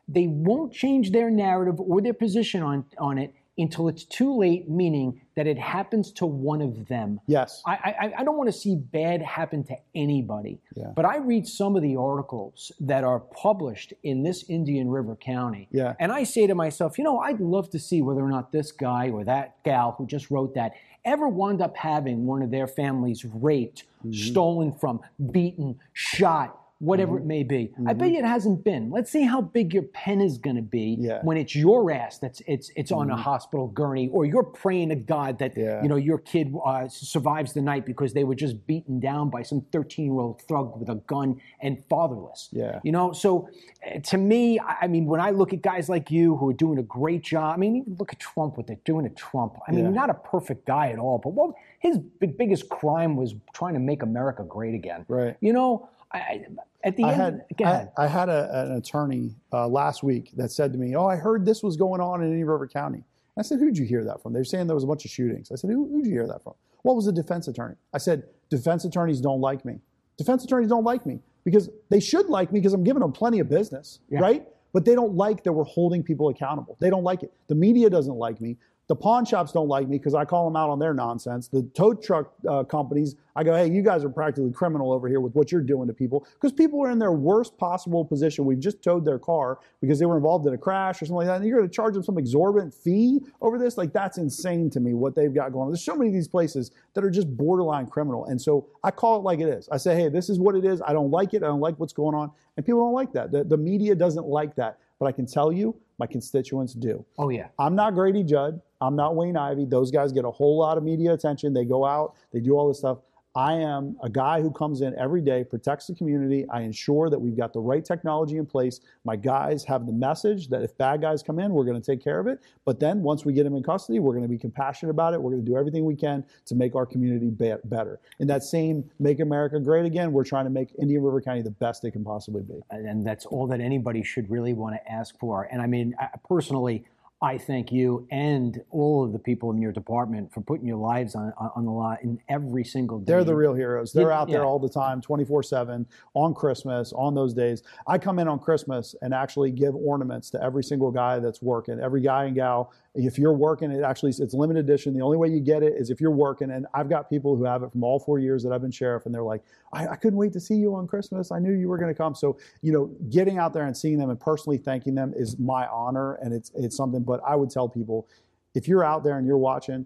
they 0.10 0.28
won't 0.28 0.74
change 0.74 1.12
their 1.12 1.30
narrative 1.30 1.80
or 1.80 2.02
their 2.02 2.14
position 2.26 2.62
on 2.64 2.86
on 2.98 3.18
it 3.18 3.32
until 3.58 3.88
it's 3.88 4.04
too 4.04 4.38
late. 4.38 4.70
Meaning 4.70 5.22
that 5.36 5.48
it 5.48 5.58
happens 5.58 6.12
to 6.14 6.26
one 6.26 6.62
of 6.62 6.88
them. 6.88 7.20
Yes. 7.28 7.62
I 7.66 7.72
I, 8.00 8.14
I 8.20 8.24
don't 8.24 8.38
want 8.38 8.48
to 8.52 8.58
see 8.58 8.76
bad 8.76 9.22
happen 9.22 9.64
to 9.66 9.76
anybody. 9.96 10.60
Yeah. 10.76 10.92
But 10.96 11.06
I 11.06 11.18
read 11.18 11.48
some 11.48 11.76
of 11.76 11.82
the 11.82 11.96
articles 11.96 12.72
that 12.80 13.04
are 13.04 13.20
published 13.20 13.94
in 14.04 14.24
this 14.24 14.44
Indian 14.50 14.90
River 14.90 15.16
County. 15.16 15.68
Yeah. 15.72 15.94
And 16.00 16.12
I 16.12 16.24
say 16.24 16.48
to 16.48 16.56
myself, 16.56 16.98
you 16.98 17.04
know, 17.04 17.20
I'd 17.20 17.40
love 17.40 17.70
to 17.72 17.80
see 17.80 18.02
whether 18.02 18.22
or 18.22 18.30
not 18.30 18.52
this 18.52 18.72
guy 18.72 19.10
or 19.10 19.24
that 19.26 19.64
gal 19.64 19.96
who 19.98 20.06
just 20.08 20.30
wrote 20.32 20.56
that 20.56 20.74
ever 21.06 21.28
wound 21.30 21.62
up 21.62 21.78
having 21.78 22.26
one 22.26 22.42
of 22.42 22.52
their 22.52 22.68
families 22.68 23.24
raped, 23.26 23.84
Mm-hmm. 24.06 24.12
stolen 24.12 24.72
from, 24.74 25.00
beaten, 25.32 25.80
shot, 25.92 26.56
whatever 26.80 27.14
Mm-hmm. 27.14 27.24
it 27.24 27.26
may 27.26 27.44
be. 27.44 27.74
I 27.88 27.94
bet 27.94 28.12
you 28.12 28.20
it 28.20 28.26
hasn't 28.26 28.64
been. 28.64 28.92
Let's 28.92 29.12
see 29.12 29.24
how 29.24 29.42
big 29.42 29.74
your 29.74 29.84
pen 29.84 30.22
is 30.22 30.38
going 30.38 30.58
to 30.58 30.62
be 30.62 30.96
Yeah. 31.00 31.14
Mm-hmm. 31.14 31.28
when 31.28 31.38
it's 31.38 31.56
your 31.56 31.90
ass 31.92 32.20
that's 32.20 32.42
it's 32.46 32.70
it's 32.76 32.92
on 32.92 33.10
a 33.10 33.16
hospital 33.16 33.68
gurney, 33.68 34.10
or 34.10 34.26
you're 34.26 34.44
praying 34.44 34.90
to 34.90 34.96
God 34.96 35.40
that 35.40 35.58
Yeah. 35.58 35.82
you 35.82 35.90
know 35.90 35.96
your 35.96 36.20
kid 36.20 36.54
uh, 36.66 36.88
survives 36.88 37.54
the 37.54 37.62
night 37.62 37.86
because 37.86 38.14
they 38.14 38.24
were 38.24 38.36
just 38.36 38.68
beaten 38.68 39.00
down 39.00 39.30
by 39.30 39.42
some 39.42 39.62
13 39.72 40.06
year 40.06 40.20
old 40.20 40.42
thug 40.44 40.78
with 40.80 40.90
a 40.90 40.96
gun 41.08 41.42
and 41.62 41.84
fatherless. 41.90 42.50
Yeah. 42.52 42.80
You 42.84 42.92
know, 42.92 43.12
so 43.12 43.50
uh, 43.86 44.00
to 44.00 44.18
me, 44.18 44.60
I 44.60 44.76
I 44.84 44.88
mean, 44.88 45.06
when 45.08 45.20
I 45.20 45.32
look 45.32 45.54
at 45.54 45.62
guys 45.64 45.90
like 45.90 46.12
you 46.12 46.36
who 46.38 46.50
are 46.50 46.54
doing 46.54 46.78
a 46.78 46.84
great 46.84 47.24
job, 47.24 47.56
I 47.56 47.58
mean, 47.58 47.76
even 47.78 47.96
look 47.98 48.14
at 48.14 48.20
Trump, 48.20 48.56
what 48.58 48.68
they're 48.68 48.78
doing 48.86 49.04
to 49.10 49.14
Trump. 49.16 49.56
I 49.68 49.72
mean, 49.72 49.86
Yeah. 49.86 49.92
not 49.92 50.10
a 50.10 50.14
perfect 50.14 50.66
guy 50.68 50.90
at 50.92 51.00
all, 51.00 51.18
but 51.18 51.30
what 51.34 51.56
his 51.80 51.98
big, 51.98 52.38
biggest 52.38 52.70
crime 52.70 53.16
was 53.16 53.34
trying 53.54 53.74
to 53.74 53.80
make 53.80 54.04
America 54.04 54.44
great 54.44 54.76
again. 54.76 55.06
Right. 55.08 55.36
You 55.42 55.54
know, 55.54 55.90
I, 56.12 56.42
at 56.84 56.96
the 56.96 57.04
I 57.04 57.12
end, 57.14 57.42
had 57.60 57.90
I. 57.98 58.04
I 58.04 58.08
had 58.08 58.30
a, 58.30 58.66
an 58.66 58.72
attorney 58.78 59.36
uh, 59.52 59.68
last 59.68 60.04
week 60.04 60.32
that 60.38 60.52
said 60.52 60.72
to 60.74 60.80
me, 60.80 60.96
"Oh, 60.96 61.06
I 61.06 61.16
heard 61.16 61.46
this 61.46 61.62
was 61.64 61.76
going 61.76 62.02
on 62.02 62.22
in 62.22 62.30
Indian 62.30 62.48
River 62.48 62.68
County." 62.68 63.04
I 63.38 63.42
said, 63.42 63.60
"Who'd 63.60 63.78
you 63.78 63.86
hear 63.86 64.04
that 64.06 64.22
from?" 64.22 64.34
They 64.34 64.40
were 64.40 64.46
saying 64.46 64.68
there 64.68 64.76
was 64.76 64.84
a 64.84 64.88
bunch 64.88 65.06
of 65.06 65.12
shootings. 65.12 65.52
I 65.52 65.56
said, 65.56 65.70
Who, 65.70 65.88
"Who'd 65.90 66.06
you 66.06 66.14
hear 66.14 66.28
that 66.28 66.44
from?" 66.44 66.54
What 66.84 66.96
was 66.96 67.06
the 67.06 67.12
defense 67.12 67.48
attorney? 67.48 67.76
I 67.94 67.98
said, 67.98 68.24
"Defense 68.50 68.86
attorneys 68.86 69.20
don't 69.20 69.42
like 69.42 69.66
me. 69.66 69.80
Defense 70.18 70.44
attorneys 70.44 70.70
don't 70.70 70.86
like 70.86 71.06
me 71.06 71.20
because 71.44 71.70
they 71.90 72.00
should 72.00 72.28
like 72.28 72.52
me 72.52 72.60
because 72.60 72.74
I'm 72.74 72.84
giving 72.84 73.02
them 73.02 73.12
plenty 73.12 73.40
of 73.40 73.50
business, 73.50 74.00
Yeah. 74.10 74.20
right? 74.20 74.48
But 74.74 74.86
they 74.86 74.96
don't 74.96 75.16
like 75.16 75.44
that 75.44 75.54
we're 75.54 75.64
holding 75.64 76.04
people 76.04 76.30
accountable. 76.30 76.78
They 76.80 76.90
don't 76.90 77.04
like 77.04 77.24
it. 77.24 77.34
The 77.48 77.56
media 77.56 77.90
doesn't 77.90 78.16
like 78.16 78.40
me." 78.40 78.58
The 78.88 78.96
pawn 78.96 79.26
shops 79.26 79.52
don't 79.52 79.68
like 79.68 79.90
me 79.90 79.98
because 79.98 80.14
I 80.14 80.24
call 80.24 80.46
them 80.46 80.56
out 80.56 80.70
on 80.70 80.80
their 80.80 80.94
nonsense. 80.94 81.50
The 81.50 81.64
tow 81.74 81.94
truck 81.94 82.32
uh, 82.50 82.64
companies, 82.64 83.16
I 83.36 83.44
go, 83.44 83.54
hey, 83.54 83.70
you 83.70 83.82
guys 83.82 84.06
are 84.06 84.10
practically 84.10 84.52
criminal 84.52 84.94
over 84.94 85.10
here 85.10 85.20
with 85.20 85.36
what 85.36 85.52
you're 85.52 85.62
doing 85.62 85.88
to 85.88 85.94
people 85.94 86.26
because 86.36 86.54
people 86.54 86.82
are 86.86 86.90
in 86.90 86.98
their 86.98 87.12
worst 87.12 87.58
possible 87.58 88.06
position. 88.06 88.46
We've 88.46 88.60
just 88.60 88.82
towed 88.82 89.04
their 89.04 89.20
car 89.20 89.60
because 89.82 90.00
they 90.00 90.06
were 90.06 90.16
involved 90.16 90.48
in 90.48 90.54
a 90.54 90.58
crash 90.58 91.02
or 91.02 91.06
something 91.06 91.18
like 91.18 91.28
that. 91.28 91.36
And 91.36 91.46
you're 91.46 91.58
going 91.58 91.70
to 91.70 91.76
charge 91.76 91.96
them 91.96 92.04
some 92.04 92.18
exorbitant 92.18 92.74
fee 92.74 93.20
over 93.42 93.60
this? 93.60 93.78
Like, 93.78 93.92
that's 93.92 94.18
insane 94.18 94.70
to 94.70 94.80
me 94.80 94.94
what 94.94 95.16
they've 95.16 95.34
got 95.34 95.52
going 95.52 95.66
on. 95.66 95.72
There's 95.72 95.84
so 95.84 95.96
many 95.96 96.08
of 96.08 96.14
these 96.14 96.30
places 96.30 96.72
that 96.94 97.04
are 97.04 97.10
just 97.10 97.36
borderline 97.36 97.88
criminal. 97.88 98.26
And 98.26 98.42
so 98.42 98.70
I 98.86 98.92
call 98.92 99.18
it 99.18 99.24
like 99.24 99.42
it 99.42 99.50
is. 99.50 99.68
I 99.70 99.76
say, 99.78 99.96
hey, 99.96 100.08
this 100.08 100.30
is 100.30 100.40
what 100.40 100.56
it 100.56 100.64
is. 100.64 100.82
I 100.82 100.94
don't 100.94 101.12
like 101.12 101.34
it. 101.34 101.44
I 101.44 101.48
don't 101.48 101.60
like 101.60 101.78
what's 101.78 101.94
going 101.94 102.16
on. 102.16 102.32
And 102.56 102.66
people 102.66 102.86
don't 102.86 102.94
like 102.94 103.12
that. 103.12 103.34
The, 103.34 103.44
the 103.44 103.58
media 103.58 103.96
doesn't 103.96 104.26
like 104.26 104.56
that. 104.56 104.80
But 104.98 105.08
I 105.08 105.12
can 105.12 105.26
tell 105.26 105.52
you, 105.52 105.76
my 106.00 106.08
constituents 106.08 106.74
do. 106.74 107.06
Oh, 107.20 107.30
yeah. 107.30 107.48
I'm 107.60 107.76
not 107.76 107.94
Grady 107.94 108.24
Judd. 108.24 108.62
I'm 108.82 108.96
not 108.96 109.16
Wayne 109.16 109.38
Ivey. 109.38 109.66
Those 109.66 109.92
guys 109.92 110.12
get 110.12 110.26
a 110.26 110.32
whole 110.32 110.58
lot 110.58 110.78
of 110.78 110.84
media 110.84 111.14
attention. 111.14 111.54
They 111.54 111.66
go 111.66 111.86
out, 111.86 112.16
they 112.32 112.40
do 112.40 112.54
all 112.54 112.68
this 112.68 112.80
stuff. 112.80 113.00
I 113.38 113.54
am 113.54 113.96
a 114.02 114.10
guy 114.10 114.42
who 114.42 114.50
comes 114.50 114.82
in 114.82 114.98
every 114.98 115.22
day, 115.22 115.44
protects 115.44 115.86
the 115.86 115.94
community. 115.94 116.48
I 116.50 116.62
ensure 116.62 117.08
that 117.12 117.20
we've 117.20 117.38
got 117.38 117.54
the 117.54 117.60
right 117.60 117.86
technology 117.86 118.38
in 118.38 118.48
place. 118.48 118.80
My 119.06 119.16
guys 119.16 119.64
have 119.66 119.86
the 119.86 119.94
message 119.94 120.48
that 120.48 120.64
if 120.64 120.76
bad 120.80 121.02
guys 121.02 121.22
come 121.22 121.38
in, 121.38 121.52
we're 121.52 121.64
going 121.64 121.80
to 121.80 121.86
take 121.86 122.04
care 122.04 122.20
of 122.20 122.26
it. 122.26 122.40
But 122.66 122.80
then 122.80 123.04
once 123.04 123.26
we 123.26 123.34
get 123.34 123.44
them 123.44 123.56
in 123.56 123.62
custody, 123.62 124.00
we're 124.00 124.14
going 124.14 124.24
to 124.24 124.28
be 124.28 124.40
compassionate 124.40 124.90
about 124.90 125.14
it. 125.14 125.22
We're 125.22 125.30
going 125.30 125.46
to 125.46 125.52
do 125.52 125.56
everything 125.56 125.86
we 125.86 125.96
can 125.96 126.26
to 126.48 126.56
make 126.56 126.74
our 126.74 126.88
community 126.88 127.30
be- 127.30 127.54
better. 127.66 128.00
In 128.20 128.26
that 128.26 128.42
same 128.42 128.90
Make 128.98 129.20
America 129.20 129.60
Great 129.60 129.86
Again, 129.86 130.12
we're 130.14 130.24
trying 130.24 130.46
to 130.46 130.50
make 130.50 130.70
Indian 130.82 131.04
River 131.04 131.22
County 131.22 131.44
the 131.44 131.52
best 131.52 131.86
it 131.86 131.92
can 131.92 132.04
possibly 132.04 132.42
be. 132.42 132.60
And 132.72 133.06
that's 133.06 133.28
all 133.28 133.46
that 133.48 133.62
anybody 133.62 134.02
should 134.02 134.32
really 134.32 134.54
want 134.54 134.74
to 134.74 134.92
ask 134.92 135.16
for. 135.20 135.48
And 135.52 135.62
I 135.62 135.68
mean, 135.68 135.94
I, 136.00 136.08
personally, 136.28 136.86
I 137.20 137.40
thank 137.40 137.72
you 137.72 138.08
and 138.12 138.62
all 138.70 139.04
of 139.04 139.12
the 139.12 139.18
people 139.18 139.50
in 139.50 139.60
your 139.60 139.72
department 139.72 140.32
for 140.32 140.42
putting 140.42 140.68
your 140.68 140.78
lives 140.78 141.16
on, 141.16 141.34
on 141.56 141.66
the 141.66 141.72
line 141.72 141.98
in 142.04 142.20
every 142.30 142.64
single 142.64 143.00
day. 143.00 143.14
They're 143.14 143.24
the 143.24 143.36
real 143.36 143.56
heroes. 143.56 143.92
They're 143.92 144.10
Yeah, 144.10 144.20
out 144.20 144.28
there 144.28 144.42
yeah. 144.42 144.46
all 144.46 144.60
the 144.60 144.70
time, 144.70 145.02
24 145.02 145.42
7, 145.42 145.88
on 146.14 146.34
Christmas, 146.36 146.94
on 146.94 147.16
those 147.16 147.34
days. 147.34 147.64
I 147.88 147.98
come 147.98 148.20
in 148.20 148.28
on 148.28 148.38
Christmas 148.38 148.94
and 149.02 149.16
actually 149.16 149.50
give 149.50 149.76
ornaments 149.76 150.30
to 150.32 150.44
every 150.44 150.64
single 150.64 150.92
guy 150.92 151.18
that's 151.18 151.42
working, 151.42 151.80
every 151.80 152.02
guy 152.02 152.26
and 152.26 152.36
gal. 152.36 152.72
If 153.00 153.20
you're 153.20 153.34
working, 153.34 153.70
it 153.70 153.84
actually 153.84 154.10
it's 154.10 154.34
limited 154.34 154.66
edition. 154.66 154.94
The 154.96 155.02
only 155.02 155.18
way 155.18 155.28
you 155.28 155.40
get 155.40 155.62
it 155.62 155.74
is 155.78 155.92
if 155.92 156.02
you're 156.02 156.10
working. 156.10 156.50
And 156.50 156.66
I've 156.74 156.90
got 156.90 157.10
people 157.10 157.36
who 157.36 157.44
have 157.44 157.62
it 157.62 157.72
from 157.72 157.84
all 157.84 158.00
four 158.00 158.18
years 158.18 158.42
that 158.44 158.52
I've 158.52 158.62
been 158.62 158.72
sheriff, 158.72 159.06
and 159.06 159.14
they're 159.14 159.24
like, 159.24 159.44
I, 159.72 159.88
I 159.90 159.96
couldn't 159.96 160.18
wait 160.18 160.34
to 160.34 160.40
see 160.40 160.56
you 160.56 160.74
on 160.76 160.88
Christmas. 160.88 161.32
I 161.32 161.38
knew 161.38 161.54
you 161.54 161.70
were 161.70 161.78
going 161.78 161.94
to 161.94 161.98
come. 161.98 162.16
So, 162.16 162.40
you 162.62 162.72
know, 162.72 162.88
getting 163.10 163.38
out 163.38 163.54
there 163.54 163.66
and 163.68 163.78
seeing 163.78 164.00
them 164.00 164.10
and 164.10 164.20
personally 164.20 164.58
thanking 164.58 164.96
them 164.96 165.14
is 165.16 165.38
my 165.38 165.68
honor, 165.68 166.16
and 166.16 166.34
it's 166.34 166.52
it's 166.56 166.76
something. 166.76 167.04
But 167.04 167.22
I 167.26 167.36
would 167.36 167.52
tell 167.52 167.70
people, 167.70 168.08
if 168.56 168.68
you're 168.68 168.84
out 168.84 169.04
there 169.04 169.20
and 169.20 169.28
you're 169.28 169.38
watching, 169.38 169.86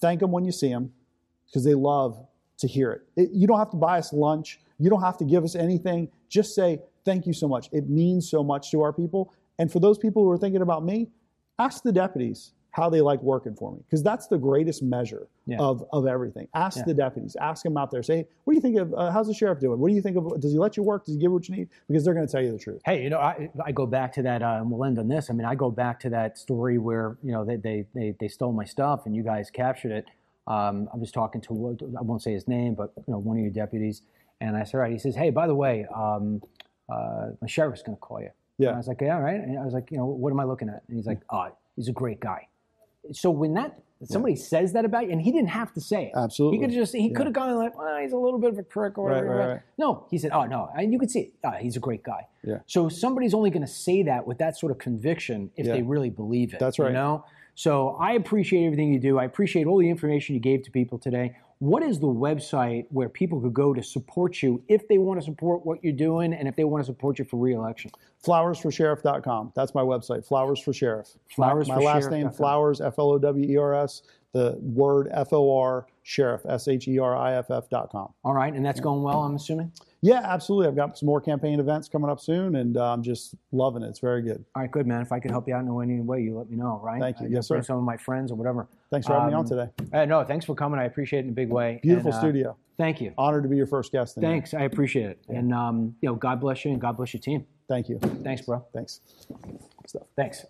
thank 0.00 0.20
them 0.20 0.30
when 0.30 0.44
you 0.44 0.52
see 0.52 0.68
them 0.68 0.92
because 1.46 1.64
they 1.64 1.74
love 1.74 2.24
to 2.58 2.68
hear 2.68 2.92
it. 2.92 3.02
it. 3.16 3.30
You 3.32 3.46
don't 3.46 3.58
have 3.58 3.70
to 3.70 3.76
buy 3.76 3.98
us 3.98 4.12
lunch. 4.12 4.60
You 4.78 4.88
don't 4.88 5.02
have 5.02 5.16
to 5.18 5.24
give 5.24 5.44
us 5.44 5.54
anything. 5.56 6.08
Just 6.28 6.54
say, 6.54 6.80
thank 7.04 7.26
you 7.26 7.32
so 7.32 7.48
much. 7.48 7.68
It 7.72 7.88
means 7.88 8.30
so 8.30 8.42
much 8.44 8.70
to 8.70 8.82
our 8.82 8.92
people. 8.92 9.32
And 9.58 9.70
for 9.70 9.80
those 9.80 9.98
people 9.98 10.22
who 10.22 10.30
are 10.30 10.38
thinking 10.38 10.62
about 10.62 10.84
me, 10.84 11.08
ask 11.58 11.82
the 11.82 11.92
deputies 11.92 12.52
how 12.70 12.90
they 12.90 13.00
like 13.00 13.22
working 13.22 13.54
for 13.54 13.70
me 13.70 13.78
because 13.86 14.02
that's 14.02 14.26
the 14.26 14.36
greatest 14.36 14.82
measure 14.82 15.28
Yeah. 15.46 15.58
of, 15.60 15.84
of 15.92 16.08
everything. 16.08 16.48
Ask 16.54 16.78
Yeah. 16.78 16.82
the 16.86 16.94
deputies. 16.94 17.36
Ask 17.40 17.62
them 17.62 17.76
out 17.76 17.92
there. 17.92 18.02
Say, 18.02 18.26
what 18.42 18.52
do 18.52 18.56
you 18.56 18.60
think 18.60 18.76
of, 18.78 18.92
uh, 18.94 19.12
how's 19.12 19.28
the 19.28 19.34
sheriff 19.34 19.60
doing? 19.60 19.78
What 19.78 19.90
do 19.90 19.94
you 19.94 20.02
think 20.02 20.16
of, 20.16 20.40
does 20.40 20.50
he 20.52 20.58
let 20.58 20.76
you 20.76 20.82
work? 20.82 21.04
Does 21.04 21.14
he 21.14 21.20
give 21.20 21.28
you 21.28 21.34
what 21.34 21.48
you 21.48 21.54
need? 21.54 21.68
Because 21.86 22.04
they're 22.04 22.14
going 22.14 22.26
to 22.26 22.32
tell 22.32 22.42
you 22.42 22.50
the 22.50 22.58
truth. 22.58 22.82
Hey, 22.84 23.04
you 23.04 23.10
know, 23.10 23.20
I, 23.20 23.48
I 23.64 23.70
go 23.70 23.86
back 23.86 24.12
to 24.14 24.22
that, 24.22 24.42
uh, 24.42 24.56
and 24.60 24.68
we'll 24.68 24.84
end 24.84 24.98
on 24.98 25.06
this. 25.06 25.30
I 25.30 25.34
mean, 25.34 25.44
I 25.44 25.54
go 25.54 25.70
back 25.70 26.00
to 26.00 26.10
that 26.10 26.36
story 26.36 26.78
where, 26.78 27.16
you 27.22 27.30
know, 27.30 27.44
they, 27.44 27.54
they, 27.56 27.86
they, 27.94 28.16
they 28.18 28.26
stole 28.26 28.52
my 28.52 28.64
stuff 28.64 29.06
and 29.06 29.14
you 29.14 29.22
guys 29.22 29.50
captured 29.50 29.92
it. 29.92 30.06
Um, 30.48 30.88
I 30.92 30.96
was 30.96 31.12
talking 31.12 31.40
to, 31.42 31.78
I 31.96 32.02
won't 32.02 32.22
say 32.22 32.32
his 32.32 32.48
name, 32.48 32.74
but, 32.74 32.92
you 32.96 33.04
know, 33.12 33.18
one 33.18 33.36
of 33.36 33.42
your 33.42 33.52
deputies. 33.52 34.02
And 34.40 34.56
I 34.56 34.64
said, 34.64 34.74
all 34.74 34.80
right, 34.80 34.92
he 34.92 34.98
says, 34.98 35.14
hey, 35.14 35.30
by 35.30 35.46
the 35.46 35.54
way, 35.54 35.86
um, 35.94 36.42
uh, 36.92 37.28
my 37.40 37.46
sheriff's 37.46 37.82
going 37.82 37.96
to 37.96 38.00
call 38.00 38.20
you. 38.20 38.30
Yeah. 38.58 38.68
And 38.68 38.76
I 38.76 38.78
was 38.78 38.88
like, 38.88 39.00
yeah, 39.00 39.16
all 39.16 39.22
right. 39.22 39.40
And 39.40 39.58
I 39.58 39.64
was 39.64 39.74
like, 39.74 39.90
you 39.90 39.96
know, 39.98 40.06
what 40.06 40.30
am 40.32 40.40
I 40.40 40.44
looking 40.44 40.68
at? 40.68 40.82
And 40.88 40.96
he's 40.96 41.06
like, 41.06 41.20
oh, 41.30 41.48
he's 41.76 41.88
a 41.88 41.92
great 41.92 42.20
guy. 42.20 42.48
So 43.12 43.30
when 43.30 43.54
that, 43.54 43.80
somebody 44.04 44.36
says 44.36 44.72
that 44.74 44.84
about 44.84 45.06
you, 45.06 45.12
and 45.12 45.20
he 45.20 45.30
didn't 45.32 45.48
have 45.48 45.72
to 45.74 45.80
say 45.80 46.06
it. 46.06 46.12
Absolutely. 46.16 46.58
He 46.58 46.64
could 46.64 46.72
just, 46.74 46.94
he 46.94 47.08
Yeah. 47.08 47.16
could 47.16 47.26
have 47.26 47.34
gone 47.34 47.54
like, 47.56 47.76
well, 47.76 47.98
he's 48.00 48.12
a 48.12 48.16
little 48.16 48.38
bit 48.38 48.50
of 48.52 48.58
a 48.58 48.62
prick 48.62 48.96
or 48.98 49.04
whatever. 49.04 49.26
right, 49.36 49.48
right. 49.48 49.60
No, 49.78 50.06
he 50.10 50.18
said, 50.18 50.30
oh, 50.32 50.44
no. 50.44 50.70
And 50.76 50.92
you 50.92 50.98
could 50.98 51.10
see 51.10 51.20
it. 51.20 51.32
Uh, 51.42 51.52
he's 51.52 51.76
a 51.76 51.80
great 51.80 52.02
guy. 52.02 52.26
Yeah. 52.42 52.58
So 52.66 52.88
somebody's 52.88 53.34
only 53.34 53.50
going 53.50 53.62
to 53.66 53.72
say 53.72 54.02
that 54.04 54.26
with 54.26 54.38
that 54.38 54.56
sort 54.58 54.72
of 54.72 54.78
conviction 54.78 55.50
if 55.56 55.66
Yeah. 55.66 55.74
they 55.74 55.82
really 55.82 56.10
believe 56.10 56.54
it. 56.54 56.60
That's 56.60 56.78
You 56.78 56.84
right. 56.84 56.94
know. 56.94 57.24
So 57.56 57.96
I 58.00 58.12
appreciate 58.14 58.64
everything 58.66 58.92
you 58.92 58.98
do. 58.98 59.18
I 59.18 59.24
appreciate 59.24 59.66
all 59.66 59.78
the 59.78 59.88
information 59.88 60.34
you 60.34 60.40
gave 60.40 60.62
to 60.64 60.70
people 60.70 60.98
today. 60.98 61.36
What 61.58 61.82
is 61.82 62.00
the 62.00 62.06
website 62.08 62.86
where 62.90 63.08
people 63.08 63.40
could 63.40 63.54
go 63.54 63.72
to 63.72 63.82
support 63.82 64.42
you 64.42 64.62
if 64.68 64.86
they 64.88 64.98
want 64.98 65.20
to 65.20 65.24
support 65.24 65.64
what 65.64 65.82
you're 65.82 65.92
doing 65.92 66.32
and 66.34 66.48
if 66.48 66.56
they 66.56 66.64
want 66.64 66.82
to 66.82 66.86
support 66.86 67.18
you 67.18 67.24
for 67.24 67.38
reelection? 67.38 67.90
Flowersforsheriff.com. 68.24 69.52
That's 69.54 69.74
my 69.74 69.82
website, 69.82 70.26
Flowers 70.26 70.60
for 70.60 70.72
Sheriff. 70.72 71.08
Flowers 71.34 71.68
my 71.68 71.76
for 71.76 71.82
last 71.82 72.10
name. 72.10 72.30
Flowers, 72.30 72.80
F 72.80 72.98
L 72.98 73.10
O 73.10 73.18
W 73.18 73.48
E 73.48 73.56
R 73.56 73.74
S, 73.74 74.02
the 74.32 74.58
word 74.60 75.08
F 75.12 75.32
O 75.32 75.56
R, 75.56 75.86
Sheriff, 76.02 76.42
S 76.48 76.66
H 76.68 76.88
E 76.88 76.98
R 76.98 77.16
I 77.16 77.34
F 77.34 77.50
F 77.50 77.70
dot. 77.70 77.90
All 77.94 78.34
right, 78.34 78.52
and 78.52 78.64
that's 78.64 78.80
going 78.80 79.02
well, 79.02 79.22
I'm 79.22 79.36
assuming. 79.36 79.72
Yeah, 80.04 80.20
absolutely. 80.22 80.68
I've 80.68 80.76
got 80.76 80.98
some 80.98 81.06
more 81.06 81.18
campaign 81.22 81.58
events 81.60 81.88
coming 81.88 82.10
up 82.10 82.20
soon, 82.20 82.56
and 82.56 82.76
I'm 82.76 83.02
just 83.02 83.34
loving 83.52 83.82
it. 83.82 83.88
It's 83.88 84.00
very 84.00 84.20
good. 84.20 84.44
All 84.54 84.60
right, 84.60 84.70
good 84.70 84.86
man. 84.86 85.00
If 85.00 85.12
I 85.12 85.18
could 85.18 85.30
help 85.30 85.48
you 85.48 85.54
out 85.54 85.64
in 85.64 85.82
any 85.90 86.00
way, 86.02 86.20
you 86.20 86.36
let 86.36 86.50
me 86.50 86.56
know. 86.58 86.78
Right? 86.84 87.00
Thank 87.00 87.20
you. 87.20 87.26
I 87.26 87.30
Yes, 87.30 87.48
sir. 87.48 87.62
Some 87.62 87.78
of 87.78 87.84
my 87.84 87.96
friends 87.96 88.30
or 88.30 88.34
whatever. 88.34 88.68
Thanks 88.90 89.06
for 89.06 89.14
having 89.14 89.28
me 89.28 89.34
on 89.34 89.40
Um, 89.40 89.46
today. 89.48 89.70
Uh, 89.94 90.04
no, 90.04 90.22
thanks 90.22 90.44
for 90.44 90.54
coming. 90.54 90.78
I 90.78 90.84
appreciate 90.84 91.20
it 91.20 91.24
in 91.24 91.30
a 91.30 91.32
big 91.32 91.48
way. 91.48 91.80
Beautiful 91.82 92.10
And, 92.10 92.16
uh, 92.16 92.20
studio. 92.20 92.56
Thank 92.76 93.00
you. 93.00 93.14
Honored 93.16 93.44
to 93.44 93.48
be 93.48 93.56
your 93.56 93.66
first 93.66 93.92
guest. 93.92 94.16
Thanks. 94.20 94.52
I 94.52 94.64
appreciate 94.64 95.08
it. 95.08 95.18
And 95.30 95.54
um, 95.54 95.96
you 96.02 96.10
know, 96.10 96.16
God 96.16 96.38
bless 96.38 96.66
you 96.66 96.72
and 96.72 96.80
God 96.80 96.98
bless 96.98 97.14
your 97.14 97.22
team. 97.22 97.46
Thank 97.66 97.88
you. 97.88 97.98
Thanks, 97.98 98.42
bro. 98.42 98.62
Thanks. 98.74 99.00
Stuff. 99.86 100.02
Thanks. 100.16 100.44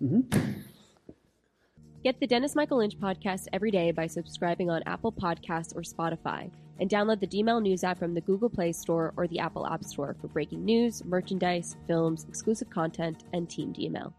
Get 2.04 2.20
the 2.20 2.26
Dennis 2.26 2.54
Michael 2.54 2.76
Lynch 2.76 2.98
podcast 2.98 3.48
every 3.54 3.70
day 3.70 3.90
by 3.90 4.06
subscribing 4.08 4.68
on 4.68 4.82
Apple 4.84 5.10
Podcasts 5.10 5.74
or 5.74 5.80
Spotify, 5.80 6.50
and 6.78 6.90
download 6.90 7.18
the 7.18 7.26
DML 7.26 7.62
News 7.62 7.82
app 7.82 7.98
from 7.98 8.12
the 8.12 8.20
Google 8.20 8.50
Play 8.50 8.72
Store 8.72 9.14
or 9.16 9.26
the 9.26 9.38
Apple 9.38 9.66
App 9.66 9.82
Store 9.84 10.14
for 10.20 10.28
breaking 10.28 10.66
news, 10.66 11.02
merchandise, 11.06 11.78
films, 11.86 12.26
exclusive 12.28 12.68
content, 12.68 13.24
and 13.32 13.48
Team 13.48 13.72
DML. 13.72 14.12